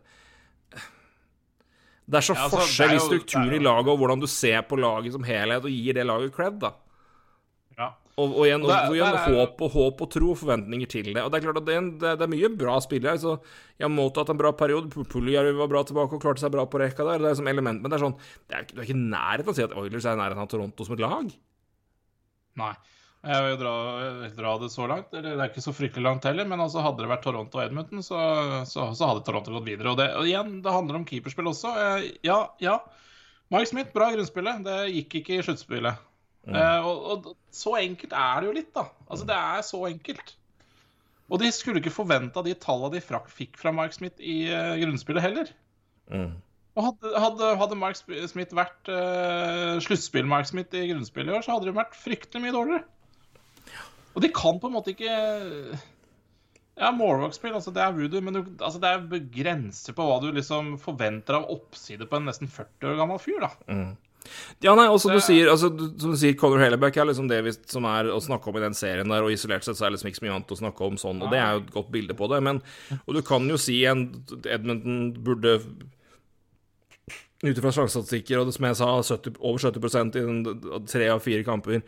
Det 2.09 2.17
er 2.23 2.25
så 2.25 2.35
Ja, 2.35 2.45
altså, 2.47 2.57
forskjell 2.63 2.95
i 2.97 3.01
strukturen 3.05 3.53
i 3.53 3.59
laget, 3.61 3.89
og 3.93 3.99
hvordan 4.01 4.21
du 4.23 4.27
ser 4.33 4.63
på 4.65 4.79
laget 4.81 5.13
som 5.13 5.25
helhet, 5.29 5.65
og 5.65 5.69
gir 5.71 5.93
det 5.99 6.07
laget 6.09 6.33
cred, 6.33 6.55
da. 6.63 6.71
Ja. 7.79 7.91
Og, 8.19 8.33
og 8.33 8.47
igjen, 8.49 8.65
Og 8.65 8.71
og 8.73 8.95
igjen 8.97 9.15
er- 9.15 9.29
håp, 9.37 9.61
og 9.63 9.71
håp 9.77 10.01
og 10.03 10.09
tro 10.11 10.31
og 10.33 10.39
forventninger 10.41 10.89
til 10.91 11.11
det. 11.13 11.21
Og 11.23 11.31
det 11.31 11.39
er 11.39 11.45
klart 11.45 11.61
at 11.61 11.67
det 11.69 11.75
er, 11.75 11.79
en, 11.79 11.91
det 12.01 12.09
er, 12.09 12.17
det 12.17 12.25
er 12.27 12.33
mye 12.33 12.49
bra 12.59 12.79
spillere. 12.83 13.13
Altså, 13.15 13.37
jeg 13.79 13.85
har 13.87 13.93
mottatt 13.95 14.33
en 14.33 14.41
bra 14.41 14.51
periode. 14.53 14.89
Puljujarvi 14.91 15.53
var 15.61 15.69
bra 15.71 15.85
tilbake 15.87 16.17
og 16.17 16.23
klarte 16.25 16.41
seg 16.43 16.51
bra 16.57 16.65
på 16.67 16.81
rekka 16.81 17.05
der. 17.07 17.19
Det 17.23 17.31
er 17.31 17.39
som 17.39 17.47
element, 17.53 17.83
men 17.85 17.91
det 17.93 18.01
er 18.01 18.07
sånn 18.09 18.17
det 18.49 18.57
er, 18.57 18.65
Du 18.73 18.81
er 18.81 18.89
ikke 18.89 18.97
i 18.97 19.05
nærheten 19.05 19.47
av 19.47 19.53
å 19.55 19.59
si 19.61 19.63
at 19.69 19.77
Oilers 19.77 20.09
er 20.09 20.17
i 20.17 20.23
nærheten 20.25 20.43
av 20.43 20.49
Toronto 20.51 20.85
som 20.89 20.97
et 20.97 21.05
lag. 21.05 21.31
Nei. 22.59 22.73
Jeg 23.27 23.45
vil 23.45 23.57
dra, 23.59 23.73
dra 24.37 24.53
det 24.63 24.69
så 24.71 24.87
langt. 24.91 25.11
Eller 25.17 25.35
det 25.35 25.43
er 25.43 25.51
ikke 25.51 25.65
så 25.65 25.75
fryktelig 25.75 26.07
langt 26.07 26.27
heller, 26.29 26.47
men 26.49 26.63
altså 26.63 26.85
hadde 26.85 27.03
det 27.03 27.11
vært 27.11 27.25
Toronto 27.27 27.59
og 27.59 27.65
Edmonton, 27.65 28.05
så, 28.07 28.19
så, 28.71 28.89
så 28.95 29.11
hadde 29.11 29.25
Toronto 29.27 29.57
gått 29.57 29.67
videre. 29.67 29.93
Og, 29.93 29.99
det, 29.99 30.09
og 30.21 30.29
igjen, 30.29 30.61
det 30.65 30.75
handler 30.75 31.01
om 31.01 31.07
keeperspill 31.09 31.51
også. 31.51 31.75
Eh, 31.83 32.09
Ja, 32.27 32.45
ja. 32.63 32.79
Mike 33.51 33.71
Smith, 33.71 33.95
bra 33.95 34.11
i 34.11 34.19
grunnspillet. 34.19 34.65
Det 34.67 34.79
gikk 34.93 35.21
ikke 35.23 35.39
i 35.39 35.45
sluttspillet. 35.47 36.05
Eh, 36.49 36.87
og, 36.87 37.07
og 37.13 37.31
så 37.55 37.75
enkelt 37.81 38.13
er 38.17 38.41
det 38.41 38.51
jo 38.51 38.59
litt, 38.61 38.75
da. 38.77 38.87
Altså, 39.09 39.29
det 39.29 39.39
er 39.39 39.65
så 39.67 39.81
enkelt. 39.89 40.35
Og 41.29 41.41
de 41.43 41.49
skulle 41.53 41.83
ikke 41.83 41.93
forventa 41.93 42.45
de 42.45 42.55
tallene 42.57 42.95
de 42.97 43.05
frak, 43.05 43.27
fikk 43.33 43.59
fra 43.61 43.73
Mike 43.75 43.97
Smith 43.99 44.23
i 44.23 44.45
eh, 44.49 44.77
grunnspillet 44.81 45.25
heller. 45.25 45.51
Og 46.79 46.85
hadde, 46.87 47.11
hadde, 47.19 47.49
hadde 47.59 47.77
Mark 47.81 47.99
Smith 47.99 48.55
vært 48.55 48.87
uh, 48.87 49.81
sluttspill-Mark 49.83 50.47
Smith 50.47 50.77
i 50.79 50.85
grunnspillet 50.93 51.33
i 51.33 51.35
år, 51.35 51.43
så 51.43 51.57
hadde 51.57 51.67
de 51.67 51.75
vært 51.75 51.97
fryktelig 51.99 52.45
mye 52.45 52.55
dårligere. 52.55 52.85
Og 54.17 54.23
de 54.25 54.31
kan 54.35 54.59
på 54.61 54.69
en 54.71 54.75
måte 54.79 54.95
ikke 54.95 55.13
Ja, 56.79 56.93
Morrock-spill, 56.95 57.55
altså 57.59 57.73
det 57.75 57.83
er 57.83 57.95
voodoo, 57.97 58.21
men 58.23 58.37
du, 58.39 58.43
altså 58.63 58.79
det 58.79 58.91
er 58.93 59.25
grenser 59.35 59.97
på 59.99 60.05
hva 60.07 60.21
du 60.23 60.29
liksom 60.31 60.77
forventer 60.79 61.35
av 61.41 61.49
oppside 61.51 62.07
på 62.07 62.21
en 62.21 62.29
nesten 62.31 62.47
40 62.51 62.93
år 62.93 63.01
gammel 63.01 63.19
fyr, 63.19 63.41
da. 63.43 63.51
Ja, 64.63 64.75
nei, 64.79 64.85
og 64.93 65.01
som 65.03 65.11
du 65.15 65.19
sier, 65.25 65.49
altså, 65.51 65.71
du- 65.75 65.89
som 65.99 66.13
du 66.13 66.19
sier, 66.21 66.37
Conor 66.39 66.61
Haleback 66.63 66.97
er 67.01 67.09
liksom 67.09 67.27
det 67.31 67.41
vi, 67.47 67.53
som 67.67 67.85
er 67.89 68.11
å 68.15 68.21
snakke 68.23 68.47
om 68.53 68.59
i 68.61 68.63
den 68.63 68.75
serien 68.79 69.09
der, 69.11 69.25
og 69.27 69.33
isolert 69.35 69.65
sett 69.67 69.75
så 69.79 69.87
er 69.87 69.91
det 69.91 69.97
liksom 69.99 70.11
ikke 70.13 70.21
så 70.21 70.27
mye 70.29 70.35
annet 70.37 70.55
å 70.55 70.61
snakke 70.61 70.87
om 70.87 70.99
sånn, 71.03 71.23
og 71.25 71.31
det 71.35 71.39
er 71.43 71.53
jo 71.57 71.63
et 71.65 71.73
godt 71.81 71.91
bilde 71.97 72.15
på 72.19 72.29
det, 72.31 72.43
men 72.47 72.63
Og 73.09 73.15
du 73.17 73.23
kan 73.23 73.49
jo 73.49 73.57
si 73.59 73.81
en 73.89 74.05
Edmonton 74.47 75.15
burde 75.25 75.57
ut 77.43 77.55
ifra 77.59 77.71
sjansestatistikker, 77.75 78.39
og 78.41 78.47
det 78.49 78.55
som 78.57 78.67
jeg 78.67 78.77
sa, 78.81 78.89
70, 79.03 79.37
over 79.41 79.59
70 79.59 80.17
i 80.19 80.23
den, 80.27 80.87
tre 80.91 81.09
av 81.11 81.21
fire 81.23 81.45
kamper 81.47 81.83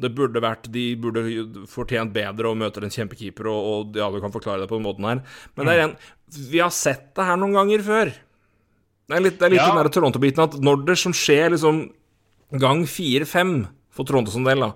Det 0.00 0.10
burde 0.10 0.40
vært 0.42 0.66
De 0.74 0.96
burde 0.98 1.22
fortjent 1.70 2.10
bedre 2.14 2.50
og 2.50 2.58
møter 2.58 2.82
en 2.82 2.90
kjempekeeper, 2.90 3.46
og, 3.46 3.66
og 3.92 3.98
ja, 4.00 4.08
du 4.10 4.18
kan 4.22 4.32
forklare 4.34 4.64
det 4.64 4.70
på 4.72 4.80
den 4.80 4.86
måten 4.88 5.06
her, 5.06 5.20
men 5.54 5.68
det 5.70 5.74
er 5.76 5.84
en 5.84 5.96
Vi 6.50 6.58
har 6.58 6.72
sett 6.74 7.12
det 7.14 7.26
her 7.28 7.38
noen 7.38 7.54
ganger 7.54 7.84
før. 7.86 8.10
Det 9.04 9.14
er 9.18 9.22
litt, 9.22 9.38
det 9.38 9.46
er 9.46 9.54
litt 9.54 9.62
Ja. 9.62 9.70
den 9.76 9.92
Toronto-biten 9.94 10.42
at 10.42 10.58
når 10.64 10.84
det 10.88 10.98
som 10.98 11.12
skjer 11.14 11.52
liksom 11.54 11.84
gang 12.58 12.84
fire-fem 12.88 13.66
for 13.94 14.04
Toronto 14.08 14.32
som 14.34 14.44
del, 14.46 14.60
da 14.64 14.72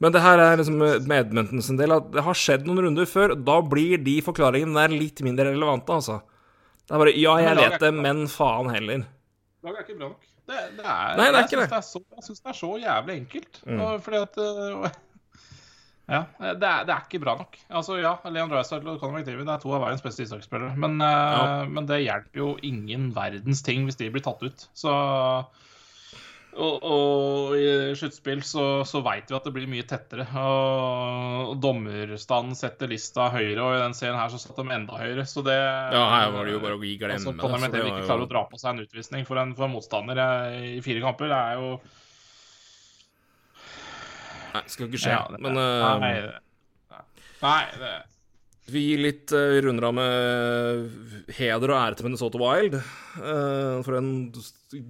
Men 0.00 0.12
det 0.12 0.22
her 0.24 0.38
er 0.42 0.56
liksom 0.58 0.78
med 0.80 1.12
Edmonton 1.18 1.62
sin 1.62 1.76
del 1.78 1.92
at 1.92 2.10
det 2.12 2.22
har 2.24 2.34
skjedd 2.34 2.64
noen 2.66 2.82
runder 2.82 3.06
før. 3.06 3.34
Da 3.38 3.60
blir 3.62 4.00
de 4.02 4.16
forklaringene 4.26 4.74
der 4.74 4.94
litt 4.96 5.20
mindre 5.22 5.52
relevante, 5.52 5.92
altså. 5.94 6.22
Det 6.84 6.92
er 6.94 6.98
bare 7.04 7.14
Ja, 7.16 7.36
jeg 7.40 7.56
vet 7.56 7.80
det, 7.80 7.92
men 7.94 8.26
faen 8.26 8.72
heller. 8.74 9.04
Laget 9.64 9.78
er 9.78 9.84
ikke 9.86 9.98
bra 9.98 10.08
nok. 10.08 10.26
Det, 10.44 10.56
det 10.76 10.84
er, 10.84 11.16
Nei, 11.16 11.24
det 11.24 11.34
er 11.34 11.38
jeg 11.38 11.48
ikke 11.48 11.60
det. 11.62 11.70
det. 11.70 11.76
er 11.78 11.86
så, 11.88 12.00
jeg 12.16 12.24
syns 12.26 12.40
det 12.44 12.50
er 12.52 12.56
så 12.58 12.70
jævlig 12.82 13.14
enkelt. 13.22 13.60
Mm. 13.66 13.80
Og 13.80 14.02
fordi 14.04 14.16
at 14.20 14.38
øh, 14.44 14.88
Ja, 16.14 16.18
det 16.60 16.66
er, 16.68 16.82
det 16.84 16.92
er 16.92 17.04
ikke 17.06 17.22
bra 17.24 17.32
nok. 17.38 17.54
Altså, 17.72 17.94
ja, 17.96 18.10
Leon 18.28 18.50
Drysdale 18.52 18.90
og 18.92 18.98
Conor 19.00 19.22
McDavid 19.22 19.48
er 19.48 19.62
to 19.62 19.70
av 19.72 19.80
verdens 19.86 20.02
beste 20.04 20.26
ishockeyspillere. 20.26 20.74
Men, 20.76 20.98
øh, 21.00 21.08
Ja. 21.08 21.64
men 21.64 21.86
det 21.88 22.02
hjelper 22.04 22.42
jo 22.42 22.48
ingen 22.62 23.06
verdens 23.16 23.62
ting 23.64 23.86
hvis 23.88 23.96
de 23.96 24.10
blir 24.12 24.20
tatt 24.26 24.42
ut. 24.44 24.66
Så 24.76 24.92
og, 26.56 26.84
og 26.86 27.54
i 27.58 27.64
sluttspill 27.98 28.42
så, 28.46 28.64
så 28.86 29.00
veit 29.04 29.28
vi 29.30 29.36
at 29.36 29.44
det 29.48 29.52
blir 29.56 29.66
mye 29.70 29.84
tettere. 29.88 30.26
Og, 30.38 31.50
og 31.50 31.58
dommerstanden 31.62 32.54
setter 32.58 32.90
lista 32.90 33.26
høyere, 33.34 33.58
og 33.64 33.74
i 33.76 33.82
den 33.82 33.96
serien 33.98 34.18
her 34.20 34.30
så 34.32 34.38
satt 34.42 34.56
de 34.60 34.66
enda 34.76 35.00
høyere. 35.00 35.26
Så 35.28 35.42
det 35.46 35.56
Ja, 35.58 36.04
her 36.12 36.30
var 36.36 36.44
det 36.48 36.54
jo 36.56 36.62
bare 36.62 36.78
å 36.78 36.82
gi 36.84 36.94
glemme 37.00 37.18
altså, 37.18 37.34
det. 37.34 37.42
Det 37.42 37.60
McDavid 37.60 37.82
var 37.82 37.90
ikke 37.90 38.04
jo- 38.04 38.08
klarer 38.12 38.26
å 38.28 38.32
dra 38.34 38.44
på 38.52 38.60
seg 38.62 38.70
en 38.76 38.84
utvisning 38.86 39.26
for 39.28 39.42
en, 39.42 39.54
for 39.58 39.66
en 39.68 39.74
motstander 39.76 40.22
eh, 40.24 40.70
i 40.76 40.80
fire 40.86 41.02
kamper, 41.04 41.30
det 41.34 41.42
er 41.42 41.60
jo 41.60 41.74
Nei, 44.54 44.62
skal 44.70 44.86
ikke 44.86 45.00
skje. 45.02 45.10
Ja, 45.16 45.22
det- 45.34 45.40
men 45.42 45.56
Nei, 45.58 46.10
eh, 46.14 46.22
det- 46.22 47.04
nei 47.42 47.62
det 47.80 47.94
vi 48.72 48.80
gir 48.86 49.02
litt 49.04 49.32
uh, 49.36 49.58
runder 49.64 49.88
av 49.90 49.96
med 49.98 51.32
heder 51.36 51.72
og 51.72 51.78
ære 51.78 51.98
til 51.98 52.08
Minnesota 52.08 52.40
Wild 52.40 52.78
uh, 52.78 53.82
for 53.84 53.98
en 53.98 54.12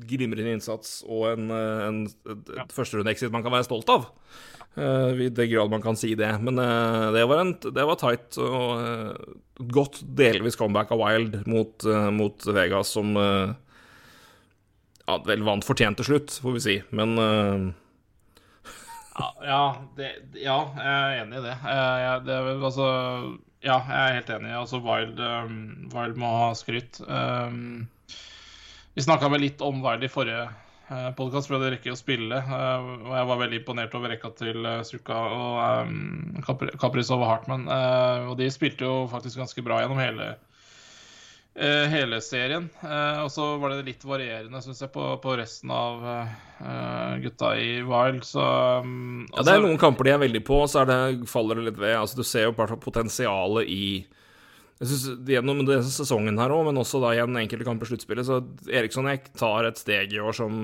glimrende 0.06 0.54
innsats 0.54 1.00
og 1.08 1.32
en, 1.32 1.48
uh, 1.50 1.86
en 1.88 2.02
et, 2.06 2.52
et 2.54 2.74
førsterunde-exit 2.76 3.34
man 3.34 3.42
kan 3.46 3.54
være 3.54 3.66
stolt 3.66 3.90
av. 3.90 4.10
Uh, 4.74 5.14
I 5.26 5.30
den 5.30 5.50
grad 5.50 5.70
man 5.70 5.82
kan 5.82 5.98
si 5.98 6.14
det. 6.18 6.30
Men 6.42 6.58
uh, 6.58 7.10
det, 7.14 7.26
var 7.30 7.42
en, 7.42 7.54
det 7.62 7.88
var 7.90 7.98
tight 7.98 8.38
og 8.42 8.70
eh, 8.82 9.34
godt 9.70 10.00
delvis 10.18 10.56
comeback 10.58 10.90
av 10.94 10.98
Wild 11.02 11.46
mot, 11.46 11.84
eh, 11.86 12.10
mot 12.10 12.46
Vegas, 12.46 12.90
som 12.96 13.14
eh, 13.16 13.54
ja, 15.06 15.18
vel 15.26 15.44
vant 15.46 15.66
fortjent 15.66 16.00
til 16.00 16.08
slutt, 16.08 16.38
får 16.42 16.56
vi 16.56 16.62
si. 16.64 16.76
Men 16.90 17.18
eh, 17.18 17.64
Ja, 19.14 19.28
ja, 19.46 19.64
det, 19.94 20.08
ja, 20.42 20.58
jeg 20.74 20.94
er 20.94 21.20
enig 21.22 21.38
i 21.38 21.44
det. 21.44 21.54
Eh, 21.54 21.96
jeg, 22.02 22.24
det 22.26 22.38
altså, 22.56 22.88
ja, 23.64 23.78
jeg 23.88 24.00
er 24.02 24.18
helt 24.18 24.34
enig. 24.36 24.52
Altså, 24.58 24.80
Wild, 24.84 25.20
um, 25.20 25.56
Wild 25.94 26.20
må 26.20 26.30
ha 26.38 26.52
skryt. 26.58 27.00
Um, 27.08 27.86
vi 28.94 29.02
snakka 29.02 29.30
vel 29.32 29.42
litt 29.46 29.64
om 29.64 29.80
Wild 29.84 30.04
i 30.06 30.12
forrige 30.12 30.46
uh, 30.46 31.10
podkast, 31.18 31.48
for 31.50 31.58
det 31.58 31.72
rekker 31.74 31.94
å 31.94 31.98
spille. 31.98 32.38
Uh, 32.46 33.08
og 33.08 33.12
jeg 33.16 33.30
var 33.30 33.40
veldig 33.42 33.60
imponert 33.62 33.96
over 33.98 34.12
rekka 34.14 34.30
til 34.38 34.60
uh, 34.68 34.82
Suka 34.86 35.18
og 35.34 35.88
um, 35.88 36.42
Kaprizov 36.44 37.24
og 37.24 37.30
Hartmann. 37.30 37.68
eh, 37.68 38.26
og 38.28 38.36
de 38.40 38.50
spilte 38.52 38.84
jo 38.84 39.04
faktisk 39.10 39.40
ganske 39.40 39.64
bra 39.64 39.80
gjennom 39.80 40.00
hele 40.02 40.34
eh, 40.34 40.53
hele 41.54 42.18
serien. 42.24 42.66
Eh, 42.82 43.20
og 43.22 43.30
så 43.30 43.44
var 43.62 43.70
det 43.74 43.84
litt 43.86 44.02
varierende, 44.06 44.58
syns 44.64 44.82
jeg, 44.82 44.90
på, 44.94 45.04
på 45.22 45.36
resten 45.38 45.70
av 45.70 46.02
eh, 46.10 47.14
gutta 47.22 47.52
i 47.60 47.76
Wild. 47.86 48.24
Så 48.26 48.42
um, 48.82 49.22
Ja, 49.30 49.44
det 49.46 49.54
er 49.54 49.62
noen 49.62 49.78
kamper 49.78 50.08
de 50.08 50.14
er 50.16 50.22
veldig 50.24 50.42
på, 50.46 50.64
så 50.70 50.82
det, 50.88 50.98
faller 51.30 51.60
det 51.60 51.68
litt 51.70 51.80
ved. 51.80 51.94
Altså, 52.00 52.18
du 52.18 52.26
ser 52.26 52.48
jo 52.48 52.56
bare 52.58 52.78
potensialet 52.82 53.70
i 53.70 53.86
jeg 54.82 54.88
synes, 54.90 55.20
Gjennom 55.30 55.60
denne 55.62 55.84
sesongen 55.86 56.38
her 56.42 56.50
òg, 56.50 56.64
men 56.66 56.80
også 56.80 56.98
da 57.00 57.12
igjen 57.14 57.38
enkelte 57.38 57.66
kamper 57.68 57.86
i 57.86 57.92
sluttspillet, 57.92 58.26
så 58.26 58.40
Eriksson 58.74 59.06
Eck 59.12 59.30
tar 59.38 59.68
et 59.68 59.78
steg 59.78 60.12
i 60.12 60.18
år 60.18 60.34
som 60.34 60.56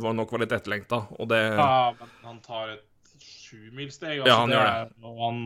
var 0.00 0.16
nok 0.16 0.32
var 0.32 0.42
litt 0.46 0.54
etterlengta, 0.56 1.02
og 1.20 1.28
det 1.30 1.42
Ja, 1.58 1.92
men 1.98 2.14
han 2.24 2.40
tar 2.46 2.72
et 2.72 2.86
sjumilssteg. 3.20 4.22
Altså, 4.22 4.30
Ja, 4.32 4.38
han 4.40 4.54
gjør 4.54 4.64
det. 4.64 4.72
er 4.72 5.20
Han, 5.20 5.44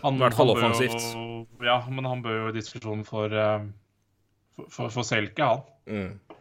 han, 0.00 0.16
I 0.16 0.24
hvert 0.24 0.38
fall 0.40 0.54
offensivt. 0.54 1.06
Jo, 1.12 1.44
ja, 1.68 1.76
men 1.92 2.08
han 2.08 2.24
bør 2.24 2.38
jo 2.40 2.50
i 2.54 2.56
diskusjonen 2.56 3.04
for, 3.06 3.28
eh, 3.36 3.68
for, 4.70 4.92
for, 4.92 5.06
Selke, 5.06 5.48
han. 5.48 5.66
mm. 5.88 6.38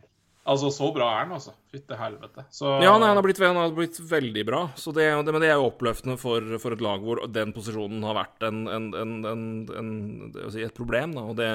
Altså, 0.51 0.71
så 0.73 0.87
bra 0.89 1.05
er 1.13 1.19
han, 1.21 1.35
altså. 1.35 1.51
Fytte 1.69 1.95
helvete. 1.99 2.43
Så 2.49 2.65
Ja, 2.81 2.95
nei, 2.97 3.11
han 3.11 3.19
har, 3.19 3.23
blitt, 3.23 3.39
han 3.45 3.59
har 3.59 3.73
blitt 3.77 3.99
veldig 4.09 4.43
bra, 4.49 4.61
så 4.75 4.89
det, 4.91 5.05
det, 5.21 5.33
men 5.35 5.43
det 5.43 5.51
er 5.51 5.59
jo 5.61 5.67
oppløftende 5.69 6.15
for, 6.19 6.55
for 6.59 6.73
et 6.73 6.81
lag 6.81 7.03
hvor 7.05 7.21
den 7.29 7.53
posisjonen 7.53 8.01
har 8.07 8.17
vært 8.17 8.47
en, 8.49 8.63
en, 8.65 8.87
en, 8.97 9.13
en, 9.29 9.43
en 9.77 9.91
det 10.33 10.49
si 10.55 10.65
et 10.65 10.73
problem, 10.75 11.13
da, 11.13 11.27
og 11.29 11.37
det 11.37 11.51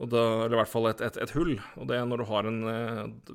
og 0.00 0.08
da, 0.08 0.20
Eller 0.44 0.56
i 0.56 0.60
hvert 0.62 0.72
fall 0.72 0.88
et, 0.90 1.02
et, 1.04 1.18
et 1.20 1.32
hull. 1.36 1.56
Og 1.76 1.88
det 1.90 1.98
er 1.98 2.06
når 2.08 2.22
du 2.22 2.28
har 2.30 2.48
en 2.48 2.60
eh, 2.72 3.34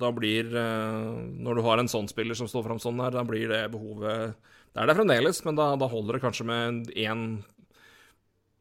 Da 0.00 0.10
blir 0.16 0.48
eh, 0.56 1.10
Når 1.44 1.58
du 1.58 1.64
har 1.66 1.82
en 1.82 1.90
sånn 1.92 2.08
spiller 2.10 2.38
som 2.38 2.48
står 2.50 2.64
fram 2.66 2.80
sånn 2.82 3.00
der, 3.02 3.12
da 3.18 3.24
blir 3.28 3.52
det 3.52 3.66
behovet 3.74 4.32
Det 4.72 4.80
er 4.80 4.88
det 4.88 4.96
fremdeles, 4.96 5.42
men 5.44 5.58
da, 5.60 5.74
da 5.80 5.90
holder 5.90 6.16
det 6.16 6.24
kanskje 6.24 6.48
med 6.48 6.92
én 6.96 7.28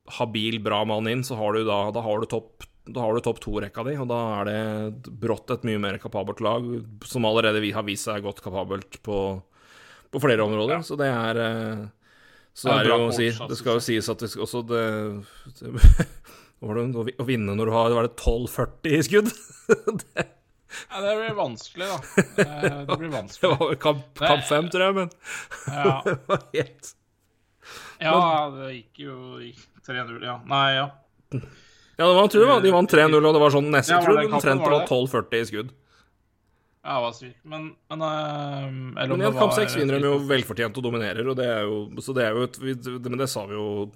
habil, 0.07 0.59
bra 0.63 0.83
mann 0.87 1.07
inn, 1.11 1.23
så 1.25 1.35
har 1.39 1.53
du 1.57 1.65
da, 1.67 1.87
da 1.95 2.03
har 2.05 2.23
du 2.23 2.29
topp 2.31 2.67
da 2.87 3.03
har 3.03 3.13
du 3.17 3.19
topp 3.19 3.41
to-rekka 3.43 3.83
di, 3.83 3.97
og 3.99 4.07
da 4.07 4.17
er 4.39 4.47
det 4.47 5.11
brått 5.19 5.51
et 5.51 5.65
mye 5.67 5.79
mer 5.83 5.97
kapabelt 5.99 6.39
lag, 6.43 6.63
som 7.03 7.25
allerede 7.27 7.59
vi 7.59 7.73
har 7.75 7.83
vist 7.83 8.07
seg 8.07 8.23
godt 8.23 8.39
kapabelt 8.45 9.01
på, 9.03 9.17
på 10.13 10.21
flere 10.23 10.45
områder. 10.45 10.85
Så 10.87 10.95
det 10.99 11.09
er 11.11 11.41
eh, 11.43 11.81
Så 12.55 12.69
Det 12.69 12.77
er 12.77 12.87
det 12.87 12.93
jo 12.93 13.09
å 13.09 13.11
si 13.11 13.27
altså. 13.27 13.49
Det 13.51 13.59
skal 13.59 13.75
jo 13.75 13.83
sies 13.83 14.09
at 14.13 14.23
det 14.23 14.31
skal 14.31 14.45
også 14.47 14.63
det, 14.71 14.85
det 15.59 15.73
det 16.63 17.17
å 17.19 17.27
vinne 17.27 17.53
når 17.53 17.69
du 17.69 17.73
har 17.75 17.93
Var 17.93 18.07
det 18.07 18.15
12-40 18.17 18.95
i 18.97 19.01
skudd? 19.05 19.33
det, 20.01 20.27
Ja, 20.87 21.01
det 21.03 21.11
blir 21.19 21.35
vanskelig, 21.37 21.91
da. 21.91 22.23
Eh, 22.43 22.63
Det 22.87 22.97
blir 22.97 23.09
det 23.09 23.13
vanskelig. 23.13 23.51
var 23.59 23.75
kamp, 23.83 24.07
kamp 24.19 24.47
fem, 24.47 24.71
tror 24.71 24.87
jeg, 24.87 24.97
men 25.01 25.11
Ja, 25.67 25.99
det 26.07 26.17
var 26.31 26.47
helt 26.55 26.93
ja 27.97 28.13
det 28.53 28.67
gikk 28.75 28.99
jo 29.01 29.15
gikk 29.41 29.76
3-0, 29.87 30.21
ja. 30.25 30.37
Nei, 30.45 30.67
ja. 30.75 30.87
Ja, 31.97 32.05
det 32.05 32.13
var, 32.13 32.21
jeg 32.27 32.31
tror 32.31 32.43
det 32.43 32.49
var, 32.51 32.61
de 32.61 32.71
vant 32.75 32.91
3-0, 32.93 33.15
og 33.25 33.33
det 33.33 33.41
var 33.41 33.53
sånn 33.55 33.71
nesten 33.73 33.95
Ja, 33.95 34.01
tror 34.05 34.17
du, 34.19 34.21
det 34.21 34.33
omtrent 34.37 34.61
var 34.61 34.83
12-40 34.85 35.39
i 35.39 35.47
skudd. 35.49 35.71
Ja, 36.87 36.93
det 36.99 37.03
var 37.03 37.15
sykt. 37.17 37.39
Men, 37.43 37.63
men 37.91 38.03
uh, 38.05 38.67
eller 39.01 39.09
Men 39.11 39.23
i 39.25 39.25
en 39.27 39.33
kamp 39.35 39.49
var- 39.51 39.57
seks 39.57 39.75
vinner 39.75 39.97
de 39.99 40.07
jo 40.07 40.19
velfortjent 40.29 40.77
og 40.79 40.85
dominerer, 40.85 41.27
og 41.27 41.35
det 41.35 41.47
er 41.51 41.65
jo 41.67 41.81
Så 41.99 42.13
det 42.15 42.23
er 42.23 42.37
jo 42.37 42.45
et 42.47 42.59
det- 42.61 43.09
Men 43.09 43.17
det 43.19 43.27
sa 43.29 43.45
vi 43.45 43.57
jo 43.57 43.91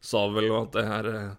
Sa 0.00 0.28
vel 0.30 0.52
at 0.54 0.70
det 0.76 0.84
her 0.86 1.06
eh, 1.10 1.32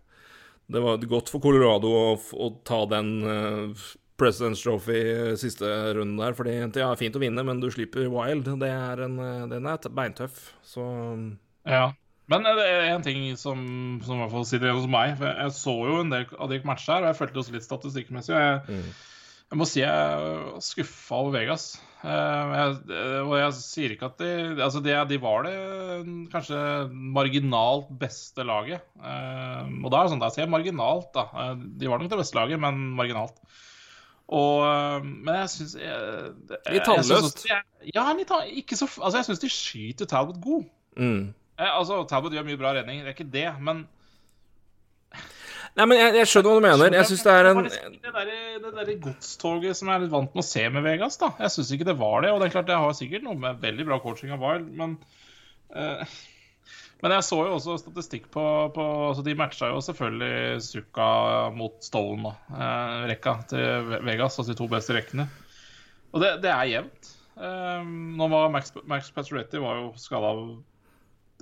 Det 0.68 0.82
var 0.84 0.98
godt 0.98 1.30
for 1.30 1.40
Colorado 1.40 1.88
å, 1.88 2.18
å 2.36 2.50
ta 2.68 2.82
den 2.92 3.14
uh, 3.24 3.86
President's 4.18 4.64
Trophy 4.66 5.38
siste 5.38 5.64
runden 5.94 6.18
der, 6.18 6.34
fordi 6.34 6.58
ja, 6.82 6.90
fint 6.98 7.16
å 7.16 7.22
vinne, 7.22 7.46
men 7.46 7.62
du 7.62 7.70
slipper 7.70 8.10
Wild. 8.10 8.50
Det 8.60 8.68
er 8.68 9.04
en, 9.06 9.16
den 9.48 9.68
er 9.70 9.78
beintøff, 9.94 10.56
så 10.66 10.84
Ja. 11.64 11.94
Men 12.32 12.48
eh, 12.48 12.58
det 12.60 12.68
er 12.68 12.88
en 12.94 13.06
ting 13.06 13.28
som, 13.40 13.60
som 14.04 14.18
i 14.18 14.22
hvert 14.24 14.34
fall 14.36 14.48
sitter 14.48 14.70
igjen 14.70 14.82
hos 14.82 14.90
meg. 14.92 15.16
For 15.20 15.32
jeg 15.32 15.58
så 15.58 15.76
jo 15.90 16.00
en 16.04 16.14
del 16.14 16.28
av 16.36 16.52
de 16.52 16.62
matchene 16.68 16.98
her, 16.98 17.06
og 17.06 17.12
jeg 17.14 17.22
følte 17.22 17.44
også 17.44 17.56
litt 17.56 17.68
statistikkmessig. 17.68 18.36
Og 18.36 18.42
jeg, 18.44 18.82
jeg 19.48 19.60
må 19.62 19.68
si 19.70 19.84
jeg 19.84 19.92
er 19.92 20.58
skuffa 20.64 21.22
over 21.22 21.38
Vegas. 21.38 21.70
Eh, 22.06 22.52
jeg, 22.54 22.74
eh, 22.94 23.22
og 23.24 23.32
jeg 23.40 23.54
sier 23.58 23.94
ikke 23.96 24.12
at 24.12 24.20
de 24.22 24.28
Altså, 24.62 24.84
de, 24.86 24.92
de 25.10 25.18
var 25.22 25.48
det 25.48 25.54
kanskje 26.34 26.60
marginalt 26.92 27.88
beste 28.02 28.46
laget. 28.46 28.84
Eh, 29.00 29.72
og 29.82 29.90
da 29.90 30.02
er 30.02 30.06
det 30.06 30.14
sånn, 30.14 30.22
da 30.22 30.30
sier 30.34 30.46
jeg 30.46 30.54
marginalt, 30.54 31.10
da. 31.16 31.56
De 31.56 31.90
var 31.90 32.04
nok 32.04 32.12
det 32.12 32.22
beste 32.22 32.38
laget, 32.38 32.62
men 32.62 32.92
marginalt. 33.00 33.40
Og, 34.28 34.60
men 35.08 35.38
jeg 35.40 35.52
syns 35.54 35.74
Litt 35.80 36.84
tannløst. 36.84 37.46
Ja, 37.96 38.10
litt, 38.12 38.34
ikke 38.60 38.76
så 38.76 38.90
Altså, 39.00 39.22
jeg 39.22 39.28
syns 39.30 39.40
de 39.40 39.52
skyter 39.54 40.10
Talbot 40.12 40.42
god. 40.44 40.66
mm. 41.00 41.22
Eh, 41.58 41.70
altså, 41.72 42.04
Talbot 42.10 42.36
gjør 42.36 42.46
mye 42.48 42.60
bra 42.60 42.74
redning, 42.78 43.02
det 43.02 43.12
er 43.12 43.18
ikke 43.18 43.32
det, 43.34 43.48
men 43.60 43.88
Nei, 45.78 45.86
men 45.86 46.00
jeg, 46.00 46.14
jeg 46.18 46.30
skjønner 46.32 46.50
hva 46.50 46.58
du 46.58 46.64
mener. 46.66 46.96
Jeg 46.98 47.06
syns 47.06 47.24
det 47.26 47.34
er 47.38 47.48
en 47.52 47.60
Det 47.68 48.14
der, 48.16 48.72
der 48.80 48.88
godstoget 49.04 49.78
som 49.78 49.92
jeg 49.92 50.00
er 50.00 50.04
litt 50.08 50.14
vant 50.14 50.32
med 50.34 50.42
å 50.42 50.48
se 50.48 50.64
med 50.74 50.86
Vegas, 50.88 51.20
da. 51.22 51.30
Jeg 51.44 51.54
syns 51.54 51.70
ikke 51.76 51.86
det 51.86 51.94
var 52.00 52.24
det. 52.26 52.32
Og 52.34 52.40
det 52.42 52.48
er 52.48 52.54
klart, 52.56 52.72
jeg 52.74 52.82
har 52.82 52.96
sikkert 52.98 53.26
noe 53.28 53.38
med 53.44 53.60
veldig 53.62 53.86
bra 53.86 54.00
coaching 54.02 54.34
av 54.34 54.42
Wild, 54.42 54.72
men 54.80 54.96
eh, 55.78 56.16
Men 57.04 57.14
jeg 57.14 57.28
så 57.28 57.38
jo 57.46 57.60
også 57.60 57.76
statistikk 57.78 58.26
på, 58.34 58.44
på 58.74 58.86
altså 59.12 59.22
De 59.22 59.36
matcha 59.38 59.70
jo 59.70 59.84
selvfølgelig 59.86 60.64
Suka 60.66 61.10
mot 61.54 61.78
Stolen, 61.86 62.26
da. 62.26 62.34
Eh, 62.58 62.96
rekka 63.14 63.36
til 63.54 63.94
Vegas, 64.08 64.40
altså 64.40 64.50
de 64.50 64.58
to 64.58 64.70
beste 64.72 64.98
rekkene. 64.98 65.28
Og 66.10 66.24
det, 66.24 66.40
det 66.42 66.50
er 66.56 66.72
jevnt. 66.72 67.12
Eh, 67.38 67.86
nå 68.18 68.32
var 68.34 68.50
Max, 68.50 68.74
Max 68.90 69.14
Pacioretty 69.14 69.62
var 69.62 69.84
jo 69.84 69.94
skada 70.02 70.34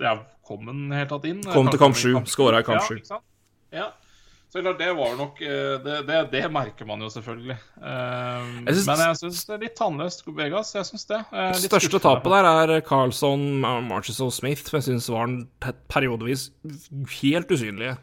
Ja, 0.02 0.18
kom 0.46 0.66
han 0.68 0.90
helt 0.92 1.08
tatt 1.08 1.24
inn? 1.30 1.42
Kom 1.42 1.70
til 1.72 1.78
kamp 1.80 1.96
sju, 1.96 2.10
skåra 2.28 2.60
i 2.60 2.66
kamp 2.66 2.80
Ja, 2.82 2.86
sju. 2.88 2.98
ikke? 3.00 3.20
Ja. 3.72 3.86
Så 4.52 4.62
klart, 4.62 4.78
det 4.78 4.92
var 4.96 5.16
nok 5.18 5.40
eh, 5.42 5.76
Det, 5.82 5.94
det, 6.06 6.18
det 6.30 6.42
merker 6.54 6.86
man 6.86 7.00
jo 7.02 7.08
selvfølgelig. 7.10 7.56
Eh, 7.82 8.44
Jeg 8.66 8.76
synes- 8.76 8.86
men 8.86 9.00
jeg 9.02 9.16
syns 9.20 9.40
det 9.46 9.54
er 9.56 9.58
litt 9.64 9.74
tannløst 9.76 10.22
Vegas. 10.36 10.70
Jeg 10.74 10.84
syns 10.86 11.06
det. 11.10 11.18
Det 11.32 11.70
største 11.70 12.00
tapet 12.00 12.30
der 12.30 12.76
er 12.76 12.80
Carlson, 12.86 13.60
Marches 13.60 14.20
og 14.20 14.32
Smith, 14.32 14.62
for 14.70 14.78
jeg 14.78 14.84
syns 14.90 15.08
var 15.10 15.26
han 15.26 15.48
periodevis 15.90 16.50
helt 17.20 17.50
usynlige. 17.50 17.96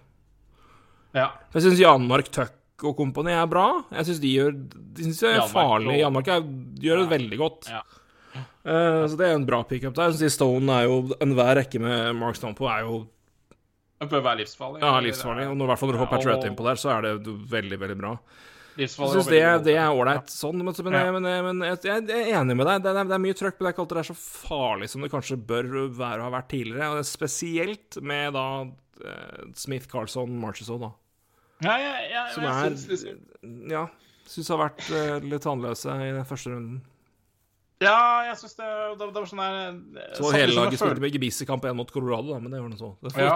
Ja. 1.16 1.30
Jeg 1.54 1.62
syns 1.64 1.80
Janmark 1.80 2.30
Tuck 2.34 2.60
og 2.84 2.98
kompani 2.98 3.32
er 3.32 3.48
bra. 3.48 3.68
Jeg 3.94 4.06
syns 4.10 4.20
de 4.20 4.32
gjør 4.36 4.52
De 4.54 5.04
synes 5.06 5.24
er 5.24 5.40
farlige. 5.48 5.54
farlig. 5.54 6.00
Janmark 6.02 6.28
er, 6.28 6.42
gjør 6.84 7.04
det 7.04 7.10
veldig 7.14 7.38
godt. 7.40 7.70
Ja. 7.72 7.82
Eh, 8.34 9.02
så 9.08 9.18
det 9.20 9.28
er 9.28 9.36
en 9.38 9.46
bra 9.48 9.62
pickup 9.68 9.96
der. 9.98 10.16
Jeg 10.18 10.34
Stone 10.34 10.78
er 10.80 10.88
jo 10.88 11.02
Enhver 11.24 11.58
rekke 11.60 11.82
med 11.84 12.16
Mark 12.18 12.40
Stone 12.40 12.58
på 12.58 12.70
er 12.72 12.86
jo 12.88 13.04
Det 14.02 14.10
bør 14.12 14.24
være 14.26 14.42
livsfarlig. 14.44 14.82
ja, 14.82 14.96
livsfarlig. 15.04 15.46
Og 15.52 15.58
når, 15.58 15.66
i 15.66 15.72
hvert 15.72 15.82
fall 15.82 15.92
når 15.92 15.98
du 16.00 16.04
får 16.04 16.12
Patriot 16.16 16.50
innpå 16.50 16.66
der, 16.68 16.82
så 16.82 16.90
er 16.98 17.06
det 17.06 17.14
veldig, 17.54 17.80
veldig 17.80 18.00
bra. 18.00 18.18
Jeg 18.74 18.90
syns 18.90 19.28
det, 19.30 19.42
det 19.68 19.76
er 19.78 19.94
ålreit 19.94 20.32
sånn, 20.34 20.58
men, 20.66 20.74
men, 20.74 20.96
jeg, 20.98 21.14
men, 21.14 21.28
men 21.46 21.60
jeg, 21.68 21.78
jeg 21.86 22.08
er 22.10 22.32
enig 22.40 22.56
med 22.58 22.66
deg. 22.66 22.82
Det 22.82 22.90
er, 22.90 23.06
det 23.06 23.16
er 23.16 23.22
mye 23.22 23.38
trøkk, 23.38 23.60
men 23.60 23.68
det 23.68 23.70
er 23.70 23.76
ikke 23.76 23.84
alltid 23.84 24.00
det 24.00 24.04
er 24.04 24.10
så 24.10 24.16
farlig 24.18 24.90
som 24.90 25.06
det 25.06 25.12
kanskje 25.14 25.38
bør 25.38 25.70
være 25.94 26.18
og 26.18 26.26
har 26.26 26.34
vært 26.40 26.50
tidligere. 26.56 26.88
Og 26.90 26.98
det 26.98 27.04
er 27.04 27.10
spesielt 27.12 28.00
med 28.02 28.34
da 28.34 28.46
eh, 28.64 29.44
Smith, 29.62 29.86
Carlson, 29.92 30.34
Marchesson, 30.42 30.88
da. 30.88 30.90
Ja, 31.64 31.76
ja, 31.80 31.92
ja, 32.10 32.24
Som 32.34 32.44
jeg 32.44 32.52
er 32.52 32.74
syns 32.74 32.88
liksom 32.90 33.70
Ja, 33.72 33.84
syns 34.28 34.50
har 34.52 34.60
vært 34.66 34.90
eh, 34.90 35.14
litt 35.30 35.46
tannløse 35.46 35.94
i 36.02 36.10
den 36.18 36.26
første 36.28 36.52
runden. 36.56 36.82
Ja, 37.84 37.98
jeg 38.30 38.38
syns 38.40 38.56
det, 38.60 38.68
det, 39.00 39.08
det 39.08 39.22
var 39.22 39.30
sånn 39.30 39.42
der 39.44 39.58
eh, 39.60 40.10
Så 40.16 40.24
samtidig 40.24 40.42
hele 40.42 40.58
laget 40.58 40.82
spilte 40.82 41.04
med 41.04 41.16
Gebissi-kamp 41.18 41.66
1 41.70 41.76
mot 41.78 41.92
Colorado, 41.92 42.34
da, 42.34 42.40
men 42.44 42.54
det 42.56 42.62
var 42.64 42.72
nå 42.72 42.80
så. 42.80 42.94
Ja. 43.18 43.36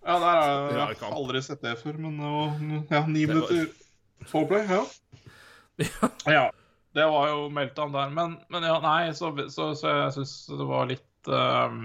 Ja, 0.00 0.14
der 0.16 0.24
har 0.24 0.40
jeg, 0.40 0.70
Det 0.70 0.78
jeg 0.80 1.00
har 1.04 1.16
aldri 1.18 1.42
sett 1.44 1.60
det 1.64 1.74
før, 1.82 1.98
men 2.00 2.16
det 2.16 2.30
var 2.32 2.96
ja, 2.96 3.02
ni 3.06 3.26
Det 3.26 3.34
var- 3.34 3.52
minutter 3.52 4.28
foreplay. 4.30 4.64
Ja. 4.70 4.82
ja. 6.38 6.46
Det 6.92 7.04
var 7.06 7.28
jo 7.30 7.44
meldt 7.54 7.78
an 7.78 7.92
der. 7.94 8.10
Men, 8.10 8.38
men 8.50 8.64
ja, 8.66 8.80
nei, 8.82 9.12
så, 9.14 9.30
så, 9.52 9.70
så 9.78 9.92
jeg 9.94 10.14
syns 10.16 10.32
det 10.50 10.66
var 10.66 10.88
litt 10.90 11.30
um, 11.30 11.84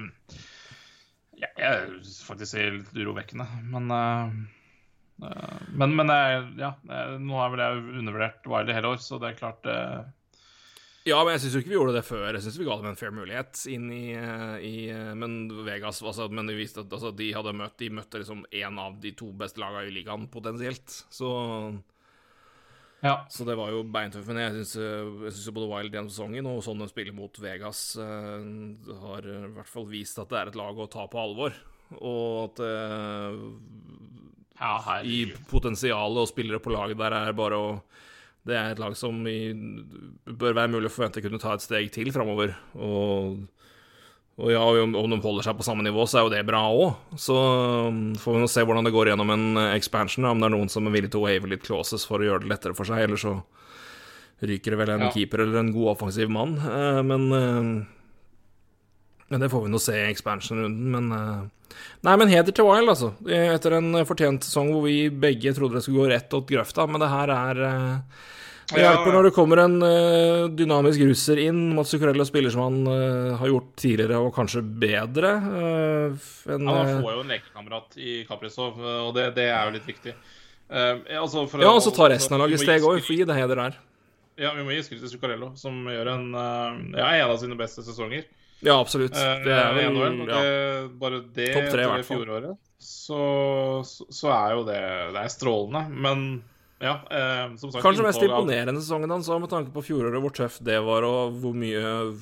ja, 1.37 1.49
Jeg 1.59 1.99
faktisk 2.25 2.55
det 2.55 2.63
er 2.63 2.77
litt 2.79 2.95
urovekkende, 2.97 3.45
men 3.69 3.91
uh, 3.93 4.33
Men, 5.75 5.93
men 5.95 6.09
jeg, 6.11 6.41
ja, 6.59 6.71
eh, 6.89 7.13
nå 7.21 7.37
har 7.39 7.53
vel 7.53 7.61
jeg 7.63 7.83
undervurdert 8.01 8.47
Wiley 8.51 8.75
hele 8.75 8.95
år, 8.95 8.97
så 9.03 9.19
det 9.21 9.29
er 9.29 9.37
klart 9.39 9.69
uh, 9.69 10.01
Ja, 11.05 11.19
men 11.21 11.35
jeg 11.35 11.43
syns 11.43 11.53
jo 11.53 11.59
ikke 11.61 11.69
vi 11.69 11.75
gjorde 11.77 11.93
det 11.93 12.05
før. 12.07 12.33
Jeg 12.33 12.41
syns 12.41 12.55
vi 12.57 12.65
ga 12.65 12.75
dem 12.79 12.87
en 12.89 12.97
fair 12.97 13.11
mulighet 13.13 13.59
inn 13.69 13.83
i, 13.93 14.05
eh, 14.17 14.55
i 14.65 14.75
eh, 14.89 15.11
Men 15.13 15.35
Vegas 15.67 15.99
altså, 16.01 16.25
Men 16.33 16.49
de 16.49 16.55
viste 16.57 16.81
at 16.81 16.93
altså, 16.97 17.11
de 17.13 17.27
hadde 17.35 17.53
møtt 17.53 17.75
De 17.77 17.91
møtte 17.93 18.23
liksom 18.23 18.41
én 18.49 18.79
av 18.81 18.95
de 19.03 19.11
to 19.13 19.29
beste 19.37 19.61
lagene 19.61 19.91
i 19.91 19.93
ligaen, 19.93 20.25
potensielt. 20.33 21.03
Så, 21.13 21.29
Ja. 23.05 23.19
så 23.29 23.45
det 23.45 23.53
var 23.59 23.69
jo 23.69 23.83
beintøft. 23.83 24.25
Men 24.31 24.41
jeg 24.41 24.65
syns 24.65 25.45
jo 25.45 25.53
både 25.53 25.69
Wild 25.69 25.93
gjennom 25.93 26.09
sesongen 26.09 26.49
og 26.49 26.63
sånn 26.65 26.81
de 26.81 26.89
spiller 26.89 27.13
mot 27.13 27.37
Vegas, 27.37 27.83
uh, 28.01 28.41
har 29.03 29.29
i 29.29 29.53
hvert 29.59 29.69
fall 29.69 29.85
vist 29.85 30.17
at 30.17 30.33
det 30.33 30.39
er 30.39 30.49
et 30.49 30.57
lag 30.57 30.73
å 30.73 30.89
ta 30.89 31.05
på 31.05 31.21
alvor. 31.21 31.53
Og 32.01 32.49
at 32.49 32.63
uh, 32.65 33.37
ja 34.57 35.01
i 35.03 35.25
potensialet 35.51 36.23
og 36.23 36.31
spillere 36.31 36.63
på 36.63 36.73
laget 36.73 36.97
der 36.97 37.13
er 37.13 37.37
bare 37.37 37.61
å 37.61 37.69
Det 38.45 38.53
er 38.53 38.71
et 38.75 38.79
lag 38.81 38.93
som 38.97 39.23
i, 39.25 39.39
bør 40.29 40.53
være 40.53 40.69
mulig 40.75 40.91
å 40.91 40.93
forvente 40.93 41.21
kunne 41.23 41.39
ta 41.41 41.55
et 41.57 41.63
steg 41.65 41.87
til 41.95 42.11
framover. 42.13 42.51
Og, 42.77 43.39
og 44.37 44.51
ja, 44.53 44.61
om, 44.83 44.93
om 44.99 45.09
de 45.15 45.17
holder 45.23 45.47
seg 45.47 45.57
på 45.57 45.65
samme 45.65 45.81
nivå, 45.87 46.05
så 46.05 46.19
er 46.19 46.27
jo 46.27 46.33
det 46.35 46.43
bra 46.45 46.61
òg. 46.69 46.93
Så 47.17 47.33
um, 47.89 48.03
får 48.21 48.35
vi 48.37 48.43
nå 48.43 48.49
se 48.51 48.65
hvordan 48.67 48.85
det 48.85 48.93
går 48.93 49.09
gjennom 49.13 49.33
en 49.33 49.47
eh, 49.63 49.71
expansion, 49.79 50.27
om 50.29 50.43
det 50.43 50.49
er 50.51 50.55
noen 50.57 50.69
som 50.69 50.85
er 50.85 50.93
villig 50.93 51.09
til 51.15 51.23
å 51.23 51.25
wave 51.25 51.49
litt 51.55 51.65
clauses 51.65 52.05
for 52.05 52.21
å 52.21 52.27
gjøre 52.29 52.45
det 52.45 52.51
lettere 52.53 52.77
for 52.77 52.85
seg, 52.85 53.01
eller 53.07 53.17
så 53.21 53.33
ryker 54.45 54.75
det 54.75 54.81
vel 54.83 54.93
en 54.93 55.07
Ja. 55.07 55.11
keeper 55.15 55.41
eller 55.45 55.61
en 55.63 55.73
god 55.73 55.95
offensiv 55.95 56.29
mann. 56.29 56.57
Eh, 56.61 57.01
men 57.07 57.25
eh, 57.33 57.71
men 59.29 59.41
det 59.41 59.49
får 59.49 59.63
vi 59.65 59.71
nå 59.73 59.79
se 59.81 59.95
i 59.97 60.11
expansion-runden, 60.11 60.91
men 60.95 61.11
eh, 61.11 61.75
Nei, 62.05 62.13
men 62.21 62.29
heder 62.31 62.53
til 62.55 62.67
Wild, 62.69 62.87
altså. 62.91 63.09
Etter 63.27 63.73
en 63.79 63.89
fortjent 64.07 64.45
sesong 64.45 64.69
hvor 64.71 64.85
vi 64.85 65.09
begge 65.09 65.51
trodde 65.57 65.75
det 65.79 65.83
skulle 65.83 66.05
gå 66.05 66.11
rett 66.13 66.33
åt 66.37 66.47
grøfta, 66.47 66.85
men 66.87 67.01
det 67.01 67.09
her 67.11 67.31
er 67.33 67.59
eh, 67.67 68.21
Det 68.71 68.79
Ja, 68.79 68.93
hjelper 68.93 69.11
når 69.17 69.27
det 69.27 69.33
kommer 69.35 69.59
en 69.65 69.75
eh, 69.85 70.45
dynamisk 70.55 71.01
russer 71.09 71.41
inn. 71.43 71.59
Mats 71.75 71.91
Zuccarello 71.93 72.25
spiller 72.25 72.53
som 72.53 72.63
han 72.67 72.77
eh, 72.93 73.33
har 73.41 73.51
gjort 73.51 73.73
tidligere, 73.81 74.21
og 74.23 74.31
kanskje 74.37 74.63
bedre 74.63 75.33
Ja, 75.35 76.07
eh, 76.13 76.69
Han 76.69 77.03
får 77.03 77.11
jo 77.17 77.25
en 77.25 77.33
lekekamerat 77.35 77.97
i 78.01 78.15
Kaprizov, 78.29 78.79
og 78.79 79.11
det, 79.17 79.27
det 79.35 79.49
er 79.51 79.67
jo 79.67 79.75
litt 79.75 79.89
viktig. 79.89 80.15
Eh, 80.69 81.03
altså 81.19 81.43
Ja, 81.59 81.73
og 81.75 81.81
så 81.85 81.91
tar 81.97 82.13
resten 82.15 82.37
av 82.37 82.45
laget 82.45 82.63
steg 82.63 82.81
òg, 82.85 83.01
skryt- 83.01 83.09
for 83.09 83.19
gi 83.19 83.27
det 83.29 83.37
heder 83.41 83.61
der. 83.65 83.77
Ja, 84.41 84.53
vi 84.57 84.63
må 84.67 84.73
gi 84.77 84.81
skryt 84.85 85.03
til 85.03 85.11
Zuccarello, 85.17 85.51
som 85.59 85.83
gjør 85.91 86.13
en, 86.15 86.25
eh, 86.35 86.81
ja, 87.01 87.11
en 87.19 87.29
av 87.35 87.37
sine 87.41 87.57
beste 87.59 87.83
sesonger. 87.85 88.25
Ja, 88.63 88.79
absolutt. 88.79 89.15
Eh, 89.15 89.43
Det 89.43 89.51
er 89.53 89.73
vel 89.75 89.97
ja. 90.29 90.41
bare 90.99 91.19
det 91.35 91.49
Topp 91.53 91.71
tre, 91.73 91.87
i 91.99 92.03
fjoråret, 92.07 92.57
så, 92.79 93.19
så, 93.85 94.05
så 94.13 94.29
er 94.31 94.53
jo 94.55 94.63
det 94.67 94.79
Det 95.15 95.21
er 95.23 95.31
strålende. 95.33 95.81
Men 95.91 96.43
ja, 96.79 96.99
eh, 97.09 97.55
som 97.57 97.71
sagt 97.71 97.83
Kanskje 97.83 98.03
mest 98.05 98.23
imponerende 98.23 98.81
sesongen 98.81 99.09
hans, 99.11 99.29
med 99.29 99.49
tanke 99.51 99.71
på 99.75 99.83
fjoråret, 99.85 100.21
hvor 100.23 100.33
tøft 100.35 100.63
det 100.67 100.79
var, 100.83 101.03
og 101.07 101.37
hvor 101.41 101.53
mye 101.55 102.13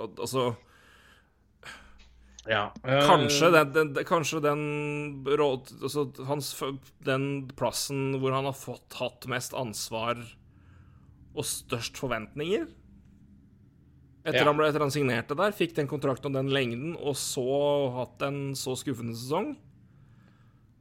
Altså 0.00 0.54
Ja. 2.48 2.70
eh, 2.84 3.02
Kanskje 3.06 3.50
den, 3.52 3.72
den, 3.72 3.92
den- 3.94 4.04
kanskje 4.08 4.40
den 4.42 5.24
råd, 5.26 5.68
altså 5.82 6.06
hans, 6.26 6.54
Den 7.04 7.48
plassen 7.56 8.18
hvor 8.20 8.32
han 8.32 8.44
har 8.48 8.56
fått 8.56 8.96
hatt 9.00 9.26
mest 9.28 9.52
ansvar 9.54 10.16
og 11.36 11.44
størst 11.46 11.96
forventninger. 12.00 12.66
Etter, 14.20 14.42
Ja. 14.42 14.46
han, 14.50 14.56
ble, 14.58 14.68
etter 14.68 14.82
han 14.84 14.92
signerte 14.92 15.36
der, 15.38 15.52
fikk 15.56 15.74
den 15.78 15.88
kontrakten 15.88 16.28
og 16.28 16.36
den 16.36 16.52
lengden, 16.52 16.96
og 17.00 17.14
så 17.16 17.44
hatt 17.96 18.22
en 18.26 18.54
så 18.58 18.74
skuffende 18.76 19.16
sesong. 19.16 19.54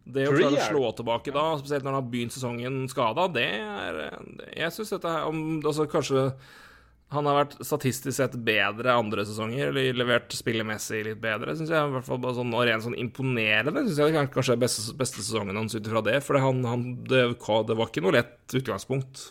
Det 0.10 0.26
å 0.28 0.34
klare 0.34 0.58
å 0.58 0.66
slå 0.72 0.90
tilbake 0.98 1.32
da, 1.32 1.44
spesielt 1.62 1.86
når 1.86 1.94
han 1.94 2.02
har 2.04 2.10
begynt 2.12 2.34
sesongen 2.34 2.82
skada, 2.90 3.28
det 3.32 3.46
er 3.62 4.00
Jeg 4.58 4.74
syns 4.74 4.90
dette 4.96 5.12
er 5.12 5.28
om, 5.30 5.62
altså 5.62 5.86
Kanskje 5.88 6.24
han 7.10 7.26
har 7.26 7.40
vært 7.40 7.56
statistisk 7.66 8.14
sett 8.20 8.36
bedre 8.46 8.94
andre 8.94 9.24
sesonger, 9.26 9.72
eller 9.72 9.96
levert 9.98 10.30
spillemessig 10.38 11.00
litt 11.08 11.22
bedre, 11.22 11.56
syns 11.58 11.72
jeg. 11.74 11.88
I 11.90 11.94
hvert 11.96 12.06
fall 12.06 12.20
bare 12.22 12.38
sånn, 12.38 12.54
og 12.54 12.68
rent 12.70 12.86
sånn 12.86 12.98
imponerende 13.02 13.82
syns 13.88 13.98
jeg 13.98 14.14
det 14.14 14.28
kanskje 14.36 14.54
er 14.54 14.62
beste, 14.62 14.84
beste 15.00 15.24
sesongen 15.24 15.58
hans 15.58 15.74
ut 15.74 15.88
ifra 15.90 16.04
det. 16.06 16.20
For 16.26 16.38
det, 16.38 16.44
han, 16.46 16.60
han, 16.70 16.84
det, 17.10 17.24
det 17.32 17.78
var 17.80 17.90
ikke 17.90 18.04
noe 18.06 18.14
lett 18.14 18.58
utgangspunkt. 18.60 19.24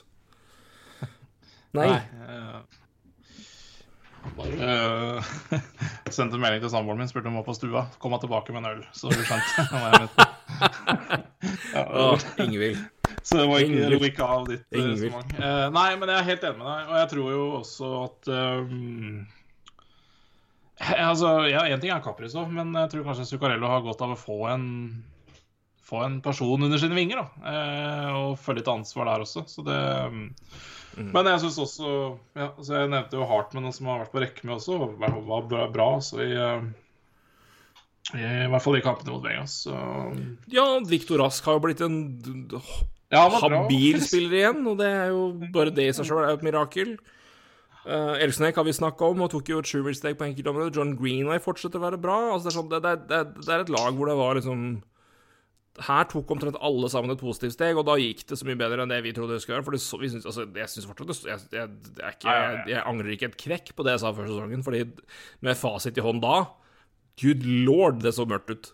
Nei. 1.78 1.86
Nei. 1.92 2.02
Eh, 4.44 5.16
uh, 5.18 5.24
sendte 6.14 6.36
en 6.36 6.42
melding 6.42 6.62
til 6.64 6.72
samboeren 6.72 7.00
min, 7.00 7.10
spurte 7.10 7.30
om 7.30 7.36
hun 7.36 7.42
var 7.42 7.48
på 7.48 7.56
stua. 7.56 7.86
Kom 8.02 8.14
han 8.14 8.22
tilbake 8.22 8.54
med 8.54 8.64
en 8.64 8.70
øl, 8.76 8.84
så 8.96 9.10
du 9.12 9.18
skjønte 9.22 9.66
hva 9.72 9.82
jeg 9.84 10.04
mente. 10.04 10.28
ja, 11.74 11.84
oh, 11.86 12.28
Ingvild. 12.44 12.80
Så 13.22 13.40
det 13.40 13.48
var 13.50 13.64
ikke, 13.64 13.98
ikke 14.08 14.30
av 14.38 14.46
ditt 14.48 14.64
eh, 14.72 14.86
resonnement. 14.92 15.34
Uh, 15.38 15.66
nei, 15.74 15.90
men 16.00 16.12
jeg 16.12 16.20
er 16.20 16.30
helt 16.30 16.48
enig 16.48 16.62
med 16.62 16.70
deg, 16.70 16.88
og 16.88 16.96
jeg 17.00 17.10
tror 17.12 17.34
jo 17.34 17.44
også 17.58 17.92
at 18.04 18.32
um, 18.62 19.26
Altså, 20.78 21.30
ja, 21.50 21.64
én 21.66 21.80
ting 21.82 21.90
er 21.90 22.02
Capris 22.04 22.36
òg, 22.38 22.52
men 22.54 22.70
jeg 22.70 22.92
tror 22.92 23.08
kanskje 23.08 23.26
Zuccarello 23.26 23.66
har 23.66 23.82
godt 23.82 24.04
av 24.06 24.12
å 24.14 24.18
få 24.18 24.44
en 24.52 24.66
få 25.88 26.02
en 26.04 26.18
person 26.22 26.62
under 26.62 26.78
sine 26.78 26.96
vinger, 26.96 27.22
da. 27.22 27.48
uh, 27.48 28.10
og 28.18 28.40
føle 28.42 28.60
litt 28.60 28.70
ansvar 28.70 29.08
der 29.08 29.24
også. 29.24 29.44
Så 29.48 29.64
det 29.66 29.78
um, 30.12 30.26
Men 30.98 31.30
jeg 31.32 31.42
syns 31.44 31.58
også 31.62 31.88
ja, 32.34 32.48
altså 32.48 32.74
Jeg 32.74 32.90
nevnte 32.92 33.18
jo 33.18 33.28
Hartman, 33.28 33.70
som 33.74 33.90
har 33.90 34.02
vært 34.02 34.14
på 34.14 34.22
rekke 34.22 34.46
med 34.48 34.56
også, 34.58 34.78
var, 34.98 35.48
bra, 35.50 35.66
bra 35.72 35.88
altså, 35.98 36.20
i, 36.24 36.32
eh, 36.34 36.64
i, 38.16 38.24
I 38.24 38.48
hvert 38.52 38.64
fall 38.64 38.78
i 38.78 38.84
kampene 38.84 39.14
mot 39.14 39.24
Vegas. 39.24 39.60
Så 39.66 39.76
Ja, 40.52 40.66
Viktor 40.88 41.22
Rask 41.22 41.46
har 41.46 41.58
jo 41.58 41.64
blitt 41.68 41.84
en 41.84 42.00
ja, 43.08 43.22
habil 43.40 44.02
spiller 44.04 44.40
igjen, 44.42 44.66
og 44.68 44.80
det 44.80 44.90
er 44.90 45.14
jo 45.14 45.22
bare 45.54 45.72
det 45.74 45.88
i 45.88 45.94
seg 45.96 46.08
sjøl 46.08 46.24
er 46.24 46.34
jo 46.34 46.40
et 46.40 46.44
mirakel. 46.48 46.98
Uh, 47.88 48.18
Elsnek 48.20 48.58
har 48.58 48.66
vi 48.66 48.74
snakka 48.76 49.06
om, 49.06 49.22
og 49.24 49.30
tok 49.32 49.48
jo 49.48 49.62
et 49.62 49.70
sjumilssteg 49.70 50.18
på 50.18 50.26
enkeltområder. 50.26 50.74
John 50.76 50.92
Greenway 50.98 51.40
fortsetter 51.40 51.80
å 51.80 51.86
være 51.86 52.00
bra. 52.02 52.18
Altså, 52.34 52.48
det, 52.48 52.52
er 52.52 52.58
sånn, 52.58 52.68
det, 52.72 52.80
det, 52.84 52.94
det, 53.08 53.46
det 53.46 53.54
er 53.54 53.64
et 53.64 53.72
lag 53.72 53.96
hvor 53.96 54.10
det 54.10 54.18
var 54.18 54.36
liksom 54.36 54.66
Her 55.86 56.06
tok 56.10 56.30
omtrent 56.34 56.58
alle 56.64 56.88
sammen 56.90 57.12
et 57.14 57.20
positivt 57.20 57.54
steg, 57.54 57.78
og 57.78 57.86
da 57.86 57.94
gikk 58.00 58.24
det 58.26 58.38
så 58.40 58.46
mye 58.48 58.58
bedre 58.58 58.82
enn 58.84 58.90
det 58.92 59.02
vi 59.04 59.12
trodde 59.16 59.36
det 59.36 59.42
skulle 59.44 59.58
gjøre. 59.58 59.66
For 59.68 59.78
så, 59.82 60.00
vi 60.02 60.10
synes, 60.12 60.26
altså, 60.26 60.46
jeg 60.58 60.72
syns 60.72 60.88
fortsatt 60.90 61.28
jeg, 61.28 61.44
jeg, 61.54 61.76
jeg, 62.00 62.16
jeg, 62.24 62.62
jeg 62.72 62.82
angrer 62.82 63.14
ikke 63.14 63.30
et 63.30 63.38
kvekk 63.44 63.74
på 63.78 63.86
det 63.86 63.94
jeg 63.96 64.02
sa 64.04 64.14
før 64.16 64.30
sesongen, 64.30 64.64
fordi 64.66 64.82
med 65.46 65.60
fasit 65.60 66.00
i 66.00 66.04
hånd 66.04 66.24
da 66.24 66.40
Good 67.18 67.42
lord, 67.66 68.02
det 68.04 68.12
så 68.14 68.26
mørkt 68.30 68.52
ut. 68.54 68.68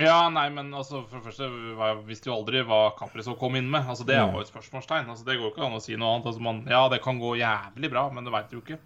Ja, 0.00 0.30
nei, 0.32 0.46
men 0.48 0.70
altså, 0.72 1.02
for 1.04 1.18
det 1.20 1.26
første 1.26 1.48
jeg 1.48 1.96
visste 2.08 2.30
jo 2.30 2.38
aldri 2.38 2.62
hva 2.64 2.94
Caprizov 2.96 3.36
kom 3.40 3.58
inn 3.60 3.68
med. 3.68 3.84
Altså, 3.84 4.06
Det 4.08 4.16
var 4.16 4.38
jo 4.38 4.44
et 4.46 4.48
spørsmålstegn. 4.48 5.10
Altså, 5.12 5.26
Det 5.26 5.36
går 5.36 5.44
jo 5.44 5.52
ikke 5.52 5.66
an 5.66 5.76
å 5.76 5.82
si 5.84 5.96
noe 6.00 6.14
annet. 6.14 6.28
Altså, 6.30 6.44
man, 6.44 6.62
ja, 6.70 6.86
det 6.88 7.02
kan 7.04 7.20
gå 7.20 7.34
jævlig 7.36 7.90
bra, 7.92 8.06
men 8.14 8.24
det 8.24 8.32
veit 8.32 8.54
jo 8.56 8.62
ikke. 8.64 8.78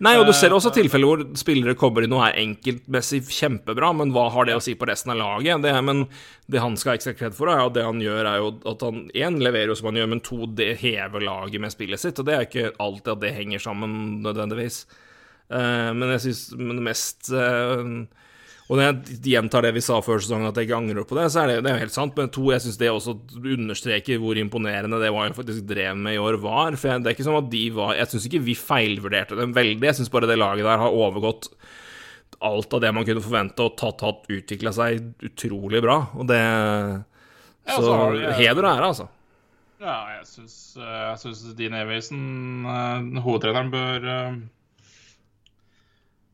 Nei, 0.00 0.14
og 0.16 0.24
du 0.24 0.32
ser 0.32 0.54
også 0.56 0.70
tilfeller 0.72 1.10
hvor 1.10 1.22
spillere 1.36 1.76
kommer 1.76 2.06
inn 2.06 2.14
og 2.16 2.22
er 2.24 2.38
enkeltmessig 2.40 3.18
kjempebra, 3.36 3.90
men 3.98 4.14
hva 4.14 4.30
har 4.32 4.46
det 4.48 4.54
å 4.56 4.62
si 4.64 4.72
på 4.78 4.88
resten 4.88 5.12
av 5.12 5.18
laget? 5.20 5.60
Det, 5.60 5.74
men 5.84 6.06
det 6.48 6.62
han 6.64 6.78
skal 6.80 6.94
ha 6.94 6.96
ekstra 6.96 7.12
kred 7.18 7.36
for, 7.36 7.50
er 7.52 7.60
at 7.66 7.74
det 7.76 7.84
han 7.84 8.00
gjør, 8.00 8.22
er 8.30 8.40
jo 8.40 8.54
at 8.72 8.84
han 8.86 9.02
én 9.12 9.36
leverer 9.44 9.74
jo 9.74 9.76
som 9.76 9.90
han 9.90 10.00
gjør, 10.00 10.08
men 10.14 10.24
to 10.24 10.48
det 10.56 10.70
hever 10.80 11.26
laget 11.26 11.60
med 11.60 11.74
spillet 11.74 12.00
sitt, 12.00 12.16
og 12.16 12.30
det 12.30 12.36
er 12.36 12.48
ikke 12.48 12.72
alltid 12.80 13.12
at 13.12 13.22
det 13.26 13.34
henger 13.36 13.64
sammen 13.66 13.98
nødvendigvis. 14.24 14.80
Eh, 15.52 15.90
men 15.92 16.14
jeg 16.14 16.24
syns 16.30 16.42
mest 16.80 17.32
eh, 17.36 17.84
Og 18.70 18.78
når 18.78 18.84
jeg 18.86 19.16
gjentar 19.32 19.64
det 19.66 19.72
vi 19.74 19.80
sa 19.82 19.96
før 20.06 20.20
sesongen, 20.22 20.46
at 20.46 20.54
jeg 20.60 20.68
ikke 20.68 20.76
angrer 20.78 21.06
på 21.10 21.16
det, 21.18 21.24
så 21.34 21.40
er 21.42 21.48
det, 21.50 21.56
det 21.66 21.70
er 21.72 21.74
jo 21.74 21.82
helt 21.82 21.94
sant. 21.96 22.14
Men 22.14 22.28
to, 22.30 22.44
jeg 22.54 22.62
syns 22.62 22.76
det 22.78 22.90
også 22.92 23.16
understreker 23.42 24.20
hvor 24.22 24.38
imponerende 24.38 25.00
det 25.02 25.08
jeg 25.10 25.34
faktisk 25.40 25.64
drev 25.66 25.96
med 25.98 26.14
i 26.14 26.20
år, 26.22 26.38
var. 26.44 26.76
For 26.78 26.92
jeg, 26.92 27.02
det 27.02 27.10
er 27.10 27.16
ikke 27.18 27.26
sånn 27.26 27.40
at 27.40 27.48
de 27.50 27.64
var 27.74 27.96
Jeg 27.98 28.12
syns 28.12 28.28
ikke 28.30 28.42
vi 28.46 28.54
feilvurderte 28.54 29.38
dem 29.40 29.56
veldig. 29.56 29.88
Jeg 29.90 29.98
syns 29.98 30.12
bare 30.14 30.30
det 30.30 30.38
laget 30.38 30.68
der 30.68 30.78
har 30.84 30.94
overgått 31.02 31.50
alt 32.46 32.72
av 32.78 32.80
det 32.86 32.92
man 32.94 33.04
kunne 33.04 33.20
forvente, 33.26 33.66
og 33.66 33.74
tatt, 33.76 34.00
hatt 34.06 34.30
utvikla 34.30 34.70
seg 34.72 35.02
utrolig 35.26 35.82
bra. 35.84 35.98
Og 36.14 36.30
det 36.30 36.38
Så 37.74 37.82
ja, 37.90 38.06
de- 38.14 38.32
heder 38.38 38.64
og 38.64 38.70
ære, 38.70 38.86
altså. 38.94 39.08
Ja, 39.80 39.98
jeg 40.14 40.26
syns, 40.30 40.54
eh, 40.78 41.02
jeg 41.10 41.18
syns 41.24 41.42
Dean 41.58 41.74
Avison, 41.74 42.22
eh, 42.70 43.20
hovedtreneren, 43.24 43.70
bør 43.72 44.08
eh, 44.14 44.40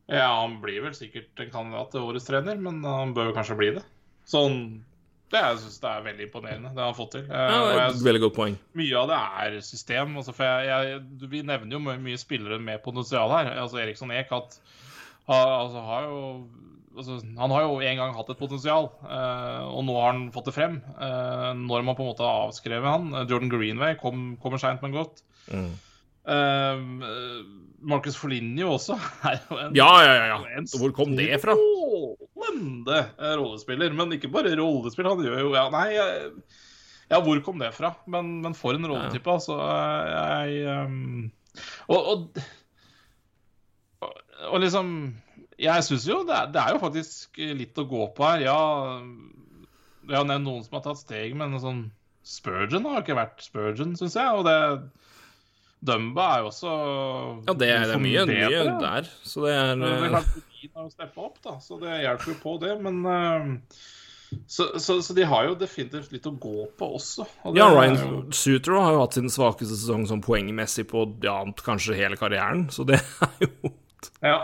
Ja, 0.07 0.27
han 0.41 0.59
blir 0.63 0.81
vel 0.85 0.93
sikkert 0.95 1.39
en 1.43 1.49
kandidat 1.51 1.91
til 1.91 2.05
årets 2.07 2.27
trener, 2.29 2.55
men 2.63 2.79
han 2.87 3.13
bør 3.15 3.33
kanskje 3.35 3.57
bli 3.59 3.71
det. 3.75 3.83
Sånn 4.27 4.83
Det 5.27 5.41
jeg 5.43 5.57
synes 5.59 5.79
det 5.83 5.89
er 5.91 6.03
veldig 6.05 6.23
imponerende, 6.29 6.69
det 6.71 6.79
han 6.79 6.93
har 6.93 6.95
fått 6.95 7.11
til. 7.17 7.25
Eh, 7.27 7.49
Ja, 7.51 7.87
veldig 8.05 8.21
godt 8.23 8.35
poeng. 8.37 8.53
Mye 8.79 8.95
av 9.01 9.09
det 9.11 9.17
er 9.19 9.57
system. 9.59 10.13
Altså, 10.15 10.31
for 10.37 10.47
jeg, 10.47 10.69
jeg, 10.87 11.01
vi 11.33 11.41
nevner 11.43 11.75
jo 11.75 11.81
mye, 11.83 12.17
spillere 12.21 12.59
med 12.63 12.79
potensial 12.85 13.33
her. 13.35 13.49
Altså 13.59 13.81
Eriksson 13.83 14.13
Eek 14.15 14.31
hat, 14.31 14.55
ha, 15.27 15.41
altså, 15.65 15.83
har 15.83 16.07
jo 16.07 16.21
altså, 16.95 17.17
Han 17.43 17.51
har 17.51 17.61
jo 17.67 17.75
en 17.83 17.99
gang 17.99 18.15
hatt 18.15 18.29
et 18.31 18.39
potensial, 18.39 18.87
eh, 19.03 19.65
og 19.67 19.83
nå 19.89 19.97
har 19.99 20.13
han 20.13 20.31
fått 20.31 20.47
det 20.47 20.55
frem. 20.55 20.79
Eh, 20.95 21.51
når 21.59 21.83
man 21.83 21.95
på 21.99 22.05
en 22.07 22.11
måte 22.13 22.23
har 22.23 22.47
avskrevet 22.47 22.87
han. 22.87 23.11
Jordan 23.27 23.51
Greenway 23.51 23.99
kom, 23.99 24.37
kommer 24.39 24.63
seint, 24.63 24.79
men 24.81 24.95
godt. 24.95 25.25
Mm. 25.51 25.73
Marcus 27.77 28.17
Foligno 28.17 28.71
også 28.73 28.97
er 29.29 29.41
jo 29.43 29.57
en 29.61 29.75
Ja, 29.77 29.89
ja, 30.03 30.13
ja. 30.13 30.25
ja. 30.33 30.37
en 30.57 30.69
Hvor 30.71 30.93
kom 30.95 31.15
det 31.17 31.29
fra? 31.43 31.55
Strålende 31.57 33.01
eh, 33.03 33.35
rollespiller. 33.37 33.93
Men 33.97 34.15
ikke 34.15 34.31
bare 34.33 34.55
rollespill, 34.57 35.09
han 35.09 35.23
gjør 35.25 35.43
jo 35.45 35.51
ja, 35.55 35.67
Nei, 35.73 35.89
ja, 37.07 37.21
hvor 37.23 37.39
kom 37.45 37.61
det 37.61 37.71
fra? 37.75 37.93
Men, 38.09 38.37
men 38.43 38.55
for 38.57 38.77
en 38.77 38.87
rolletype, 38.89 39.37
altså. 39.37 39.59
Jeg 40.11 40.65
um, 40.87 41.29
og, 41.87 42.09
og, 42.11 42.41
og 44.51 44.59
liksom 44.61 44.89
Jeg 45.57 45.85
syns 45.87 46.07
jo 46.09 46.19
det 46.27 46.35
er, 46.35 46.51
det 46.53 46.61
er 46.61 46.75
jo 46.75 46.81
faktisk 46.83 47.39
litt 47.39 47.79
å 47.79 47.87
gå 47.89 48.09
på 48.17 48.27
her. 48.27 48.43
Ja, 48.49 48.59
jeg 50.07 50.19
har 50.19 50.27
nevnt 50.27 50.47
noen 50.47 50.65
som 50.65 50.77
har 50.77 50.85
tatt 50.85 51.01
steg, 51.01 51.35
men 51.37 51.57
sånn 51.63 51.87
Spurgeon 52.27 52.85
har 52.89 53.01
ikke 53.01 53.15
vært 53.17 53.39
Spurgeon, 53.45 53.95
syns 53.99 54.17
jeg. 54.19 54.27
Og 54.35 54.43
det 54.47 54.57
Dumba 55.85 56.23
er 56.35 56.41
jo 56.41 56.47
også 56.49 56.71
Ja, 57.45 57.53
det 57.53 57.67
er, 57.69 57.83
det 57.85 57.95
er 57.97 58.01
mye, 58.01 58.23
mye 58.29 58.63
der. 58.81 59.09
Så 59.23 59.43
det 59.45 59.53
er 59.53 59.75
det 59.77 59.91
er 59.91 60.05
eh, 60.07 60.09
klart, 60.15 60.39
har 60.73 60.89
steppa 60.93 61.27
opp, 61.27 61.37
da, 61.43 61.57
så 61.61 61.77
det 61.81 61.99
hjelper 62.01 62.33
jo 62.33 62.37
på 62.41 62.55
det. 62.63 62.71
Men 62.81 63.03
uh, 63.05 63.83
så, 64.49 64.67
så, 64.81 64.97
så 65.05 65.15
de 65.17 65.25
har 65.29 65.45
jo 65.47 65.57
definitivt 65.59 66.11
litt 66.15 66.25
å 66.27 66.33
gå 66.33 66.65
på 66.79 66.89
også. 66.97 67.27
og 67.47 67.59
Ja, 67.59 67.69
Ryan 67.71 67.99
jo- 68.01 68.23
Suter 68.35 68.75
har 68.77 68.95
jo 68.95 69.03
hatt 69.05 69.17
sin 69.19 69.29
svakeste 69.31 69.77
sesong 69.77 70.07
sånn 70.09 70.23
poengmessig 70.25 70.87
på 70.89 71.05
ja, 71.23 71.37
kanskje 71.63 71.97
hele 71.99 72.17
karrieren, 72.19 72.67
så 72.73 72.87
det 72.87 72.99
er 73.29 73.45
jo 73.45 73.71
Ja, 74.21 74.39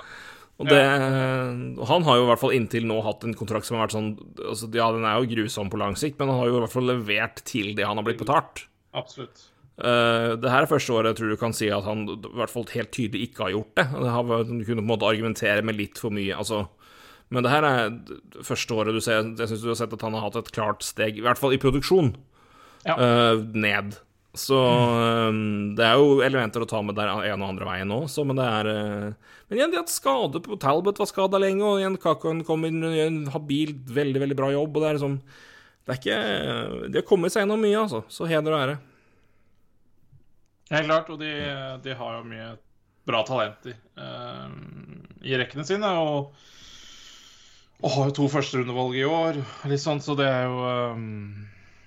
Og 0.61 0.69
det 0.69 0.79
og 0.85 1.83
Han 1.89 2.05
har 2.07 2.19
jo 2.19 2.25
i 2.25 2.29
hvert 2.29 2.41
fall 2.41 2.55
inntil 2.55 2.85
nå 2.89 2.99
hatt 3.05 3.25
en 3.27 3.35
kontrakt 3.37 3.67
som 3.67 3.77
har 3.77 3.87
vært 3.87 3.97
sånn 3.97 4.11
altså, 4.37 4.69
Ja, 4.77 4.91
den 4.95 5.05
er 5.09 5.17
jo 5.19 5.31
grusom 5.33 5.71
på 5.73 5.81
lang 5.81 5.97
sikt, 5.99 6.19
men 6.21 6.31
han 6.31 6.39
har 6.43 6.51
jo 6.51 6.59
i 6.59 6.63
hvert 6.63 6.75
fall 6.77 6.87
levert 6.93 7.43
til 7.49 7.73
det 7.77 7.89
han 7.89 7.99
har 7.99 8.05
blitt 8.07 8.21
betalt. 8.21 8.67
absolutt. 8.93 9.49
Uh, 9.83 10.33
det 10.39 10.47
her 10.47 10.63
er 10.63 10.69
første 10.71 10.93
året 10.95 11.11
jeg 11.11 11.17
tror 11.19 11.33
du 11.33 11.39
kan 11.41 11.55
si 11.55 11.67
at 11.73 11.83
han 11.83 12.05
i 12.07 12.15
hvert 12.39 12.51
fall 12.53 12.63
helt 12.71 12.93
tydelig 12.95 13.27
ikke 13.27 13.47
har 13.47 13.55
gjort 13.57 13.73
det. 13.81 13.85
Du 13.91 14.63
kunne 14.63 14.79
på 14.79 14.85
en 14.85 14.91
måte 14.93 15.09
argumentere 15.09 15.65
med 15.65 15.75
litt 15.75 15.99
for 15.99 16.13
mye, 16.15 16.37
altså. 16.39 16.63
Men 17.33 17.43
det 17.43 17.51
her 17.51 17.65
er 17.67 17.91
det 17.91 18.45
første 18.45 18.75
året 18.77 18.93
du 18.93 19.01
ser 19.01 19.23
Jeg 19.25 19.49
syns 19.49 19.63
du 19.63 19.71
har 19.71 19.77
sett 19.79 19.93
at 19.95 20.03
han 20.05 20.15
har 20.15 20.27
hatt 20.27 20.37
et 20.39 20.51
klart 20.53 20.85
steg, 20.85 21.17
i 21.17 21.23
hvert 21.25 21.39
fall 21.41 21.55
i 21.55 21.61
produksjon, 21.61 22.13
Ja. 22.87 22.95
uh, 22.99 23.43
ned. 23.55 23.95
Så 24.33 24.57
um, 24.57 25.75
det 25.77 25.85
er 25.85 25.99
jo 26.01 26.17
elementer 26.25 26.63
å 26.63 26.67
ta 26.69 26.79
med 26.81 26.97
der 26.97 27.11
en 27.11 27.43
og 27.43 27.51
andre 27.51 27.67
veien 27.67 27.91
nå, 27.91 27.99
så, 28.09 28.23
men 28.25 28.39
det 28.39 28.45
er 28.49 28.69
uh, 28.69 29.33
Men 29.45 29.59
igjen, 29.59 29.73
de 29.73 29.77
har 29.77 29.83
hatt 29.85 29.93
skade 29.93 30.41
på 30.41 30.57
Talbot, 30.61 30.97
var 30.97 31.09
skada 31.11 31.37
lenge, 31.41 31.61
og 31.61 31.81
igjen 31.83 31.99
Kakon 32.01 32.41
kom 32.47 32.65
inn 32.65 32.81
og 32.81 32.95
gjør 32.97 33.11
en 33.11 33.19
habil, 33.35 33.75
veldig, 33.93 34.23
veldig 34.25 34.37
bra 34.39 34.49
jobb, 34.55 34.73
og 34.73 34.81
det 34.81 34.89
er 34.89 34.97
liksom 34.97 35.19
Det 35.83 35.93
er 35.93 35.99
ikke 36.01 36.17
De 36.87 36.99
har 37.01 37.07
kommet 37.11 37.33
seg 37.35 37.43
gjennom 37.43 37.61
mye, 37.61 37.77
altså. 37.85 38.01
Så 38.09 38.25
heder 38.31 38.55
og 38.55 38.63
ære. 38.63 38.79
Helt 40.73 40.89
klart. 40.89 41.09
Og 41.13 41.21
de, 41.21 41.31
de 41.85 41.97
har 41.97 42.17
jo 42.17 42.27
mye 42.27 42.51
bra 43.07 43.23
talenter 43.27 43.75
eh, 43.99 44.51
i 45.27 45.37
rekkene 45.39 45.65
sine. 45.67 45.89
Og, 45.99 46.33
og 47.83 47.95
har 47.97 48.11
jo 48.11 48.17
to 48.21 48.29
førsterundevalg 48.31 48.99
i 48.99 49.07
år, 49.07 49.41
litt 49.71 49.83
sånn, 49.83 50.03
så 50.03 50.17
det 50.19 50.29
er 50.29 50.47
jo 50.47 50.61
eh, 50.69 51.09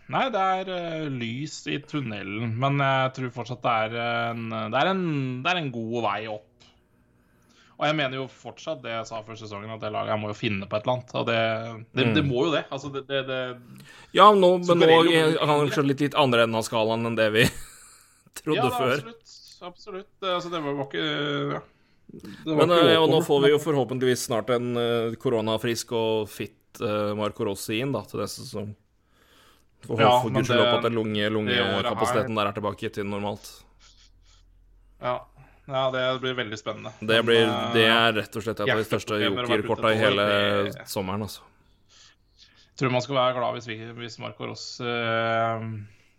Nei, 0.07 0.27
det 0.31 0.39
er 0.39 0.69
eh, 0.71 1.07
lys 1.11 1.65
i 1.67 1.81
tunnelen, 1.83 2.53
men 2.63 2.79
jeg 2.79 3.15
tror 3.17 3.33
fortsatt 3.41 3.65
det 3.65 3.73
er 3.87 3.97
en, 4.29 4.45
det 4.71 4.79
er 4.79 4.91
en, 4.93 5.09
det 5.43 5.51
er 5.51 5.59
en 5.59 5.73
god 5.75 5.97
vei 6.05 6.21
opp. 6.31 6.53
Og 7.77 7.85
jeg 7.85 7.97
mener 7.99 8.17
jo 8.17 8.29
fortsatt 8.31 8.79
det 8.85 8.93
jeg 8.95 9.09
sa 9.09 9.19
før 9.27 9.37
sesongen, 9.37 9.73
at 9.75 9.83
det 9.83 9.91
laget 9.93 10.15
her 10.15 10.21
må 10.23 10.31
jo 10.31 10.37
finne 10.39 10.69
på 10.71 10.79
et 10.79 10.87
eller 10.87 10.95
annet. 10.95 11.11
Og 11.19 11.27
det, 11.29 11.41
det, 11.99 12.07
det 12.17 12.23
må 12.25 12.47
jo 12.47 12.55
det. 12.55 12.63
Altså, 12.73 12.89
det, 12.95 13.19
Ja, 14.17 14.31
nå, 14.33 14.53
men 14.63 14.81
nå 14.81 15.01
er 15.11 15.37
han 15.43 15.67
litt, 15.67 16.01
litt 16.07 16.17
andre 16.17 16.47
enden 16.47 16.57
av 16.63 16.65
skalaen 16.65 17.11
enn 17.11 17.19
det 17.19 17.29
vi 17.35 17.45
trodde 18.47 18.63
ja, 18.63 18.71
før. 18.73 18.95
absolutt. 18.97 19.35
Absolutt. 19.67 20.11
Det, 20.21 20.31
altså, 20.37 20.53
det 20.53 20.61
var 20.63 20.81
ikke 20.87 21.05
ja. 21.57 21.63
Men 22.47 22.71
eh, 22.71 22.97
og 23.01 23.11
nå 23.11 23.21
får 23.27 23.41
vi 23.45 23.53
jo 23.53 23.61
forhåpentligvis 23.61 24.27
snart 24.29 24.51
en 24.55 24.77
eh, 24.79 25.17
koronafrisk 25.21 25.93
og 25.97 26.29
fit 26.31 26.79
uh, 26.81 27.13
Marco 27.19 27.45
Rossi 27.49 27.81
inn 27.83 27.95
da, 27.95 28.05
til 28.07 28.23
neste 28.23 28.45
sesong. 28.45 28.69
For 29.87 30.01
Ja, 30.01 30.13
for 30.23 30.35
gudskjelov 30.35 30.77
at 30.79 30.87
den 30.87 30.97
lunge- 30.97 31.33
lungekapasiteten 31.35 32.39
der 32.39 32.51
er 32.51 32.57
tilbake 32.57 32.91
til 32.95 33.09
normalt. 33.11 33.49
Ja. 35.03 35.19
ja, 35.67 35.83
det 35.93 36.05
blir 36.23 36.39
veldig 36.39 36.59
spennende. 36.61 36.95
Det, 37.01 37.19
blir, 37.27 37.45
eh, 37.45 37.67
det 37.75 37.85
er 37.91 38.15
rett 38.21 38.39
og 38.39 38.47
slett 38.47 38.63
et 38.63 38.71
av 38.71 38.81
de 38.81 38.87
største 38.87 39.21
jokerkorta 39.21 39.93
i 39.93 40.01
hele 40.01 40.31
sommeren, 40.89 41.27
altså. 41.27 41.45
Jeg 42.37 42.83
tror 42.83 42.93
man 42.93 43.05
skal 43.05 43.17
være 43.17 43.37
glad 43.39 43.55
hvis, 43.57 43.69
vi, 43.71 43.77
hvis 43.99 44.19
Marco 44.21 44.51
Rossi 44.51 44.85
eh, 44.85 45.69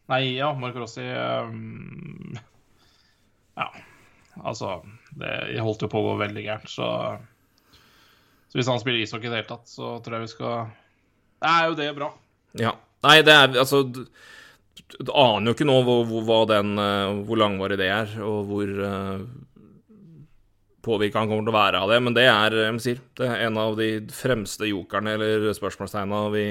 Nei, 0.07 0.37
ja, 0.37 0.53
Marco 0.55 0.79
Rossi 0.79 1.03
um, 1.03 2.37
Ja, 3.57 3.67
altså 4.43 4.81
Det 5.11 5.59
holdt 5.63 5.83
jo 5.83 5.89
på 5.91 5.99
å 5.99 6.11
gå 6.11 6.13
veldig 6.21 6.45
gærent, 6.45 6.71
så 6.71 6.89
Så 8.47 8.59
hvis 8.59 8.69
han 8.71 8.79
spiller 8.79 9.03
ishockey 9.03 9.27
i 9.27 9.33
det 9.33 9.41
hele 9.41 9.49
tatt, 9.49 9.67
så 9.67 9.97
tror 10.03 10.17
jeg 10.17 10.27
vi 10.27 10.33
skal 10.35 10.69
Det 11.41 11.51
er 11.51 11.67
jo 11.67 11.79
det 11.81 11.89
bra. 11.97 12.11
Ja. 12.57 12.77
Nei, 13.05 13.19
det 13.25 13.35
er 13.35 13.59
altså 13.65 13.83
Du, 13.83 14.05
du 15.01 15.11
aner 15.11 15.51
jo 15.51 15.57
ikke 15.57 15.67
nå 15.67 15.81
hvor, 15.83 16.07
hvor, 16.07 16.47
den, 16.49 16.77
eh, 16.79 17.19
hvor 17.27 17.39
langvarig 17.41 17.79
det 17.81 17.89
er, 17.91 18.11
og 18.23 18.47
hvor 18.47 18.71
uh, 18.79 19.25
påvirka 20.87 21.19
han 21.19 21.31
kommer 21.31 21.47
til 21.47 21.51
å 21.51 21.57
være 21.57 21.81
av 21.81 21.91
det. 21.91 21.97
Men 22.05 22.15
det 22.15 22.25
er, 22.29 22.55
jeg 22.61 22.83
sier, 22.85 23.01
det 23.19 23.27
er 23.27 23.43
en 23.47 23.59
av 23.59 23.75
de 23.79 23.89
fremste 24.13 24.69
jokerne 24.69 25.17
eller 25.17 25.49
spørsmålstegna 25.57 26.21
vi 26.35 26.45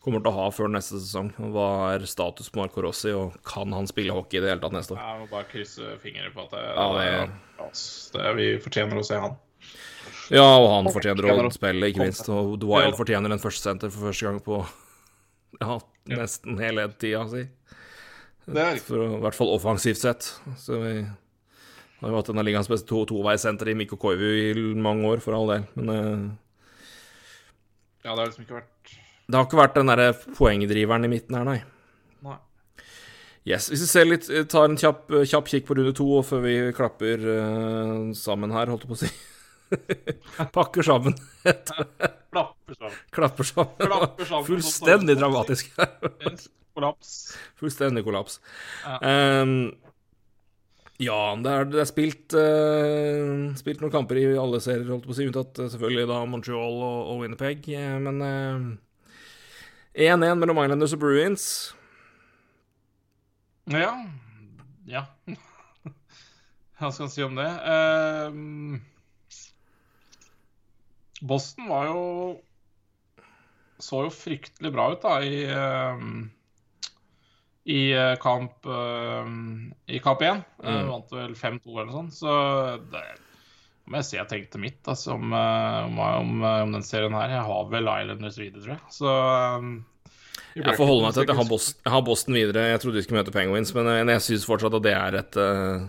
kommer 0.00 0.22
til 0.24 0.30
å 0.32 0.36
ha 0.38 0.46
før 0.54 0.70
neste 0.72 0.96
sesong. 1.00 1.30
Hva 1.52 1.66
er 1.94 2.06
status 2.08 2.48
på 2.52 2.62
Marco 2.62 2.80
Rossi, 2.84 3.12
og 3.12 3.36
kan 3.44 3.72
han 3.76 3.88
spille 3.90 4.14
hockey 4.16 4.38
i 4.38 4.42
det 4.44 4.50
hele 4.54 4.62
tatt 4.62 4.72
neste 4.76 4.94
år? 4.96 5.00
Jeg 5.04 5.20
må 5.22 5.28
bare 5.32 5.48
krysse 5.50 5.94
fingre 6.02 6.30
på 6.34 6.46
at 6.46 6.54
det, 6.56 6.64
Ja, 6.72 6.86
det- 6.96 7.30
det, 7.60 7.70
det, 8.16 8.34
vi 8.40 8.46
fortjener 8.64 9.00
å 9.00 9.04
se 9.04 9.20
han. 9.20 9.36
Ja, 10.30 10.46
og 10.56 10.68
han 10.72 10.92
fortjener 10.94 11.26
å 11.44 11.52
spille, 11.52 11.90
ikke 11.90 12.04
minst. 12.06 12.28
Og 12.32 12.54
Dwyle 12.62 12.94
fortjener 12.96 13.32
en 13.34 13.42
førstesenter 13.42 13.90
for 13.92 14.08
første 14.08 14.28
gang 14.30 14.40
på 14.46 14.60
ja, 15.60 15.78
nesten 16.16 16.56
hele 16.62 16.88
tida 16.96 17.24
si. 17.28 17.46
Er. 18.50 18.78
For, 18.82 18.96
å- 19.04 19.16
I 19.18 19.24
hvert 19.26 19.36
fall 19.36 19.52
offensivt 19.54 20.00
sett. 20.00 20.30
Så 20.56 20.78
vi 20.80 20.94
har 21.04 22.08
jo 22.08 22.16
hatt 22.16 22.30
denne 22.32 22.42
ligaens 22.46 22.70
beste 22.70 22.88
to 22.88 23.04
toveissenter 23.10 23.68
i 23.68 23.74
Mikko 23.76 23.98
Koivu 24.00 24.30
i 24.32 24.54
mange 24.80 25.04
år, 25.10 25.20
for 25.20 25.36
all 25.36 25.46
del. 25.52 25.66
Men 25.76 25.90
uh... 25.90 26.30
Ja, 28.00 28.14
det 28.14 28.22
har 28.22 28.30
liksom 28.30 28.46
ikke 28.46 28.56
vært 28.62 28.79
det 29.30 29.38
har 29.38 29.46
ikke 29.46 29.60
vært 29.60 29.76
den 29.78 29.90
derre 29.92 30.10
poengdriveren 30.36 31.06
i 31.06 31.10
midten 31.12 31.38
her, 31.38 31.46
nei. 31.48 31.58
Nei. 32.26 32.36
Yes, 33.48 33.70
Hvis 33.72 33.86
vi 33.86 33.88
ser 33.88 34.08
litt, 34.10 34.26
tar 34.52 34.66
en 34.68 34.76
kjapp, 34.80 35.06
kjapp 35.30 35.48
kikk 35.48 35.68
på 35.70 35.76
runde 35.78 35.94
to 35.96 36.06
og 36.18 36.26
før 36.28 36.42
vi 36.44 36.54
klapper 36.76 37.22
uh, 37.24 38.10
sammen 38.18 38.52
her, 38.52 38.68
holdt 38.72 38.84
jeg 38.84 38.90
på 38.90 38.98
å 38.98 39.02
si. 39.04 39.12
Pakker 40.56 40.82
sammen. 40.84 41.14
Klapper 42.30 42.76
sammen. 42.76 42.96
Klapper 43.14 43.46
sammen. 43.48 43.76
Klapper 43.80 44.28
sammen. 44.28 44.46
Fullstendig 44.50 45.16
dramatisk. 45.18 45.70
Kollaps. 46.76 47.14
Fullstendig 47.58 48.04
kollaps. 48.06 48.36
Ja. 48.84 48.98
Um, 49.42 49.54
ja, 51.00 51.16
det 51.40 51.54
er, 51.56 51.64
det 51.72 51.80
er 51.80 51.88
spilt, 51.88 52.34
uh, 52.36 53.48
spilt 53.58 53.80
noen 53.80 53.94
kamper 53.94 54.20
i 54.20 54.26
alle 54.38 54.60
serier, 54.60 54.84
holdt 54.92 55.06
på 55.08 55.14
å 55.14 55.16
si, 55.16 55.24
unntatt 55.30 55.62
eh, 55.64 55.70
selvfølgelig 55.72 56.04
da 56.10 56.18
Montreal 56.28 56.76
og, 56.76 56.98
og 57.14 57.22
Winnipeg. 57.24 57.64
eh, 57.72 57.94
Men 58.04 58.20
eh, 58.26 58.66
1-1 59.94 60.38
mellom 60.38 60.60
Islanders 60.62 60.94
og 60.94 61.02
Bruins. 61.02 61.46
Ja. 63.70 63.92
Ja. 64.88 65.04
Hva 66.80 66.90
skal 66.90 67.06
en 67.06 67.12
si 67.12 67.24
om 67.24 67.36
det? 67.36 67.48
Ehm, 67.68 68.80
Boston 71.20 71.68
var 71.68 71.90
jo 71.90 72.04
Så 73.80 74.04
jo 74.06 74.12
fryktelig 74.12 74.72
bra 74.72 74.90
ut, 74.92 75.02
da, 75.04 75.18
i 75.24 75.42
ehm, 75.48 76.30
i 77.70 77.80
eh, 77.92 78.14
kamp 78.20 78.66
ehm, 78.66 79.72
I 79.86 80.00
kamp 80.04 80.22
1. 80.24 80.44
Mm. 80.64 80.88
Vant 80.88 81.12
vel 81.12 81.36
5-2 81.36 81.80
eller 81.82 81.92
sånt. 81.92 82.16
Så 82.16 82.32
det 82.92 83.04
må 83.90 83.98
jeg 83.98 84.06
si 84.06 84.18
jeg 84.18 84.30
tenkte 84.30 84.60
mitt 84.62 84.86
altså, 84.90 85.16
om, 85.18 85.32
eh, 85.34 85.78
om, 85.88 86.00
om, 86.00 86.42
om 86.46 86.74
den 86.76 86.86
serien 86.86 87.14
her. 87.18 87.32
Jeg 87.34 87.46
har 87.48 87.70
vel 87.72 87.90
Islanders 87.90 88.38
videre, 88.38 88.62
tror 88.62 88.76
jeg. 88.76 88.82
Så 88.94 89.14
um, 89.60 89.72
i 90.54 90.62
Jeg 90.64 90.74
får 90.78 90.88
holde 90.88 91.04
meg 91.04 91.14
til 91.14 91.24
at 91.24 91.30
jeg 91.30 91.38
har, 91.38 91.46
Boston, 91.46 91.80
jeg 91.84 91.94
har 91.94 92.04
Boston 92.06 92.36
videre. 92.38 92.66
Jeg 92.72 92.82
trodde 92.82 92.98
vi 92.98 93.06
skulle 93.06 93.22
møte 93.22 93.34
Penguins, 93.34 93.72
men 93.76 93.90
jeg, 93.92 94.06
jeg 94.10 94.26
syns 94.26 94.46
fortsatt 94.48 94.76
at 94.80 94.86
det 94.86 94.94
er 94.98 95.16
et 95.20 95.38
eh, 95.38 95.88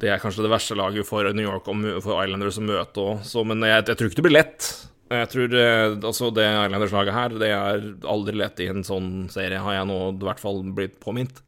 Det 0.00 0.12
er 0.12 0.20
kanskje 0.20 0.44
det 0.44 0.52
verste 0.52 0.76
laget 0.76 1.08
for 1.08 1.28
New 1.36 1.46
York 1.46 1.68
og 1.68 1.84
for 2.04 2.20
Islanders 2.20 2.60
å 2.60 2.64
møte 2.64 3.04
òg. 3.04 3.28
Men 3.48 3.64
jeg, 3.68 3.86
jeg 3.88 4.00
tror 4.00 4.10
ikke 4.10 4.20
det 4.20 4.26
blir 4.28 4.36
lett. 4.36 4.70
Jeg 5.10 5.30
tror 5.32 5.56
eh, 5.58 5.96
altså 5.96 6.30
Det 6.34 6.46
Islanders-laget 6.46 7.16
her, 7.16 7.36
det 7.42 7.52
er 7.56 7.86
aldri 8.08 8.36
lett 8.38 8.60
i 8.62 8.68
en 8.70 8.84
sånn 8.86 9.28
serie, 9.32 9.62
har 9.64 9.80
jeg 9.80 9.88
nå 9.90 10.00
i 10.12 10.24
hvert 10.28 10.42
fall 10.42 10.60
blitt 10.76 11.00
påminnet. 11.02 11.40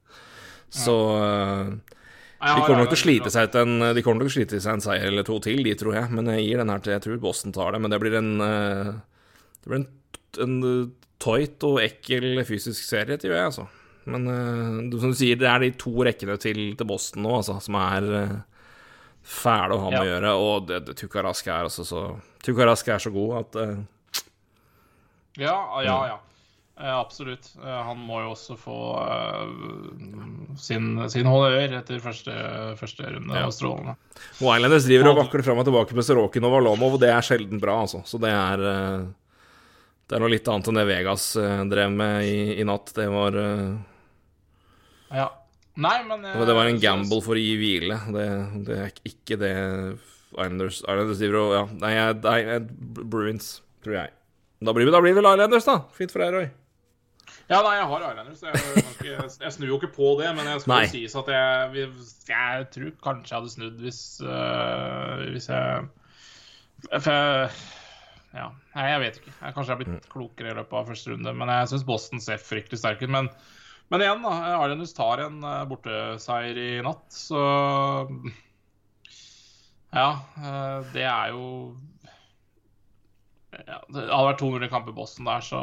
Så 0.73 0.97
eh, 1.19 1.69
Jeg 1.69 2.02
de 2.43 2.63
kommer 2.67 2.83
nok 2.83 2.91
til 2.91 2.99
å 2.99 3.03
slite 3.05 3.31
seg 3.31 3.49
ut 3.49 3.57
en, 3.61 3.75
de 3.95 4.03
kommer 4.03 4.23
nok 4.25 4.31
til 4.31 4.35
å 4.35 4.39
slite 4.41 4.61
seg 4.65 4.73
en 4.75 4.83
seier 4.83 5.07
eller 5.13 5.23
to 5.29 5.37
til, 5.45 5.61
de, 5.63 5.75
tror 5.79 5.95
jeg. 5.95 6.11
Men 6.11 6.27
jeg 6.35 6.47
gir 6.49 6.59
den 6.63 6.73
her 6.75 6.83
til 6.83 6.93
Jeg 6.97 7.03
tror 7.05 7.21
Boston 7.23 7.53
tar 7.55 7.73
det. 7.77 7.81
Men 7.85 7.91
det 7.95 8.01
blir 8.03 8.17
en 8.19 8.33
eh, 8.47 8.91
Det 9.63 9.71
blir 9.71 9.79
en, 9.83 9.87
en 10.47 10.57
eh, 10.71 10.91
tight 11.23 11.63
og 11.69 11.79
ekkel 11.85 12.43
fysisk 12.49 12.83
serie, 12.83 13.15
tror 13.23 13.37
jeg, 13.37 13.45
altså. 13.53 13.69
Men 14.11 14.27
eh, 14.27 14.91
du- 14.91 14.99
som 14.99 15.13
du 15.15 15.19
sier, 15.21 15.39
det 15.39 15.47
er 15.47 15.63
de 15.63 15.71
to 15.79 15.93
rekkene 16.03 16.35
til, 16.43 16.65
til 16.75 16.87
Boston 16.91 17.23
nå, 17.23 17.37
altså, 17.39 17.61
som 17.63 17.79
er 17.79 18.09
fæle 19.23 19.77
å 19.77 19.85
ha 19.85 19.91
med 19.95 20.01
Ja. 20.01 20.03
å 20.03 20.11
gjøre. 20.11 20.35
Og 20.43 20.67
det, 20.67 20.81
det 20.89 20.97
Tukarask 20.99 21.47
er 21.47 21.69
altså 21.69 21.85
så 21.87 22.03
Tukarask 22.43 22.89
er 22.91 22.99
så 23.05 23.13
god 23.15 23.37
at 23.45 23.61
uh... 23.63 23.79
Ja, 25.39 25.55
ja, 25.87 25.97
Mm. 26.03 26.19
Ja. 26.77 26.83
Eh, 26.83 26.99
absolutt. 26.99 27.53
Eh, 27.65 27.83
han 27.87 27.99
må 27.99 28.21
jo 28.23 28.33
også 28.33 28.57
få 28.59 28.77
uh, 28.97 30.57
sin, 30.59 30.97
sin 31.13 31.29
honnør 31.29 31.77
etter 31.79 32.01
første, 32.03 32.33
første 32.81 33.09
runde. 33.09 33.35
Ja. 33.37 33.47
av 33.47 33.53
strålende. 33.55 33.97
Og 34.41 34.55
Islanders 34.57 34.87
driver 34.89 35.13
og 35.13 35.21
vakler 35.21 35.45
fram 35.47 35.61
og 35.61 35.69
tilbake 35.69 35.97
med 35.97 36.07
Sorokin 36.07 36.49
og 36.49 36.57
Valomov, 36.57 36.97
og 36.97 37.03
det 37.03 37.13
er 37.13 37.27
sjelden 37.27 37.61
bra, 37.63 37.83
altså. 37.85 38.03
Så 38.09 38.21
det 38.23 38.33
er 38.33 38.65
uh, 38.65 39.11
Det 40.09 40.17
er 40.17 40.25
noe 40.25 40.33
litt 40.33 40.49
annet 40.49 40.69
enn 40.69 40.81
det 40.81 40.89
Vegas 40.89 41.29
uh, 41.37 41.61
drev 41.71 41.93
med 41.95 42.27
i, 42.29 42.39
i 42.61 42.67
natt. 42.69 42.95
Det 42.97 43.09
var 43.13 43.39
Ja. 45.13 45.29
Nei, 45.73 46.03
men 46.05 46.21
Det 46.21 46.53
var 46.53 46.69
en 46.69 46.81
gamble 46.81 47.23
for 47.25 47.39
å 47.39 47.41
gi 47.41 47.53
hvile. 47.57 47.97
Det, 48.13 48.25
det 48.67 48.75
er 48.77 48.99
ikke 49.09 49.39
det 49.41 49.55
Islanders, 50.33 50.83
Islanders 50.83 51.21
driver 51.21 51.39
og 51.41 51.55
Ja, 51.57 51.63
nei, 51.81 51.93
nei, 52.25 52.41
nei, 52.49 52.59
Bruins, 53.05 53.55
tror 53.85 54.03
jeg. 54.03 54.17
Da 54.63 54.75
blir 54.77 54.89
vi, 54.89 54.93
da 54.95 55.01
blir 55.05 55.17
vi 55.17 55.25
Islanders, 55.25 55.69
da. 55.69 55.79
Fint 55.97 56.13
for 56.13 56.25
deg, 56.25 56.37
Roy. 56.37 56.51
Ja, 57.53 57.59
nei, 57.61 57.75
jeg 57.77 57.89
har 57.91 58.05
eyeliner, 58.07 58.37
så 58.39 58.49
Jeg, 58.49 58.85
jeg, 59.05 59.31
jeg 59.43 59.53
snur 59.53 59.69
jo 59.69 59.77
ikke 59.77 59.93
på 59.93 60.15
det, 60.23 60.31
men 60.39 60.47
jeg 60.49 60.63
skal 60.63 60.87
jo 60.87 60.93
sies 60.95 61.17
at 61.21 61.29
jeg, 61.35 61.89
jeg 62.31 62.69
tror 62.73 62.95
kanskje 63.05 63.35
jeg 63.35 63.41
hadde 63.41 63.53
snudd 63.53 63.83
hvis, 63.85 64.01
øh, 64.25 65.25
hvis 65.35 65.49
jeg 65.53 67.01
For 67.03 67.13
jeg 67.13 67.51
Ja, 68.33 68.47
jeg 68.73 69.01
vet 69.03 69.19
ikke. 69.21 69.35
Jeg 69.37 69.55
kanskje 69.55 69.75
har 69.75 69.81
blitt 69.83 70.07
klokere 70.09 70.55
i 70.55 70.57
løpet 70.57 70.79
av 70.79 70.87
første 70.89 71.13
runde, 71.13 71.35
men 71.37 71.51
jeg 71.53 71.69
syns 71.69 71.85
Boston 71.85 72.23
ser 72.25 72.41
fryktelig 72.41 72.81
sterk 72.81 73.03
ut. 73.05 73.13
Men, 73.13 73.29
men 73.93 74.05
igjen, 74.07 74.25
da. 74.25 74.33
Islanders 74.55 74.97
tar 74.97 75.27
en 75.27 75.43
øh, 75.45 75.59
borteseier 75.69 76.61
i 76.63 76.71
natt, 76.87 77.05
så 77.13 77.43
Ja, 79.93 80.09
øh, 80.41 80.93
det 80.95 81.05
er 81.05 81.35
jo 81.35 81.45
ja, 83.67 83.79
det 83.95 84.07
hadde 84.09 84.29
vært 84.29 84.41
200 84.43 84.71
kamper 84.73 84.95
i 84.95 84.97
Boston 84.97 85.29
der, 85.29 85.45
så, 85.47 85.61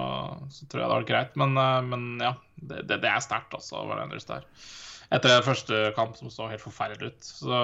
så 0.54 0.68
tror 0.68 0.82
jeg 0.82 0.84
det 0.84 0.90
hadde 0.90 1.00
vært 1.02 1.12
greit. 1.12 1.40
Men, 1.40 1.56
eh, 1.60 1.80
men 1.90 2.06
ja, 2.24 2.34
det, 2.62 2.84
det, 2.90 3.02
det 3.04 3.12
er 3.12 3.24
sterkt, 3.26 3.56
altså. 3.56 3.84
Islanders 3.86 4.30
der. 4.30 4.48
Etter 5.10 5.32
den 5.34 5.46
første 5.46 5.78
kamp 5.98 6.18
som 6.20 6.30
så 6.30 6.50
helt 6.52 6.62
forferdelig 6.62 7.16
ut. 7.16 7.26
Så, 7.26 7.62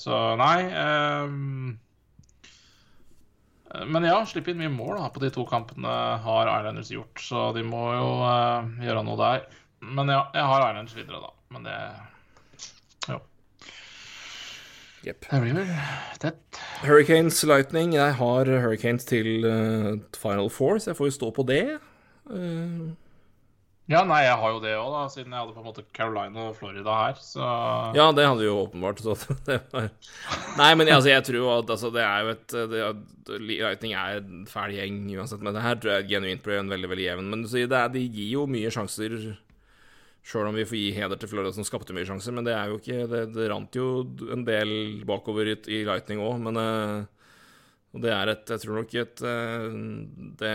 så 0.00 0.20
nei. 0.40 0.62
ehm, 0.72 1.74
men 3.92 4.06
ja, 4.08 4.22
slippe 4.24 4.54
inn 4.54 4.62
mye 4.62 4.72
mål 4.72 4.94
da, 5.02 5.10
på 5.12 5.20
de 5.20 5.28
to 5.34 5.44
kampene 5.48 5.92
har 6.24 6.52
Islanders 6.54 6.92
gjort, 6.94 7.20
så 7.20 7.50
de 7.56 7.64
må 7.66 7.84
jo 7.92 8.10
eh, 8.24 8.74
gjøre 8.88 9.04
noe 9.04 9.20
der. 9.20 9.46
Men 9.84 10.12
ja, 10.14 10.22
jeg 10.32 10.48
har 10.48 10.68
Islanders 10.70 10.96
videre, 10.96 11.22
da. 11.26 11.34
Men 11.52 11.68
det. 11.68 11.80
Jepp. 15.06 15.26
Det 15.30 15.38
blir 15.44 15.54
vel 15.54 15.72
tett. 16.18 16.60
Hurricanes 16.82 17.38
Lightning. 17.46 17.94
Jeg 17.94 18.16
har 18.18 18.50
Hurricanes 18.50 19.06
til 19.06 19.46
uh, 19.46 19.96
Final 20.18 20.50
Four, 20.50 20.80
så 20.82 20.90
jeg 20.90 20.98
får 20.98 21.12
jo 21.12 21.16
stå 21.20 21.32
på 21.36 21.46
det. 21.46 21.64
Uh... 22.26 22.94
Ja, 23.86 24.00
nei, 24.02 24.24
jeg 24.24 24.34
har 24.34 24.50
jo 24.50 24.58
det 24.58 24.72
òg, 24.74 24.88
da, 24.90 25.00
siden 25.12 25.30
jeg 25.30 25.38
hadde 25.38 25.52
på 25.54 25.60
en 25.62 25.66
måte 25.68 25.84
Carolina 25.94 26.48
og 26.48 26.56
Florida 26.58 26.94
her, 27.04 27.20
så 27.22 27.44
Ja, 27.94 28.08
det 28.10 28.24
hadde 28.26 28.42
jo 28.42 28.56
åpenbart. 28.64 28.98
Var... 29.06 29.92
Nei, 30.58 30.70
men 30.74 30.90
altså, 30.90 31.12
jeg 31.12 31.22
tror 31.28 31.60
at 31.60 31.70
altså, 31.70 31.92
det 31.94 32.02
er 32.02 32.24
jo 32.24 32.32
et 32.34 32.56
det, 32.72 32.80
er- 32.82 33.44
Lightning 33.46 33.94
er 33.98 34.18
en 34.18 34.42
fæl 34.50 34.74
gjeng 34.74 34.98
uansett, 35.14 35.42
men 35.42 35.54
det 35.54 35.62
her 35.62 35.78
tror 35.78 35.96
jeg 35.96 36.10
genuint 36.10 36.42
blir 36.42 36.58
en 36.58 36.70
veldig 36.70 36.90
veldig 36.90 37.06
jevn. 37.06 37.30
Men 37.30 37.46
så, 37.46 37.62
det 37.62 37.78
er, 37.78 37.94
de 37.94 38.02
gir 38.02 38.32
jo 38.34 38.44
mye 38.50 38.74
sjanser, 38.74 39.16
sjøl 40.26 40.48
om 40.50 40.56
vi 40.58 40.64
får 40.66 40.78
gi 40.80 40.88
heder 40.96 41.18
til 41.22 41.30
Florida 41.30 41.52
som 41.54 41.66
skapte 41.66 41.94
mye 41.94 42.06
sjanser. 42.08 42.34
Men 42.34 42.46
det 42.48 42.54
er 42.58 42.70
jo 42.72 42.80
ikke 42.80 43.04
Det, 43.12 43.20
det 43.36 43.44
rant 43.52 43.76
jo 43.78 43.84
en 44.34 44.42
del 44.46 44.72
bakover 45.06 45.52
i, 45.52 45.56
i 45.70 45.84
Lightning 45.86 46.18
òg, 46.24 46.40
men 46.48 46.58
eh, 46.62 47.04
og 47.94 48.02
det 48.02 48.10
er 48.12 48.28
et 48.34 48.50
Jeg 48.50 48.60
tror 48.64 48.80
nok 48.80 48.94
et 48.98 49.22
eh, 49.24 49.68
Det 50.42 50.50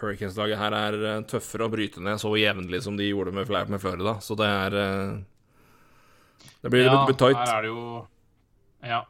Hurricanes-laget 0.00 0.58
her 0.58 0.74
er 0.80 0.98
eh, 1.12 1.22
tøffere 1.30 1.68
å 1.68 1.72
bryte 1.72 2.02
ned 2.02 2.18
så 2.20 2.32
jevnlig 2.36 2.82
som 2.84 2.98
de 2.98 3.06
gjorde 3.12 3.32
med, 3.36 3.48
med 3.70 3.80
Florida, 3.80 4.16
så 4.20 4.34
det 4.42 4.50
er 4.50 4.76
Det 6.64 6.70
blir, 6.72 6.88
litt 6.90 7.06
blir 7.08 7.18
tight. 7.20 7.38
her 7.38 7.54
er 7.58 7.62
det 7.68 7.70
jo 7.72 8.06
Ja. 8.84 9.02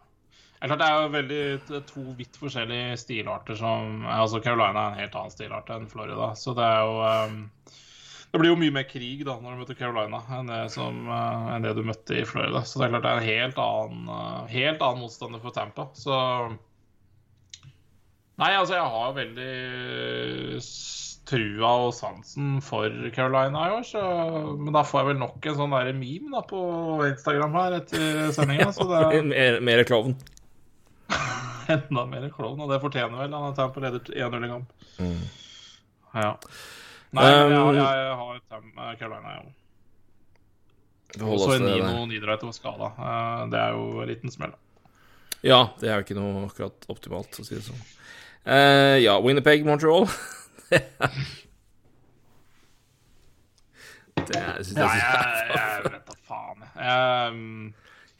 Det 0.65 0.70
er 0.73 0.78
det 0.81 0.86
er 0.89 0.95
jo 1.03 1.09
veldig 1.12 1.41
t- 1.69 1.81
to 1.91 2.03
vidt 2.16 2.36
forskjellige 2.41 2.95
stilarter 3.01 3.57
som 3.59 4.05
Altså 4.09 4.39
Carolina 4.45 4.86
er 4.86 4.93
en 4.95 5.01
helt 5.03 5.16
annen 5.20 5.32
stilart 5.35 5.69
enn 5.74 5.89
Florida, 5.91 6.31
så 6.41 6.55
det 6.57 6.65
er 6.65 6.78
jo 6.86 6.95
um, 7.32 7.43
Det 8.35 8.40
blir 8.43 8.51
jo 8.51 8.59
mye 8.59 8.74
mer 8.74 8.86
krig 8.90 9.20
da 9.23 9.36
når 9.39 9.52
du 9.52 9.61
møter 9.61 9.77
Carolina 9.78 10.19
enn 10.35 10.48
det, 10.51 10.56
som, 10.74 11.05
uh, 11.06 11.52
enn 11.55 11.62
det 11.62 11.77
du 11.77 11.85
møtte 11.86 12.16
i 12.19 12.24
Florida. 12.27 12.65
Så 12.66 12.81
det 12.81 12.89
er 12.89 12.97
klart 12.97 13.05
det 13.05 13.12
er 13.12 13.20
en 13.20 13.28
helt 13.28 13.61
annen, 13.62 14.09
uh, 14.11 14.40
helt 14.51 14.82
annen 14.82 15.05
motstander 15.05 15.43
for 15.44 15.55
Tampa. 15.55 15.86
Så 15.94 16.16
Nei, 18.43 18.51
altså 18.59 18.74
jeg 18.74 18.90
har 18.90 19.15
veldig 19.15 19.52
trua 21.31 21.70
og 21.86 21.93
sansen 21.94 22.59
for 22.66 22.90
Carolina 23.15 23.69
i 23.69 23.77
år, 23.77 23.86
så 23.86 24.02
Men 24.59 24.74
da 24.74 24.82
får 24.82 25.01
jeg 25.01 25.11
vel 25.12 25.20
nok 25.23 25.47
en 25.47 25.59
sånn 25.61 25.77
der 25.78 25.94
meme 25.94 26.35
da 26.35 26.43
på 26.51 26.61
Instagram 27.06 27.55
her 27.61 27.78
etter 27.78 28.35
sendinga, 28.35 28.73
så 28.74 28.90
det 28.90 29.01
er 29.01 29.28
Mer, 29.31 29.62
mer 29.62 29.86
klovn. 29.86 30.19
enda 31.78 32.09
mer 32.11 32.27
klovn, 32.35 32.66
og 32.66 32.74
det 32.74 32.82
fortjener 32.82 33.23
vel. 33.23 33.31
Han 33.31 33.52
har 33.52 33.55
Tampa 33.62 33.86
leder 33.86 34.02
1-0 34.11 34.43
i 34.43 34.55
kamp. 34.56 34.74
Ja. 36.19 36.35
Nei, 37.15 37.27
jeg 37.31 37.55
har, 37.55 37.74
jeg, 37.78 37.99
jeg 38.01 38.16
har 38.20 38.41
Tam- 38.51 38.78
eh, 38.85 38.95
Carolina, 38.99 39.28
jeg 39.36 39.41
òg. 39.45 39.53
Og 41.23 41.39
så. 41.39 41.59
Nino 41.62 42.07
var 42.43 42.55
skada. 42.57 42.89
Det 43.53 43.59
er 43.61 43.70
jo 43.77 43.85
en 44.03 44.09
liten 44.11 44.31
smell. 44.35 44.55
Ja, 45.45 45.61
det 45.78 45.91
er 45.93 46.01
jo 46.01 46.05
ikke 46.09 46.16
noe 46.19 46.47
akkurat 46.49 46.86
optimalt, 46.91 47.36
å 47.39 47.45
si 47.47 47.55
det 47.55 47.62
sånn. 47.66 47.82
Uh, 48.45 48.97
ja, 49.01 49.15
Winnerpeg, 49.23 49.62
Montreal. 49.69 50.09
det 54.24 54.36
er, 54.36 54.59
jeg 54.59 54.74
det 54.74 54.81
Ja, 54.81 54.89
er 54.89 54.99
så 54.99 54.99
jeg, 54.99 55.55
jeg 55.55 55.93
vet 55.93 56.07
da 56.09 56.15
faen. 56.28 56.65
jeg. 56.65 57.31
Um, 57.31 57.74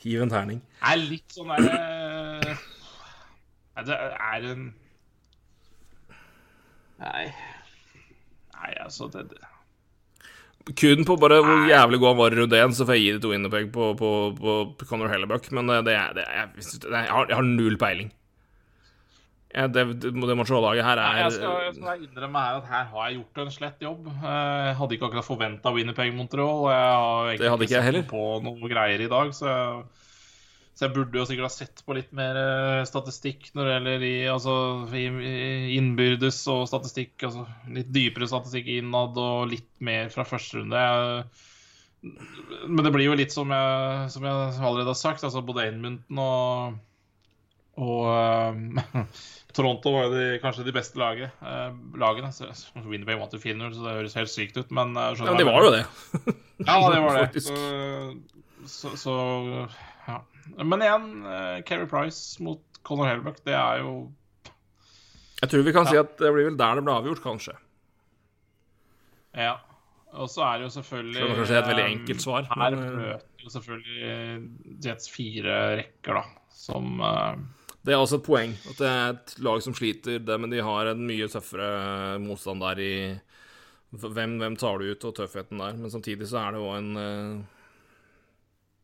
Hiv 0.05 0.23
en 0.23 0.33
terning. 0.33 0.61
er 0.85 0.97
litt 1.01 1.33
sånn 1.33 1.49
derre 1.49 2.57
Det 3.89 3.97
er 3.97 4.49
en 4.53 4.67
Nei 7.01 7.25
Nei, 8.65 8.73
altså 8.81 9.11
det, 9.13 9.27
det. 9.35 9.45
Kun 10.81 11.05
på 11.05 11.19
bare 11.21 11.43
hvor 11.45 11.67
jævlig 11.69 11.99
god 12.01 12.15
han 12.15 12.21
var 12.23 12.33
i 12.33 12.39
runde 12.41 12.57
én, 12.65 12.73
så 12.73 12.87
får 12.89 12.97
jeg 12.97 13.03
gi 13.05 13.15
det 13.19 13.23
to 13.27 13.33
Innepeg 13.37 13.67
på, 13.75 13.91
på, 14.01 14.13
på 14.41 14.87
Conor 14.89 15.11
Hellebuck, 15.13 15.51
men 15.53 15.69
det, 15.69 15.83
det, 15.91 15.97
det, 16.17 16.25
jeg, 16.25 16.69
jeg, 16.89 17.09
har, 17.13 17.27
jeg 17.29 17.37
har 17.37 17.45
null 17.45 17.77
peiling. 17.83 18.09
Ja, 19.55 19.69
det, 19.71 19.85
det, 20.03 20.11
det 20.17 20.35
Montreal-laget 20.35 20.83
her 20.83 20.99
Nei, 20.99 21.11
er 21.13 21.19
jeg, 21.21 21.35
skal, 21.37 21.53
jeg 21.69 21.75
skal 21.77 22.01
innrømme 22.09 22.41
her 22.43 22.57
at 22.59 22.71
her 22.73 22.87
har 22.91 23.05
jeg 23.11 23.21
gjort 23.21 23.43
en 23.45 23.53
slett 23.55 23.85
jobb. 23.85 24.09
Eh, 24.11 24.65
Jeg 24.71 24.79
hadde 24.81 24.97
ikke 24.97 25.07
akkurat 25.11 25.29
forventa 25.29 25.71
Winnerpeg 25.77 26.17
Montreal. 26.17 26.65
Jeg 26.73 26.81
har 26.89 27.29
egentlig 27.29 27.45
Det 27.45 27.53
hadde 27.53 27.69
ikke 27.69 27.77
jeg 27.77 27.85
sett 27.85 27.91
heller. 27.93 28.09
på 28.11 28.25
noe 28.49 28.73
greier 28.73 29.05
i 29.05 29.11
dag, 29.13 29.31
så 29.37 29.47
jeg, 29.53 29.85
så 30.75 30.87
jeg 30.87 30.95
burde 30.97 31.21
jo 31.21 31.25
sikkert 31.29 31.47
ha 31.47 31.55
sett 31.55 31.83
på 31.87 31.95
litt 31.95 32.11
mer 32.17 32.39
eh, 32.41 32.85
statistikk 32.89 33.53
når 33.55 33.67
det 33.67 33.75
gjelder 33.75 34.07
i, 34.09 34.15
altså, 34.33 34.55
i, 34.91 35.05
i 35.07 35.77
innbyrdes 35.79 36.41
og 36.51 36.65
statistikk. 36.71 37.15
Altså 37.23 37.45
litt 37.77 37.93
dypere 37.95 38.31
statistikk 38.31 38.73
innad 38.75 39.21
og 39.23 39.53
litt 39.53 39.71
mer 39.87 40.11
fra 40.15 40.27
første 40.27 40.59
runde. 40.59 40.81
Jeg, 40.81 42.17
men 42.67 42.83
det 42.85 42.93
blir 42.97 43.07
jo 43.07 43.15
litt 43.21 43.33
som 43.33 43.55
jeg, 43.55 44.11
som 44.13 44.27
jeg 44.27 44.35
allerede 44.59 44.91
har 44.91 44.99
sagt, 44.99 45.23
altså 45.25 45.45
både 45.47 45.69
Edmundton 45.71 46.21
og 46.25 46.83
og 47.75 48.07
um, 48.55 48.77
Toronto 49.55 49.93
var 49.95 50.07
jo 50.07 50.13
de, 50.15 50.27
kanskje 50.43 50.67
de 50.67 50.75
beste 50.75 50.99
laget, 50.99 51.35
eh, 51.43 51.75
lagene. 51.99 52.31
Så, 52.35 52.49
Winnipeg 52.83 53.19
vant 53.21 53.35
jo 53.35 53.41
4-0, 53.43 53.75
så 53.75 53.87
det 53.87 53.97
høres 53.99 54.17
helt 54.19 54.33
sykt 54.33 54.59
ut, 54.59 54.71
men 54.75 54.95
eh, 54.99 55.23
Ja, 55.23 55.35
det 55.39 55.47
var 55.47 55.67
jo 55.67 55.73
det. 55.75 55.85
Ja, 56.69 56.77
det 56.91 57.01
var 57.03 57.19
det. 57.19 57.43
Så, 57.43 57.57
så, 58.71 58.93
så. 58.99 59.15
Men 60.59 60.83
igjen, 60.85 61.11
Keri 61.65 61.87
Price 61.89 62.43
mot 62.45 62.61
Conor 62.85 63.09
Helbuck, 63.09 63.39
det 63.47 63.55
er 63.57 63.81
jo 63.81 63.95
Jeg 65.41 65.51
tror 65.51 65.65
vi 65.67 65.73
kan 65.77 65.89
si 65.89 65.97
at 65.97 66.19
det 66.21 66.33
blir 66.35 66.51
vel 66.51 66.59
der 66.61 66.79
det 66.79 66.85
ble 66.85 66.97
avgjort, 66.99 67.23
kanskje. 67.25 67.57
Ja. 69.35 69.57
Og 70.15 70.31
så 70.31 70.45
er 70.47 70.61
det 70.61 70.69
jo 70.69 70.75
selvfølgelig 70.77 71.17
Selv 71.19 71.27
om 71.27 71.33
det 71.33 71.39
kanskje 71.41 71.57
er 71.57 71.65
et 71.65 71.71
veldig 71.73 71.85
eh, 71.85 71.93
enkelt 71.97 72.23
svar, 72.23 72.49
Her 72.53 72.77
men, 72.77 72.85
eh, 72.85 72.99
møter 73.01 73.45
jo 73.45 73.53
selvfølgelig 73.57 74.11
eh, 74.11 74.77
Jets 74.85 75.11
fire 75.11 75.57
rekker, 75.81 76.21
da, 76.21 76.51
som 76.55 77.03
eh, 77.09 77.41
Det 77.85 77.97
er 77.97 78.03
også 78.03 78.21
et 78.21 78.29
poeng 78.29 78.55
at 78.71 78.79
det 78.79 78.91
er 78.91 79.09
et 79.17 79.35
lag 79.49 79.65
som 79.65 79.75
sliter, 79.77 80.21
det, 80.23 80.37
men 80.41 80.55
de 80.55 80.63
har 80.65 80.93
en 80.93 81.03
mye 81.09 81.27
tøffere 81.33 81.73
motstand 82.23 82.63
der 82.63 82.85
i 82.85 82.95
hvem, 83.95 84.39
hvem 84.41 84.57
tar 84.59 84.79
du 84.79 84.89
ut, 84.91 85.05
og 85.07 85.13
tøffheten 85.15 85.61
der. 85.61 85.77
Men 85.79 85.91
samtidig 85.93 86.27
så 86.27 86.41
er 86.41 86.55
det 86.55 86.63
jo 86.63 86.71
en 86.75 86.89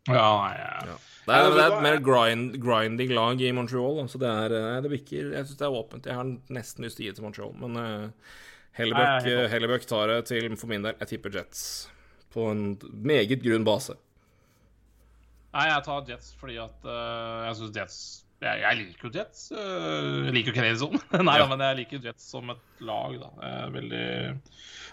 Ja, 0.09 0.52
ja. 0.56 0.97
Det 1.27 1.36
er, 1.36 1.51
det 1.55 1.62
er 1.62 1.74
et 1.77 1.82
mer 1.85 1.98
grind, 2.02 2.55
grinding 2.62 3.12
lag 3.14 3.43
i 3.44 3.51
Montreal. 3.55 4.01
Så 4.10 4.18
det 4.18 4.31
er 4.31 4.55
eh, 4.56 4.78
det 4.82 4.90
bikker 4.94 5.35
Jeg 5.36 5.47
syns 5.47 5.59
det 5.60 5.66
er 5.68 5.77
åpent. 5.77 6.09
Jeg 6.09 6.16
har 6.16 6.31
nesten 6.56 6.86
lyst 6.86 6.98
til 6.98 7.05
å 7.05 7.10
gi 7.10 7.16
til 7.18 7.27
Montreal, 7.27 7.52
men 7.60 7.77
uh, 7.77 8.36
Hellebuck 8.78 9.86
tar 9.90 10.10
det 10.14 10.20
til, 10.31 10.48
for 10.59 10.72
min 10.72 10.86
del. 10.86 10.97
Jeg 11.02 11.12
tipper 11.12 11.36
Jets 11.36 11.62
på 12.32 12.47
en 12.51 12.64
meget 13.05 13.43
grunn 13.44 13.66
base. 13.66 13.94
Nei, 15.51 15.66
jeg 15.66 15.82
tar 15.86 16.09
Jets 16.09 16.32
fordi 16.40 16.59
at 16.62 16.85
uh, 16.86 17.47
jeg 17.48 17.60
syns 17.60 17.78
Jets 17.81 18.01
jeg, 18.40 18.60
jeg 18.62 18.77
liker 18.78 19.05
jo 19.05 19.10
Jets. 19.18 19.40
Uh, 19.52 20.24
jeg 20.31 20.32
liker 20.39 20.55
jo 20.55 20.56
Canadiens. 20.56 21.02
Nei 21.12 21.35
da, 21.36 21.43
Ja. 21.43 21.48
men 21.51 21.64
jeg 21.66 21.81
liker 21.82 22.06
Jets 22.09 22.31
som 22.32 22.48
et 22.55 22.82
lag, 22.89 23.18
da. 23.20 23.31
Jeg 23.44 23.59
er 23.66 23.74
veldig, 23.74 24.06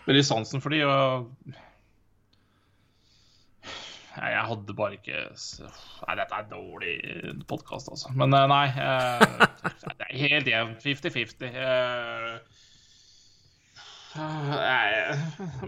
veldig 0.09 0.23
sansen 0.27 0.63
for 0.65 0.75
de, 0.75 0.81
og 0.84 1.61
jeg 4.18 4.44
hadde 4.49 4.73
bare 4.77 4.98
ikke 4.98 5.18
Nei, 6.07 6.15
dette 6.19 6.38
er 6.39 6.48
dårlig 6.52 6.95
podkast, 7.49 7.89
altså. 7.94 8.10
Men 8.18 8.34
øh, 8.34 8.48
nei. 8.49 8.68
øh, 8.68 9.44
det 9.99 10.07
er 10.10 10.18
helt 10.23 10.48
jevnt. 10.52 10.85
50-50. 10.85 11.44
øh, 11.45 12.39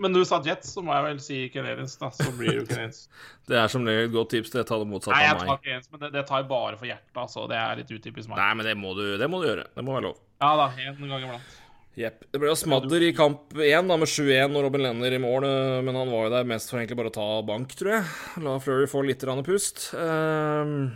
Men 0.02 0.14
du 0.16 0.24
sa 0.26 0.40
Jets, 0.46 0.72
så 0.74 0.82
må 0.82 0.94
jeg 0.96 1.06
vel 1.06 1.20
si 1.22 1.40
Canadiens, 1.54 1.94
da. 2.02 2.10
Så 2.16 2.32
blir 2.38 2.60
det 2.62 2.68
Canadiens. 2.72 3.04
Det 3.50 3.58
er 3.58 3.68
som 3.72 3.86
regel 3.86 4.08
et 4.10 4.14
godt 4.14 4.30
tips. 4.34 4.50
Det 4.54 4.66
tar 4.70 4.82
det 4.82 4.88
motsatte 4.90 5.18
Nei, 5.18 5.26
jeg 5.28 5.38
tar 5.40 5.48
meg. 5.50 5.60
ikke 5.62 5.76
ens, 5.78 5.88
men 5.92 6.02
det, 6.04 6.10
det 6.14 6.26
tar 6.30 6.44
jeg 6.44 6.50
bare 6.50 6.78
for 6.78 6.90
hjertet, 6.90 7.16
altså. 7.18 7.46
Det 7.50 7.58
er 7.58 7.80
litt 7.82 7.94
utypisk 7.96 8.30
meg. 8.30 8.38
Nei, 8.42 8.52
men 8.60 8.70
det 8.70 8.76
må, 8.78 8.94
du, 8.98 9.04
det 9.22 9.30
må 9.30 9.42
du 9.42 9.48
gjøre. 9.50 9.66
Det 9.76 9.86
må 9.86 9.96
være 9.98 10.08
lov. 10.10 10.20
Ja 10.40 10.52
da, 10.56 10.68
en 10.86 11.02
gang 11.10 11.26
iblant. 11.26 11.59
Jepp. 12.00 12.24
Det 12.32 12.40
ble 12.40 12.48
jo 12.48 12.56
smadder 12.56 13.04
i 13.10 13.12
kamp 13.16 13.52
én 13.60 13.90
med 13.90 14.08
7-1 14.08 14.56
og 14.56 14.64
Robin 14.64 14.86
Lenner 14.86 15.16
i 15.16 15.20
mål, 15.20 15.44
eh, 15.44 15.82
men 15.84 15.98
han 16.00 16.12
var 16.14 16.28
jo 16.28 16.32
der 16.32 16.48
mest 16.48 16.72
for 16.72 16.80
egentlig 16.80 16.96
bare 17.00 17.12
å 17.12 17.18
ta 17.18 17.28
bank, 17.44 17.74
tror 17.76 17.98
jeg. 17.98 18.10
La 18.46 18.56
Flurry 18.64 18.88
få 18.88 19.04
litt 19.04 19.26
grann 19.26 19.44
pust. 19.44 19.90
Ehm, 20.00 20.94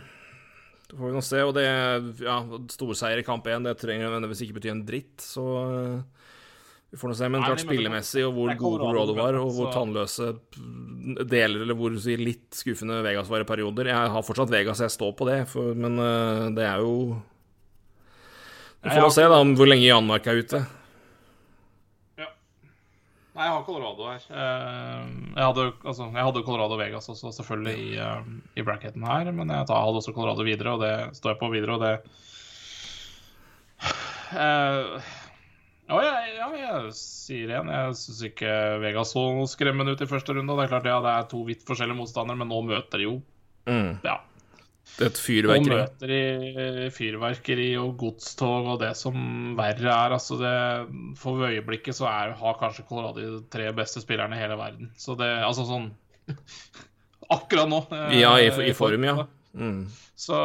det 0.88 0.96
får 0.96 1.10
vi 1.10 1.16
nå 1.18 1.22
se. 1.24 1.42
Og 1.44 1.52
det 1.58 1.66
Ja, 2.24 2.38
storseier 2.72 3.20
i 3.20 3.26
kamp 3.26 3.44
én, 3.44 3.66
det 3.66 3.76
trenger 3.82 4.08
nødvendigvis 4.08 4.46
ikke 4.46 4.56
bety 4.56 4.70
en 4.72 4.84
dritt, 4.88 5.18
så 5.20 5.44
eh, 5.60 5.98
vi 6.94 7.00
får 7.00 7.12
nå 7.12 7.16
se. 7.18 7.28
Men 7.28 7.44
klart 7.44 7.64
spillemessig, 7.66 8.24
og 8.24 8.32
hvor 8.38 8.48
god 8.54 8.62
gode 8.62 8.86
Colorado, 8.86 9.16
var, 9.18 9.38
og 9.42 9.50
hvor 9.52 9.68
tannløse 9.74 10.30
deler, 11.28 11.66
eller 11.66 11.76
hvor 11.76 11.92
litt 12.22 12.56
skuffende 12.56 13.02
Vegas 13.04 13.28
var 13.28 13.44
i 13.44 13.50
perioder. 13.50 13.90
Jeg 13.92 14.14
har 14.14 14.24
fortsatt 14.24 14.54
Vegas, 14.54 14.80
jeg 14.80 14.94
står 14.94 15.12
på 15.18 15.28
det, 15.28 15.42
for, 15.52 15.76
men 15.76 16.00
eh, 16.00 16.48
det 16.56 16.64
er 16.64 16.80
jo 16.80 17.20
Vi 18.80 18.88
får 18.88 19.04
nå 19.04 19.12
se 19.12 19.28
da 19.28 19.42
om 19.44 19.52
hvor 19.58 19.68
lenge 19.68 19.84
Janmark 19.84 20.32
er 20.32 20.40
ute. 20.40 20.62
Nei, 23.34 23.46
jeg 23.48 23.54
har 23.56 23.64
Colorado 23.66 24.04
her. 24.06 24.26
Eh, 24.30 25.06
Jeg 25.34 25.42
hadde, 25.48 25.62
altså, 25.82 26.04
jeg 26.14 26.22
hadde 26.28 26.42
Colorado 26.46 26.76
Vegas 26.78 27.08
også, 27.10 27.32
selvfølgelig, 27.34 27.74
i, 27.82 27.96
eh, 27.98 28.28
i 28.54 28.62
bracketen 28.62 29.02
her. 29.06 29.32
Men 29.34 29.50
jeg 29.50 29.66
tar, 29.66 29.80
hadde 29.82 29.98
også 29.98 30.14
Colorado 30.14 30.46
videre, 30.46 30.76
og 30.76 30.84
det 30.84 30.94
står 31.18 31.34
jeg 31.34 31.40
på 31.42 31.50
videre, 31.50 31.74
og 31.74 31.82
det 31.82 31.94
uh, 34.34 35.02
Ja, 35.84 35.98
jeg, 36.00 36.30
ja, 36.38 36.46
jeg 36.56 36.92
sier 36.96 37.50
igjen. 37.50 37.68
Jeg 37.74 37.96
syns 38.00 38.22
ikke 38.30 38.52
Vegas 38.80 39.10
så 39.12 39.24
skremmende 39.52 39.92
ut 39.92 40.00
i 40.00 40.08
første 40.08 40.32
runde. 40.38 40.54
og 40.54 40.60
Det 40.62 40.64
er 40.68 40.72
klart, 40.72 40.86
ja, 40.88 41.00
det 41.04 41.12
er 41.12 41.26
to 41.34 41.42
vidt 41.44 41.66
forskjellige 41.68 41.98
motstandere, 41.98 42.38
men 42.40 42.48
nå 42.54 42.62
møter 42.70 43.02
de 43.02 43.08
jo 43.10 43.16
Mm. 43.64 43.94
ja, 44.04 44.18
et 45.02 45.18
fyrverkeri. 45.18 45.74
Og 45.74 45.80
møter 45.80 46.12
i 46.14 46.88
fyrverkeri 46.94 47.68
og 47.80 47.96
godstog 47.98 48.68
og 48.74 48.80
det 48.82 48.92
som 48.98 49.16
verre 49.58 49.90
er. 49.90 50.14
Altså 50.14 50.38
det, 50.40 50.54
for 51.20 51.46
øyeblikket 51.48 51.98
så 51.98 52.06
er, 52.10 52.34
har 52.38 52.58
kanskje 52.60 52.86
Colorado 52.88 53.22
de 53.22 53.42
tre 53.50 53.70
beste 53.76 54.02
spillerne 54.04 54.38
i 54.38 54.42
hele 54.42 54.58
verden. 54.60 54.92
Så 54.96 55.18
det 55.18 55.30
Altså 55.44 55.66
sånn 55.68 55.90
Akkurat 57.34 57.70
nå. 57.70 57.84
eh, 57.90 58.20
Ja, 58.20 58.36
i, 58.38 58.50
i 58.68 58.74
form, 58.76 59.04
ja. 59.06 59.24
Mm. 59.54 59.84
Så 60.18 60.36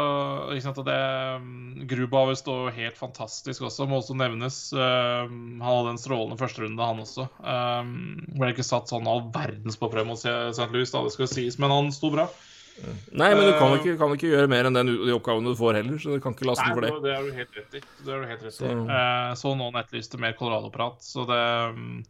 ikke 0.53 0.63
sant, 0.63 0.79
det 0.85 0.97
mm, 1.43 1.85
Grubauer 1.89 2.37
står 2.37 2.71
helt 2.73 2.97
fantastisk 2.97 3.65
også, 3.67 3.85
må 3.89 3.99
også 3.99 4.15
nevnes. 4.17 4.57
Uh, 4.73 5.25
han 5.29 5.65
hadde 5.65 5.93
en 5.93 6.01
strålende 6.01 6.37
førsterunde, 6.39 6.87
han 6.91 7.03
også. 7.03 7.27
Um, 7.43 7.91
ble 8.37 8.53
ikke 8.53 8.65
satt 8.65 8.89
sånn 8.89 9.09
all 9.09 9.25
verdens 9.33 9.77
på 9.81 9.89
prøve 9.91 10.09
mot 10.09 10.19
St. 10.21 10.69
Louis, 10.73 10.89
da 10.93 11.03
det 11.05 11.13
skal 11.13 11.29
sies, 11.29 11.59
men 11.61 11.73
han 11.73 11.91
sto 11.93 12.09
bra. 12.13 12.29
Nei, 13.11 13.29
men 13.35 13.45
du 13.45 13.53
kan 13.59 13.73
Eh, 13.73 13.79
ikke, 13.81 13.97
kan 13.99 14.13
ikke 14.15 14.29
gjøre 14.31 14.49
mer 14.51 14.69
enn 14.69 14.73
den, 14.79 14.93
de 15.05 15.13
oppgavene 15.17 15.51
du 15.51 15.57
får 15.59 15.81
heller, 15.81 15.97
så 15.99 16.15
du 16.15 16.19
kan 16.23 16.33
ikke 16.35 16.47
laste 16.49 16.65
den 16.65 16.77
for 16.77 16.81
det. 16.87 16.93
det 17.03 17.13
er 17.17 17.21
du 17.27 17.31
helt 17.41 17.59
rett 17.59 17.77
i. 17.77 17.83
Det 18.05 18.05
du 18.07 18.25
helt 18.25 18.41
rett 18.47 18.53
i. 18.53 18.57
Så- 18.57 18.73
Uh, 18.89 19.33
så 19.35 19.53
noen 19.57 19.75
etterlyste 19.81 20.19
mer 20.19 20.33
Colorado-prat, 20.39 20.99
så 21.03 21.25
det 21.27 21.39
um, 21.75 22.03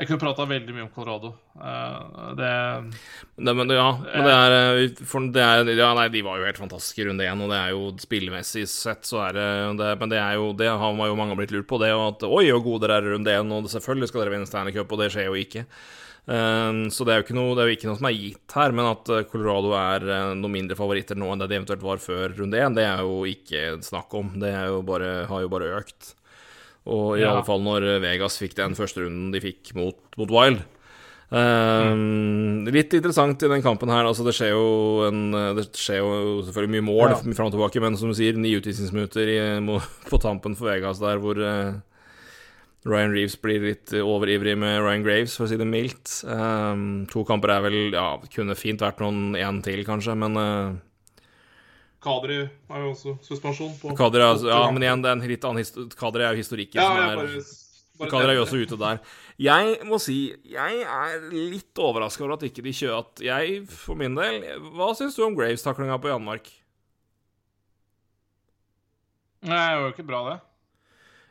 Jeg 0.00 0.08
kunne 0.08 0.18
prata 0.22 0.46
veldig 0.48 0.72
mye 0.74 0.82
om 0.86 0.88
Colorado. 0.88 1.34
Uh, 1.54 2.32
det 2.34 2.48
det 3.36 3.54
men, 3.54 3.68
ja, 3.70 3.90
men 4.00 4.24
det 4.24 4.32
er, 4.34 4.54
eh, 4.82 5.04
for 5.04 5.20
det 5.30 5.42
er 5.44 5.68
Ja, 5.76 5.92
nei, 5.94 6.08
de 6.08 6.22
var 6.22 6.38
jo 6.40 6.46
helt 6.48 6.58
fantastiske 6.58 7.04
i 7.04 7.06
runde 7.10 7.22
én, 7.28 7.40
og 7.44 7.50
det 7.52 7.58
er 7.60 7.70
jo 7.76 7.92
spillemessig 8.00 8.64
sett 8.72 9.04
så 9.04 9.20
er 9.28 9.32
det, 9.36 9.76
det 9.78 9.98
Men 10.00 10.08
det 10.08 10.18
er 10.18 10.34
jo 10.40 10.52
Det 10.56 10.66
har 10.66 10.96
jo 10.96 11.14
mange 11.14 11.36
blitt 11.36 11.52
lurt 11.52 11.68
på, 11.68 11.78
det, 11.78 11.92
og 11.92 12.16
at 12.16 12.22
Oi, 12.26 12.48
hvor 12.50 12.64
gode 12.64 12.88
dere 12.88 12.98
er 12.98 13.06
i 13.06 13.12
runde 13.14 13.30
én, 13.30 13.52
og 13.52 13.68
selvfølgelig 13.70 14.08
skal 14.08 14.24
dere 14.24 14.34
vinne 14.34 14.46
Stanley 14.48 14.72
Cup, 14.72 14.90
og 14.90 14.98
det 14.98 15.12
skjer 15.12 15.28
jo 15.28 15.34
ikke. 15.38 15.66
Um, 16.22 16.84
så 16.94 17.02
det 17.02 17.16
er 17.16 17.34
noe, 17.34 17.56
det 17.58 17.62
er 17.64 17.70
jo 17.72 17.74
ikke 17.74 17.88
noe 17.90 17.98
som 17.98 18.06
er 18.06 18.14
gitt 18.14 18.54
her, 18.54 18.70
men 18.70 18.86
at 18.92 19.08
eh, 19.10 19.24
Colorado 19.26 19.72
er 19.74 20.04
eh, 20.06 20.34
noen 20.38 20.52
mindre 20.54 20.76
favoritter 20.78 21.18
nå 21.18 21.32
enn 21.32 21.40
det 21.42 21.48
de 21.50 21.56
eventuelt 21.58 21.82
var 21.82 21.98
før 21.98 22.36
runde 22.38 22.60
én, 22.62 22.76
det 22.78 22.84
er 22.86 23.02
jo 23.02 23.24
ikke 23.26 23.82
snakk 23.82 24.14
om. 24.14 24.28
Det 24.38 24.52
jo 24.70 24.82
bare, 24.86 25.26
har 25.26 25.42
jo 25.42 25.50
bare 25.50 25.72
økt. 25.80 26.12
Og 26.86 27.16
i 27.18 27.24
Ja. 27.24 27.32
alle 27.32 27.42
fall 27.46 27.60
når 27.66 27.88
Vegas 28.02 28.38
fikk 28.38 28.54
den 28.54 28.74
første 28.78 29.02
runden 29.02 29.32
de 29.34 29.40
fikk 29.42 29.74
mot, 29.74 29.98
mot 30.18 30.30
Wild. 30.30 30.62
Um, 31.32 32.64
Litt 32.68 32.92
interessant 32.92 33.42
i 33.42 33.48
den 33.50 33.62
kampen 33.64 33.88
her. 33.90 34.04
Altså, 34.04 34.24
det 34.26 34.34
skjer 34.36 34.50
jo 34.52 35.08
en 35.08 35.22
Det 35.56 35.64
skjer 35.74 36.02
jo 36.02 36.42
selvfølgelig 36.46 36.74
mye 36.76 36.86
mål 36.90 37.08
Ja. 37.10 37.16
fram 37.34 37.48
og 37.48 37.54
tilbake, 37.56 37.80
men 37.80 37.96
som 37.96 38.10
du 38.10 38.14
sier, 38.14 38.36
ni 38.36 38.52
utvisningsminutter 38.58 39.32
på 40.10 40.20
tampen 40.20 40.54
for 40.56 40.68
Vegas 40.70 41.00
der, 41.00 41.18
hvor 41.18 41.34
eh, 41.40 41.72
Ryan 42.84 43.12
Reeves 43.14 43.36
blir 43.38 43.60
litt 43.62 43.92
overivrig 43.94 44.56
med 44.58 44.80
Ryan 44.82 45.04
Graves, 45.06 45.36
for 45.38 45.46
å 45.46 45.50
si 45.52 45.56
det 45.60 45.66
mildt. 45.70 46.16
Um, 46.26 47.04
to 47.12 47.22
kamper 47.28 47.52
er 47.54 47.60
vel 47.62 47.76
Ja, 47.94 48.16
kunne 48.34 48.56
fint 48.58 48.82
vært 48.82 48.98
noen 49.04 49.36
én 49.38 49.60
til, 49.62 49.84
kanskje, 49.86 50.16
men 50.18 50.34
uh, 50.36 50.72
Kadri 52.02 52.40
har 52.72 52.80
jo 52.82 52.88
også 52.96 53.12
suspensjon 53.22 53.76
på 53.78 53.94
Kadri 53.94 54.18
er, 54.24 54.32
altså- 54.34 54.50
Ja, 54.50 54.64
men 54.74 54.82
igjen, 54.82 55.02
det 55.04 55.10
er 55.12 55.18
en 55.20 55.28
litt 55.30 55.44
annen 55.46 55.62
histo- 55.62 55.86
Kadri 55.94 56.24
er 56.26 56.34
jo 56.34 56.42
historikken 56.42 56.80
Ja, 56.82 56.88
som 56.88 56.96
er 56.98 57.16
bare, 57.22 57.44
bare 58.02 58.10
Kadri 58.10 58.32
er 58.32 58.40
jo 58.40 58.46
også 58.48 58.62
ute 58.66 58.78
der. 58.80 58.98
Jeg 59.38 59.78
må 59.86 60.00
si 60.02 60.16
jeg 60.42 60.82
er 60.82 61.28
litt 61.30 61.78
overraska 61.78 62.24
over 62.26 62.34
at 62.34 62.42
ikke 62.50 62.62
de 62.66 62.74
kjører 62.74 62.98
at 62.98 63.22
Jeg, 63.22 63.62
for 63.70 63.94
min 63.94 64.14
del 64.18 64.42
Hva 64.74 64.90
syns 64.98 65.14
du 65.14 65.22
om 65.24 65.36
Graves-taklinga 65.38 66.00
på 66.02 66.10
Janmark? 66.10 66.50
Nei, 69.42 69.62
det 69.70 69.78
var 69.78 69.86
jo 69.88 69.94
ikke 69.94 70.06
bra, 70.06 70.20
det. 70.32 70.40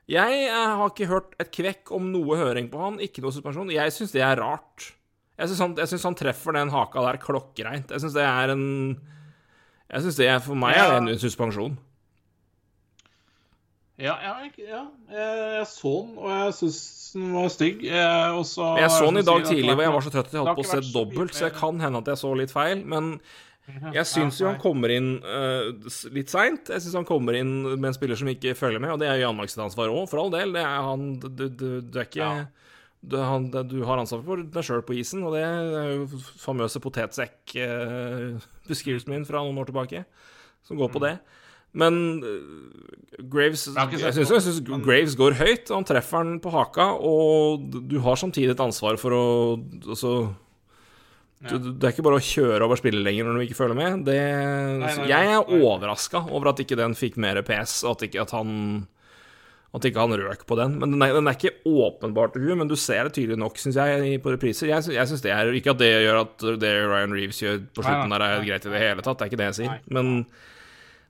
Jeg 0.10 0.48
eh, 0.48 0.72
har 0.80 0.90
ikke 0.90 1.08
hørt 1.12 1.36
et 1.40 1.52
kvekk 1.54 1.92
om 1.96 2.10
noe 2.12 2.38
høring 2.40 2.72
på 2.72 2.82
han, 2.82 2.98
ikke 3.04 3.22
noe 3.24 3.34
suspensjon. 3.36 3.70
Jeg 3.74 3.94
syns 3.96 4.16
det 4.16 4.24
er 4.26 4.40
rart. 4.42 4.90
Jeg 5.38 5.52
syns 5.52 5.62
han, 5.64 6.04
han 6.08 6.18
treffer 6.20 6.58
den 6.58 6.74
haka 6.74 7.04
der 7.06 7.22
klokkereint. 7.22 7.92
Jeg 7.94 8.04
syns 8.04 8.18
det 8.18 8.26
er 8.26 8.54
en 8.54 8.66
Jeg 9.92 10.04
syns 10.06 10.20
det 10.20 10.28
er 10.30 10.44
For 10.44 10.56
meg 10.60 10.78
er 10.78 10.94
det 10.94 11.00
en 11.16 11.22
suspensjon. 11.22 11.78
Ja, 14.02 14.16
ja, 14.18 14.32
jeg, 14.42 14.66
ja. 14.66 14.82
Jeg, 15.14 15.66
så 15.70 15.92
den, 16.08 16.16
og 16.18 16.30
jeg 16.32 16.54
syns 16.58 16.80
den 17.14 17.34
var 17.36 17.52
stygg. 17.54 17.84
Jeg, 17.86 18.46
så- 18.50 18.78
Jeg 18.80 18.90
så 18.90 19.06
den 19.06 19.18
i 19.22 19.26
dag 19.28 19.46
tidlig, 19.46 19.76
og 19.76 19.84
jeg 19.84 19.94
var 19.94 20.02
så 20.02 20.14
trøtt 20.16 20.28
at 20.32 20.34
jeg 20.34 20.42
holdt 20.42 20.58
på 20.58 20.66
å 20.66 20.72
se 20.72 20.94
dobbelt, 20.94 21.36
så 21.38 21.46
jeg 21.46 21.54
kan 21.60 21.80
hende 21.84 22.02
at 22.02 22.08
jeg 22.08 22.18
så 22.18 22.32
litt 22.40 22.52
feil. 22.54 22.82
Men 22.86 23.12
jeg 23.94 24.06
syns 24.10 24.40
jo 24.42 24.48
han 24.50 24.60
kommer 24.62 24.90
inn 24.94 25.10
uh, 25.24 25.66
litt 26.16 26.30
seint. 26.34 26.64
Jeg 26.72 26.82
syns 26.84 26.96
han 27.02 27.08
kommer 27.08 27.34
inn 27.40 27.54
med 27.74 27.90
en 27.92 27.98
spiller 27.98 28.18
som 28.20 28.30
ikke 28.32 28.56
følger 28.58 28.80
med, 28.84 28.92
og 28.96 29.00
det 29.02 29.08
er 29.10 29.16
jo 29.20 29.26
Janmark 29.28 29.50
sitt 29.54 29.64
ansvar 29.64 29.88
òg, 29.94 30.06
for 30.12 30.18
all 30.24 30.32
del. 30.34 30.50
Det 30.56 30.64
er 30.64 30.80
han 30.88 31.02
Du, 31.22 31.28
du, 31.48 31.70
du 31.82 31.96
er 32.00 32.06
ikke 32.08 32.22
Ja. 32.22 32.32
du, 33.02 33.16
han, 33.18 33.42
du 33.52 33.84
har 33.88 33.98
ansvar 34.02 34.22
for 34.26 34.36
deg 34.44 34.64
sjøl 34.68 34.84
på 34.86 34.98
isen, 35.00 35.20
og 35.26 35.32
det 35.36 35.44
er 35.48 35.60
jo 35.96 36.02
famøse 36.42 36.80
potetsekk-beskrivelsen 36.84 39.12
min 39.16 39.26
fra 39.28 39.40
noen 39.46 39.60
år 39.62 39.68
tilbake, 39.72 40.00
som 40.68 40.76
går 40.78 40.90
på 40.94 41.00
det. 41.04 41.16
Men 41.72 41.94
eh, 42.28 42.42
Graves 43.32 43.62
jeg 43.72 44.26
syns 44.28 44.60
Graves 44.84 45.16
går 45.20 45.34
høyt. 45.40 45.66
Han 45.72 45.88
treffer 45.88 46.20
den 46.28 46.40
på 46.44 46.50
haka, 46.52 46.86
og 47.00 47.64
du 47.88 47.98
har 48.04 48.16
samtidig 48.20 48.52
et 48.56 48.64
ansvar 48.64 48.96
for 49.00 49.12
å 49.16 49.26
altså, 49.88 50.12
Ja. 51.42 51.58
du, 51.58 51.72
Det 51.74 51.88
er 51.88 51.94
ikke 51.96 52.04
bare 52.06 52.20
å 52.20 52.26
kjøre 52.26 52.66
over 52.68 52.78
spillet 52.78 53.02
lenger 53.06 53.26
når 53.26 53.40
du 53.40 53.46
ikke 53.48 53.58
følger 53.58 53.78
med. 53.80 54.04
Det, 54.06 54.18
nei, 54.82 54.92
nei, 55.00 55.08
jeg 55.10 55.30
er 55.36 55.54
overraska 55.58 56.26
over 56.30 56.52
at 56.54 56.60
ikke 56.62 56.78
den 56.78 56.94
fikk 56.98 57.18
mer 57.18 57.40
PS, 57.48 57.80
og 57.86 57.96
at 57.98 58.08
ikke 58.10 58.22
at 58.28 58.34
han 58.38 58.52
at 59.72 59.86
ikke 59.88 60.04
han 60.04 60.12
røk 60.20 60.42
på 60.50 60.58
den. 60.60 60.74
Men 60.82 60.92
den 60.92 61.02
er, 61.06 61.14
den 61.16 61.30
er 61.32 61.38
ikke 61.38 61.54
åpenbart 61.64 62.34
til 62.36 62.44
henne, 62.44 62.58
men 62.60 62.68
du 62.68 62.76
ser 62.76 63.08
det 63.08 63.14
tydelig 63.16 63.38
nok, 63.40 63.56
syns 63.62 63.78
jeg, 63.80 64.18
på 64.20 64.34
repriser. 64.34 64.68
Jeg, 64.68 64.84
sy- 64.84 64.98
jeg 64.98 65.08
synes 65.08 65.22
det 65.24 65.32
er 65.32 65.48
Ikke 65.56 65.72
at 65.72 65.80
det 65.80 65.88
gjør 66.04 66.18
at 66.26 66.44
det 66.60 66.72
Ryan 66.92 67.14
Reeves 67.16 67.40
gjør 67.40 67.62
på 67.72 67.86
slutten 67.86 68.12
der, 68.12 68.26
er 68.26 68.44
greit 68.44 68.68
i 68.68 68.74
det 68.74 68.82
hele 68.84 69.06
tatt. 69.06 69.22
Det 69.22 69.24
er 69.24 69.32
ikke 69.32 69.40
det 69.40 69.48
jeg 69.48 69.60
sier. 69.62 69.78
Men 69.96 70.12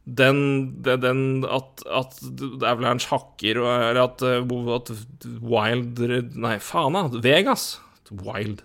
den, 0.06 0.38
den, 0.86 1.02
den 1.02 1.24
at, 1.50 1.82
at 1.90 2.22
Avalanche 2.62 3.10
hakker, 3.10 3.64
eller 3.66 4.04
at, 4.06 4.22
at 4.30 4.94
Wild 5.42 6.02
Nei, 6.38 6.56
faen, 6.62 6.94
da. 6.98 7.22
Vegas. 7.26 7.80
Wild. 8.12 8.62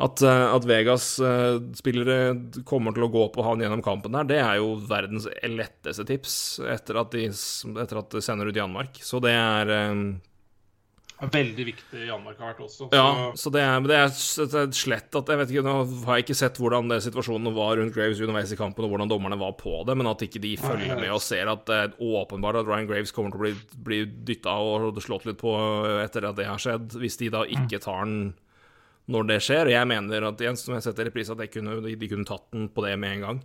At, 0.00 0.22
uh, 0.24 0.54
at 0.56 0.64
Vegas-spillere 0.64 2.62
kommer 2.68 2.96
til 2.96 3.04
å 3.04 3.10
gå 3.12 3.26
på 3.34 3.44
han 3.44 3.60
gjennom 3.60 3.82
kampen 3.84 4.16
der, 4.16 4.28
det 4.30 4.40
er 4.40 4.56
jo 4.62 4.72
verdens 4.88 5.28
letteste 5.44 6.06
tips 6.08 6.34
etter 6.64 7.02
at 7.02 7.12
de, 7.12 7.28
etter 7.28 8.00
at 8.00 8.16
de 8.16 8.24
sender 8.24 8.48
ut 8.48 8.56
Janmark. 8.56 9.02
Så 9.04 9.20
det 9.20 9.34
er 9.36 9.72
um, 9.92 10.04
Veldig 11.20 11.64
viktig 11.68 12.06
Janmark 12.08 12.38
har 12.40 12.54
vært 12.54 12.62
også. 12.64 12.86
Så, 12.86 12.96
Ja, 12.96 13.32
så 13.36 13.52
det 13.52 13.60
er, 13.60 13.84
det 13.84 13.96
er 13.98 14.08
det 14.08 14.60
er 14.62 14.70
slett 14.72 15.16
at 15.18 15.28
Jeg 15.28 15.40
vet 15.42 15.52
ikke, 15.52 15.64
Nå 15.66 15.74
har 16.06 16.16
jeg 16.16 16.24
ikke 16.24 16.36
sett 16.38 16.60
hvordan 16.60 16.88
det 16.88 17.02
situasjonen 17.04 17.52
var 17.56 17.76
rundt 17.76 17.92
Graves 17.92 18.22
underveis 18.24 18.54
i 18.54 18.58
kampen, 18.58 18.86
og 18.86 18.94
hvordan 18.94 19.10
dommerne 19.10 19.36
var 19.40 19.52
på 19.60 19.82
det, 19.84 19.98
men 20.00 20.08
at 20.08 20.24
ikke 20.24 20.40
de 20.40 20.54
følger 20.60 20.96
med 20.96 21.12
og 21.12 21.20
ser 21.24 21.50
at 21.52 21.66
det 21.68 21.80
er 21.84 21.98
åpenbart 22.00 22.62
at 22.62 22.70
Ryan 22.70 22.88
Graves 22.88 23.12
kommer 23.12 23.34
til 23.34 23.42
å 23.42 23.44
bli, 23.44 23.82
bli 23.84 24.00
dytta 24.30 24.56
og 24.64 25.02
slått 25.04 25.28
litt 25.28 25.40
på 25.42 25.52
etter 26.00 26.30
at 26.30 26.40
det 26.40 26.48
har 26.48 26.62
skjedd, 26.62 26.96
hvis 27.02 27.20
de 27.20 27.28
da 27.36 27.44
ikke 27.44 27.82
tar 27.84 28.06
den 28.08 28.32
når 29.10 29.30
det 29.30 29.40
skjer. 29.44 29.68
Og 29.68 29.74
jeg 29.74 29.90
mener 29.90 30.28
at 30.30 30.42
igjen, 30.42 30.58
som 30.58 30.76
jeg 30.76 30.86
setter 30.86 31.10
i 31.10 31.14
pris, 31.14 31.30
at 31.32 31.42
kunne, 31.52 31.80
de, 31.84 32.10
kunne 32.10 32.28
tatt 32.28 32.46
den 32.54 32.68
på 32.72 32.84
det 32.86 32.96
med 33.00 33.16
en 33.18 33.26
gang. 33.26 33.40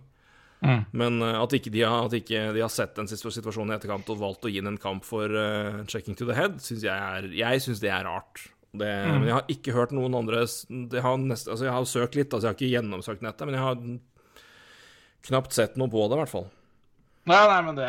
Mm. 0.64 0.82
Men 0.96 1.20
uh, 1.20 1.42
at 1.42 1.52
ikke 1.58 1.72
de 1.74 1.82
har, 1.84 2.06
at 2.08 2.16
ikke 2.16 2.46
de 2.56 2.62
har 2.64 2.72
sett 2.72 2.96
den 2.96 3.08
situ- 3.10 3.32
situasjonen 3.34 3.74
i 3.74 3.76
etterkant 3.76 4.08
og 4.14 4.20
valgt 4.22 4.46
å 4.48 4.52
gi 4.52 4.62
den 4.62 4.72
en 4.72 4.80
kamp 4.80 5.04
for 5.04 5.28
uh, 5.28 5.82
checking 5.90 6.16
to 6.16 6.28
the 6.28 6.36
head, 6.38 6.60
syns 6.64 6.86
jeg 6.86 6.96
er 6.96 7.28
Jeg 7.36 7.64
synes 7.64 7.82
det 7.82 7.92
er 7.92 8.06
rart. 8.08 8.46
Det, 8.76 8.88
Men 9.08 9.24
jeg 9.24 9.36
har 9.36 9.52
ikke 9.52 9.72
hørt 9.72 9.92
noen 9.96 10.16
andre 10.18 10.42
det 10.68 11.00
har 11.00 11.16
nest, 11.16 11.48
altså 11.48 11.64
Jeg 11.64 11.72
har 11.72 11.86
søkt 11.88 12.16
litt, 12.18 12.28
altså 12.28 12.44
jeg 12.44 12.50
har 12.50 12.58
ikke 12.58 12.74
gjennomsøkt 12.74 13.22
nettet, 13.24 13.48
men 13.48 13.56
jeg 13.56 13.64
har 13.64 13.78
knapt 15.30 15.56
sett 15.56 15.78
noe 15.80 15.88
på 15.92 16.02
det, 16.04 16.18
i 16.18 16.20
hvert 16.20 16.32
fall. 16.32 16.48
Nei, 17.26 17.42
nei, 17.50 17.58
men 17.66 17.78
det 17.78 17.86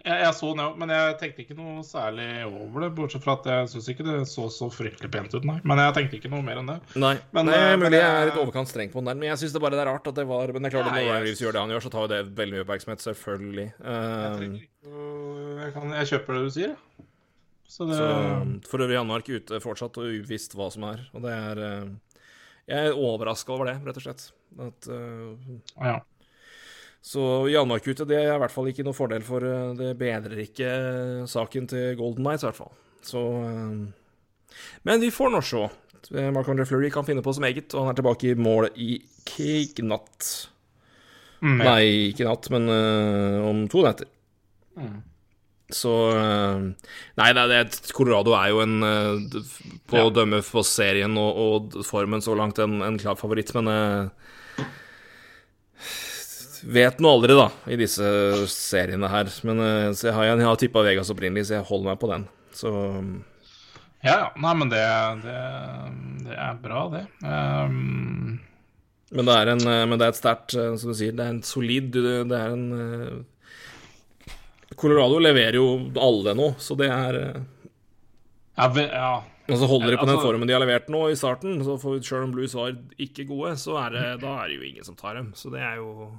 Jeg, 0.00 0.16
jeg 0.24 0.30
så 0.34 0.48
den, 0.50 0.62
jo, 0.64 0.70
men 0.80 0.90
jeg 0.90 1.16
tenkte 1.20 1.42
ikke 1.44 1.54
noe 1.58 1.82
særlig 1.84 2.26
over 2.48 2.86
det. 2.86 2.88
Bortsett 2.96 3.22
fra 3.22 3.34
at 3.36 3.48
jeg 3.50 3.68
syns 3.74 3.88
ikke 3.92 4.06
det 4.06 4.16
så 4.30 4.46
så 4.50 4.70
fryktelig 4.72 5.10
pent 5.12 5.34
ut, 5.36 5.44
nei. 5.46 5.58
Men 5.68 5.82
jeg 5.84 5.96
tenkte 5.98 6.18
ikke 6.18 6.32
noe 6.32 6.42
mer 6.46 6.62
enn 6.62 6.70
det. 6.72 6.78
Nei, 6.96 7.12
Men, 7.36 7.50
Nei 7.50 7.58
eh, 7.58 7.74
mulig 7.74 7.84
men 7.84 7.96
jeg 7.98 8.06
er 8.08 8.30
litt 8.30 8.40
overkant 8.40 8.70
streng 8.72 8.90
på 8.90 9.02
den 9.02 9.10
der, 9.12 9.20
men 9.20 9.28
jeg 9.28 9.42
syns 9.42 9.58
bare 9.60 9.76
det 9.76 9.84
er 9.84 9.90
rart 9.92 10.08
at 10.08 10.16
det 10.16 10.24
var 10.30 10.54
Men 10.54 10.64
det 10.64 10.70
er 10.70 10.76
klart 10.78 10.88
Nei, 10.88 11.02
når 11.04 11.10
Ryan 11.10 11.26
Reeves 11.26 11.44
gjør 11.44 11.56
det 11.56 11.64
han 11.66 11.74
gjør, 11.76 11.84
så 11.84 11.92
tar 11.94 12.06
jo 12.06 12.12
det 12.14 12.20
veldig 12.40 12.56
mye 12.56 12.64
oppmerksomhet, 12.64 13.04
selvfølgelig. 13.06 13.66
Jeg, 13.84 14.50
ikke 14.60 15.06
jeg, 15.60 15.74
kan, 15.76 15.94
jeg 16.00 16.10
kjøper 16.14 16.38
det 16.38 16.44
du 16.46 16.54
sier, 16.56 16.72
jeg. 16.72 17.06
Så 17.70 17.86
det 17.86 17.96
Så 18.00 18.06
for 18.66 18.82
øvrig 18.82 18.96
Janmark 18.96 19.28
ute 19.30 19.60
fortsatt 19.62 19.98
og 20.02 20.08
uvisst 20.10 20.56
hva 20.58 20.66
som 20.74 20.88
er. 20.88 21.04
Og 21.14 21.22
det 21.22 21.34
er 21.36 21.60
eh, 21.62 21.90
Jeg 22.72 22.88
er 22.88 22.98
overraska 22.98 23.54
over 23.54 23.70
det, 23.70 23.76
rett 23.86 24.00
og 24.00 24.06
slett. 24.06 24.24
At, 24.58 24.88
uh, 24.90 25.36
Ja. 25.78 26.00
Så 27.02 27.22
Janmark 27.48 27.86
ute, 27.88 28.04
det 28.04 28.18
er 28.20 28.34
i 28.34 28.40
hvert 28.42 28.52
fall 28.52 28.68
ikke 28.68 28.84
noe 28.84 28.96
fordel 28.96 29.22
for 29.24 29.44
eh, 29.46 29.70
Det 29.78 29.94
bedrer 30.00 30.42
ikke 30.44 30.68
eh, 30.68 31.28
saken 31.30 31.68
til 31.70 31.94
Golden 31.98 32.26
Knights, 32.26 32.44
i 32.44 32.50
hvert 32.50 32.58
fall. 32.60 32.74
Så 33.06 33.22
eh, 33.40 34.60
Men 34.84 35.00
vi 35.00 35.08
får 35.14 35.32
nå 35.32 35.40
se. 35.44 35.64
Marc-André 36.10 36.64
Fleury 36.68 36.90
kan 36.92 37.06
finne 37.08 37.24
på 37.24 37.32
som 37.36 37.44
eget, 37.48 37.72
og 37.74 37.84
han 37.86 37.92
er 37.94 37.98
tilbake 38.00 38.30
i 38.32 38.36
mål 38.36 38.70
i 38.80 38.94
Kignatt. 39.28 40.28
Mm, 41.40 41.60
ja. 41.60 41.66
Nei, 41.70 41.84
ikke 42.10 42.26
natt, 42.28 42.48
men 42.52 42.68
uh, 42.68 43.48
om 43.48 43.62
to 43.72 43.84
netter. 43.84 44.08
Mm. 44.76 44.98
Så 45.72 45.92
Nei, 46.10 47.28
Nei, 47.36 47.44
det 47.52 47.58
er, 47.60 47.68
Colorado 47.94 48.32
er 48.34 48.48
jo 48.50 48.58
en 48.64 48.80
På 49.86 50.00
Ja. 50.00 50.06
å 50.08 50.10
dømme 50.10 50.40
på 50.42 50.64
serien 50.66 51.14
og, 51.20 51.38
og 51.44 51.76
formen 51.86 52.24
så 52.24 52.34
langt 52.34 52.58
en, 52.58 52.80
en 52.82 52.98
klar 52.98 53.14
favoritt, 53.20 53.52
men 53.54 53.70
eh, 53.70 54.64
Vet 56.64 56.98
nå 57.00 57.10
aldri, 57.14 57.34
da, 57.38 57.48
i 57.72 57.76
disse 57.80 58.04
seriene 58.52 59.08
her. 59.08 59.30
Men 59.48 59.62
eh, 59.64 59.88
jeg 59.94 60.12
har, 60.16 60.26
jeg 60.28 60.44
har 60.46 60.60
tippa 60.60 60.82
Vegas 60.86 61.10
opprinnelig, 61.12 61.46
så 61.48 61.58
jeg 61.58 61.68
holder 61.70 61.90
meg 61.92 62.00
på 62.02 62.10
den. 62.12 62.26
Så 62.56 62.70
ja, 64.02 64.14
ja. 64.14 64.28
Nei, 64.40 64.52
men 64.56 64.70
det, 64.72 64.84
det, 65.24 65.38
det 66.28 66.36
er 66.36 66.60
bra, 66.62 66.84
det. 66.92 67.04
Um, 67.24 68.38
Men 69.10 69.26
det 69.28 69.36
er, 69.36 69.52
en, 69.54 69.64
eh, 69.66 69.84
men 69.90 69.98
det 70.00 70.06
er 70.08 70.14
et 70.14 70.20
sterkt, 70.20 70.54
eh, 70.56 70.74
som 70.80 70.92
du 70.92 70.96
sier, 70.98 71.12
det 71.16 71.24
er 71.26 71.34
en 71.36 71.42
solid 71.46 71.90
Det 71.94 72.36
er 72.36 72.54
en 72.54 73.24
Colorado 74.80 75.18
leverer 75.20 75.58
jo 75.58 75.66
alle 76.00 76.32
nå, 76.38 76.52
så 76.62 76.76
det 76.78 76.86
er 76.94 77.16
ja, 78.60 78.68
ve, 78.72 78.84
ja. 78.86 79.10
Og 79.50 79.58
så 79.58 79.66
holder 79.66 79.90
de 79.90 79.98
på 79.98 80.06
den 80.06 80.14
Altså- 80.14 80.28
formen 80.28 80.46
de 80.46 80.54
har 80.54 80.62
levert 80.62 80.88
nå 80.92 81.08
i 81.10 81.16
starten, 81.18 81.58
så 81.64 81.74
for 81.80 81.98
selv 82.00 82.28
om 82.28 82.32
Blues 82.34 82.54
var 82.54 82.76
ikke 82.98 83.26
gode, 83.26 83.56
så 83.58 83.76
er 83.86 83.90
det, 83.96 84.04
da 84.22 84.36
er 84.44 84.48
det 84.48 84.56
jo 84.60 84.66
ingen 84.68 84.84
som 84.86 84.96
tar 84.96 85.14
dem. 85.18 85.32
Så 85.34 85.50
det 85.50 85.60
er 85.60 85.76
jo 85.80 86.12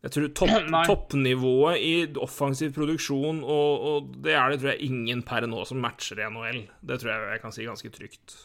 Jeg 0.00 0.14
tror 0.14 0.28
topp, 0.36 0.70
toppnivået 0.90 1.80
i 1.84 1.94
offensiv 2.20 2.72
produksjon, 2.76 3.42
og, 3.44 3.88
og 3.90 4.14
det 4.24 4.36
er 4.36 4.52
det 4.52 4.62
tror 4.62 4.72
jeg 4.74 4.88
ingen 4.88 5.24
per 5.26 5.48
nå 5.50 5.66
som 5.68 5.82
matcher 5.82 6.22
i 6.22 6.30
NHL. 6.30 6.62
Det 6.80 7.00
tror 7.02 7.12
jeg 7.12 7.34
jeg 7.34 7.42
kan 7.42 7.56
si 7.56 7.68
ganske 7.68 7.92
trygt. 7.96 8.38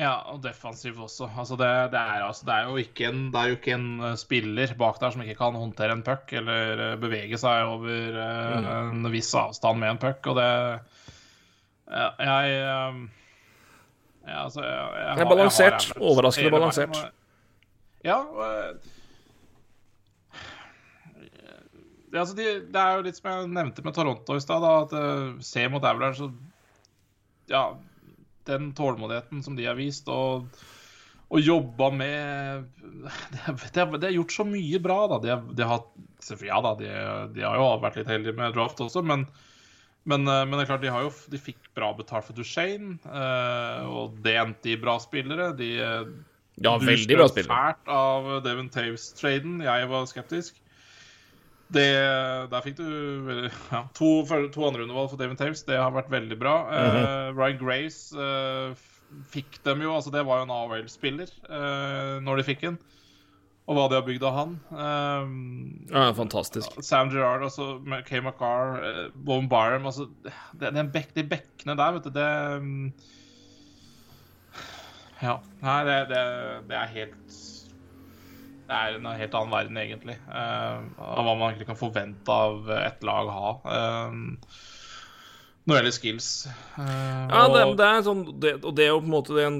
Ja, 0.00 0.14
og 0.32 0.40
defensiv 0.40 0.96
også. 1.02 1.26
Altså 1.36 1.56
det, 1.60 1.68
det, 1.92 2.00
er, 2.00 2.22
altså, 2.24 2.46
det, 2.48 2.54
er 2.54 2.68
jo 2.70 2.80
ikke 2.80 3.08
en, 3.10 3.24
det 3.32 3.40
er 3.40 3.50
jo 3.50 3.56
ikke 3.58 3.74
en 3.76 3.88
eh, 4.08 4.16
spiller 4.20 4.72
bak 4.80 5.00
der 5.00 5.12
som 5.12 5.24
ikke 5.24 5.36
kan 5.40 5.58
håndtere 5.60 5.96
en 5.96 6.04
puck 6.06 6.32
eller 6.40 6.84
eh, 6.86 6.98
bevege 7.00 7.40
seg 7.40 7.68
over 7.68 8.16
mm. 8.16 8.70
en 8.94 9.10
viss 9.12 9.32
avstand 9.36 9.82
med 9.82 9.92
en 9.92 10.00
puck, 10.00 10.30
og 10.32 10.38
det 10.40 10.46
ja, 11.90 12.06
Jeg 12.22 12.54
eh, 12.54 13.02
ja, 14.30 14.44
altså, 14.44 14.62
jeg, 14.62 14.78
jeg, 14.78 15.08
har- 15.08 15.18
Det 15.18 15.26
er 15.26 15.34
balansert. 15.34 15.88
jeg 15.88 15.92
har- 15.96 16.08
Overraskende 16.12 16.50
har, 16.50 16.56
overraskende 16.56 16.94
balansert. 16.94 17.12
Ja, 18.04 18.16
og, 18.16 18.90
eh, 22.10 22.12
det, 22.12 22.20
altså 22.20 22.36
de, 22.36 22.48
det 22.72 22.82
er 22.82 22.96
jo 22.96 23.06
litt 23.06 23.18
som 23.18 23.30
jeg 23.30 23.52
nevnte 23.54 23.84
med 23.86 23.96
Toronto 23.96 24.36
i 24.36 24.42
stad, 24.42 24.66
at 24.66 24.94
uh, 24.96 25.38
se 25.44 25.66
mot 25.70 25.84
Avalanche 25.84 26.26
så 26.26 26.32
Ja, 27.50 27.64
den 28.46 28.70
tålmodigheten 28.74 29.42
som 29.42 29.56
de 29.58 29.66
har 29.66 29.78
vist, 29.78 30.08
og, 30.08 30.46
og 31.30 31.42
jobba 31.42 31.90
med 31.94 32.66
det, 33.30 33.76
har, 33.76 33.94
de 33.96 34.10
er 34.10 34.16
gjort 34.18 34.34
så 34.34 34.46
mye 34.46 34.80
bra, 34.82 35.04
da. 35.10 35.20
De 35.22 35.32
har, 35.34 35.44
de 35.54 35.70
har 35.72 35.86
Ja 36.46 36.60
da, 36.64 36.74
de, 36.78 36.90
de, 37.34 37.46
har 37.46 37.58
jo 37.58 37.70
vært 37.82 38.00
litt 38.00 38.10
heldige 38.10 38.36
med 38.38 38.54
draft 38.54 38.82
også, 38.82 39.02
men, 39.06 39.26
men, 40.04 40.26
uh, 40.26 40.42
men 40.46 40.58
det 40.58 40.64
er 40.64 40.72
klart, 40.72 40.86
de, 40.86 40.94
har 40.94 41.06
jo, 41.06 41.14
de 41.30 41.42
fikk 41.42 41.70
bra 41.78 41.92
betalt 41.96 42.26
for 42.26 42.36
Duchene, 42.36 42.98
eh, 43.06 43.86
og 43.86 44.18
det 44.24 44.34
endte 44.40 44.74
i 44.74 44.80
bra 44.80 44.98
spillere. 45.02 45.52
De 45.56 45.70
ja, 46.60 46.74
veldig 46.76 47.16
bra 47.16 47.28
spillere. 47.30 47.54
fælt 47.54 47.92
av 47.94 48.28
Devon 48.44 48.68
Taves-traden. 48.72 49.62
Jeg 49.64 49.88
var 49.88 50.08
skeptisk. 50.10 50.59
Det, 51.70 51.88
der 52.50 52.62
fikk 52.64 52.78
du 52.80 52.86
ja, 53.70 53.84
to, 53.94 54.10
to 54.26 54.64
andreundervalg 54.66 55.12
for 55.12 55.20
Davin 55.20 55.38
Taves. 55.38 55.62
Det 55.66 55.78
har 55.78 55.92
vært 55.94 56.10
veldig 56.10 56.38
bra. 56.38 56.54
Mm 56.66 56.90
-hmm. 56.90 57.04
uh, 57.06 57.38
Ryan 57.38 57.60
Grace 57.60 58.16
uh, 58.16 58.74
fikk 59.30 59.60
dem 59.64 59.82
jo 59.82 59.94
altså 59.94 60.10
Det 60.10 60.26
var 60.26 60.38
jo 60.38 60.42
en 60.42 60.56
AHL-spiller 60.56 61.30
uh, 61.50 62.18
når 62.22 62.36
de 62.36 62.44
fikk 62.44 62.60
den. 62.60 62.78
Og 63.66 63.76
hva 63.76 63.88
de 63.88 63.94
har 63.94 64.02
bygd 64.02 64.22
av 64.24 64.34
han. 64.34 64.60
Ja, 65.92 66.12
fantastisk. 66.12 66.82
Sam 66.82 67.10
Gerrard, 67.10 67.42
altså 67.42 67.78
Kay 68.06 68.18
McCarr, 68.20 68.80
Bowen 69.14 69.48
Byram 69.48 69.86
altså, 69.86 70.08
det, 70.58 70.92
bek, 70.92 71.14
De 71.14 71.22
bekkene 71.22 71.76
der, 71.76 71.92
vet 71.92 72.04
du, 72.04 72.10
det 72.10 72.56
um, 72.56 72.92
ja. 75.20 75.36
Nei, 75.60 75.80
det, 75.84 75.96
det, 76.08 76.22
det, 76.68 76.76
er 76.76 76.92
helt 76.94 77.38
Det 78.70 78.78
er 78.78 79.00
en 79.00 79.06
helt 79.18 79.32
annen 79.34 79.54
verden, 79.54 79.78
egentlig. 79.82 80.14
Uh, 80.30 80.84
av 81.02 81.24
hva 81.26 81.32
man 81.34 81.48
egentlig 81.48 81.66
kan 81.72 81.78
forvente 81.80 82.30
av 82.30 82.70
et 82.76 83.02
lag 83.06 83.32
ha. 83.34 83.48
Uh, 83.66 84.68
når 85.66 85.74
det 85.74 85.80
gjelder 85.80 85.96
skills. 85.96 86.28
Uh, 86.76 86.84
ja, 86.84 87.42
det, 87.50 87.64
det, 87.80 87.88
er 87.88 88.04
sånn 88.06 88.22
det, 88.42 88.52
Og 88.62 88.76
det 88.78 88.86
er 88.86 88.92
jo 88.92 89.02
på 89.02 89.10
en 89.10 89.16
måte 89.16 89.36
det 89.36 89.46
en, 89.48 89.58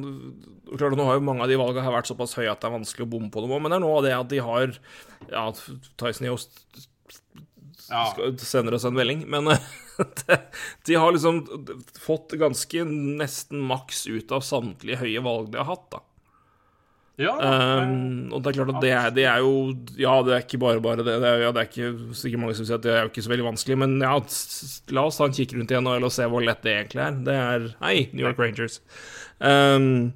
klart, 0.71 0.97
Nå 0.99 1.09
har 1.09 1.19
jo 1.19 1.27
mange 1.27 1.45
av 1.45 1.51
de 1.51 1.59
valgene 1.61 1.93
vært 1.93 2.11
såpass 2.11 2.37
høye 2.39 2.53
at 2.53 2.63
det 2.63 2.71
er 2.71 2.77
vanskelig 2.79 3.07
å 3.07 3.11
bomme 3.17 3.31
på 3.35 3.45
dem 3.45 3.53
òg, 3.55 3.61
men 3.65 3.75
det 3.75 3.81
er 3.81 3.85
noe 3.85 3.99
av 3.99 4.07
det 4.07 4.15
at 4.17 4.31
de 4.33 4.41
har 4.47 4.73
Ja, 5.29 5.45
Tyson 6.01 6.31
Yost 6.31 6.63
ja. 7.91 8.05
sender 8.39 8.79
oss 8.79 8.87
en 8.87 8.97
melding, 8.97 9.27
men 9.31 9.51
de 10.87 10.99
har 10.99 11.13
liksom 11.13 11.43
fått 12.01 12.39
ganske 12.41 12.85
nesten 12.87 13.67
maks 13.67 14.07
ut 14.07 14.33
av 14.33 14.47
samtlige 14.47 15.03
høye 15.03 15.25
valg 15.27 15.51
de 15.53 15.61
har 15.61 15.69
hatt, 15.73 15.89
da. 15.93 16.05
Ja, 17.21 17.35
um, 17.37 18.31
og 18.33 18.41
det 18.41 18.51
er 18.51 18.57
klart 18.57 18.73
at 18.73 18.81
det 18.85 18.93
er, 18.97 19.11
det 19.13 19.27
er, 19.29 19.43
jo 19.45 19.75
Ja, 20.01 20.15
det 20.25 20.35
er 20.35 20.45
ikke 20.47 20.61
bare 20.63 20.81
bare 20.81 21.03
det. 21.03 21.19
Det 21.21 21.29
er, 21.29 21.45
ja, 21.45 21.53
det 21.53 21.63
er 21.63 21.69
ikke 21.69 22.17
sikkert 22.17 22.43
mange 22.45 22.57
som 22.57 22.69
sier 22.69 22.81
at 22.81 22.87
det 22.87 22.95
er 22.95 23.05
jo 23.05 23.13
ikke 23.13 23.25
så 23.27 23.33
veldig 23.35 23.49
vanskelig, 23.51 23.77
men 23.83 23.97
ja, 24.01 24.15
la 24.97 25.05
oss 25.05 25.21
ta 25.21 25.29
en 25.29 25.37
kikk 25.37 25.53
rundt 25.59 25.75
igjen 25.75 25.91
og 25.91 26.11
se 26.15 26.29
hvor 26.31 26.45
lett 26.47 26.65
det 26.65 26.77
egentlig 26.79 27.05
er. 27.05 27.23
Det 27.27 27.39
er 27.45 27.67
Hei, 27.83 27.97
New 28.15 28.25
York 28.25 28.41
Rangers. 28.41 28.81
Um, 29.41 30.15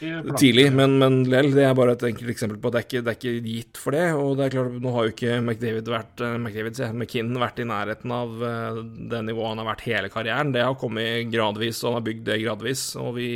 tidlig, 0.00 0.70
men, 0.72 0.96
men 1.02 1.18
lell, 1.28 1.50
det 1.52 1.66
er 1.66 1.76
bare 1.76 1.92
et 1.98 2.06
enkelt 2.08 2.32
eksempel 2.32 2.56
på 2.60 2.70
at 2.70 2.78
det 2.78 2.80
er, 2.80 2.86
ikke, 2.88 3.02
det 3.04 3.12
er 3.12 3.18
ikke 3.18 3.52
gitt 3.58 3.82
for 3.82 3.96
det. 3.96 4.06
Og 4.16 4.32
det 4.38 4.46
er 4.46 4.56
klart, 4.56 4.80
nå 4.80 4.94
har 4.96 5.06
jo 5.06 5.14
ikke 5.14 5.36
McDavid 5.42 5.92
vært 5.92 6.24
McDavid, 6.24 6.72
McDavid, 6.72 6.96
McKinnon 7.02 7.44
vært 7.44 7.60
i 7.60 7.68
nærheten 7.68 8.16
av 8.16 8.32
uh, 8.40 8.80
det 9.12 9.22
nivået 9.28 9.52
han 9.52 9.62
har 9.64 9.70
vært 9.74 9.86
hele 9.90 10.12
karrieren. 10.12 10.56
Det 10.56 10.64
har 10.64 10.80
kommet 10.80 11.28
gradvis, 11.34 11.84
og 11.84 11.92
han 11.92 12.00
har 12.00 12.08
bygd 12.08 12.26
det 12.32 12.40
gradvis. 12.46 12.88
Og 13.02 13.12
vi 13.20 13.30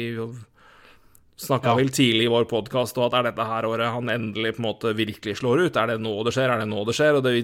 snakka 1.36 1.72
ja. 1.72 1.74
vel 1.78 1.90
tidlig 1.90 2.28
i 2.28 2.30
vår 2.30 2.46
podkast 2.50 2.98
at 3.02 3.16
er 3.18 3.26
dette 3.28 3.46
her 3.48 3.66
året 3.66 3.90
han 3.94 4.12
endelig 4.12 4.54
på 4.54 4.62
en 4.62 4.68
måte 4.68 4.94
virkelig 4.96 5.40
slår 5.40 5.66
ut? 5.66 5.80
Er 5.80 5.92
det 5.92 5.98
nå 6.04 6.14
det 6.26 6.34
skjer? 6.36 6.52
Er 6.52 6.62
det 6.62 6.70
nå 6.70 6.84
det 6.86 6.94
skjer? 6.96 7.18
Og 7.18 7.26
det, 7.26 7.34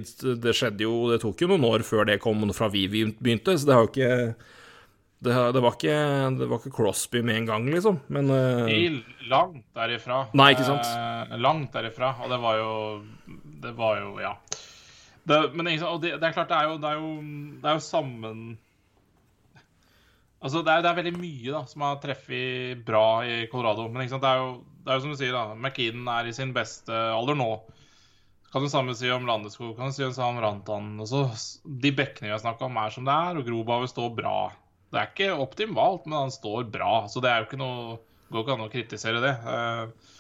det 0.45 0.55
skjedde 0.57 0.87
jo 0.87 0.95
Det 1.11 1.21
tok 1.25 1.43
jo 1.43 1.51
noen 1.51 1.67
år 1.73 1.85
før 1.87 2.07
det 2.09 2.21
kom 2.23 2.47
fra 2.57 2.71
vi 2.73 2.87
begynte, 2.91 3.59
så 3.59 3.69
det 3.69 3.77
har 3.77 3.87
jo 3.87 3.93
ikke 3.93 4.15
det, 5.21 5.35
det, 5.53 5.61
var 5.61 5.75
ikke, 5.77 5.97
det, 6.39 6.47
var 6.49 6.63
ikke, 6.63 6.73
Crosby 6.73 7.21
med 7.21 7.43
en 7.43 7.49
gang, 7.51 7.67
liksom, 7.69 7.99
men 8.09 8.31
uh... 8.33 8.71
Langt 9.29 9.67
derifra. 9.77 10.23
Nei, 10.33 10.47
ikke 10.55 10.65
sant? 10.65 10.87
Eh, 10.89 11.35
langt 11.37 11.75
derifra, 11.77 12.15
og 12.25 12.33
det 12.33 12.39
var 12.41 12.57
jo 12.57 12.71
Det 13.61 13.75
var 13.77 14.01
jo 14.01 14.15
Ja. 14.23 14.33
Det, 15.29 15.37
men 15.53 15.69
det, 15.69 15.77
er 15.77 16.33
klart, 16.33 16.49
det 16.49 16.57
er 16.57 16.71
jo, 16.71 16.79
det 16.81 16.89
er 16.89 16.97
jo, 16.97 17.11
det 17.61 17.69
er 17.69 17.77
jo 17.77 17.85
sammen 17.85 18.41
Altså, 20.41 20.63
det 20.65 20.73
er, 20.73 20.85
det 20.85 20.89
er, 20.89 20.97
veldig 20.97 21.19
mye 21.21 21.53
da, 21.53 21.61
som 21.69 21.85
har 21.85 22.01
treffet 22.01 22.81
bra 22.87 23.21
i 23.29 23.45
Colorado. 23.53 23.85
Men 23.93 24.07
det 24.09 24.17
er, 24.17 24.41
jo, 24.41 24.55
det, 24.81 24.89
er 24.89 24.97
jo, 24.97 25.05
som 25.05 25.13
du 25.13 25.21
sier, 25.21 25.37
da, 25.37 25.57
McKean 25.57 26.09
er 26.09 26.31
i 26.31 26.35
sin 26.37 26.55
beste 26.57 26.97
alder 27.13 27.37
nå. 27.37 27.51
Kan 28.51 28.65
du 28.65 28.71
samme 28.73 28.97
si 28.99 29.11
om 29.15 29.29
Landeskog, 29.29 29.77
kan 29.77 29.93
du 29.93 29.95
si 29.95 30.07
om 30.25 30.41
Rantan. 30.43 30.95
Også, 31.05 31.27
de 31.85 31.93
bekkene 31.95 32.31
vi 32.31 32.35
har 32.35 32.43
snakka 32.43 32.67
om, 32.67 32.81
er 32.81 32.95
som 32.95 33.07
det 33.07 33.15
er, 33.15 33.39
og 33.39 33.47
Grobhavet 33.47 33.93
står 33.93 34.15
bra. 34.17 34.39
Det 34.91 34.99
er 34.99 35.13
ikke 35.13 35.43
optimalt, 35.45 36.09
men 36.09 36.25
han 36.25 36.35
står 36.35 36.65
bra. 36.73 37.05
Så 37.13 37.23
det 37.23 37.31
er 37.31 37.43
jo 37.43 37.51
ikke 37.51 37.61
noe 37.61 38.01
går 38.31 38.45
ikke 38.45 38.57
an 38.57 38.65
å 38.65 38.71
kritisere 38.73 39.23
det. 39.23 39.35
Uh, 39.45 40.17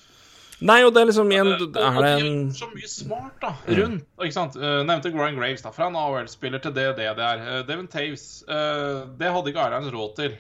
Nei, 0.61 0.78
og 0.85 0.93
det 0.93 1.01
er 1.01 1.09
liksom 1.09 1.31
igjen 1.32 1.51
er 1.55 1.99
det 2.05 2.11
en 2.20 2.41
Så 2.53 2.69
mye 2.74 2.89
smart 2.91 3.37
da, 3.41 3.55
rundt. 3.78 4.05
ikke 4.20 4.37
sant? 4.37 4.59
Uh, 4.61 4.82
nevnte 4.85 5.12
Brian 5.15 5.39
Graves, 5.39 5.62
da, 5.65 5.73
fra 5.73 5.89
en 5.89 5.97
AOL-spiller 5.97 6.61
til 6.62 6.74
det 6.77 6.87
det 6.99 7.09
det 7.16 7.27
er. 7.27 7.45
Uh, 7.45 7.61
Devon 7.69 7.89
Taves. 7.91 8.27
Det 8.47 9.31
hadde 9.35 9.53
ikke 9.53 9.66
Islands 9.66 9.93
råd 9.95 10.16
til, 10.19 10.35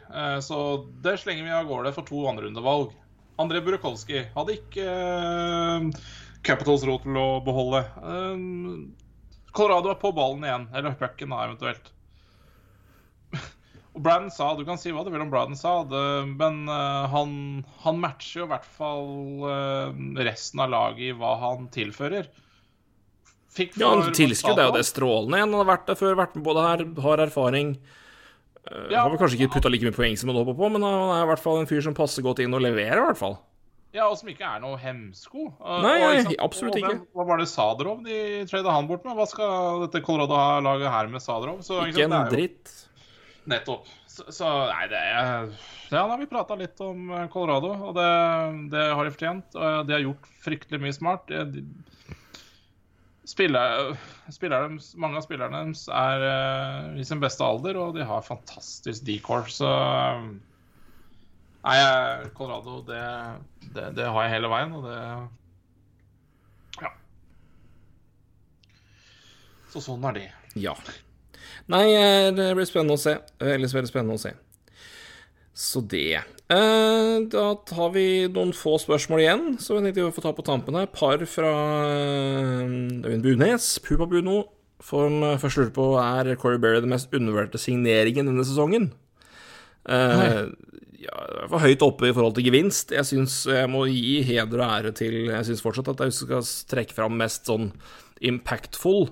så 0.44 0.58
det 1.04 1.14
slenger 1.22 1.46
vi 1.46 1.54
av 1.54 1.68
gårde 1.68 1.92
for 1.96 2.08
to 2.08 2.24
andrerundevalg. 2.28 2.92
André 3.40 3.62
Burakovsky 3.64 4.26
hadde 4.34 4.56
ikke 4.58 4.86
Capitals 6.44 6.84
råd 6.88 7.06
til 7.06 7.20
å 7.20 7.28
beholde. 7.44 7.84
Colorado 9.56 9.92
er 9.92 10.00
på 10.00 10.12
ballen 10.16 10.44
igjen, 10.46 10.68
eller 10.74 10.98
pucken 11.00 11.32
da, 11.32 11.44
eventuelt. 11.48 11.90
Braden 14.02 14.30
sa 14.34 14.52
Du 14.58 14.64
kan 14.68 14.78
si 14.80 14.92
hva 14.94 15.04
du 15.06 15.10
vil 15.12 15.22
om 15.22 15.30
Braden 15.32 15.58
sa, 15.58 15.80
det, 15.88 16.04
men 16.40 16.62
uh, 16.70 17.08
han, 17.12 17.32
han, 17.84 18.00
matcher 18.02 18.42
jo 18.42 18.48
i 18.48 18.52
hvert 18.52 18.68
fall 18.78 19.10
uh, 19.44 19.90
resten 20.20 20.62
av 20.64 20.72
laget 20.72 21.10
i 21.10 21.16
hva 21.16 21.34
han 21.42 21.68
tilfører. 21.74 22.30
Fikk 23.50 23.78
ja, 23.80 23.90
han 23.90 24.14
tilskudd 24.14 24.60
er 24.60 24.70
jo 24.70 24.76
det 24.78 24.86
strålende. 24.86 25.42
Han 25.42 25.56
har 25.58 25.70
vært 25.72 25.88
der 25.90 25.98
før, 25.98 26.18
vært 26.22 26.36
med 26.38 26.46
på 26.46 26.54
det 26.54 26.66
her, 26.68 26.84
har 27.06 27.24
erfaring. 27.26 27.76
Uh, 28.64 28.88
ja, 28.92 29.02
har 29.02 29.12
vel 29.12 29.20
kanskje 29.20 29.40
ikke 29.40 29.56
putta 29.56 29.72
like 29.72 29.86
mye 29.86 29.96
poeng 29.96 30.18
som 30.20 30.30
han 30.30 30.40
håper 30.42 30.58
på, 30.58 30.72
men 30.76 30.86
han 30.86 31.14
er 31.16 31.24
i 31.24 31.30
hvert 31.32 31.42
fall 31.42 31.62
en 31.62 31.70
fyr 31.70 31.82
som 31.84 31.96
passer 31.96 32.26
godt 32.26 32.42
inn 32.44 32.54
og 32.54 32.62
leverer, 32.64 33.00
i 33.00 33.06
hvert 33.08 33.20
fall. 33.20 33.40
Ja, 33.90 34.06
og 34.06 34.20
som 34.20 34.28
ikke 34.30 34.46
er 34.46 34.60
noe 34.62 34.76
hemsko. 34.78 35.48
Nei, 35.82 35.96
og, 35.98 36.12
liksom, 36.14 36.36
absolutt 36.44 36.76
ikke. 36.78 36.92
Og, 37.00 37.08
hva 37.18 37.24
var 37.32 37.40
det 37.42 37.48
Sadrov 37.50 38.04
de 38.06 38.20
trada 38.46 38.74
han 38.76 38.86
bort 38.86 39.02
med? 39.06 39.16
Hva 39.18 39.26
skal 39.26 39.82
dette 39.82 40.02
Colorado-laget 40.06 40.94
her 40.94 41.10
med 41.10 41.24
Sadrov? 41.24 41.58
Så, 41.66 41.80
ikke, 41.88 42.04
ikke 42.04 42.06
en 42.06 42.30
dritt. 42.30 42.76
Nettopp. 43.50 43.88
Så, 44.06 44.26
så 44.34 44.48
nei, 44.70 44.86
det 44.90 44.98
er 45.00 45.20
Ja, 45.20 45.44
da 45.90 46.04
har 46.06 46.18
vi 46.20 46.28
prata 46.30 46.56
litt 46.58 46.80
om 46.84 47.10
eh, 47.10 47.28
Colorado, 47.32 47.72
og 47.88 47.96
det, 47.98 48.10
det, 48.74 48.84
har 48.94 49.06
de 49.06 49.14
fortjent. 49.14 49.56
Og 49.58 49.88
de 49.88 49.96
har 49.96 50.04
gjort 50.04 50.28
fryktelig 50.44 50.82
mye 50.84 50.96
smart. 50.96 51.30
De, 51.30 51.64
spiller, 53.30 53.96
spiller 54.32 54.68
mange 54.98 55.18
av 55.20 55.26
spillerne 55.26 55.64
deres 55.64 55.86
er 55.92 56.24
uh, 56.24 56.98
i 56.98 57.04
sin 57.06 57.20
beste 57.22 57.44
alder, 57.46 57.78
og 57.78 57.98
de 57.98 58.06
har 58.06 58.26
fantastisk 58.26 59.04
decor, 59.06 59.46
så 59.50 59.70
Nei, 61.60 61.76
Colorado, 62.32 62.78
det, 62.88 63.02
det, 63.74 63.90
det, 63.98 64.06
har 64.08 64.24
jeg 64.24 64.32
hele 64.38 64.48
veien, 64.48 64.72
og 64.78 64.86
det 64.88 64.96
Ja. 66.80 66.90
Så 69.68 69.82
sånn 69.84 70.06
er 70.08 70.16
det. 70.16 70.28
Ja. 70.56 70.72
Nei, 71.68 71.86
eh, 71.94 72.30
det 72.34 72.52
blir 72.56 72.68
spennende 72.68 72.96
å 72.96 73.00
se. 73.00 73.18
Ellers 73.40 73.74
veldig 73.76 73.90
spennende 73.90 74.16
å 74.16 74.22
se. 74.22 74.32
Så 75.60 75.82
det. 75.84 76.22
Eh, 76.50 77.16
da 77.30 77.44
tar 77.68 77.92
vi 77.94 78.06
noen 78.32 78.54
få 78.56 78.78
spørsmål 78.80 79.22
igjen, 79.22 79.44
så 79.60 79.76
jeg 79.76 79.88
tenkte 79.88 80.06
vi 80.06 80.14
får 80.16 80.26
ta 80.28 80.32
på 80.36 80.46
tampen 80.46 80.78
her. 80.78 80.88
Par 80.94 81.20
fra 81.28 81.52
eh, 81.90 82.64
Øyvind 83.04 83.26
Bunes, 83.26 83.68
Pupa 83.84 84.08
Buno, 84.10 84.44
som 84.80 85.20
først 85.42 85.60
lurer 85.60 85.74
på 85.76 85.86
er 86.00 86.34
Corey 86.40 86.58
Berry 86.58 86.80
den 86.80 86.94
mest 86.94 87.12
undervurderte 87.12 87.60
signeringen 87.60 88.30
denne 88.30 88.46
sesongen. 88.48 88.92
Uh, 89.84 90.52
ja, 91.00 91.16
for 91.48 91.62
høyt 91.64 91.82
oppe 91.84 92.10
i 92.10 92.14
forhold 92.16 92.36
til 92.36 92.46
gevinst. 92.48 92.92
Jeg 92.92 93.08
syns 93.08 93.42
jeg 93.48 93.68
må 93.72 93.86
gi 93.88 94.20
heder 94.28 94.60
og 94.60 94.66
ære 94.66 94.92
til 94.96 95.16
Jeg 95.30 95.48
syns 95.48 95.62
fortsatt 95.64 95.88
at 95.94 96.02
jeg 96.04 96.16
skal 96.16 96.44
trekke 96.72 96.96
fram 96.96 97.16
mest 97.20 97.48
sånn 97.48 97.70
impactful. 98.20 99.08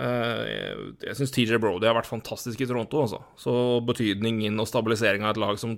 Eh, 0.00 0.76
jeg 1.04 1.16
syns 1.18 1.34
TJ 1.34 1.58
Brody 1.60 1.88
har 1.88 1.96
vært 1.98 2.10
fantastisk 2.10 2.62
i 2.62 2.68
Toronto, 2.68 3.04
altså. 3.04 3.22
Så 3.40 3.54
betydningen 3.86 4.60
og 4.62 4.70
stabilisering 4.70 5.26
av 5.26 5.34
et 5.34 5.42
lag 5.42 5.58
som 5.60 5.76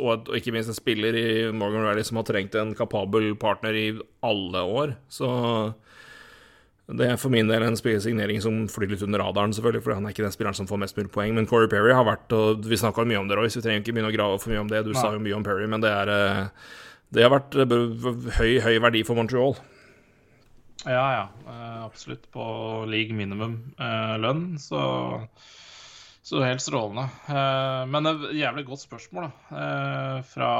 og, 0.00 0.28
ikke 0.36 0.52
minst 0.52 0.68
en 0.68 0.76
spiller 0.76 1.16
i 1.16 1.28
Morgan 1.56 1.86
Rally 1.86 2.02
som 2.04 2.18
har 2.20 2.26
trengt 2.28 2.56
en 2.60 2.74
kapabel 2.76 3.32
partner 3.40 3.76
i 3.78 3.86
alle 4.24 4.64
år. 4.68 4.92
Så 5.08 5.28
det 6.92 7.06
er 7.08 7.16
for 7.20 7.32
min 7.32 7.48
del 7.48 7.64
en 7.64 7.78
signering 7.78 8.42
som 8.44 8.66
flyr 8.68 8.90
litt 8.92 9.04
under 9.06 9.22
radaren, 9.22 9.54
selvfølgelig, 9.56 9.84
for 9.84 9.96
han 9.96 10.04
er 10.04 10.12
ikke 10.12 10.26
den 10.26 10.34
spilleren 10.34 10.58
som 10.58 10.68
får 10.68 10.82
mest 10.82 10.98
mulig 10.98 11.12
poeng. 11.14 11.32
Men 11.36 11.48
Corey 11.48 11.70
Perry 11.72 11.94
har 11.94 12.04
vært 12.04 12.32
og 12.36 12.66
Vi 12.68 12.76
snakka 12.76 13.06
mye 13.08 13.22
om 13.22 13.30
det, 13.30 13.38
Royce, 13.38 13.56
vi 13.60 13.64
trenger 13.64 13.84
ikke 13.84 13.96
begynne 13.96 14.12
å 14.12 14.16
grave 14.16 14.40
for 14.42 14.52
mye 14.52 14.64
om 14.64 14.72
det. 14.72 14.84
Du 14.84 14.92
Nei. 14.92 15.00
sa 15.00 15.12
jo 15.14 15.22
mye 15.22 15.38
om 15.38 15.46
Perry, 15.46 15.68
men 15.70 15.84
det 15.84 15.92
er 15.92 16.12
eh, 16.12 16.46
Det 17.12 17.24
har 17.24 17.32
vært 17.32 17.56
eh, 17.56 17.76
høy, 18.40 18.52
høy 18.66 18.76
verdi 18.82 19.04
for 19.08 19.16
Montreal. 19.16 19.56
Ja, 20.84 21.04
ja. 21.14 21.28
eh, 21.46 21.84
absolutt. 21.84 22.24
På 22.34 22.44
league 22.90 23.14
minimum 23.14 23.58
eh, 23.78 24.16
lønn, 24.18 24.58
så 24.58 25.26
så 26.22 26.38
helt 26.44 26.62
strålende. 26.62 27.08
Eh, 27.28 27.84
men 27.90 28.06
et 28.06 28.28
jævlig 28.38 28.64
godt 28.68 28.82
spørsmål, 28.84 29.24
da. 29.50 30.22
Fra 30.30 30.50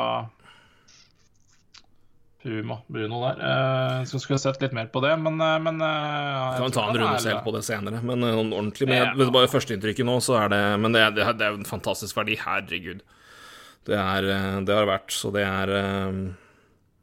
Puma 2.42 2.80
Bruno 2.90 3.20
der. 3.22 4.04
Så 4.10 4.18
skulle 4.18 4.34
jeg 4.40 4.42
sett 4.42 4.62
litt 4.64 4.72
mer 4.74 4.88
på 4.90 4.98
det, 5.04 5.12
men, 5.22 5.36
men 5.38 5.78
eh, 5.86 6.56
Kan 6.58 6.74
ta 6.74 6.88
en 6.90 6.98
runde 6.98 7.20
selv 7.22 7.44
på 7.46 7.52
det 7.54 7.62
senere, 7.66 8.00
men 8.02 8.24
ordentlig 8.26 8.88
med 8.90 8.98
Ja. 8.98 9.12
med 9.14 9.30
bare 9.34 9.50
førsteinntrykket 9.52 10.06
nå, 10.08 10.16
så 10.24 10.40
er 10.42 10.50
det 10.50 10.62
Men 10.82 10.92
det, 10.96 11.04
er- 11.06 11.14
det, 11.14 11.46
er- 11.46 11.54
en 11.60 11.68
fantastisk 11.68 12.16
verdi. 12.18 12.34
Herregud. 12.42 13.04
Det, 13.86 13.94
er, 13.98 14.26
det 14.66 14.74
har 14.74 14.86
vært, 14.90 15.10
så 15.14 15.30
det 15.34 15.42
er 15.46 15.70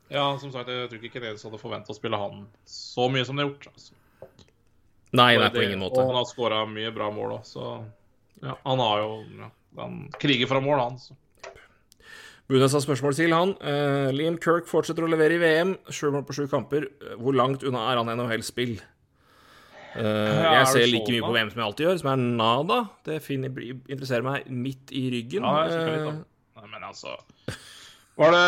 Ja, 0.10 0.26
som 0.42 0.52
sagt, 0.54 0.72
jeg 0.74 0.90
tror 0.90 1.00
ikke 1.00 1.20
Kenedes 1.20 1.46
hadde 1.46 1.62
forventa 1.62 1.94
å 1.94 1.98
spille 1.98 2.18
han 2.18 2.48
så 2.66 3.06
mye 3.14 3.26
som 3.28 3.38
de 3.38 3.46
har 3.46 3.52
gjort. 3.52 3.70
Altså. 3.70 3.96
Nei, 5.14 5.32
nei, 5.38 5.50
på 5.54 5.64
ingen 5.66 5.82
måte. 5.82 6.02
Og 6.02 6.10
han 6.10 6.20
har 6.20 6.28
skåra 6.30 6.64
mye 6.70 6.92
bra 6.94 7.10
mål 7.14 7.40
òg, 7.40 7.48
så 7.48 7.70
ja, 8.42 8.56
han 8.64 8.82
har 8.82 9.02
jo 9.04 9.10
ja, 9.36 9.50
Han 9.80 9.98
kriger 10.22 10.50
fra 10.50 10.62
mål, 10.64 10.80
han. 10.82 11.00
Så. 11.02 11.18
Bunes 12.50 12.74
har 12.74 12.82
spørsmål 12.82 13.18
til 13.18 13.34
han. 13.36 13.52
Uh, 13.62 14.10
Liam 14.16 14.40
Kirk 14.42 14.66
fortsetter 14.70 15.06
å 15.06 15.10
levere 15.12 15.38
i 15.38 15.42
VM. 15.42 15.76
Sju 15.94 16.08
mål 16.16 16.24
på 16.26 16.40
sju 16.40 16.48
kamper. 16.50 16.88
Hvor 17.22 17.38
langt 17.38 17.66
unna 17.68 17.84
er 17.92 18.02
han 18.02 18.10
NHL-spill? 18.16 18.80
Uh, 19.94 20.02
er 20.02 20.56
jeg 20.60 20.70
ser 20.72 20.88
like 20.90 21.14
mye 21.14 21.26
på? 21.26 21.34
VM 21.36 21.52
som 21.54 21.62
jeg 21.62 21.68
alltid 21.68 21.86
gjør, 21.86 22.00
som 22.02 22.12
er 22.16 22.24
nada. 22.42 22.80
Det 23.06 23.20
finner, 23.26 23.62
interesserer 23.78 24.26
meg 24.26 24.50
midt 24.50 24.94
i 24.98 25.06
ryggen. 25.14 25.46
Ja, 25.46 25.68
jeg 25.70 25.78
litt, 25.78 26.00
Eh, 26.00 26.10
da. 26.10 26.62
Nei, 26.62 26.72
men 26.74 26.90
altså 26.90 27.14
Var 28.20 28.34
det, 28.36 28.46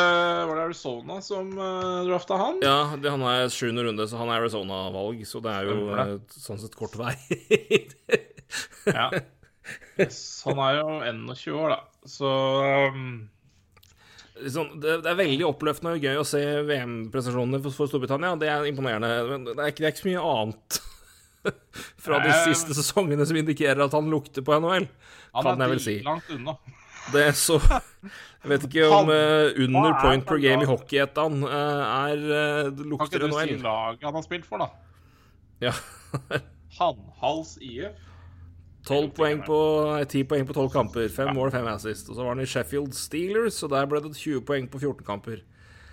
var 0.49 0.57
det 0.57 0.63
Arizona 0.67 1.15
som 1.23 1.51
uh, 1.55 2.01
drafta 2.03 2.35
han? 2.35 2.57
Ja, 2.65 2.77
det, 2.99 3.11
han 3.13 3.21
er 3.23 3.47
sjuende 3.53 3.85
runde, 3.87 4.07
så 4.11 4.19
han 4.19 4.27
er 4.27 4.41
Arizona-valg, 4.41 5.21
så 5.29 5.39
det 5.43 5.53
er 5.53 5.69
jo 5.69 5.77
det. 5.87 6.01
eh, 6.03 6.39
sånn 6.43 6.59
sett 6.59 6.75
kort 6.79 6.97
vei. 6.99 7.15
Ja. 8.83 9.05
Yes, 9.95 10.17
han 10.43 10.59
er 10.59 10.81
jo 10.81 10.97
21 11.07 11.53
år, 11.55 11.71
da. 11.71 12.07
Så 12.09 12.27
um, 12.91 13.29
sånn, 14.41 14.73
det, 14.83 14.97
det 15.05 15.11
er 15.13 15.19
veldig 15.21 15.45
oppløftende 15.47 15.93
og 15.95 16.03
gøy 16.03 16.19
å 16.19 16.25
se 16.27 16.41
VM-prestasjonene 16.67 17.61
for, 17.63 17.75
for 17.77 17.91
Storbritannia. 17.91 18.33
Det 18.41 18.49
er 18.51 18.67
imponerende. 18.67 19.11
Men 19.29 19.45
det 19.47 19.55
er 19.55 19.71
ikke, 19.71 19.85
det 19.85 19.87
er 19.87 19.95
ikke 19.95 20.03
så 20.03 20.09
mye 20.09 20.25
annet 20.33 20.81
fra 22.09 22.19
de 22.25 22.35
siste 22.49 22.75
sesongene 22.75 23.29
som 23.29 23.39
indikerer 23.39 23.85
at 23.85 23.95
han 23.95 24.11
lukter 24.11 24.43
på 24.43 24.57
NHL, 24.59 24.89
han 25.37 25.47
kan 25.47 25.55
er 25.55 25.63
jeg 25.69 25.75
vel 25.77 25.83
si. 25.87 25.97
langt 26.09 26.35
unna. 26.35 26.57
Det 27.11 27.23
er 27.31 27.35
så 27.37 27.57
Jeg 27.61 28.49
vet 28.49 28.63
ikke 28.67 28.87
om 28.89 29.09
eh, 29.13 29.51
under 29.63 29.89
er 29.89 29.97
point 30.01 30.25
per 30.25 30.39
game 30.41 30.63
i 30.63 30.69
hockey 30.69 31.01
hockeyettan 31.01 31.41
annet 31.45 31.51
er 31.51 32.23
uh, 32.69 32.97
Kan 32.97 33.09
ikke 33.09 33.21
du 33.21 33.35
si 33.35 33.57
laget 33.61 34.05
han 34.07 34.17
har 34.17 34.25
spilt 34.25 34.47
for, 34.49 34.61
da? 34.61 34.69
Ja. 35.61 35.73
Hannhals 36.79 37.57
IF. 37.61 37.99
12 38.87 39.11
poeng 39.13 39.43
på, 39.45 39.57
nei, 39.91 40.05
10 40.09 40.23
poeng 40.29 40.47
på 40.49 40.55
12 40.57 40.69
kamper. 40.73 41.09
5 41.13 41.35
mål, 41.37 41.51
5 41.53 41.67
assist. 41.75 42.09
Og 42.09 42.17
så 42.17 42.25
var 42.25 42.33
han 42.33 42.41
i 42.41 42.49
Sheffield 42.49 42.95
Steelers, 42.97 43.59
og 43.63 43.69
der 43.75 43.85
ble 43.89 44.01
det 44.01 44.15
20 44.17 44.41
poeng 44.47 44.69
på 44.71 44.81
14 44.81 45.05
kamper. 45.05 45.43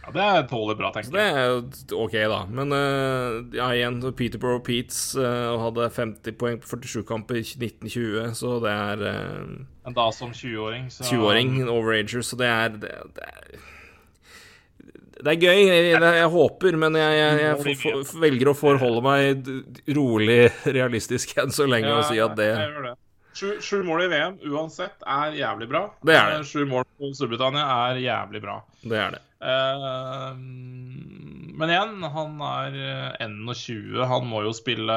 Ja, 0.09 0.15
Det 0.15 0.25
er 0.25 0.47
tåler 0.49 0.77
bra, 0.79 0.91
tenker 0.95 1.13
tenker 1.13 1.19
det 1.19 1.93
er 1.93 1.97
ok, 1.97 2.15
da. 2.33 2.41
Men 2.49 2.73
uh, 2.73 3.41
ja, 3.57 3.71
igjen, 3.77 4.01
Peterborough 4.17 4.63
Peats 4.65 5.17
uh, 5.19 5.57
hadde 5.61 5.89
50 5.93 6.37
poeng 6.41 6.61
på 6.63 6.71
47 6.71 7.03
kamper 7.09 7.41
i 7.41 7.45
1920, 7.45 8.37
så 8.39 8.55
det 8.65 8.73
er 8.75 9.03
uh, 9.05 9.57
Men 9.85 9.99
da 9.99 10.07
som 10.15 10.33
20-åring, 10.33 10.89
så 10.93 11.09
20-åring, 11.11 11.59
overager, 11.69 12.25
så 12.25 12.39
det 12.41 12.53
er 12.53 12.79
Det, 12.79 12.95
det 13.19 13.27
er, 13.29 13.67
det 15.19 15.33
er 15.33 15.41
gøy. 15.43 15.61
Jeg, 15.67 15.85
jeg, 15.91 16.15
jeg 16.15 16.31
håper, 16.31 16.77
men 16.79 16.95
jeg, 16.95 17.15
jeg, 17.19 17.39
jeg 17.43 17.59
for, 17.59 18.05
for, 18.07 18.23
velger 18.23 18.53
å 18.53 18.55
forholde 18.55 19.03
meg 19.03 19.53
rolig 19.99 20.41
realistisk 20.79 21.35
enn 21.43 21.51
så 21.55 21.67
lenge 21.67 21.91
og 21.91 22.07
si 22.07 22.21
at 22.23 22.39
det 22.39 22.53
Jeg 22.53 22.71
gjør 22.71 22.91
det. 22.93 22.97
Sju, 23.39 23.51
sju 23.63 23.83
mål 23.87 24.03
i 24.03 24.09
VM 24.11 24.39
uansett 24.51 25.05
er 25.07 25.37
jævlig 25.39 25.69
bra. 25.71 25.85
Det 26.03 26.17
er 26.19 26.33
det. 26.33 26.39
Eh, 26.41 26.47
Sju 26.49 26.65
mål 26.67 26.87
på 26.99 27.13
Storbritannia 27.15 27.67
er 27.89 28.01
jævlig 28.03 28.43
bra. 28.43 28.57
Det 28.83 28.99
er 28.99 29.15
det. 29.15 29.21
Uh, 29.39 30.35
men 31.59 31.71
igjen, 31.71 32.03
han 32.15 32.41
er 32.43 32.79
eh, 32.83 33.21
21. 33.23 34.01
Han 34.11 34.27
må 34.27 34.43
jo 34.43 34.51
spille 34.57 34.97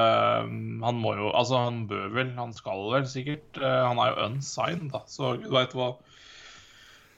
Han 0.81 0.97
må 0.97 1.13
jo 1.19 1.27
Altså, 1.29 1.59
han 1.67 1.83
bør 1.89 2.07
vel, 2.15 2.31
han 2.39 2.55
skal 2.57 2.87
vel 2.95 3.05
sikkert. 3.09 3.61
Uh, 3.61 3.85
han 3.91 4.01
er 4.01 4.13
jo 4.15 4.25
unsigned, 4.25 4.89
da, 4.95 5.03
så 5.09 5.35
gud 5.37 5.53
veit 5.53 5.77
hva 5.77 5.91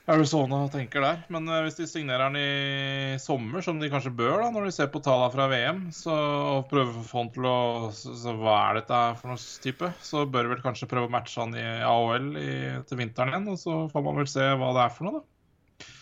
Arizona 0.06 0.68
tenker 0.68 1.00
der. 1.00 1.20
Men 1.32 1.48
eh, 1.48 1.62
hvis 1.64 1.78
de 1.78 1.86
signerer 1.88 2.26
han 2.26 2.36
i 2.36 3.16
sommer, 3.22 3.64
som 3.64 3.78
de 3.80 3.88
kanskje 3.92 4.12
bør, 4.12 4.42
da, 4.42 4.50
når 4.52 4.68
de 4.68 4.74
ser 4.76 4.90
på 4.92 5.00
tallene 5.04 5.32
fra 5.32 5.46
VM, 5.48 5.84
så, 5.96 6.14
og 6.58 6.66
prøver 6.72 6.98
å 7.00 7.04
få 7.08 7.22
han 7.22 7.30
til 7.32 7.48
å 7.48 7.58
så, 7.96 8.16
så 8.20 8.34
Hva 8.36 8.56
er 8.66 8.82
dette 8.82 9.02
for 9.20 9.32
noe 9.32 9.60
type? 9.64 9.92
Så 10.04 10.26
bør 10.28 10.44
de 10.44 10.54
vel 10.54 10.64
kanskje 10.64 10.90
prøve 10.90 11.08
å 11.08 11.14
matche 11.14 11.40
han 11.40 11.56
i 11.56 11.64
AHL 11.88 12.28
i, 12.36 12.50
til 12.88 13.00
vinteren 13.00 13.32
igjen, 13.32 13.48
og 13.54 13.60
så 13.60 13.78
får 13.92 14.04
man 14.04 14.20
vel 14.20 14.28
se 14.34 14.50
hva 14.60 14.74
det 14.76 14.84
er 14.84 14.98
for 14.98 15.08
noe, 15.08 15.22
da. 15.22 15.28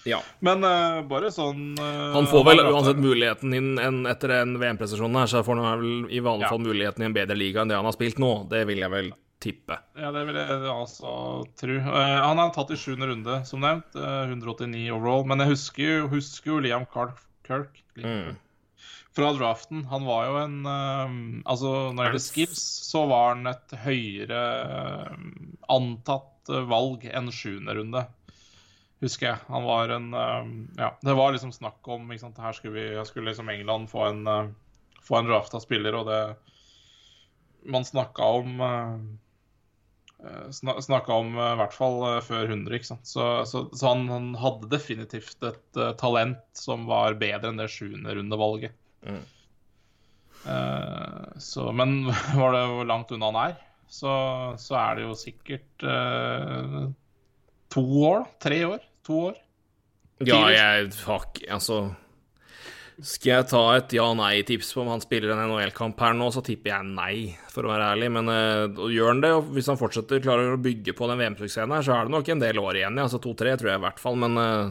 Ja. 0.05 0.19
Men 0.43 0.67
uh, 0.67 1.01
bare 1.07 1.31
sånn 1.33 1.77
uh, 1.79 2.13
Han 2.13 2.27
får 2.29 2.43
vel 2.51 2.61
uansett 2.67 2.99
muligheten 3.01 3.55
inn 3.55 3.71
en, 3.81 4.03
etter 4.11 4.35
en 4.41 4.57
VM-prestasjonen 4.59 5.23
her, 5.23 5.31
så 5.31 5.45
får 5.47 5.63
han 5.63 5.79
vel 5.81 6.11
i 6.11 6.21
vanlig 6.23 6.49
Ja. 6.49 6.51
fall 6.51 6.65
muligheten 6.65 7.05
i 7.05 7.09
en 7.09 7.15
bedre 7.15 7.39
liga 7.39 7.63
enn 7.63 7.71
det 7.71 7.79
han 7.79 7.87
har 7.87 7.95
spilt 7.95 8.19
nå. 8.23 8.33
Det 8.51 8.65
vil 8.69 8.83
jeg 8.83 8.93
vel 8.93 9.13
tippe. 9.43 9.77
Ja, 9.99 10.13
det 10.15 10.23
vil 10.29 10.39
jeg 10.39 10.61
altså 10.71 11.11
tro. 11.59 11.75
Eh, 11.83 12.15
han 12.23 12.39
er 12.43 12.53
tatt 12.55 12.71
i 12.71 12.79
sjuende 12.79 13.09
runde, 13.11 13.41
som 13.49 13.61
nevnt. 13.65 13.95
eh, 13.99 14.31
189 14.31 14.87
overall. 14.95 15.27
Men 15.29 15.43
jeg 15.43 15.53
husker 15.57 15.83
jo, 15.99 16.09
husker 16.15 16.55
jo 16.55 16.63
Liam 16.65 16.87
Kirk, 16.95 17.19
Kirk 17.49 17.83
Mm. 17.99 18.37
fra 19.13 19.33
draften. 19.37 19.83
Han 19.91 20.07
var 20.09 20.25
jo 20.31 20.37
en 20.41 20.55
eh, 20.65 21.43
Altså, 21.45 21.93
når 21.93 21.99
det 21.99 22.07
gjelder 22.13 22.25
skills, 22.31 22.63
så 22.89 23.03
var 23.11 23.35
han 23.35 23.47
et 23.51 23.75
høyere 23.83 24.43
eh, 24.65 25.17
antatt 25.69 26.49
eh, 26.49 26.65
valg 26.71 27.05
enn 27.11 27.29
sjuende 27.35 27.75
runde. 27.77 28.07
Husker 29.03 29.33
jeg. 29.33 29.39
Han 29.51 29.65
var 29.67 29.91
en 29.99 30.09
eh, 30.15 30.49
Ja, 30.79 30.93
det 31.03 31.15
var 31.19 31.35
liksom 31.35 31.53
snakk 31.53 31.83
om 31.91 32.07
ikke 32.15 32.25
sant? 32.29 32.39
Her 32.39 32.53
skulle, 32.57 32.79
vi, 32.79 33.05
skulle 33.11 33.29
liksom 33.33 33.51
England 33.53 33.91
få 33.91 34.07
en, 34.09 34.23
eh, 34.31 34.49
få 35.03 35.19
en 35.19 35.29
drafta 35.29 35.61
spiller, 35.61 35.95
og 35.99 36.07
det 36.07 36.23
Man 37.65 37.85
snakka 37.87 38.23
om 38.41 38.61
eh, 38.61 38.67
eh, 38.67 39.01
Snakka 40.53 41.13
om 41.13 41.35
eh, 41.39 41.53
i 41.55 41.59
hvert 41.59 41.75
fall 41.75 41.99
eh, 42.07 42.21
før 42.25 42.47
100, 42.47 42.77
ikke 42.79 42.91
sant. 42.93 43.09
Så, 43.09 43.27
så, 43.49 43.65
så 43.75 43.93
han, 43.93 44.07
han 44.13 44.31
hadde 44.39 44.71
definitivt 44.71 45.43
et 45.49 45.81
uh, 45.81 45.91
talent 45.99 46.43
som 46.57 46.87
var 46.91 47.19
bedre 47.21 47.51
enn 47.51 47.59
det 47.59 47.71
sjuende 47.73 48.15
rundevalget. 48.19 48.77
Mm. 49.03 49.23
Uh, 50.47 51.39
så, 51.43 51.69
men 51.75 52.05
var 52.39 52.55
det 52.55 52.65
hvor 52.71 52.89
langt 52.89 53.15
unna 53.15 53.33
han 53.33 53.41
er, 53.49 53.57
så, 53.93 54.13
så 54.63 54.79
er 54.81 54.99
det 55.01 55.09
jo 55.09 55.17
sikkert 55.19 55.87
uh, 55.87 56.85
to 57.73 57.87
år, 58.07 58.23
da. 58.23 58.37
Tre 58.47 58.63
år. 58.69 58.87
To 59.09 59.19
år. 59.31 59.43
Ja, 60.23 60.45
jeg 60.55 60.93
har 61.03 61.25
ikke 61.27 61.49
altså 61.51 61.81
Skal 63.03 63.33
jeg 63.33 63.47
ta 63.51 63.61
et 63.75 63.93
ja-nei-tips 63.97 64.69
på 64.77 64.83
om 64.85 64.91
han 64.93 65.01
spiller 65.03 65.33
en 65.35 65.41
NHL-kamp 65.49 65.99
her 66.05 66.13
nå, 66.15 66.29
så 66.31 66.43
tipper 66.47 66.71
jeg 66.71 66.87
nei, 66.93 67.15
for 67.51 67.67
å 67.67 67.73
være 67.73 67.89
ærlig. 67.97 68.11
Men 68.15 68.31
uh, 68.31 68.85
gjør 68.93 69.11
han 69.11 69.23
det, 69.25 69.31
og 69.35 69.49
hvis 69.57 69.71
han 69.73 69.81
fortsetter 69.81 70.23
klarer 70.23 70.55
å 70.55 70.61
bygge 70.63 70.95
på 70.95 71.09
den 71.11 71.19
VM-suksessen 71.19 71.75
her, 71.75 71.83
så 71.87 71.97
er 71.97 72.07
det 72.07 72.15
nok 72.15 72.31
en 72.31 72.45
del 72.45 72.61
år 72.63 72.79
igjen, 72.79 73.01
ja. 73.01 73.09
Altså 73.09 73.19
to-tre, 73.25 73.57
tror 73.59 73.73
jeg 73.73 73.81
i 73.81 73.85
hvert 73.89 74.03
fall. 74.03 74.21
Men 74.23 74.39
uh, 74.39 74.71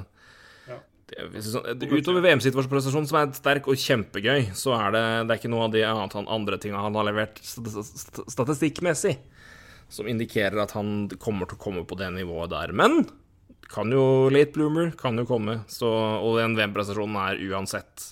Ja. 0.72 0.78
det, 1.12 1.44
sånn- 1.44 1.68
utover 1.92 2.24
VM-situasjonsprestasjonen, 2.24 3.10
som 3.12 3.20
er 3.20 3.34
sterk 3.36 3.68
og 3.68 3.76
kjempegøy, 3.84 4.48
så 4.56 4.78
er 4.80 4.96
det, 4.96 5.04
det 5.28 5.36
er 5.36 5.42
ikke 5.44 5.52
noe 5.52 5.68
av 5.68 5.76
de 5.76 5.84
andre 6.24 6.62
tinga 6.64 6.86
han 6.86 6.96
har 6.96 7.10
levert 7.10 7.42
st- 7.44 7.68
st- 7.84 8.24
statistikkmessig 8.32 9.18
som 9.92 10.08
indikerer 10.08 10.56
at 10.64 10.72
han 10.78 11.10
kommer 11.20 11.50
til 11.52 11.58
å 11.60 11.64
komme 11.66 11.84
på 11.84 11.98
det 12.00 12.08
nivået 12.16 12.54
der. 12.54 12.72
Men 12.72 13.02
kan 13.72 13.92
jo 13.92 14.30
late 14.32 14.56
bloomer, 14.56 14.94
kan 14.96 15.20
jo 15.20 15.28
komme. 15.28 15.58
Så, 15.68 15.88
og 15.92 16.40
den 16.40 16.56
VM-prestasjonen 16.56 17.20
er 17.26 17.44
uansett 17.52 18.08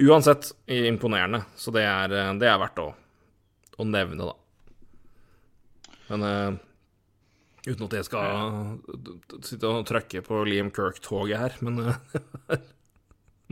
Uansett 0.00 0.52
imponerende. 0.72 1.42
Så 1.56 1.72
det 1.74 1.82
er, 1.84 2.14
det 2.40 2.48
er 2.48 2.60
verdt 2.62 2.80
å, 2.80 2.90
å 3.76 3.84
nevne, 3.88 4.30
da. 4.30 4.36
Men 6.08 6.24
uh, 6.26 6.60
uten 7.68 7.86
at 7.86 7.96
jeg 7.98 8.08
skal 8.08 8.78
sitte 9.44 9.68
og 9.68 9.84
trykke 9.88 10.24
på 10.26 10.42
Liam 10.48 10.72
Kirk-toget 10.74 11.40
her, 11.40 11.58
men 11.64 11.78
uh, 11.92 11.94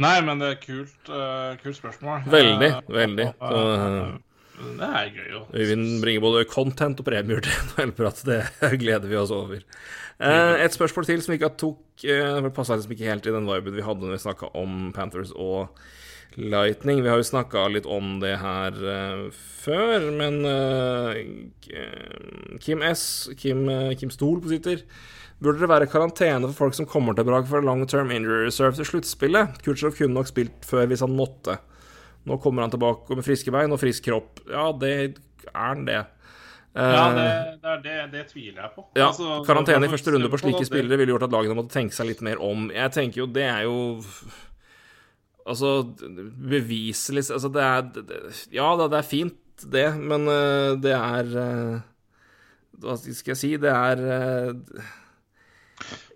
Nei, 0.01 0.17
men 0.25 0.41
det 0.41 0.49
er 0.55 0.59
kult, 0.63 1.09
uh, 1.13 1.53
kult 1.61 1.77
spørsmål. 1.77 2.23
Veldig, 2.33 2.69
Eh, 2.73 2.93
veldig. 2.95 3.27
Så, 3.37 3.63
eh, 3.77 4.67
det 4.81 4.87
er 4.87 5.11
gøy, 5.13 5.27
jo. 5.35 5.41
Øyvind 5.57 5.87
bringer 6.01 6.23
både 6.25 6.45
content 6.49 7.01
og 7.01 7.07
premier 7.09 7.43
til 7.45 7.53
NHL-prat. 7.69 8.23
Det 8.29 8.41
gleder 8.81 9.09
vi 9.13 9.19
oss 9.21 9.33
over. 9.35 9.61
Eh, 10.21 10.55
et 10.65 10.73
spørsmål 10.77 11.09
til 11.09 11.21
som 11.25 11.33
ikke 11.37 11.49
tok 11.61 12.05
eh, 12.05 12.41
Det 12.45 12.53
passa 12.57 12.77
liksom 12.77 12.93
ikke 12.93 13.09
helt 13.09 13.29
i 13.29 13.33
den 13.33 13.49
viben 13.49 13.77
vi 13.77 13.85
hadde 13.85 14.05
når 14.05 14.17
vi 14.19 14.25
snakka 14.25 14.51
om 14.61 14.91
Panthers 14.97 15.33
og 15.33 15.69
Lightning. 16.39 17.03
Vi 17.03 17.11
har 17.11 17.19
jo 17.19 17.27
snakka 17.27 17.67
litt 17.75 17.89
om 17.91 18.19
det 18.23 18.37
her 18.39 18.77
uh, 18.79 19.25
før, 19.65 20.11
men 20.15 20.43
uh, 20.47 21.17
Kim 22.63 22.85
S, 22.87 23.03
Kim, 23.41 23.65
uh, 23.69 23.91
Kim 23.99 24.13
Stol 24.15 24.39
på 24.43 24.53
Twitter 24.53 24.85
Burde 25.41 25.63
det 25.63 25.71
være 25.71 25.89
karantene 25.89 26.51
for 26.51 26.67
folk 26.67 26.77
som 26.77 26.87
kommer 26.89 27.17
tilbake 27.17 27.49
fra 27.49 27.63
long 27.65 27.87
term 27.89 28.11
injury 28.13 28.45
reserve 28.45 28.77
til 28.77 28.85
sluttspillet? 28.85 29.63
Kutsjov 29.65 29.95
kunne 29.97 30.19
nok 30.19 30.29
spilt 30.29 30.67
før 30.69 30.91
hvis 30.91 31.01
han 31.01 31.15
måtte. 31.17 31.57
Nå 32.29 32.37
kommer 32.45 32.67
han 32.67 32.73
tilbake 32.75 33.17
med 33.17 33.25
friske 33.25 33.53
bein 33.55 33.73
og 33.73 33.81
frisk 33.81 34.05
kropp. 34.11 34.43
Ja, 34.51 34.67
det 34.77 34.91
er 34.99 35.15
han, 35.55 35.87
det. 35.89 36.03
Ja, 36.77 37.07
det, 37.17 37.25
det, 37.63 37.79
det, 37.87 37.97
det 38.13 38.27
tviler 38.29 38.61
jeg 38.67 38.71
på. 38.77 38.85
ja, 38.95 39.09
Altså, 39.09 39.41
karantene 39.49 39.89
i 39.89 39.91
første 39.91 40.13
runde 40.13 40.29
på 40.31 40.39
slike 40.39 40.69
spillere 40.69 41.01
ville 41.01 41.17
gjort 41.17 41.25
at 41.27 41.33
lagene 41.35 41.57
måtte 41.57 41.73
tenke 41.73 41.97
seg 41.97 42.13
litt 42.13 42.21
mer 42.23 42.39
om. 42.45 42.69
Jeg 42.77 42.93
tenker 42.95 43.25
jo 43.25 43.27
det 43.33 43.49
er 43.49 43.65
jo 43.65 43.81
Altså, 45.51 45.83
beviselig 46.51 47.27
Altså, 47.31 47.51
det 47.53 47.67
er 47.67 47.83
det, 47.99 48.21
Ja 48.55 48.71
da, 48.79 48.89
det 48.93 49.01
er 49.01 49.09
fint, 49.09 49.39
det, 49.73 49.89
men 49.99 50.29
eh, 50.31 50.79
det 50.81 50.95
er 50.97 51.35
eh, 51.45 51.77
Hva 52.81 52.97
skal 53.01 53.35
jeg 53.35 53.41
si? 53.41 53.51
Det 53.61 53.73
er 53.73 54.05
eh, 54.07 54.85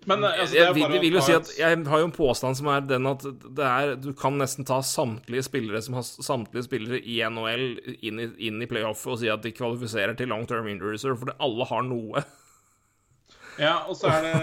Men 0.05 0.23
altså, 0.23 0.53
det 0.53 0.61
jeg, 0.61 0.77
vil, 0.77 0.87
å 0.87 1.01
vil 1.03 1.19
jo 1.19 1.25
si 1.25 1.35
at 1.35 1.51
jeg 1.57 1.81
har 1.89 2.01
jo 2.03 2.07
en 2.09 2.15
påstand 2.15 2.57
som 2.57 2.71
er 2.73 2.87
den 2.87 3.09
at 3.09 3.25
det 3.25 3.67
er, 3.67 3.93
du 4.01 4.11
kan 4.17 4.37
nesten 4.39 4.67
ta 4.67 4.79
samtlige 4.85 5.47
spillere 5.49 5.81
som 5.81 5.97
har 5.97 6.05
samtlige 6.05 6.67
spillere 6.69 7.01
i 7.01 7.19
NHL 7.25 7.67
inn 8.05 8.21
i, 8.21 8.31
inn 8.49 8.61
i 8.61 8.69
playoff 8.69 9.05
og 9.09 9.19
si 9.21 9.31
at 9.33 9.45
de 9.45 9.53
kvalifiserer 9.55 10.17
til 10.17 10.29
long 10.31 10.45
term 10.49 10.69
injury 10.69 10.95
reserve, 10.95 11.17
fordi 11.21 11.37
alle 11.41 11.69
har 11.71 11.87
noe. 11.89 12.25
Ja, 13.61 13.75
og 13.87 13.95
så 13.99 14.09
er 14.11 14.25
det 14.25 14.33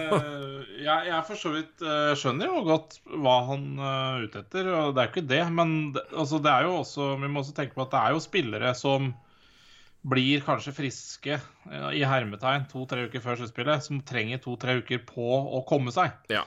Jeg, 0.82 1.09
jeg 1.09 1.24
for 1.28 1.39
så 1.39 1.52
vidt 1.55 1.82
eh, 1.84 2.12
skjønner 2.18 2.48
jo 2.48 2.62
godt 2.66 2.97
hva 3.06 3.34
han 3.51 3.66
eh, 3.76 3.90
er 3.90 4.24
ute 4.26 4.40
etter, 4.43 4.70
og 4.72 4.94
det 4.97 5.02
er 5.02 5.10
ikke 5.10 5.26
det. 5.30 5.43
Men 5.55 5.74
det, 5.94 6.06
altså, 6.10 6.40
det 6.43 6.51
er 6.52 6.66
jo 6.66 6.78
også 6.80 7.12
Vi 7.20 7.30
må 7.30 7.43
også 7.43 7.55
tenke 7.56 7.76
på 7.76 7.84
at 7.84 7.93
det 7.93 8.01
er 8.01 8.16
jo 8.16 8.24
spillere 8.24 8.72
som 8.78 9.12
blir 10.02 10.43
kanskje 10.43 10.74
friske 10.74 11.36
eh, 11.36 11.90
i 11.94 12.02
hermetegn 12.09 12.66
to-tre 12.72 13.06
uker 13.06 13.22
før 13.22 13.39
sluttspillet, 13.39 13.84
som 13.86 14.02
trenger 14.06 14.43
to-tre 14.43 14.80
uker 14.80 15.05
på 15.06 15.28
å 15.55 15.62
komme 15.68 15.94
seg. 15.94 16.16
Ja. 16.32 16.43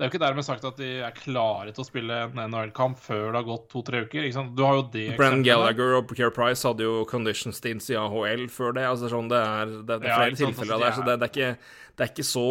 Det 0.00 0.06
er 0.06 0.08
jo 0.08 0.14
ikke 0.14 0.22
dermed 0.22 0.44
sagt 0.46 0.62
at 0.64 0.78
de 0.80 0.86
er 1.04 1.12
klare 1.12 1.74
til 1.76 1.82
å 1.82 1.84
spille 1.84 2.22
en 2.24 2.38
NHL-kamp 2.40 2.96
før 3.04 3.26
det 3.26 3.34
har 3.36 3.44
gått 3.44 3.66
to-tre 3.68 3.98
uker. 4.06 4.24
Ikke 4.24 4.38
sant? 4.38 4.54
Du 4.56 4.62
har 4.64 4.78
jo 4.78 4.86
det 4.94 5.02
Brennan. 5.18 5.42
Gallagher 5.44 5.98
og 5.98 6.14
Care 6.16 6.32
Price 6.32 6.64
hadde 6.64 6.86
jo 6.86 7.02
condition 7.10 7.52
stints 7.52 7.90
i 7.92 7.98
AHL 8.00 8.46
før 8.48 8.72
det. 8.78 8.86
Altså 8.88 9.10
sånn, 9.12 9.28
Det 9.28 9.36
er, 9.44 9.74
det, 9.74 9.84
det 9.90 9.98
er 9.98 10.06
flere 10.06 10.32
ja, 10.32 10.38
tilfeller 10.40 10.78
altså, 10.78 10.86
der, 10.86 10.96
så 10.96 11.04
det, 11.04 11.18
det, 11.20 11.28
er 11.28 11.34
ikke, 11.34 11.76
det, 11.92 12.06
er 12.06 12.12
ikke 12.14 12.26
så, 12.30 12.46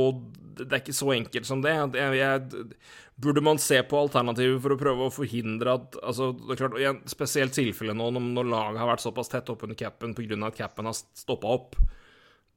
det 0.62 0.70
er 0.70 0.84
ikke 0.84 0.98
så 1.00 1.12
enkelt 1.16 1.50
som 1.50 1.66
det. 1.66 1.74
Jeg, 1.98 2.20
jeg, 2.22 2.78
burde 3.26 3.44
man 3.50 3.64
se 3.66 3.82
på 3.82 3.98
alternativer 4.06 4.62
for 4.62 4.76
å 4.76 4.82
prøve 4.86 5.08
å 5.08 5.16
forhindre 5.18 5.74
at 5.80 5.98
altså, 6.06 6.30
det 6.38 6.54
er 6.54 6.62
klart, 6.62 6.78
I 6.78 6.86
et 6.92 7.16
spesielt 7.18 7.58
tilfelle 7.58 7.98
nå, 7.98 8.14
når, 8.14 8.30
når 8.38 8.54
laget 8.54 8.84
har 8.84 8.94
vært 8.94 9.08
såpass 9.08 9.34
tett 9.34 9.50
oppunder 9.50 9.80
capen 9.80 10.14
pga. 10.14 10.38
at 10.48 10.62
capen 10.62 10.94
har 10.94 11.02
stoppa 11.02 11.58
opp 11.58 11.82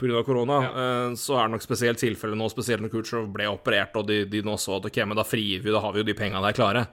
pga. 0.02 0.24
korona, 0.26 0.58
ja. 0.66 0.90
så 1.18 1.38
er 1.38 1.46
det 1.48 1.56
nok 1.56 1.64
spesielt 1.64 2.02
tilfelle 2.02 2.36
nå, 2.38 2.50
spesielt 2.52 2.84
når 2.84 2.92
Kutcher 2.92 3.24
ble 3.30 3.48
operert 3.50 3.96
og 4.00 4.06
de, 4.10 4.24
de 4.28 4.42
nå 4.44 4.58
så 4.60 4.76
at 4.76 4.90
ok, 4.90 5.00
men 5.06 5.18
da 5.18 5.24
frigir 5.26 5.64
vi, 5.64 5.72
da 5.72 5.80
har 5.84 5.94
vi 5.94 6.02
jo 6.02 6.08
de 6.10 6.18
penga 6.18 6.42
der 6.44 6.56
klare. 6.58 6.86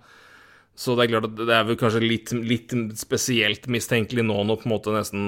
Så 0.80 0.94
det 0.96 1.10
er 1.10 1.12
klart 1.12 1.26
at 1.28 1.40
det 1.42 1.52
er 1.52 1.66
vel 1.68 1.76
kanskje 1.80 2.00
litt, 2.06 2.32
litt 2.32 2.74
spesielt 2.96 3.66
mistenkelig 3.68 4.24
nå 4.24 4.38
når 4.48 4.62
på 4.62 4.70
en 4.70 4.72
måte 4.72 4.94
nesten 4.96 5.26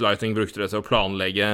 Lighting 0.00 0.32
brukte 0.38 0.62
det 0.62 0.70
til 0.72 0.80
å 0.80 0.86
planlegge 0.86 1.50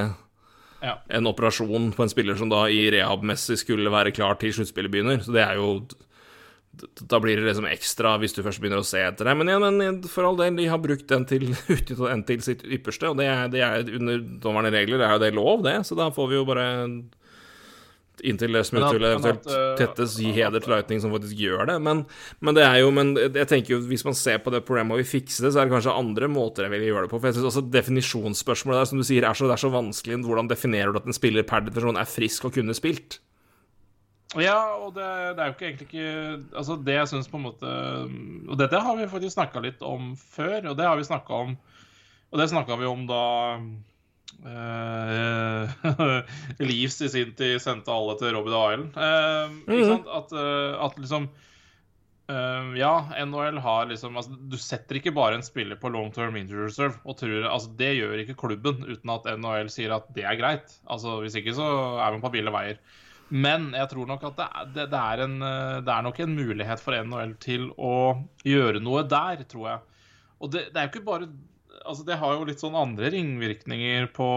Ja. 0.85 0.93
en 1.09 1.27
operasjon 1.27 1.89
på 1.91 2.05
en 2.05 2.11
spiller 2.13 2.37
som 2.39 2.47
da 2.51 2.67
i 2.71 2.85
rehab-messig 2.93 3.57
skulle 3.59 3.91
være 3.91 4.13
klar 4.15 4.39
til 4.39 4.53
sluttspillet 4.55 4.93
begynner. 4.93 5.19
Så 5.25 5.35
det 5.35 5.43
er 5.43 5.59
jo 5.59 5.81
Da 7.09 7.19
blir 7.23 7.39
det 7.39 7.47
liksom 7.47 7.67
ekstra 7.69 8.15
hvis 8.21 8.35
du 8.35 8.41
først 8.45 8.61
begynner 8.63 8.83
å 8.83 8.87
se 8.87 9.01
etter 9.03 9.29
det. 9.29 9.35
Men, 9.39 9.51
ja, 9.51 9.59
men 9.61 9.99
for 10.11 10.27
all 10.27 10.39
del, 10.39 10.57
de 10.59 10.69
har 10.71 10.81
brukt 10.83 11.07
den 11.11 11.27
til 11.29 11.51
den 12.01 12.25
til 12.27 12.45
sitt 12.45 12.65
ypperste, 12.65 13.11
og 13.11 13.19
det 13.21 13.29
er, 13.31 13.45
det 13.53 13.63
er 13.65 13.93
under 13.99 14.19
nåværende 14.19 14.73
regler 14.75 15.03
er 15.03 15.15
jo 15.15 15.23
det 15.23 15.35
lov, 15.35 15.63
det. 15.67 15.77
Så 15.87 15.97
da 15.99 16.11
får 16.13 16.31
vi 16.31 16.39
jo 16.39 16.47
bare 16.47 16.67
Inntil 18.23 18.55
det 18.55 18.61
smutthullet 18.63 19.11
eventuelt 19.11 19.47
øh, 19.51 19.73
tettes, 19.75 20.13
gi 20.21 20.29
heder 20.37 20.63
til 20.63 20.71
Lightning 20.71 21.01
som 21.03 21.11
faktisk 21.11 21.35
gjør 21.35 21.67
det. 21.67 21.75
Men, 21.83 22.05
men 22.39 22.55
det 22.55 22.63
er 22.63 22.77
jo 22.79 22.93
Men 22.95 23.11
jeg 23.19 23.47
tenker 23.51 23.75
jo 23.75 23.81
hvis 23.89 24.05
man 24.07 24.15
ser 24.15 24.39
på 24.43 24.53
det 24.53 24.63
problemet 24.67 24.95
og 24.95 25.01
vil 25.01 25.09
fikse 25.09 25.43
det, 25.43 25.51
så 25.51 25.61
er 25.61 25.67
det 25.67 25.75
kanskje 25.75 25.97
andre 25.99 26.29
måter 26.31 26.65
jeg 26.65 26.73
vil 26.73 26.87
gjøre 26.87 27.05
det 27.05 27.11
på. 27.11 27.19
For 27.19 27.29
jeg 27.29 27.37
syns 27.37 27.49
også 27.51 27.65
definisjonsspørsmålet 27.75 28.81
der, 28.81 28.89
som 28.91 29.01
du 29.01 29.07
sier, 29.07 29.27
er 29.27 29.37
så, 29.37 29.49
det 29.49 29.57
er 29.57 29.63
så 29.65 29.73
vanskelig. 29.73 30.21
Hvordan 30.25 30.51
definerer 30.51 30.95
du 30.95 31.01
at 31.01 31.09
en 31.09 31.17
spiller 31.17 31.47
per 31.47 31.67
definisjon 31.67 31.99
er 31.99 32.09
frisk 32.09 32.47
og 32.47 32.55
kunne 32.55 32.77
spilt? 32.77 33.19
Ja, 34.41 34.75
og 34.75 34.93
det, 34.97 35.05
det 35.37 35.41
er 35.43 35.47
jo 35.47 35.53
ikke 35.55 35.67
egentlig 35.69 35.87
ikke 35.87 36.57
Altså, 36.59 36.75
det 36.83 36.95
jeg 36.97 37.07
syns 37.07 37.29
på 37.31 37.37
en 37.39 37.45
måte 37.47 37.69
Og 38.51 38.57
dette 38.59 38.81
har 38.83 38.97
vi 38.99 39.07
faktisk 39.07 39.37
snakka 39.37 39.61
litt 39.63 39.81
om 39.85 40.13
før, 40.19 40.71
og 40.71 40.77
det 40.79 40.85
har 40.89 40.97
vi 40.99 41.05
snakka 41.07 41.33
om 41.45 41.53
Og 42.33 42.39
det 42.41 42.49
snakka 42.51 42.75
vi 42.81 42.89
om 42.89 43.05
da 43.07 43.21
uh, 44.43 45.69
Leaves 46.59 47.01
i 47.01 47.09
sin 47.09 47.31
tid 47.37 47.61
sendte 47.63 47.93
alle 47.93 48.15
til 48.19 48.33
Robbie 48.35 48.53
Island. 48.55 48.91
Uh, 48.97 49.55
Ikke 49.69 49.81
Mhm. 49.81 49.91
sant? 49.93 50.07
At, 50.19 50.33
uh, 50.35 50.85
at 50.85 50.99
liksom 51.01 51.29
Ja, 52.75 53.05
NHL 53.21 53.59
har 53.61 53.85
liksom 53.85 54.15
altså, 54.17 54.33
Du 54.49 54.55
setter 54.57 54.97
ikke 54.97 55.11
bare 55.13 55.35
en 55.37 55.43
spiller 55.45 55.77
på 55.77 55.91
long 55.93 56.07
term 56.11 56.35
injury 56.39 56.63
reserve 56.65 56.97
og 57.05 57.19
tror 57.19 57.45
Altså, 57.45 57.69
det 57.77 57.91
gjør 57.99 58.17
ikke 58.23 58.33
klubben 58.39 58.81
uten 58.89 59.11
at 59.13 59.27
NHL 59.37 59.69
sier 59.69 59.93
at 59.93 60.07
det 60.15 60.23
er 60.25 60.35
greit. 60.39 60.73
Altså, 60.89 61.19
Hvis 61.21 61.35
ikke 61.37 61.53
så 61.53 61.67
er 62.01 62.11
man 62.15 62.21
på 62.25 62.31
ville 62.33 62.49
veier. 62.51 62.79
Men 63.33 63.71
jeg 63.73 63.89
tror 63.89 64.09
nok 64.09 64.23
at 64.29 64.37
det 64.37 64.45
er, 64.45 64.69
det, 64.75 64.85
det, 64.91 65.01
er 65.01 65.23
en, 65.25 65.35
eh, 65.41 65.81
det 65.85 65.91
er 65.91 66.05
nok 66.05 66.21
en 66.21 66.35
mulighet 66.37 66.81
for 66.81 66.97
NHL 67.09 67.33
til 67.41 67.67
å 67.73 67.95
gjøre 68.45 68.81
noe 68.85 69.05
der, 69.09 69.41
tror 69.49 69.69
jeg. 69.71 70.01
Og 70.45 70.51
det, 70.53 70.67
det 70.73 70.81
er 70.81 70.87
jo 70.87 70.95
ikke 70.95 71.09
bare 71.11 71.33
Altså, 71.85 72.05
det 72.07 72.15
har 72.17 72.31
jo 72.33 72.45
litt 72.47 72.61
sånn 72.63 72.73
andre 72.79 73.09
ringvirkninger 73.13 74.07
på, 74.15 74.27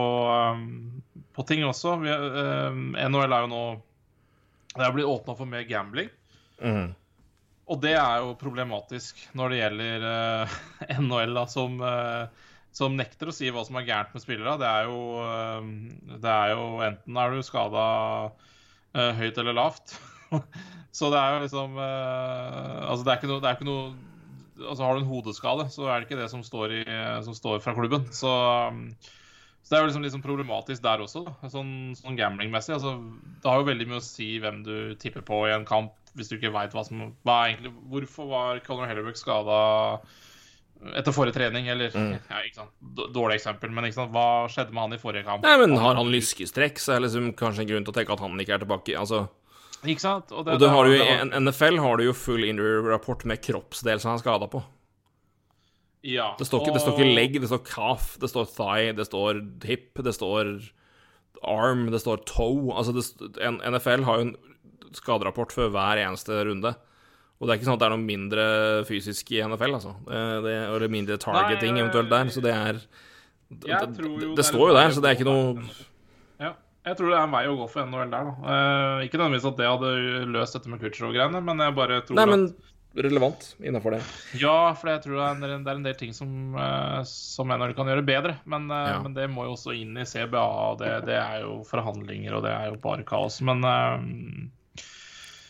um, 0.58 0.98
på 1.32 1.44
ting 1.48 1.62
også. 1.64 1.94
Vi, 2.02 2.10
um, 2.12 2.90
NHL 2.98 3.32
er 3.32 3.44
jo 3.44 3.48
nå 3.48 3.60
Det 4.74 4.82
er 4.84 4.92
blitt 4.92 5.08
åpna 5.08 5.36
for 5.38 5.48
mer 5.48 5.62
gambling. 5.64 6.10
Mm. 6.60 6.90
Og 7.72 7.80
det 7.80 7.94
er 7.94 8.24
jo 8.24 8.34
problematisk 8.40 9.22
når 9.38 9.54
det 9.54 9.60
gjelder 9.62 10.04
uh, 10.10 10.58
NHL, 10.98 11.38
da, 11.38 11.46
som, 11.48 11.78
uh, 11.80 12.50
som 12.74 12.98
nekter 12.98 13.30
å 13.30 13.34
si 13.34 13.48
hva 13.54 13.64
som 13.66 13.78
er 13.80 13.86
gærent 13.88 14.12
med 14.14 14.24
spillere. 14.24 14.58
Det 14.60 14.68
er 14.68 14.90
jo, 14.90 15.00
eh, 15.24 15.70
det 16.18 16.34
er 16.34 16.52
jo 16.54 16.66
enten 16.84 17.22
er 17.22 17.34
du 17.34 17.46
skada 17.46 17.86
høyt 19.18 19.38
eller 19.40 19.56
lavt. 19.56 19.96
så 20.98 21.10
det 21.12 21.20
er 21.20 21.34
jo 21.34 21.44
liksom 21.46 21.78
eh, 21.80 22.82
Altså, 22.84 23.04
det 23.04 23.12
er 23.12 23.20
ikke 23.20 23.30
noe, 23.30 23.40
er 23.42 23.56
ikke 23.56 23.68
noe 23.68 23.92
altså 24.58 24.84
Har 24.84 24.96
du 24.96 25.04
en 25.04 25.12
hodeskade, 25.12 25.68
så 25.70 25.86
er 25.86 26.00
det 26.00 26.08
ikke 26.08 26.20
det 26.20 26.30
som 26.32 26.42
står, 26.44 26.74
i, 26.80 26.82
som 27.22 27.36
står 27.36 27.62
fra 27.62 27.76
klubben. 27.76 28.08
Så, 28.14 28.32
um, 28.72 28.88
så 29.62 29.70
det 29.70 29.76
er 29.78 29.84
jo 29.84 29.90
liksom, 29.90 30.06
liksom 30.06 30.24
problematisk 30.24 30.82
der 30.82 31.04
også, 31.04 31.22
da. 31.28 31.50
sånn, 31.52 31.72
sånn 31.98 32.18
gamblingmessig. 32.18 32.74
Altså, 32.74 32.96
det 33.38 33.46
har 33.46 33.60
jo 33.60 33.68
veldig 33.68 33.86
mye 33.90 34.00
å 34.00 34.06
si 34.06 34.32
hvem 34.42 34.62
du 34.66 34.74
tipper 34.98 35.22
på 35.28 35.44
i 35.46 35.54
en 35.54 35.66
kamp, 35.68 35.94
hvis 36.18 36.32
du 36.32 36.38
ikke 36.38 36.54
veit 36.54 36.74
hva 36.74 36.82
som 36.88 37.04
hva 37.22 37.36
er 37.44 37.52
egentlig, 37.52 37.74
Hvorfor 37.92 38.30
var 38.32 38.62
Conor 38.66 38.90
Hellebuck 38.90 39.20
skada 39.20 39.60
etter 40.96 41.14
forrige 41.14 41.34
trening? 41.38 41.66
Eller 41.72 41.90
ja, 41.94 42.40
ikke 42.46 42.60
sant, 42.60 42.72
Dårlig 43.14 43.38
eksempel, 43.38 43.72
men 43.74 43.88
ikke 43.88 43.98
sant, 43.98 44.12
hva 44.14 44.46
skjedde 44.52 44.74
med 44.74 44.84
han 44.84 44.96
i 44.96 45.00
forrige 45.02 45.26
kamp? 45.26 45.44
Nei, 45.46 45.56
men 45.62 45.76
har 45.80 45.98
han 45.98 46.10
lyskestrekk, 46.12 46.80
så 46.82 46.94
er 46.94 47.00
det 47.02 47.08
liksom 47.08 47.32
kanskje 47.38 47.64
en 47.64 47.70
grunn 47.72 47.86
til 47.88 47.94
å 47.94 47.98
tenke 47.98 48.14
at 48.16 48.24
han 48.24 48.42
ikke 48.44 48.56
er 48.56 48.64
tilbake. 48.64 48.96
Altså, 48.98 49.24
Ikke 49.84 50.04
sant? 50.04 50.32
og 50.32 50.48
det 50.48 50.70
har 50.70 50.88
du 50.88 50.94
jo, 50.94 51.02
det 51.04 51.18
I 51.38 51.42
NFL 51.44 51.78
har 51.84 52.00
du 52.00 52.06
jo 52.08 52.16
full 52.16 52.46
injury-rapport 52.46 53.24
med 53.30 53.42
kroppsdel 53.44 54.00
som 54.02 54.12
han 54.12 54.18
er 54.20 54.24
skada 54.24 54.50
på. 54.50 54.62
ja, 56.02 56.32
Det 56.38 56.46
står, 56.46 56.62
ikke, 56.64 56.74
det 56.78 56.82
står 56.82 56.98
ikke 56.98 57.14
leg, 57.20 57.38
det 57.42 57.50
står 57.50 57.64
calf, 57.66 58.12
det 58.22 58.30
står 58.30 58.50
thigh, 58.56 58.92
det 58.96 59.06
står 59.10 59.42
hip, 59.66 59.90
det 60.06 60.14
står 60.14 60.52
arm, 61.42 61.88
det 61.92 62.00
står 62.02 62.22
toe. 62.26 62.72
Altså, 62.74 62.94
det, 62.94 63.38
NFL 63.70 64.06
har 64.06 64.20
jo 64.22 64.28
en 64.28 64.36
skaderapport 64.94 65.52
før 65.52 65.72
hver 65.74 66.00
eneste 66.00 66.38
runde. 66.48 66.74
Og 67.38 67.46
det 67.46 67.52
er 67.52 67.58
ikke 67.60 67.68
sånn 67.68 67.76
at 67.78 67.82
det 67.82 67.86
er 67.86 67.94
noe 67.94 68.02
mindre 68.02 68.44
fysisk 68.88 69.28
i 69.30 69.42
NFL, 69.46 69.76
altså. 69.78 69.92
Det, 70.08 70.22
det, 70.42 70.54
eller 70.66 70.90
mindre 70.90 71.18
targeting 71.22 71.76
Nei, 71.76 71.84
eventuelt 71.84 72.10
der. 72.10 72.32
Så 72.34 72.42
det 72.42 72.54
er 72.54 72.80
Det, 73.48 73.68
det, 73.68 74.32
det, 74.36 74.44
står 74.44 74.72
jo 74.72 74.74
der, 74.76 74.90
så 74.92 75.00
det 75.04 75.12
er 75.12 75.14
ikke 75.16 75.28
noe. 75.28 75.68
Ja, 76.42 76.50
jeg 76.84 76.98
tror 76.98 77.12
det 77.12 77.20
er 77.20 77.28
en 77.28 77.36
vei 77.36 77.44
å 77.48 77.54
gå 77.60 77.68
for 77.70 77.86
NHL 77.86 78.10
der, 78.12 78.26
da. 78.26 78.56
Eh, 78.56 79.04
ikke 79.06 79.20
nødvendigvis 79.20 79.46
at 79.52 79.60
det 79.62 79.70
hadde 79.70 79.92
løst 80.34 80.58
dette 80.58 80.72
med 80.72 80.82
Kutcher-greiene, 80.82 81.40
men 81.46 81.62
jeg 81.64 81.76
bare 81.78 82.02
tror 82.04 82.18
Nei, 82.18 82.26
men 82.28 82.44
relevant 82.98 83.46
innafor 83.62 83.94
det. 83.94 84.02
Ja, 84.40 84.74
for 84.74 84.90
jeg 84.90 85.04
tror 85.04 85.16
det 85.16 85.24
er 85.24 85.54
en, 85.54 85.64
det 85.64 85.72
er 85.72 85.78
en 85.78 85.86
del 85.86 85.96
ting 86.02 86.12
som, 86.16 86.30
eh, 86.58 87.00
som 87.06 87.54
NHL 87.54 87.76
kan 87.78 87.88
gjøre 87.92 88.06
bedre. 88.06 88.36
Men, 88.50 88.66
eh, 88.74 88.90
Ja. 88.90 89.00
men 89.06 89.14
det 89.14 89.30
må 89.30 89.46
jo 89.46 89.54
også 89.54 89.78
inn 89.78 89.96
i 89.96 90.06
CBA, 90.08 90.42
og 90.42 90.78
det, 90.82 90.92
det 91.06 91.16
er 91.22 91.42
jo 91.46 91.62
forhandlinger, 91.68 92.34
og 92.34 92.42
det 92.42 92.52
er 92.52 92.72
jo 92.72 92.80
bare 92.82 93.06
kaos. 93.06 93.40
Men 93.46 93.62
eh, 93.62 94.48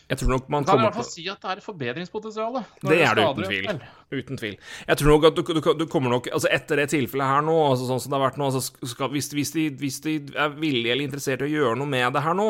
Jeg 0.09 0.17
tror 0.17 0.31
nok 0.33 0.47
man 0.49 0.65
kan 0.65 0.79
i 0.79 0.85
hvert 0.87 0.97
fall 0.97 1.05
si 1.05 1.23
at 1.29 1.37
det 1.43 1.51
er 1.51 1.59
et 1.61 1.65
forbedringspotensial. 1.65 2.55
Det 2.81 2.97
er 3.05 3.19
det 3.19 3.25
uten 3.29 3.45
tvil. 3.45 3.67
Uten 4.09 4.39
tvil. 4.41 4.55
Jeg 4.87 5.01
tror 5.01 5.11
nok 5.13 5.27
at 5.29 5.37
du, 5.37 5.43
du, 5.53 5.61
du 5.77 5.85
kommer 5.91 6.15
nok 6.15 6.29
Altså, 6.33 6.49
etter 6.49 6.81
det 6.81 6.87
tilfellet 6.95 7.29
her 7.29 7.45
nå, 7.45 7.55
altså 7.69 7.85
sånn 7.91 8.01
som 8.01 8.13
det 8.13 8.17
har 8.17 8.25
vært 8.25 8.39
nå 8.41 8.47
altså 8.49 8.89
skal, 8.89 9.11
hvis, 9.13 9.29
hvis, 9.37 9.53
de, 9.53 9.67
hvis 9.77 9.99
de 10.05 10.15
er 10.33 10.55
villige 10.57 10.95
eller 10.95 11.05
interessert 11.05 11.43
i 11.45 11.49
å 11.49 11.53
gjøre 11.53 11.77
noe 11.77 11.93
med 11.93 12.17
det 12.17 12.23
her 12.25 12.37
nå, 12.37 12.49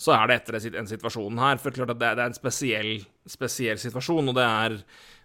så 0.00 0.12
er 0.16 0.28
det 0.28 0.36
etter 0.40 0.58
den 0.58 0.82
en 0.82 0.90
situasjon 0.92 1.40
her. 1.40 1.62
For 1.62 1.76
klart 1.76 1.94
at 1.94 2.02
det 2.02 2.12
det 2.18 2.26
er 2.26 2.34
en 2.34 2.36
spesiell, 2.36 2.92
spesiell 3.28 3.80
situasjon, 3.80 4.32
og 4.32 4.36
det 4.36 4.44
er 4.48 4.76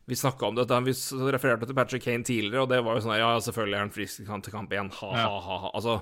vi 0.05 0.13
snakka 0.15 0.45
om 0.45 0.53
dette, 0.57 0.77
vi 0.85 0.93
refererte 1.33 1.65
til 1.65 1.73
Patrick 1.77 2.03
Kane 2.05 2.21
tidligere, 2.27 2.61
og 2.61 2.69
det 2.69 2.77
var 2.85 2.93
jo 2.97 3.01
sånn 3.01 3.15
Ja, 3.17 3.31
selvfølgelig 3.41 3.73
er 3.77 3.83
han 3.87 3.93
frisk 3.95 4.19
til 4.19 4.27
kamp- 4.27 4.43
til 4.45 4.53
kamp 4.53 4.69
igjen. 4.75 4.91
Ha, 4.99 5.07
ha, 5.17 5.39
ha, 5.41 5.55
ha. 5.63 5.71
Altså, 5.73 5.95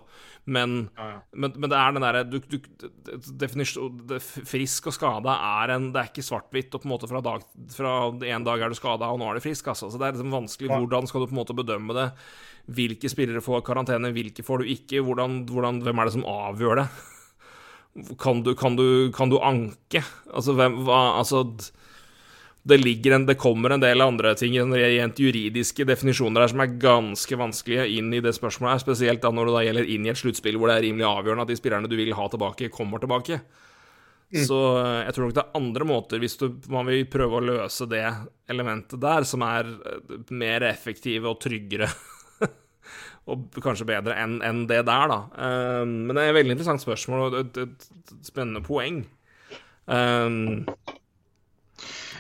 men, 0.46 0.90
Ja, 0.98 1.06
ja. 1.14 1.20
men, 1.40 1.54
men 1.56 1.72
det 1.72 1.78
er 1.80 1.96
den 1.96 2.04
derre 2.04 2.26
Frisk 4.20 4.90
og 4.92 4.96
skada 4.98 5.36
er 5.64 5.74
en 5.76 5.90
Det 5.94 6.02
er 6.02 6.10
ikke 6.12 6.26
svart-hvitt, 6.26 6.74
og 6.76 6.84
på 6.84 6.88
en 6.90 6.94
måte 6.94 7.10
fra 7.10 7.22
dag 7.24 7.46
Fra 7.74 7.94
en 8.12 8.48
dag 8.48 8.62
er 8.66 8.74
du 8.74 8.78
skada, 8.78 9.08
og 9.12 9.22
nå 9.22 9.30
er 9.30 9.40
du 9.40 9.46
frisk, 9.46 9.68
altså. 9.72 9.90
Så 9.92 10.00
det 10.02 10.08
er 10.10 10.18
liksom 10.18 10.34
vanskelig. 10.36 10.72
Hvordan 10.74 11.08
skal 11.10 11.24
du 11.24 11.30
på 11.30 11.36
en 11.38 11.42
måte 11.42 11.56
bedømme 11.58 11.96
det? 11.98 12.10
Hvilke 12.74 13.10
spillere 13.12 13.44
får 13.44 13.64
karantene, 13.68 14.12
hvilke 14.16 14.44
får 14.46 14.64
du 14.64 14.72
ikke? 14.72 15.02
Hvordan, 15.04 15.42
hvordan, 15.50 15.82
hvem 15.84 16.00
er 16.00 16.10
det 16.10 16.16
som 16.16 16.28
avgjør 16.28 16.80
det? 16.84 16.88
Kan 18.20 18.40
du, 18.44 18.54
kan 18.58 18.76
du, 18.80 19.12
kan 19.14 19.30
du 19.30 19.38
anke? 19.44 20.02
Altså, 20.34 20.56
hvem 20.58 20.80
hva 20.88 21.02
Altså 21.20 21.44
det, 22.64 22.78
ligger 22.80 23.18
en, 23.18 23.26
det 23.28 23.36
kommer 23.40 23.76
en 23.76 23.84
del 23.84 24.02
andre 24.04 24.34
ting 24.40 24.56
sånn 24.56 24.76
rent 24.78 25.20
juridiske 25.20 25.86
definisjoner 25.88 26.46
her 26.46 26.54
som 26.54 26.64
er 26.64 26.78
ganske 26.80 27.40
vanskelige 27.40 27.90
inn 27.98 28.14
i 28.16 28.22
det 28.24 28.36
spørsmålet 28.38 28.78
her, 28.78 28.84
spesielt 28.86 29.24
da 29.24 29.34
når 29.36 29.50
det 29.50 29.58
da 29.58 29.66
gjelder 29.68 29.92
inn 29.96 30.08
i 30.08 30.14
et 30.14 30.22
sluttspill 30.22 30.60
hvor 30.60 30.72
det 30.72 30.80
er 30.80 30.88
rimelig 30.88 31.10
avgjørende 31.10 31.48
at 31.48 31.52
de 31.52 31.60
spillerne 31.60 31.92
du 31.92 31.98
vil 32.00 32.16
ha 32.16 32.30
tilbake, 32.32 32.72
kommer 32.74 33.04
tilbake. 33.04 33.42
Så 34.34 34.60
eh, 34.80 35.04
jeg 35.06 35.14
tror 35.14 35.28
nok 35.28 35.36
det 35.36 35.44
er 35.44 35.60
andre 35.60 35.86
måter, 35.86 36.22
hvis 36.24 36.40
du, 36.42 36.48
man 36.74 36.88
vil 36.90 37.06
prøve 37.12 37.38
å 37.38 37.46
løse 37.46 37.86
det 37.90 38.06
elementet 38.50 39.02
der, 39.02 39.28
som 39.30 39.46
er 39.46 39.70
eh, 39.70 40.16
mer 40.34 40.66
effektive 40.66 41.30
og 41.30 41.38
tryggere. 41.44 41.90
og 43.30 43.60
kanskje 43.62 43.88
bedre 43.92 44.18
enn 44.20 44.40
en 44.46 44.64
det 44.70 44.82
der, 44.90 45.06
da. 45.12 45.20
Eh, 45.38 45.84
men 45.86 46.16
det 46.16 46.24
er 46.24 46.34
et 46.34 46.40
veldig 46.40 46.56
interessant 46.58 46.82
spørsmål 46.82 47.28
og 47.28 47.40
et, 47.44 47.62
et, 47.68 47.88
et 48.02 48.18
spennende 48.26 48.64
poeng. 48.66 49.04
Um, 49.86 50.64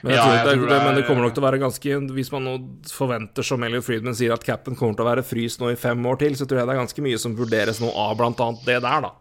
men, 0.04 0.12
jeg 0.12 0.18
Ja, 0.20 0.24
tror, 0.24 0.34
jeg 0.36 0.46
det, 0.46 0.54
tror 0.60 0.70
det, 0.70 0.78
men 0.84 0.96
det 0.98 1.04
er- 1.04 1.08
kommer 1.08 1.24
nok 1.24 1.34
til 1.34 1.44
å 1.44 1.48
være 1.48 1.60
ganske 1.64 2.14
Hvis 2.14 2.32
man 2.34 2.44
nå 2.44 2.54
forventer, 2.92 3.44
som 3.48 3.64
Elliot 3.64 3.84
Friedman 3.88 4.16
sier, 4.20 4.34
at 4.36 4.44
capen 4.44 4.76
kommer 4.76 4.96
til 5.00 5.06
å 5.06 5.10
være 5.16 5.24
fryst 5.24 5.60
nå 5.64 5.72
i 5.72 5.76
fem 5.80 6.04
år 6.06 6.20
til, 6.20 6.34
så 6.36 6.46
tror 6.46 6.60
jeg 6.60 6.68
det 6.68 6.76
er 6.76 6.82
ganske 6.84 7.02
mye 7.08 7.20
som 7.24 7.36
vurderes 7.36 7.80
nå 7.82 7.90
av 7.96 8.20
annet 8.20 8.66
det 8.68 8.82
der, 8.84 9.02
da. 9.08 9.12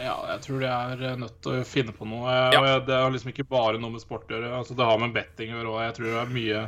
Ja, 0.00 0.14
jeg 0.32 0.40
tror 0.46 0.60
de 0.62 0.68
er 0.72 1.02
eh, 1.10 1.16
nødt 1.20 1.40
til 1.44 1.52
å 1.58 1.64
finne 1.68 1.92
på 1.92 2.06
noe. 2.08 2.24
eh, 2.28 2.52
Ja. 2.56 2.60
Og 2.78 2.86
det 2.86 2.94
har 2.96 3.10
liksom 3.12 3.32
ikke 3.34 3.48
bare 3.48 3.78
noe 3.78 3.90
med 3.92 4.00
sport 4.00 4.28
å 4.30 4.36
gjøre. 4.36 4.52
Altså, 4.56 4.74
det 4.76 4.84
har 4.88 4.98
med 4.98 5.12
betting 5.12 5.50
å 5.52 5.58
gjøre 5.60 5.72
òg. 5.74 5.82
Jeg 5.84 5.94
tror 5.98 6.06
det 6.06 6.20
er 6.22 6.34
mye, 6.36 6.62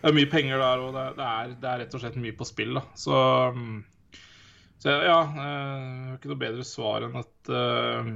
det 0.00 0.08
er 0.08 0.16
mye 0.16 0.30
penger 0.32 0.58
der, 0.58 0.78
og 0.80 0.94
det, 0.96 1.16
det, 1.16 1.26
er, 1.28 1.46
det 1.60 1.68
er 1.68 1.78
rett 1.84 1.94
og 1.94 2.00
slett 2.00 2.16
mye 2.16 2.36
på 2.38 2.46
spill. 2.48 2.74
da. 2.74 2.82
Så, 2.96 3.12
mm, 3.52 3.84
så 4.80 4.94
ja, 5.04 5.18
eh, 5.28 5.36
jeg 5.36 6.08
har 6.08 6.16
ikke 6.16 6.32
noe 6.32 6.40
bedre 6.40 6.64
svar 6.64 7.04
enn 7.04 7.16
at 7.20 7.52
eh, 7.52 8.12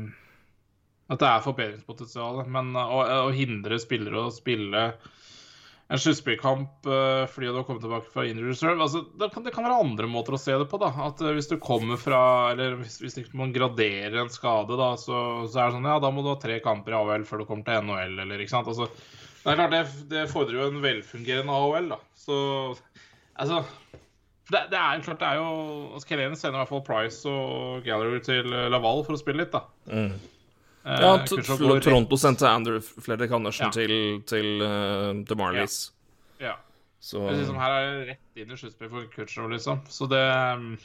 at 1.13 1.21
det 1.21 1.29
er 1.29 1.45
forbedringspotensial. 1.45 2.45
Men 2.49 2.73
eh, 2.77 2.95
å, 2.97 3.05
å 3.29 3.35
hindre 3.35 3.81
spillere 3.83 4.27
å 4.27 4.33
spille 4.35 4.89
en 5.93 6.01
sluttspillkamp 6.01 6.87
eh, 6.89 7.27
fordi 7.29 7.51
du 7.51 7.59
har 7.59 7.67
kommet 7.69 7.83
tilbake 7.85 8.09
fra 8.09 8.25
injury 8.25 8.55
reserve 8.55 8.81
altså, 8.81 9.03
det, 9.21 9.29
kan, 9.35 9.45
det 9.45 9.53
kan 9.53 9.67
være 9.67 9.83
andre 9.83 10.09
måter 10.09 10.37
å 10.37 10.41
se 10.41 10.55
det 10.57 10.65
på. 10.71 10.81
da, 10.81 10.89
at 11.07 11.21
eh, 11.21 11.35
Hvis 11.37 11.51
du 11.51 11.59
kommer 11.61 12.01
fra 12.01 12.21
Eller 12.55 12.79
hvis, 12.81 12.97
hvis 13.03 13.19
man 13.37 13.53
graderer 13.53 14.17
en 14.23 14.33
skade, 14.33 14.79
da, 14.81 14.95
så, 15.01 15.19
så 15.45 15.61
er 15.61 15.69
det 15.69 15.77
sånn 15.77 15.91
Ja, 15.93 15.99
da 16.03 16.13
må 16.15 16.25
du 16.25 16.33
ha 16.33 16.39
tre 16.41 16.57
kamper 16.65 16.97
i 16.97 16.99
AHL 17.03 17.29
før 17.29 17.45
du 17.45 17.49
kommer 17.51 17.69
til 17.69 17.85
NHL, 17.85 18.17
eller 18.25 18.41
ikke 18.41 18.57
sant. 18.57 18.73
altså, 18.73 18.89
Det 19.45 19.53
er 19.53 19.61
klart, 19.61 19.77
det, 19.77 20.09
det 20.15 20.27
fordrer 20.33 20.63
jo 20.63 20.71
en 20.73 20.83
velfungerende 20.85 21.61
AHL, 21.61 21.93
da. 21.93 22.01
Så 22.25 22.37
altså 23.35 23.61
det, 24.53 24.61
det 24.73 24.77
er 24.77 25.05
klart, 25.05 25.21
det 25.21 25.29
er 25.29 25.39
jo 25.41 25.53
altså, 25.95 26.09
Kelene 26.09 26.37
sender 26.37 26.59
i 26.59 26.63
hvert 26.63 26.73
fall 26.73 26.85
Price 26.85 27.29
og 27.29 27.85
Gallery 27.85 28.21
til 28.25 28.49
Laval 28.73 29.05
for 29.05 29.17
å 29.17 29.21
spille 29.21 29.45
litt, 29.45 29.53
da. 29.53 29.67
Eh, 29.93 30.17
Ja, 30.85 31.17
går 31.25 31.77
rett- 31.79 31.85
Toronto 31.87 32.17
sendte 32.21 32.49
Andrew 32.49 32.81
Fredrik 32.81 33.31
Andersen 33.33 33.67
Ja. 33.67 33.71
til, 33.73 34.23
til 34.29 34.61
uh, 34.61 35.25
The 35.25 35.35
Marlies. 35.39 35.79
Ja. 36.41 36.59
Er 37.05 37.37
liksom, 37.37 37.57
her 37.61 37.71
er 37.73 37.87
det 37.99 38.05
rett 38.15 38.41
inn 38.41 38.53
i 38.53 38.57
sluttspillet 38.57 38.91
for 38.93 39.09
Kutcher, 39.13 39.49
liksom. 39.53 39.81
Så 39.93 40.07
det 40.09 40.21
um, 40.57 40.77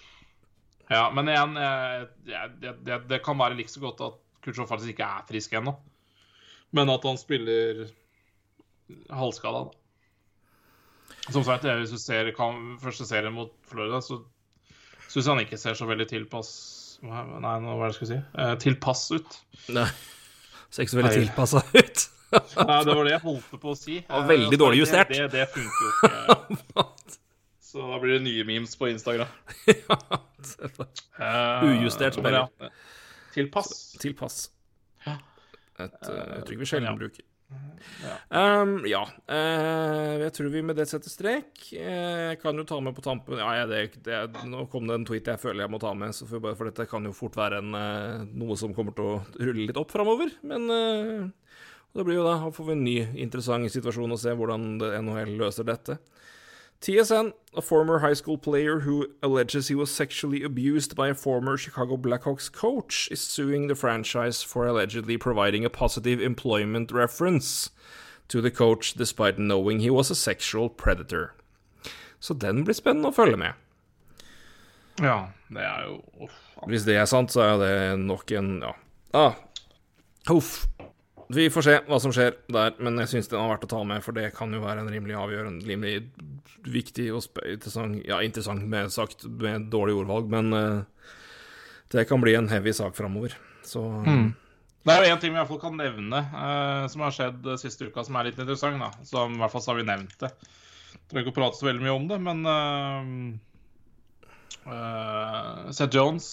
Ja, 0.90 1.10
men 1.14 1.28
igjen, 1.30 1.54
jeg, 1.60 2.08
jeg, 2.26 2.80
det, 3.08 3.20
kan 3.24 3.38
være 3.40 3.56
like 3.60 3.70
så 3.72 3.80
godt 3.84 4.02
at 4.02 4.18
Kutcher 4.44 4.66
faktisk 4.68 4.90
ikke 4.96 5.06
er 5.06 5.28
frisk 5.30 5.54
ennå. 5.60 5.76
Men 6.76 6.90
at 6.90 7.04
han 7.06 7.18
spiller 7.20 7.86
halvskada, 9.14 9.66
da. 9.68 9.72
Som 11.32 11.44
sagt, 11.44 11.64
jeg- 11.64 11.78
hvis 11.84 11.92
du 11.92 11.98
ser 12.02 12.32
kan, 12.36 12.78
første 12.82 13.06
serien 13.06 13.34
mot 13.34 13.52
Florida, 13.70 14.00
så 14.02 14.24
syns 15.10 15.26
jeg 15.26 15.34
han 15.36 15.44
ikke 15.46 15.58
ser 15.60 15.74
så 15.78 15.86
veldig 15.90 16.08
tilpass 16.10 16.50
Nei, 17.00 17.24
nå, 17.64 17.76
hva 17.78 17.86
er 17.86 17.86
det 17.86 17.92
jeg 17.94 17.98
skulle 17.98 18.12
si? 18.12 18.22
Eh, 18.44 18.54
tilpass 18.64 19.04
ut. 19.16 19.38
Nei. 19.76 19.88
Ser 20.70 20.86
ikke 20.86 20.94
så 20.94 21.00
veldig 21.00 21.14
tilpassa 21.16 21.62
ut. 21.72 22.06
Nei, 22.70 22.80
det 22.86 22.96
var 22.96 23.04
det 23.08 23.14
jeg 23.16 23.24
holdt 23.24 23.54
på 23.64 23.72
å 23.72 23.78
si. 23.78 24.02
Og 24.06 24.28
veldig 24.30 24.58
Eh, 24.58 24.62
dårlig 24.62 24.82
justert. 24.84 25.14
Det, 25.14 25.30
det 25.34 25.46
funker 25.54 25.86
jo 25.86 25.94
ikke. 25.96 26.86
Så 27.70 27.86
da 27.86 28.00
blir 28.02 28.16
det 28.18 28.24
nye 28.26 28.44
memes 28.50 28.72
på 28.78 28.88
Instagram. 28.90 29.30
ja, 29.70 29.98
Ujustert 31.70 32.18
spiller. 32.18 32.48
ja, 32.50 32.70
Tilpass. 33.36 33.74
Tilpass. 34.02 34.40
Et 35.80 36.10
uttrykk 36.10 36.64
vi 36.64 36.68
sjelden 36.68 36.90
ja. 36.90 36.96
bruker. 36.98 37.29
Ja. 38.00 38.62
Um, 38.62 38.76
ja. 38.88 39.02
Uh, 39.30 40.20
jeg 40.24 40.34
tror 40.36 40.50
vi 40.54 40.62
med 40.66 40.78
det 40.80 40.86
setter 40.90 41.12
strek. 41.12 41.50
Uh, 41.74 42.36
kan 42.42 42.58
jo 42.60 42.66
ta 42.68 42.78
med 42.84 42.96
på 42.96 43.04
tampen 43.06 43.40
Ja, 43.42 43.50
jeg, 43.62 43.70
det, 44.06 44.06
det, 44.06 44.46
nå 44.50 44.66
kom 44.72 44.88
det 44.90 45.00
en 45.00 45.08
tweet 45.08 45.28
jeg 45.32 45.42
føler 45.42 45.66
jeg 45.66 45.74
må 45.74 45.82
ta 45.82 45.94
med, 45.98 46.14
så 46.16 46.28
for, 46.30 46.70
dette 46.70 46.88
kan 46.90 47.08
jo 47.08 47.16
fort 47.16 47.38
være 47.40 47.64
en, 47.64 47.74
uh, 47.76 48.28
noe 48.30 48.58
som 48.60 48.76
kommer 48.78 48.96
til 48.98 49.10
å 49.10 49.18
rulle 49.40 49.66
litt 49.66 49.80
opp 49.80 49.92
framover. 49.96 50.32
Men 50.48 50.70
eh, 50.74 51.56
det 51.98 52.06
blir 52.06 52.20
jo 52.20 52.28
da, 52.28 52.38
da 52.46 52.54
får 52.54 52.70
vi 52.70 52.78
en 52.78 52.86
ny 52.86 52.98
interessant 53.26 53.72
situasjon 53.74 54.16
å 54.16 54.22
se 54.22 54.36
hvordan 54.38 54.72
NHL 55.02 55.36
løser 55.40 55.68
dette. 55.68 55.98
TSN, 56.82 57.34
a 57.56 57.62
former 57.62 58.00
high 58.00 58.14
school 58.14 58.38
player 58.38 58.80
who 58.80 59.08
alleges 59.22 59.68
he 59.68 59.76
was 59.76 59.92
sexually 59.92 60.44
abused 60.44 60.96
by 60.96 61.10
a 61.10 61.14
former 61.14 61.58
Chicago 61.58 61.98
Blackhawks 61.98 62.50
coach, 62.50 63.10
is 63.12 63.20
suing 63.20 63.68
the 63.68 63.76
franchise 63.76 64.44
for 64.44 64.66
allegedly 64.66 65.18
providing 65.18 65.66
a 65.66 65.70
positive 65.70 66.22
employment 66.22 66.92
reference 66.92 67.70
to 68.30 68.40
the 68.40 68.52
coach 68.52 68.94
despite 68.94 69.38
knowing 69.38 69.80
he 69.82 69.90
was 69.90 70.10
a 70.10 70.16
sexual 70.16 70.70
predator. 70.70 71.34
Så 72.22 72.34
den 72.34 72.64
blir 72.64 72.76
spennende 72.76 73.12
å 73.12 73.16
følge 73.16 73.38
med. 73.38 73.54
ja, 75.00 75.30
det 75.50 75.64
er 75.64 75.84
jo 75.88 76.02
uff. 76.26 76.40
Hvis 76.68 76.84
det 76.84 76.96
er 77.00 77.06
sant, 77.08 77.32
så 77.32 77.42
er 77.42 77.58
det 77.60 78.00
nok 78.00 78.32
en 78.32 78.62
Ja. 78.62 78.74
Ah. 79.14 79.36
Huff. 80.28 80.68
Vi 81.30 81.46
får 81.54 81.62
se 81.62 81.74
hva 81.86 82.00
som 82.02 82.14
skjer 82.14 82.40
der, 82.50 82.74
men 82.82 82.96
jeg 83.04 83.12
syns 83.12 83.28
den 83.30 83.38
har 83.38 83.52
vært 83.52 83.68
å 83.68 83.70
ta 83.70 83.84
med, 83.86 84.02
for 84.02 84.18
det 84.18 84.32
kan 84.34 84.50
jo 84.54 84.64
være 84.64 84.82
en 84.82 84.90
rimelig 84.90 85.14
avgjørende, 85.14 85.68
rimelig 85.70 86.10
viktig 86.66 87.06
og 87.14 87.22
interessant 87.44 88.02
Ja, 88.08 88.18
interessant 88.26 88.66
med 88.66 88.90
sagt 88.94 89.28
med 89.30 89.68
dårlig 89.70 90.00
ordvalg, 90.00 90.32
men 90.32 90.50
uh, 90.58 91.14
det 91.94 92.08
kan 92.10 92.24
bli 92.24 92.34
en 92.34 92.50
heavy 92.50 92.74
sak 92.74 92.98
framover. 92.98 93.38
Så 93.62 93.86
Det 94.82 94.96
er 94.96 95.06
jo 95.06 95.14
én 95.14 95.22
ting 95.22 95.36
vi 95.36 95.38
i 95.38 95.42
hvert 95.44 95.52
fall 95.52 95.62
kan 95.62 95.78
nevne 95.78 96.26
uh, 96.34 96.90
som 96.90 97.06
har 97.06 97.14
skjedd 97.14 97.46
siste 97.62 97.92
uka, 97.92 98.08
som 98.08 98.18
er 98.18 98.32
litt 98.32 98.42
interessant. 98.42 98.82
da. 98.82 98.90
Som, 99.06 99.38
I 99.38 99.44
hvert 99.44 99.54
fall 99.54 99.66
så 99.68 99.76
har 99.76 99.84
vi 99.84 99.90
nevnt 99.92 100.18
det. 100.26 100.34
Trenger 101.12 101.28
ikke 101.28 101.36
å 101.36 101.40
prate 101.44 101.62
så 101.62 101.70
veldig 101.70 101.86
mye 101.86 101.98
om 102.00 102.10
det, 102.10 102.20
men 102.26 102.42
uh, 102.50 103.06
uh, 104.66 105.70
Seth 105.78 105.94
Jones 105.94 106.26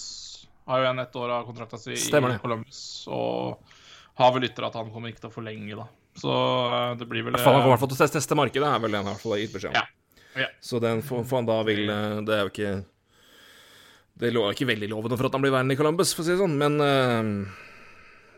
har 0.67 0.81
jo 0.81 0.89
igjen 0.89 1.05
ett 1.05 1.21
år 1.21 1.37
av 1.37 1.51
kontrakta 1.51 1.85
si 1.85 1.93
i. 2.01 2.39
Columbus. 2.41 2.81
Og 3.13 3.76
har 4.17 4.33
vel 4.35 4.49
ytra 4.49 4.71
at 4.71 4.79
han 4.79 4.91
kommer 4.93 5.13
ikke 5.13 5.25
til 5.27 5.31
å 5.31 5.35
forlenge, 5.35 5.77
da. 5.77 5.87
Så 6.17 6.33
eh, 6.33 6.91
det 7.01 7.09
blir 7.11 7.27
vel 7.27 7.37
han 7.37 7.45
kommer 7.45 7.69
i 7.69 7.73
hvert 7.75 7.83
fall 7.83 7.93
til 7.93 8.01
å 8.01 8.09
teste, 8.09 8.39
markedet, 8.39 8.69
er 8.69 8.83
vel 8.83 8.95
det 8.97 9.03
han 9.05 9.13
har 9.13 9.41
gitt 9.43 9.55
beskjed 9.55 9.75
om. 9.75 9.81
Ja. 9.81 9.87
Ja. 10.37 10.51
Så 10.61 10.81
den 10.81 11.03
får 11.05 11.25
får 11.25 11.41
han 11.41 11.47
da 11.49 11.55
vil 11.65 11.89
eh, 11.89 12.19
Det 12.27 12.35
er 12.35 12.43
jo 12.45 12.51
ikke 12.51 12.73
Det 14.21 14.33
lå 14.35 14.43
ikke 14.53 14.67
veldig 14.69 14.91
lovende 14.93 15.17
for 15.17 15.29
at 15.29 15.37
han 15.37 15.45
blir 15.45 15.55
værende 15.55 15.77
i 15.77 15.79
Columbus, 15.81 16.13
for 16.13 16.25
å 16.25 16.27
si 16.27 16.35
det 16.35 16.41
sånn, 16.41 16.57
men 16.61 16.77
uh, 16.81 17.65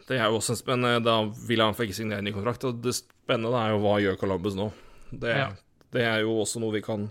det 0.09 0.17
er 0.17 0.27
jo 0.27 0.39
også 0.39 0.55
en 0.55 0.59
spennende, 0.59 0.93
Men 0.97 1.03
eh, 1.03 1.07
da 1.07 1.47
vil 1.51 1.63
han 1.63 1.77
få 1.77 1.87
ikke 1.87 1.99
signere 2.01 2.25
ny 2.25 2.33
kontrakt, 2.35 2.67
og 2.67 2.81
det 2.83 2.95
spennende 2.97 3.61
er 3.61 3.75
jo 3.75 3.83
hva 3.85 3.99
gjør 4.03 4.19
Columbus 4.21 4.57
nå. 4.59 4.71
Det, 5.11 5.35
Ja. 5.37 5.49
det 5.95 6.05
er 6.07 6.23
jo 6.25 6.39
også 6.43 6.63
noe 6.63 6.75
vi 6.75 6.83
kan 6.83 7.07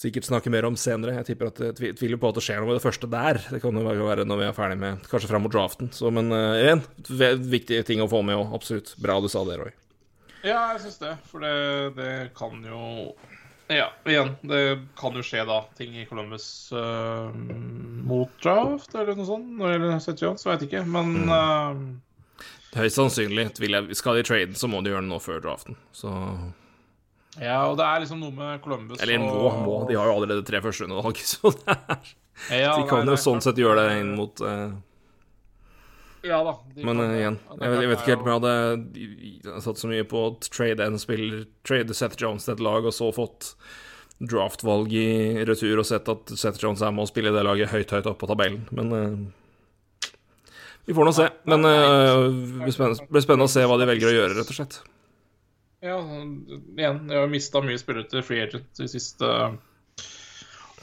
sikkert 0.00 0.24
snakke 0.28 0.52
mer 0.52 0.64
om 0.68 0.76
senere. 0.80 1.18
Jeg 1.18 1.30
tipper 1.30 1.50
at 1.50 1.60
jeg 1.60 1.96
tviler 1.98 2.20
på 2.20 2.30
at 2.30 2.38
det 2.38 2.44
skjer 2.46 2.62
noe 2.62 2.70
med 2.70 2.78
det 2.78 2.84
første 2.86 3.10
der. 3.12 3.40
Det 3.52 3.60
kan 3.62 3.76
jo 3.76 3.84
være- 3.84 4.24
når 4.24 4.40
vi 4.40 4.46
er 4.48 4.56
ferdig 4.56 4.78
med 4.80 5.02
Kanskje 5.10 5.28
fram 5.28 5.44
mot 5.44 5.52
draften. 5.52 5.90
Så, 5.92 6.08
men 6.14 6.32
uh, 6.32 6.56
igjen, 6.56 6.82
viktige 7.50 7.84
ting 7.84 8.00
å 8.00 8.08
få 8.08 8.22
med 8.24 8.38
òg. 8.40 8.54
Absolutt. 8.56 8.94
Bra 9.00 9.20
du 9.20 9.28
sa 9.28 9.44
det, 9.44 9.58
Roy. 9.60 9.74
Ja, 10.40 10.72
jeg 10.72 10.86
syns 10.86 11.00
det. 11.02 11.12
For 11.28 11.44
det, 11.44 11.96
det 11.98 12.12
kan 12.38 12.62
jo 12.64 13.12
Ja, 13.70 13.90
igjen. 14.08 14.32
Det 14.42 14.62
kan 14.98 15.14
jo 15.14 15.22
skje 15.22 15.44
da 15.46 15.60
ting 15.78 15.92
i 16.00 16.06
Columbus 16.08 16.46
uh, 16.72 17.28
mot 18.08 18.32
draft 18.42 18.96
eller 18.96 19.14
noe 19.14 19.28
sånt. 19.28 19.52
Når 19.58 19.68
det 19.68 19.74
gjelder 19.76 20.00
Seth 20.06 20.24
Jones, 20.24 20.46
veit 20.48 20.64
ikke. 20.66 20.80
Men 20.88 21.12
eh, 21.28 21.84
Høyst 22.80 22.96
sannsynlig 22.98 23.50
skal 23.98 24.16
de 24.18 24.24
trade, 24.26 24.56
så 24.58 24.70
må 24.70 24.80
de 24.82 24.90
gjøre 24.94 25.04
det 25.04 25.10
nå 25.12 25.20
før 25.22 25.44
draften. 25.44 25.76
Så 25.94 26.10
Ja, 27.40 27.62
og 27.70 27.78
det 27.80 27.86
er 27.88 28.02
liksom 28.02 28.20
noe 28.20 28.34
med 28.36 28.60
Columbus 28.60 29.00
Eller 29.00 29.18
må, 29.22 29.30
og- 29.48 29.60
må. 29.64 29.74
De 29.88 29.96
har 29.96 30.10
jo 30.10 30.16
allerede 30.18 30.44
tre 30.44 30.60
førsterundevalg, 30.60 31.16
så 31.32 31.52
det 31.56 31.72
er 31.72 32.62
Ja, 32.66 32.74
De 32.76 32.86
kan 32.88 33.04
nei, 33.04 33.14
jo 33.14 33.20
sånn 33.20 33.38
klart. 33.40 33.46
sett 33.48 33.60
gjøre 33.60 33.82
det 33.88 33.98
inn 34.02 34.14
mot 34.18 34.40
uh... 34.44 34.70
Ja 36.24 36.42
da. 36.44 36.52
Men 36.84 37.00
eh, 37.00 37.14
igjen, 37.16 37.36
ja, 37.48 37.56
jeg, 37.64 37.76
jeg 37.80 37.88
vet 37.88 38.02
ikke 38.02 38.12
helt 38.12 38.24
om 38.24 38.28
jeg 38.28 38.40
hadde 38.42 39.62
satt 39.64 39.80
så 39.80 39.88
mye 39.88 40.04
på 40.08 40.20
å 40.26 40.34
trade 40.52 40.84
en 40.84 40.98
spiller, 41.00 41.46
trade 41.64 41.96
Seth 41.96 42.20
Jones 42.20 42.44
til 42.44 42.58
et 42.58 42.60
lag, 42.64 42.84
og 42.84 42.92
så 42.92 43.08
fått 43.16 43.54
draftvalg 44.20 44.92
i 44.92 45.06
retur 45.48 45.80
og 45.80 45.88
sett 45.88 46.10
at 46.12 46.32
Seth 46.36 46.60
Jones 46.60 46.84
er 46.84 46.92
med 46.92 47.06
å 47.06 47.08
spille 47.08 47.32
det 47.32 47.44
laget 47.46 47.72
høyt, 47.72 47.94
høyt 47.96 48.08
opp 48.12 48.20
på 48.20 48.28
tabellen. 48.28 48.66
Men 48.76 48.92
uh... 48.92 50.12
vi 50.84 50.96
får 50.96 51.08
nå 51.08 51.16
se. 51.16 51.30
Men 51.48 51.64
det 51.64 51.76
blir 52.68 53.24
spennende 53.24 53.48
å 53.48 53.54
se 53.56 53.64
hva 53.64 53.80
de 53.80 53.88
velger 53.88 54.12
å 54.12 54.16
gjøre, 54.18 54.36
rett 54.42 54.52
og 54.52 54.58
slett. 54.60 54.82
Ja, 55.80 55.96
igjen, 56.76 57.04
jeg 57.08 57.16
har 57.16 57.30
mista 57.32 57.62
mye 57.64 57.80
spillere 57.80 58.08
til 58.08 58.24
free 58.24 58.44
agent 58.44 58.68
de 58.76 58.88
siste 58.90 59.28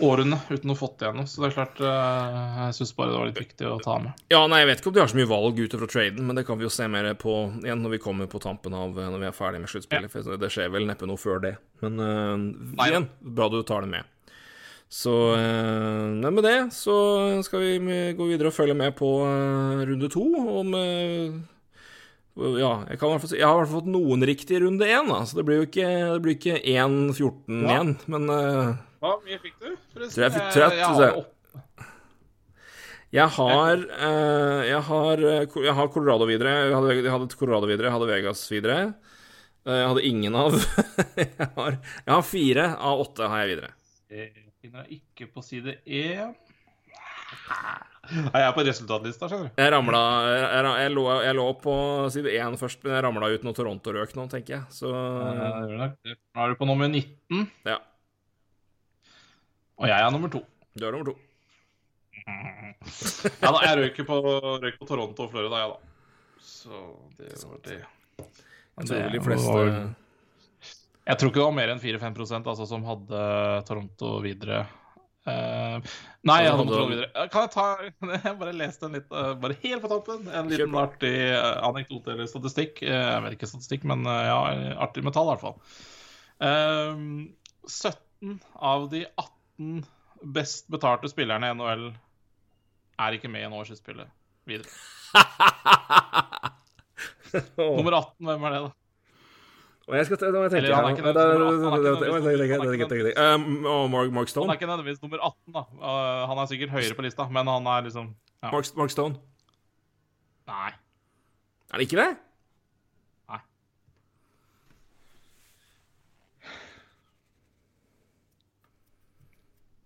årene 0.04 0.38
uten 0.50 0.74
å 0.74 0.76
fått 0.78 1.02
igjen 1.02 1.18
noe. 1.18 1.30
Så 1.30 1.42
det 1.42 1.50
er 1.50 1.56
klart, 1.56 1.80
eh, 1.82 2.50
jeg 2.68 2.76
syns 2.78 2.94
bare 2.98 3.12
det 3.12 3.20
var 3.20 3.30
litt 3.30 3.42
viktig 3.42 3.70
å 3.70 3.78
ta 3.82 3.98
med. 4.02 4.26
Ja, 4.34 4.44
nei, 4.50 4.62
jeg 4.62 4.70
vet 4.72 4.82
ikke 4.82 4.92
om 4.92 4.98
de 4.98 5.02
har 5.04 5.12
så 5.14 5.20
mye 5.20 5.30
valg 5.30 5.62
fra 5.74 5.90
traden, 5.90 6.28
men 6.28 6.38
det 6.38 6.46
kan 6.48 6.60
vi 6.60 6.68
jo 6.68 6.74
se 6.74 6.90
mer 6.90 7.10
på 7.18 7.38
igjen 7.64 7.82
når 7.86 7.96
vi 7.96 8.04
kommer 8.04 8.30
på 8.30 8.42
tampen 8.44 8.78
av 8.78 8.94
Når 8.98 9.18
vi 9.22 9.30
er 9.30 9.38
ferdig 9.38 9.62
med 9.64 9.72
sluttspillet. 9.72 10.14
For 10.14 10.38
det 10.38 10.52
skjer 10.54 10.74
vel 10.74 10.88
neppe 10.90 11.10
noe 11.10 11.22
før 11.22 11.42
det. 11.46 11.56
Men 11.82 12.00
uh, 12.02 12.88
igjen, 12.88 13.10
bra 13.22 13.50
du 13.54 13.62
tar 13.66 13.86
det 13.86 13.94
med. 13.94 14.14
Så 14.90 15.14
uh, 15.36 16.32
med 16.32 16.44
det 16.46 16.58
så 16.76 16.98
skal 17.44 17.66
vi 17.66 17.98
gå 18.16 18.30
videre 18.30 18.54
og 18.54 18.56
følge 18.56 18.78
med 18.78 18.96
på 18.98 19.10
uh, 19.26 19.84
runde 19.88 20.10
to 20.14 20.24
om 20.38 20.74
eh, 20.78 21.38
ja, 22.38 22.72
jeg, 22.90 23.00
kan 23.00 23.10
i 23.10 23.12
hvert 23.16 23.24
fall 23.24 23.32
si, 23.32 23.38
jeg 23.40 23.48
har 23.48 23.56
i 23.56 23.62
hvert 23.62 23.72
fall 23.72 23.80
fått 23.82 23.90
noen 23.94 24.26
riktig 24.30 24.58
i 24.58 24.62
runde 24.64 24.86
én, 24.86 25.08
da, 25.10 25.22
så 25.26 25.40
det 25.40 25.46
blir 25.48 25.58
jo 25.62 25.66
ikke, 25.68 25.88
det 26.14 26.22
blir 26.26 26.36
ikke 26.38 26.60
1-14 26.62 27.64
Ja. 27.64 27.72
igjen. 27.74 27.96
Men 28.14 28.30
uh, 28.30 28.76
Hva 29.02 29.16
mye 29.26 29.40
fikk 29.42 29.58
du? 29.64 29.72
forresten? 29.96 30.14
Tror 30.14 30.24
jeg 30.28 30.36
fikk 30.38 30.48
30, 30.54 30.78
jeg, 30.78 30.86
så- 30.86 31.02
har 31.08 31.26
Jeg 33.18 33.28
har, 33.38 33.84
eh, 34.08 34.62
jeg 34.68 34.82
har 34.84 35.22
eh, 35.24 35.46
Jeg 35.64 35.74
har 35.78 35.88
Colorado 35.94 36.26
videre. 36.28 36.52
Jeg 36.68 36.74
hadde, 36.76 36.96
jeg 37.00 37.12
hadde 37.14 37.38
Colorado 37.40 37.70
videre, 37.70 37.88
jeg 37.88 37.96
hadde 37.96 38.10
Vegas 38.12 38.42
videre. 38.52 38.80
Uh, 39.68 39.72
Jeg 39.78 39.88
hadde 39.94 40.04
ingen 40.10 40.36
av 40.36 40.58
jeg, 41.18 41.30
har, 41.56 41.78
jeg 42.06 42.14
har 42.14 42.26
fire 42.28 42.66
av 42.76 43.00
åtte 43.06 43.30
har 43.32 43.46
jeg 43.46 43.54
videre. 43.56 43.72
Jeg 44.12 44.28
finner 44.62 44.84
jeg 44.86 45.00
ikke 45.02 45.30
på 45.34 45.44
side 45.44 45.78
én. 45.88 46.36
Nei, 48.28 48.40
jeg 48.42 48.48
er 48.48 48.56
på 48.56 48.64
resultatlista, 48.68 49.28
skjønner 49.30 49.50
du. 49.50 49.60
Jeg 49.62 49.72
ramla 49.74 50.02
jeg, 50.28 50.64
jeg, 50.84 50.94
lå, 50.96 51.06
jeg 51.26 51.38
lå 51.38 51.46
på 51.64 51.76
side 52.14 52.34
én 52.40 52.58
først, 52.60 52.82
men 52.86 52.96
jeg 52.96 53.06
ramla 53.06 53.32
ut 53.34 53.46
når 53.48 53.58
Toronto 53.58 53.94
røk 53.96 54.16
nå, 54.18 54.28
tenker 54.32 54.58
jeg. 54.58 54.64
Så. 54.74 54.92
Nå 54.92 55.90
er 55.90 56.54
du 56.54 56.60
på 56.60 56.70
nummer 56.70 56.90
19, 56.92 57.46
ja. 57.68 57.78
og 59.78 59.92
jeg 59.92 59.98
er 59.98 60.14
nummer 60.16 60.32
to. 60.34 60.44
Du 60.78 60.88
er 60.88 60.96
nummer 60.96 61.14
to. 61.14 61.18
Ja 63.44 63.52
da, 63.52 63.60
jeg 63.64 63.78
røyker 63.80 64.06
på, 64.08 64.18
røyk 64.64 64.76
på 64.80 64.88
Toronto 64.88 65.26
og 65.26 65.32
Florida, 65.32 65.62
jeg, 65.64 65.76
da. 65.76 66.44
Så 66.48 66.82
det 67.20 67.32
var 67.44 67.62
det. 67.66 67.78
Jeg 68.78 68.90
tror 68.90 69.14
de 69.14 69.22
fleste 69.26 69.54
Jeg 71.08 71.18
tror 71.18 71.32
ikke 71.32 71.40
det 71.40 71.46
var 71.48 71.56
mer 71.58 71.72
enn 71.74 71.82
4-5 71.82 72.20
altså, 72.52 72.68
som 72.70 72.86
hadde 72.88 73.22
Toronto 73.68 74.18
videre. 74.24 74.66
Eh, 75.28 75.78
nei, 76.28 76.38
jeg 76.46 76.52
hadde 76.54 76.66
Toronto 76.70 76.92
videre. 76.92 77.08
Kan 77.34 77.42
jeg 77.46 77.52
ta 77.56 77.66
Jeg 78.28 78.36
bare 78.40 78.54
leste 78.56 78.84
en 78.88 78.96
litt 78.96 79.10
eh, 79.12 79.34
Bare 79.42 79.56
helt 79.64 79.82
på 79.84 79.90
tampen. 79.92 80.20
En 80.32 80.48
liten 80.52 80.78
artig 80.80 81.16
eh, 81.26 81.58
anekdote 81.68 82.10
eller 82.16 82.28
statistikk. 82.32 82.74
Jeg 82.86 83.20
vet 83.26 83.34
ikke 83.38 83.52
statistikk, 83.52 83.82
men 83.90 84.00
ja, 84.08 84.40
artig 84.88 85.02
med 85.06 85.14
tall, 85.18 85.28
i 85.28 85.32
hvert 85.36 85.46
fall. 85.46 85.58
Uh, 86.38 86.96
17 87.66 88.38
av 88.56 88.90
de 88.92 89.02
18 89.10 89.86
best 90.38 90.66
betalte 90.74 91.10
spillerne 91.12 91.48
i 91.50 91.54
NHL 91.58 91.84
er 92.98 93.12
ikke 93.18 93.30
med 93.30 93.42
i 93.46 93.50
NHL-spillet 93.50 94.10
videre. 94.50 94.70
Nummer 97.58 97.94
18, 98.00 98.26
hvem 98.26 98.44
er 98.48 98.52
det, 98.56 98.62
da? 98.66 98.72
Og 99.88 99.96
jeg 99.96 100.06
skal, 100.06 100.20
da 100.20 100.36
må 100.36 100.44
jeg 100.44 100.52
tenke 100.52 100.68
han 100.76 100.84
er 100.84 100.90
her 100.90 100.96
ikke 100.98 101.06
nødvendigvis 101.08 101.62
nummer 101.64 101.80
18, 101.80 102.60
han 102.60 102.68
er 102.68 102.74
ikke 102.76 102.88
da-. 103.08 103.36
Um, 103.36 103.44
Mark, 104.12 104.32
Han 104.36 104.50
er 104.50 104.58
ikke 104.58 104.68
nødvendigvis 104.68 105.02
nummer 105.02 105.22
18, 105.24 105.54
da. 105.56 105.62
Uh, 105.80 106.24
han 106.28 106.42
er 106.42 106.50
sikkert 106.52 106.74
høyere 106.76 106.98
på 106.98 107.06
lista, 107.06 107.28
men 107.32 107.48
han 107.48 107.70
er 107.72 107.86
liksom. 107.86 108.10
Mark, 108.44 108.92
Stone. 108.92 109.16
Nei. 110.48 110.72
Er 111.72 111.80
det 111.80 111.88
ikke 111.88 112.02
det? 112.02 112.10
Nei. 113.32 113.40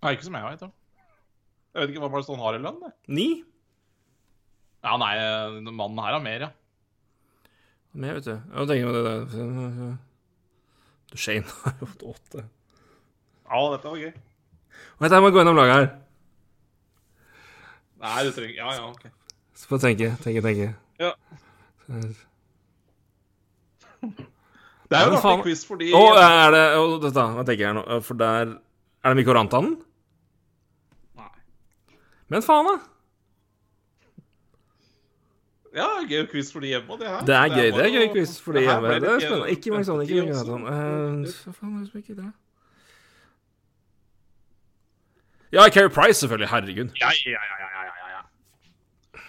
Nei, 0.01 0.15
ikke 0.17 0.25
som 0.31 0.39
jeg 0.39 0.49
vet 0.49 0.65
om. 0.65 0.73
Jeg 1.71 1.83
vet 1.83 1.93
ikke 1.93 2.01
hva 2.07 2.11
Mark 2.17 2.25
Stone 2.25 2.41
har 2.41 2.57
i 2.57 2.63
lønn. 2.65 2.81
Ni? 3.05 3.29
Ja, 4.81 4.97
nei, 4.97 5.13
eh, 5.21 5.61
mannen 5.69 6.01
her 6.01 6.17
har 6.17 6.25
mer, 6.25 6.47
ja. 6.47 6.51
Jeg 7.91 8.15
vet 8.15 8.25
du. 8.27 8.31
Jeg 8.31 8.67
tenker 8.69 8.87
på 8.87 8.93
det 8.95 9.03
der 9.05 9.97
Du, 11.11 11.17
Shane 11.19 11.43
har 11.65 11.73
jo 11.81 11.87
fått 11.91 12.03
åtte. 12.13 12.43
Ja, 13.51 13.61
dette 13.73 13.89
var 13.91 13.97
gøy. 13.99 14.13
Vent, 15.01 15.11
jeg 15.17 15.23
må 15.25 15.31
gå 15.33 15.41
gjennom 15.41 15.57
laget 15.59 15.75
her. 15.75 15.89
Nei, 18.01 18.21
du 18.25 18.31
trenger 18.33 18.55
Ja, 18.61 18.69
ja, 18.77 18.85
OK. 18.87 19.03
Så 19.59 19.67
får 19.69 19.81
jeg 19.81 19.97
tenke, 19.99 20.07
tenke, 20.23 20.41
tenke. 20.45 20.69
Ja. 21.01 21.11
Det 24.01 24.97
er 24.97 25.05
jo 25.07 25.11
en 25.17 25.21
faen. 25.21 25.39
artig 25.39 25.45
quiz 25.45 25.61
fordi 25.67 25.91
Å, 25.95 25.99
er 26.19 26.53
det 26.55 26.63
Å, 26.79 26.85
dette, 27.03 27.25
hva 27.35 27.43
tenker 27.47 27.65
jeg 27.67 27.75
nå? 27.77 27.83
For 28.07 28.17
der 28.19 28.55
Er 28.55 29.11
det 29.11 29.17
Mikko 29.19 29.35
Rantanen? 29.37 29.75
Nei. 31.19 31.29
Men 32.33 32.43
faen, 32.45 32.67
da! 32.71 32.77
Ja, 35.71 35.87
gøy 36.03 36.25
quiz 36.27 36.49
for 36.51 36.59
de 36.63 36.67
hjemme. 36.73 36.97
Det, 36.99 37.07
her. 37.07 37.21
Det 37.27 37.35
er 37.37 37.51
gøy, 37.55 37.67
det 37.77 37.83
er 37.85 37.93
gøy 37.95 38.07
quiz 38.15 38.33
for 38.43 38.57
de 38.57 38.65
hjemme. 38.65 38.95
Det 38.99 39.07
er 39.11 39.21
spennende. 39.23 39.51
Ikke 39.55 39.71
mange 39.71 39.87
sånne. 39.87 40.03
ikke 40.07 40.25
mange 40.25 40.39
sånne. 40.43 40.73
Eh, 40.75 41.35
Hva 41.45 41.53
faen 41.55 41.77
er 41.77 41.85
det 41.85 41.91
som 41.91 42.01
ikke 42.01 42.15
er 42.15 42.19
det? 42.19 42.31
Ja, 45.51 45.67
Keri 45.71 45.91
Price, 45.91 46.19
selvfølgelig. 46.19 46.49
Herregud. 46.51 46.91
Ja, 46.99 47.09
ja, 47.27 47.31
ja, 47.31 47.57
ja, 47.61 47.69
ja, 47.71 47.95
ja, 48.01 48.11
ja. 48.17 49.23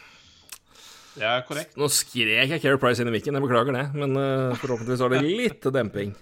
Det 1.15 1.25
er 1.29 1.41
korrekt. 1.47 1.79
Nå 1.79 1.89
skrek 1.93 2.53
jeg 2.57 2.63
Keri 2.63 2.79
Price 2.83 3.03
inn 3.03 3.11
i 3.11 3.15
mikken, 3.15 3.39
jeg 3.39 3.45
beklager 3.47 3.75
det. 3.79 3.87
Men 3.95 4.19
eh, 4.19 4.59
forhåpentligvis 4.63 5.03
var 5.03 5.15
det 5.15 5.23
litt 5.43 5.71
demping. 5.79 6.15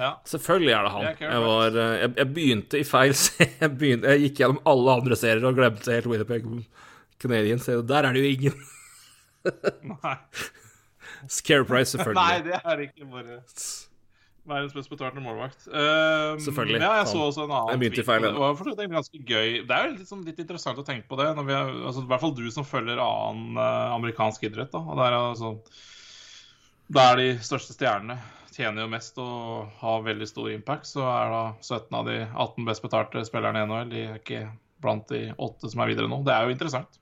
Ja. 0.00 0.14
Selvfølgelig 0.28 0.72
er 0.76 0.84
det 0.86 0.90
han. 0.96 1.06
Det 1.10 1.26
Jeg, 1.28 1.44
var, 1.44 1.78
eh, 1.84 1.94
jeg, 2.06 2.12
jeg 2.22 2.32
begynte 2.36 2.80
i 2.80 2.84
feil 2.88 3.12
jeg, 3.60 3.72
begynte, 3.76 4.12
jeg 4.14 4.28
gikk 4.28 4.44
gjennom 4.44 4.60
alle 4.72 4.98
andre 5.00 5.18
serier 5.18 5.44
og 5.48 5.56
glemte 5.60 5.92
helt 5.96 6.08
Winnipeg 6.08 6.46
Canadian. 7.20 7.60
Så 7.60 7.80
Der 7.84 8.08
er 8.08 8.16
det 8.16 8.24
jo 8.24 8.32
ingen. 8.36 8.68
Nei. 9.92 10.16
Scare 11.28 11.64
Price, 11.68 11.92
selvfølgelig. 11.94 12.20
Nei, 12.20 12.42
det 12.46 12.60
er 12.60 12.84
ikke 12.86 13.08
bare 13.10 13.38
verdens 14.50 14.74
best 14.74 14.90
betalte 14.90 15.22
målvakt. 15.22 15.66
Um, 15.68 16.40
Selvfølgelig. 16.42 16.80
Ja, 16.80 16.94
jeg 17.00 17.08
så 17.10 17.22
også 17.26 17.44
en 17.44 17.54
annen 17.54 17.82
tweet, 17.82 18.00
Det 18.24 18.32
var 18.38 18.56
for 18.58 18.70
så 18.70 18.88
ganske 18.88 19.22
gøy. 19.22 19.60
Det 19.68 19.76
er 19.76 19.86
jo 19.86 19.94
litt, 19.94 20.08
sånn, 20.08 20.24
litt 20.26 20.40
interessant 20.42 20.80
å 20.80 20.86
tenke 20.86 21.08
på 21.10 21.18
det, 21.20 21.28
når 21.36 21.48
vi 21.48 21.56
er, 21.56 21.72
altså, 21.90 22.04
i 22.04 22.10
hvert 22.10 22.24
fall 22.24 22.34
du 22.38 22.44
som 22.54 22.66
følger 22.66 23.02
annen 23.04 23.60
uh, 23.60 23.94
amerikansk 23.94 24.48
idrett. 24.48 24.72
da, 24.72 24.80
og 24.80 25.00
det 25.00 25.08
er 25.08 25.18
altså 25.18 25.54
Der 26.90 27.20
de 27.20 27.28
største 27.46 27.76
stjernene 27.76 28.18
tjener 28.50 28.84
jo 28.84 28.92
mest 28.92 29.20
og 29.22 29.70
har 29.80 30.02
veldig 30.08 30.26
stor 30.26 30.50
impact, 30.50 30.88
så 30.90 31.04
er 31.06 31.30
da 31.30 31.44
17 31.62 32.00
av 32.00 32.08
de 32.08 32.16
18 32.26 32.66
best 32.66 32.82
betalte 32.82 33.22
spillerne 33.28 33.62
i 33.62 33.68
NHL 33.68 33.92
de 33.92 34.02
er 34.08 34.18
ikke 34.18 34.42
blant 34.82 35.06
de 35.12 35.28
åtte 35.38 35.70
som 35.70 35.84
er 35.84 35.92
videre 35.92 36.10
nå. 36.10 36.22
Det 36.26 36.34
er 36.34 36.48
jo 36.48 36.56
interessant. 36.56 36.98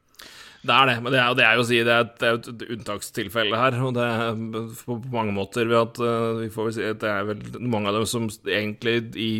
Det 0.58 0.74
er 0.74 0.88
det, 0.90 0.96
men 1.04 1.14
det 1.14 1.20
er, 1.22 1.34
det 1.38 1.44
er 1.46 1.54
jo 1.54 1.62
å 1.62 1.66
si 1.68 1.78
det 1.86 1.94
er, 1.94 2.06
et, 2.06 2.16
det 2.18 2.28
er 2.28 2.38
et 2.38 2.64
unntakstilfelle 2.74 3.60
her. 3.60 3.76
Og 3.86 3.94
det 3.96 4.06
er 4.06 4.40
på, 4.80 4.96
på 4.98 5.12
mange 5.12 5.34
måter 5.36 5.70
ved 5.70 5.78
at 5.78 6.00
uh, 6.02 6.40
vi 6.42 6.50
får 6.54 6.68
vel 6.68 6.74
si 6.74 6.88
at 6.88 7.00
det 7.04 7.12
er 7.12 7.28
vel 7.28 7.44
mange 7.62 7.92
av 7.92 8.00
dem 8.00 8.08
som 8.10 8.26
egentlig 8.42 8.96
i, 9.14 9.30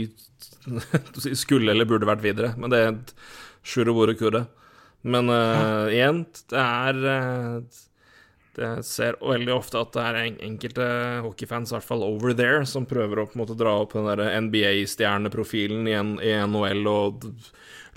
skulle 1.43 1.75
eller 1.75 1.89
burde 1.91 2.09
vært 2.09 2.25
videre. 2.25 2.53
Men 2.61 2.75
det 2.75 2.81
er 2.81 2.93
et 2.93 3.13
sjurobore 3.67 4.15
kurre. 4.19 4.47
Men 5.07 5.31
uh, 5.31 5.91
igjen, 5.91 6.25
det 6.51 6.63
er 6.63 7.05
eh, 7.13 7.83
det 8.59 8.71
ser 8.87 9.19
veldig 9.23 9.55
ofte 9.55 9.79
at 9.81 9.95
det 9.95 10.05
er 10.05 10.19
enkelte 10.45 10.87
hockeyfans, 11.25 11.71
i 11.71 11.77
hvert 11.77 11.87
fall 11.87 12.05
over 12.07 12.35
there, 12.37 12.65
som 12.67 12.89
prøver 12.89 13.23
å 13.23 13.27
på 13.29 13.39
en 13.39 13.45
måte 13.45 13.59
dra 13.59 13.77
opp 13.83 13.95
den 13.95 14.09
der 14.11 14.25
NBA-stjerneprofilen 14.43 15.87
i, 15.87 15.97
i 16.27 16.35
NHL 16.51 16.91
og 16.91 17.29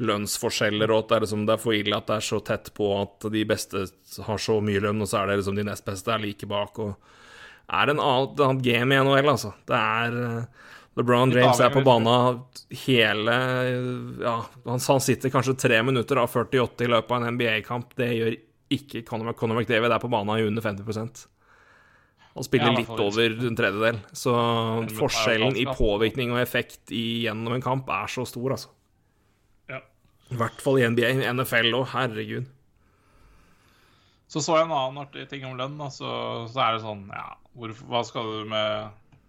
lønnsforskjeller, 0.02 0.94
og 0.94 1.04
at 1.04 1.10
det 1.10 1.18
er, 1.18 1.26
liksom, 1.26 1.46
det 1.50 1.56
er 1.56 1.64
for 1.64 1.78
ille 1.78 1.98
at 1.98 2.10
det 2.10 2.20
er 2.20 2.28
så 2.28 2.42
tett 2.46 2.72
på 2.78 2.92
at 3.00 3.30
de 3.34 3.46
beste 3.50 3.86
har 4.28 4.42
så 4.42 4.60
mye 4.64 4.84
lønn, 4.86 5.02
og 5.02 5.10
så 5.10 5.22
er 5.22 5.32
det 5.32 5.42
liksom 5.42 5.58
de 5.58 5.68
nest 5.68 5.88
beste 5.88 6.14
er 6.14 6.24
like 6.24 6.50
bak. 6.50 6.80
og 6.82 6.96
er 7.72 7.92
en 7.92 8.02
annen, 8.02 8.34
et 8.34 8.46
annet 8.46 8.66
game 8.66 8.96
i 8.96 9.02
NHL, 9.02 9.34
altså. 9.34 9.54
Det 9.70 9.78
er 9.78 10.18
eh, 10.26 10.70
LeBron 11.00 11.32
James 11.32 11.60
er 11.64 11.72
på 11.72 11.84
banen 11.88 12.42
hele 12.84 13.36
Ja, 14.20 14.34
han, 14.66 14.82
han 14.84 15.04
sitter 15.04 15.32
kanskje 15.32 15.56
tre 15.56 15.78
minutter 15.88 16.20
av 16.20 16.28
48 16.28 16.84
i 16.84 16.90
løpet 16.92 17.14
av 17.16 17.22
en 17.22 17.38
NBA-kamp. 17.38 17.94
Det 17.96 18.10
gjør 18.18 18.36
ikke 18.78 19.04
Conor, 19.08 19.36
Conor 19.38 19.60
McDavid. 19.62 19.92
er 19.92 20.02
på 20.02 20.10
banen 20.12 20.40
i 20.40 20.48
under 20.48 20.66
50 20.66 21.28
og 22.32 22.46
spiller 22.48 22.72
litt 22.78 22.92
over 22.96 23.34
en 23.44 23.58
tredjedel. 23.60 23.98
Så 24.16 24.32
forskjellen 24.96 25.58
i 25.60 25.66
påvirkning 25.68 26.32
og 26.32 26.40
effekt 26.40 26.94
i, 26.96 27.26
gjennom 27.26 27.58
en 27.58 27.64
kamp 27.64 27.90
er 27.92 28.08
så 28.12 28.24
stor, 28.30 28.56
altså. 28.56 28.72
Ja. 29.72 29.82
I 30.32 30.40
hvert 30.40 30.64
fall 30.64 30.80
i 30.80 30.88
NBA. 30.88 31.12
NFL 31.34 31.76
òg, 31.76 31.90
herregud. 31.92 32.48
Så 34.32 34.40
så 34.40 34.62
jeg 34.62 34.70
en 34.70 34.78
annen 34.78 35.02
artig 35.04 35.28
ting 35.28 35.44
om 35.44 35.58
lønn. 35.60 35.76
Altså, 35.76 36.08
Så, 36.08 36.54
så 36.54 36.64
er 36.64 36.78
det 36.78 36.86
sånn 36.86 37.04
Ja, 37.12 37.34
hvor, 37.52 37.74
hva 37.92 38.04
skal 38.08 38.30
du 38.32 38.46
med 38.48 39.26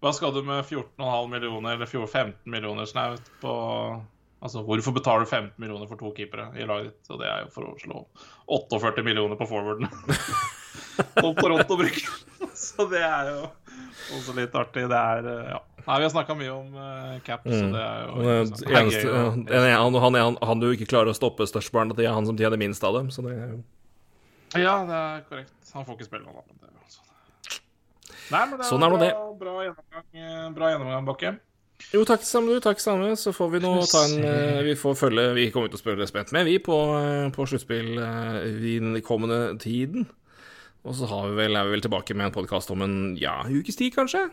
Hva 0.00 0.12
skal 0.16 0.32
du 0.32 0.40
med 0.46 0.62
14,5 0.64 1.28
millioner 1.34 1.76
eller 1.76 1.90
15 1.90 2.32
millioner 2.48 2.88
snaut 2.88 3.28
på 3.42 3.52
Altså, 4.38 4.62
hvorfor 4.62 4.94
betaler 4.94 5.24
du 5.26 5.30
15 5.30 5.54
millioner 5.58 5.88
for 5.90 5.98
to 5.98 6.12
keepere 6.14 6.52
i 6.54 6.66
laget 6.66 6.92
ditt? 6.92 7.10
Og 7.10 7.18
det 7.22 7.26
er 7.26 7.40
jo 7.42 7.48
for 7.56 7.66
å 7.66 7.72
slå 7.80 8.02
48 8.46 9.02
millioner 9.06 9.38
på 9.40 9.48
forwarden. 9.50 9.88
og 11.24 11.32
Toronto 11.40 11.78
bruker. 11.80 12.12
Så 12.54 12.86
det 12.90 13.02
er 13.02 13.32
jo 13.32 13.40
også 14.14 14.36
litt 14.38 14.54
artig. 14.58 14.86
Det 14.90 15.00
er 15.00 15.32
Ja. 15.54 15.58
Nei, 15.88 15.96
vi 16.02 16.04
har 16.04 16.10
snakka 16.12 16.34
mye 16.36 16.52
om 16.52 16.74
uh, 16.76 17.14
cap, 17.24 17.46
så 17.48 17.62
det 17.72 17.80
er 17.80 18.02
jo 18.04 18.24
Det 18.60 18.74
eneste, 18.76 19.08
han, 19.08 19.94
han, 19.96 20.18
han, 20.20 20.36
han, 20.50 20.60
du 20.60 20.66
ikke 20.74 20.88
klarer 20.90 21.14
å 21.14 21.16
stoppe 21.16 21.46
størstbarnet 21.48 21.96
det 21.96 22.04
er 22.04 22.12
han 22.12 22.28
som 22.28 22.36
tjener 22.36 22.60
minst 22.60 22.84
av 22.84 22.98
dem. 22.98 23.08
Så 23.14 23.24
det 23.24 23.32
er 23.32 23.54
jo 23.54 23.62
Ja, 24.60 24.74
det 24.84 24.98
er 24.98 25.24
korrekt. 25.30 25.54
Han 25.72 25.88
får 25.88 25.96
ikke 25.96 26.10
spille 26.10 26.26
noe 26.28 26.42
annet. 26.42 26.68
Er. 26.68 26.74
Nei, 28.28 28.42
men 28.44 28.58
det 28.58 28.66
er, 28.66 28.68
sånn 28.68 28.84
er 28.84 28.92
bra, 28.92 29.00
det. 29.00 29.12
bra 29.40 29.54
gjennomgang, 29.64 30.56
bra 30.58 30.72
gjennomgang 30.74 31.08
Bakke. 31.08 31.32
Jo, 31.92 32.02
takk 32.04 32.24
samme 32.26 32.52
du. 32.52 32.60
Takk 32.62 32.80
samme. 32.82 33.14
Så 33.16 33.32
får 33.32 33.52
vi 33.54 33.60
nå 33.64 33.72
ta 33.88 34.02
en 34.08 34.24
uh, 34.24 34.62
Vi 34.66 34.74
får 34.78 34.98
følge 34.98 35.28
Vi 35.38 35.48
kommer 35.54 35.70
til 35.70 35.78
å 35.78 35.82
spørre 35.82 36.08
spent 36.10 36.34
med, 36.36 36.48
vi, 36.48 36.58
på, 36.62 36.76
uh, 36.92 37.28
på 37.34 37.46
sluttspill 37.48 37.94
uh, 38.00 38.42
i 38.44 38.78
den 38.82 38.98
kommende 39.06 39.56
tiden. 39.62 40.08
Og 40.86 40.96
så 40.98 41.08
har 41.10 41.30
vi 41.30 41.38
vel, 41.40 41.56
er 41.56 41.68
vi 41.68 41.76
vel 41.76 41.86
tilbake 41.86 42.16
med 42.16 42.28
en 42.28 42.36
podkast 42.36 42.70
om 42.72 42.84
en 42.84 42.98
ja, 43.18 43.40
ukes 43.48 43.78
tid, 43.78 43.92
kanskje? 43.96 44.28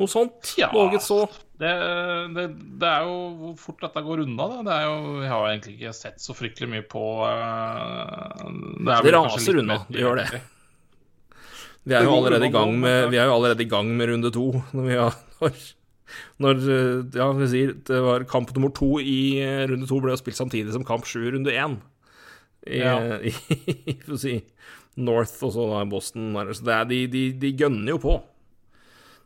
Noe 0.00 0.08
sånt? 0.08 0.54
Ja, 0.56 0.70
Laget 0.72 1.04
så. 1.04 1.26
Det, 1.60 1.72
det, 2.32 2.46
det, 2.80 2.88
er 2.88 3.04
jo 3.04 3.16
hvor 3.40 3.56
fort 3.60 3.82
dette 3.84 4.02
går 4.04 4.22
unna, 4.24 4.46
da. 4.48 4.62
Det 4.68 4.76
er 4.78 4.86
jo, 4.86 5.02
jeg 5.20 5.32
har 5.32 5.48
egentlig 5.50 5.74
ikke 5.76 5.92
sett 5.96 6.22
så 6.22 6.36
fryktelig 6.36 6.70
mye 6.72 6.86
på 6.88 7.02
Det, 7.26 8.96
det 9.04 9.12
raser 9.18 9.60
unna, 9.60 9.82
det 9.92 10.00
gjør 10.00 10.22
det. 10.22 10.40
Vi 11.82 11.98
er 11.98 12.06
jo 12.06 12.14
allerede 12.14 12.48
i 12.48 12.54
gang 12.54 12.72
med, 12.78 13.10
vi 13.12 13.20
er 13.20 13.28
jo 13.28 13.36
allerede 13.36 13.66
i 13.66 13.68
gang 13.68 13.90
med 13.98 14.12
runde 14.12 14.32
to. 14.32 14.48
Når 14.72 14.88
vi 14.88 14.98
har 15.02 15.18
når 16.42 16.62
ja, 17.16 17.28
vi 17.38 17.48
sier, 17.50 17.74
det 17.88 18.02
var 18.04 18.26
kamp 18.30 18.52
nummer 18.56 18.72
to 18.76 18.96
i 19.00 19.40
runde 19.70 19.88
to 19.90 20.00
ble 20.02 20.14
jo 20.14 20.20
spilt 20.20 20.40
samtidig 20.40 20.74
som 20.74 20.86
kamp 20.86 21.08
sju 21.08 21.20
i 21.24 21.32
runde 21.34 21.54
én. 21.54 21.78
I, 22.66 22.82
ja. 22.82 22.96
i, 23.28 23.96
for 24.04 24.16
å 24.16 24.20
si 24.22 24.36
North 25.02 25.40
og 25.42 25.54
så 25.54 25.70
da 25.70 25.86
Boston. 25.88 26.36
Så 26.52 26.66
det 26.66 26.76
er, 26.76 26.86
de, 26.90 27.00
de, 27.10 27.24
de 27.42 27.54
gønner 27.58 27.94
jo 27.94 28.02
på. 28.02 28.18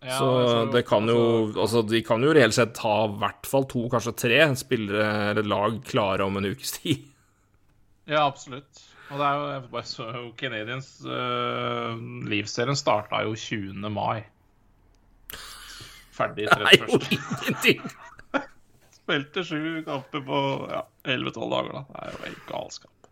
Ja, 0.04 0.18
så 0.18 0.26
altså, 0.38 0.58
det 0.74 0.82
kan 0.86 1.08
jo 1.08 1.20
altså, 1.48 1.60
altså, 1.62 1.80
De 1.88 2.02
kan 2.04 2.22
jo 2.22 2.34
reelt 2.36 2.54
sett 2.54 2.78
ha 2.84 2.96
i 3.06 3.14
hvert 3.22 3.48
fall 3.48 3.64
to, 3.70 3.86
kanskje 3.90 4.12
tre 4.20 4.42
spillere 4.60 5.32
eller 5.32 5.48
lag 5.48 5.80
klare 5.88 6.26
om 6.26 6.36
en 6.38 6.50
ukes 6.52 6.76
tid. 6.78 7.06
Ja, 8.06 8.26
absolutt. 8.26 8.84
Og 9.10 9.18
det 9.18 9.26
er 9.26 9.38
jo 9.38 9.50
jeg 9.50 9.64
bare 9.72 9.88
så 9.88 10.06
Canadians 10.38 10.88
uh, 11.06 11.94
Livsserien 12.28 12.78
starta 12.78 13.22
jo 13.26 13.34
20. 13.38 13.86
mai. 13.94 14.26
Ferdig 16.16 16.48
31. 16.56 17.80
Spilte 18.96 19.44
sju 19.46 19.82
kamper 19.86 20.22
på 20.26 20.42
ja, 20.72 20.82
11-12 21.04 21.50
dager, 21.52 21.72
da. 21.76 21.82
Det 21.88 22.02
er 22.02 22.14
jo 22.14 22.22
helt 22.24 22.46
galskap. 22.50 23.10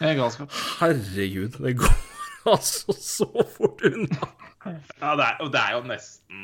Helt 0.00 0.18
galskap. 0.18 0.56
Herregud, 0.80 1.60
det 1.62 1.76
går 1.78 1.98
altså 2.54 2.96
så 2.98 3.28
fort 3.56 3.84
unna. 3.86 4.30
Ja, 4.64 5.12
det 5.18 5.26
er, 5.28 5.44
det 5.52 5.60
er 5.60 5.74
jo 5.76 5.80
nesten 5.84 6.38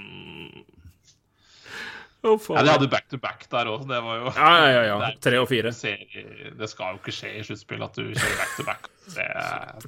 oh, 2.21 2.37
Ja, 2.53 2.63
De 2.67 2.73
hadde 2.75 2.89
back 2.93 3.09
to 3.09 3.17
back 3.17 3.47
der 3.51 3.71
òg. 3.73 3.87
Det 3.89 4.01
var 4.05 4.21
jo 4.21 4.33
Ja, 4.37 4.53
ja, 4.61 4.83
ja. 4.85 4.97
ja. 5.01 5.11
Tre 5.25 5.41
og 5.41 5.49
fire. 5.49 5.73
Det 5.73 6.69
skal 6.69 6.95
jo 6.95 7.01
ikke 7.01 7.17
skje 7.17 7.33
i 7.39 7.43
sluttspill 7.49 7.85
at 7.89 7.97
du 7.97 8.11
kjører 8.13 8.39
back 8.43 8.57
to 8.59 8.69
back. 8.69 8.91
Det, 9.17 9.29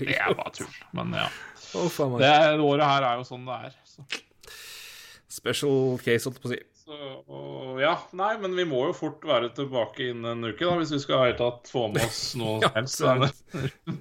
det 0.00 0.16
er 0.16 0.34
bare 0.40 0.54
tull. 0.56 0.76
Men 0.96 1.14
ja. 1.20 1.28
Oh, 1.76 2.18
det 2.20 2.32
året 2.60 2.88
her 2.88 3.08
er 3.12 3.20
jo 3.20 3.28
sånn 3.28 3.44
det 3.48 3.60
er. 3.68 3.76
Så. 3.88 4.04
Special 5.32 5.96
case, 6.02 6.28
holdt 6.28 6.38
jeg 6.38 6.44
på 6.44 6.50
å 6.50 6.52
si. 6.52 6.60
Så, 6.82 6.98
og, 7.30 7.78
ja, 7.80 7.94
nei, 8.18 8.34
men 8.42 8.56
vi 8.58 8.66
må 8.68 8.82
jo 8.88 8.96
fort 8.96 9.22
være 9.24 9.52
tilbake 9.56 10.10
innen 10.10 10.28
en 10.34 10.50
uke, 10.50 10.66
da, 10.66 10.74
hvis 10.80 10.92
vi 10.92 11.00
skal 11.04 11.22
ha 11.22 11.30
tatt 11.38 11.70
få 11.72 11.86
med 11.94 12.04
oss 12.04 12.20
noe 12.40 12.58
ja, 12.60 12.72
helst. 12.76 13.00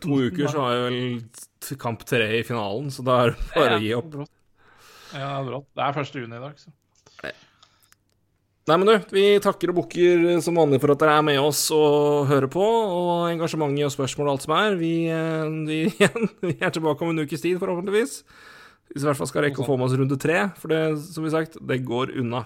to 0.04 0.20
uker 0.26 0.52
så 0.52 0.66
har 0.66 0.76
jeg 0.76 0.86
vel 0.90 1.80
kamp 1.80 2.04
tre 2.10 2.28
i 2.42 2.44
finalen, 2.48 2.92
så 2.92 3.06
da 3.08 3.22
er 3.24 3.34
det 3.36 3.50
bare 3.56 3.80
å 3.80 3.82
gi 3.86 3.96
opp. 3.96 4.22
Ja, 5.16 5.34
brått. 5.46 5.70
Det 5.78 5.88
er 5.88 5.98
første 6.02 6.24
juni 6.24 6.40
i 6.40 6.44
dag, 6.44 6.60
så. 6.60 6.74
Nei, 8.70 8.76
men 8.78 8.86
du, 8.86 9.08
vi 9.10 9.24
takker 9.42 9.72
og 9.72 9.80
bukker 9.80 10.28
som 10.46 10.60
vanlig 10.60 10.78
for 10.84 10.94
at 10.94 11.02
dere 11.02 11.16
er 11.18 11.26
med 11.26 11.40
oss 11.42 11.64
og 11.74 12.28
hører 12.30 12.46
på, 12.52 12.62
og 12.62 13.26
engasjementet 13.32 13.88
og 13.88 13.94
spørsmål 13.96 14.28
og 14.28 14.34
alt 14.36 14.46
som 14.46 14.54
er. 14.54 14.76
Vi, 14.78 14.92
eh, 15.10 15.56
vi, 15.66 15.80
vi 16.46 16.54
er 16.66 16.74
tilbake 16.74 17.02
om 17.02 17.10
en 17.12 17.24
ukes 17.26 17.42
tid, 17.42 17.58
forhåpentligvis. 17.62 18.20
Hvis 18.92 19.04
vi 19.04 19.06
i 19.06 19.10
hvert 19.10 19.20
fall 19.22 19.30
skal 19.30 19.46
rekke 19.46 19.64
å 19.64 19.68
få 19.68 19.78
med 19.80 19.88
oss 19.88 20.00
runde 20.00 20.18
tre, 20.20 20.40
for 20.60 20.74
det, 20.74 20.82
som 21.06 21.24
vi 21.24 21.32
sagt, 21.34 21.56
det 21.68 21.84
går 21.88 22.12
unna. 22.20 22.44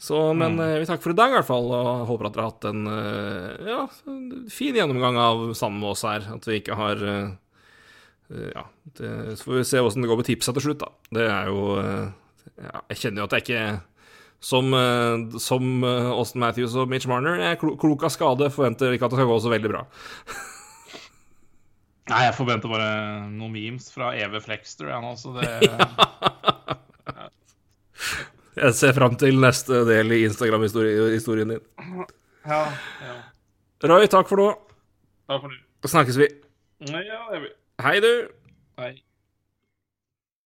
Så, 0.00 0.16
men 0.32 0.56
mm. 0.56 0.80
vi 0.80 0.88
takker 0.88 1.04
for 1.04 1.12
i 1.12 1.18
dag, 1.18 1.30
i 1.30 1.36
hvert 1.36 1.48
fall, 1.50 1.68
og 1.76 2.06
håper 2.08 2.26
at 2.26 2.34
dere 2.34 2.46
har 2.46 2.54
hatt 2.54 2.66
en 2.70 2.88
ja, 3.68 3.80
fin 4.50 4.78
gjennomgang 4.78 5.18
av 5.20 5.42
sammen 5.58 5.82
med 5.82 5.92
oss 5.92 6.06
her. 6.08 6.24
At 6.34 6.48
vi 6.48 6.58
ikke 6.62 6.78
har 6.78 7.04
Ja, 8.30 8.64
det, 8.96 9.10
så 9.36 9.44
får 9.44 9.58
vi 9.58 9.64
se 9.68 9.82
åssen 9.84 10.02
det 10.02 10.10
går 10.10 10.20
med 10.22 10.28
tipsa 10.30 10.54
til 10.56 10.70
slutt, 10.70 10.82
da. 10.82 10.90
Det 11.18 11.26
er 11.28 11.50
jo 11.52 11.64
ja, 11.76 12.80
Jeg 12.92 13.00
kjenner 13.02 13.22
jo 13.22 13.28
at 13.28 13.36
jeg 13.36 13.44
ikke 13.44 13.64
som, 14.40 14.72
som 15.36 15.84
Austin 15.84 16.40
Matthews 16.40 16.78
og 16.80 16.88
Mitch 16.88 17.10
Marner 17.10 17.36
jeg 17.42 17.58
er 17.58 17.60
klok 17.60 18.06
av 18.08 18.14
skade, 18.14 18.48
forventer 18.54 18.96
ikke 18.96 19.10
at 19.10 19.12
det 19.12 19.20
skal 19.20 19.28
gå 19.28 19.42
så 19.44 19.52
veldig 19.52 19.74
bra. 19.74 19.84
Nei, 22.10 22.24
jeg 22.26 22.34
forventer 22.34 22.70
bare 22.72 22.88
noen 23.30 23.52
memes 23.54 23.86
fra 23.94 24.10
Eve 24.18 24.40
Flexter, 24.42 24.90
jeg 24.90 25.02
nå, 25.04 25.12
så 25.18 25.34
det 25.36 25.46
Jeg 28.60 28.74
ser 28.76 28.96
fram 28.96 29.14
til 29.16 29.38
neste 29.40 29.84
del 29.88 30.10
i 30.16 30.24
Instagram-historien 30.26 31.54
din. 31.54 31.62
Ja, 32.44 32.64
ja. 33.06 33.14
Roy, 33.88 34.08
takk 34.10 34.28
for 34.28 34.42
nå. 34.42 34.48
Takk 35.30 35.44
for 35.44 35.52
nå. 35.52 35.60
Da 35.80 35.92
snakkes 35.92 36.18
vi. 36.20 36.26
Ja, 36.84 36.98
det 36.98 37.06
gjør 37.06 37.44
vi. 37.46 37.52
Hei, 37.86 37.94
du. 38.04 38.12
Hei. 38.80 38.90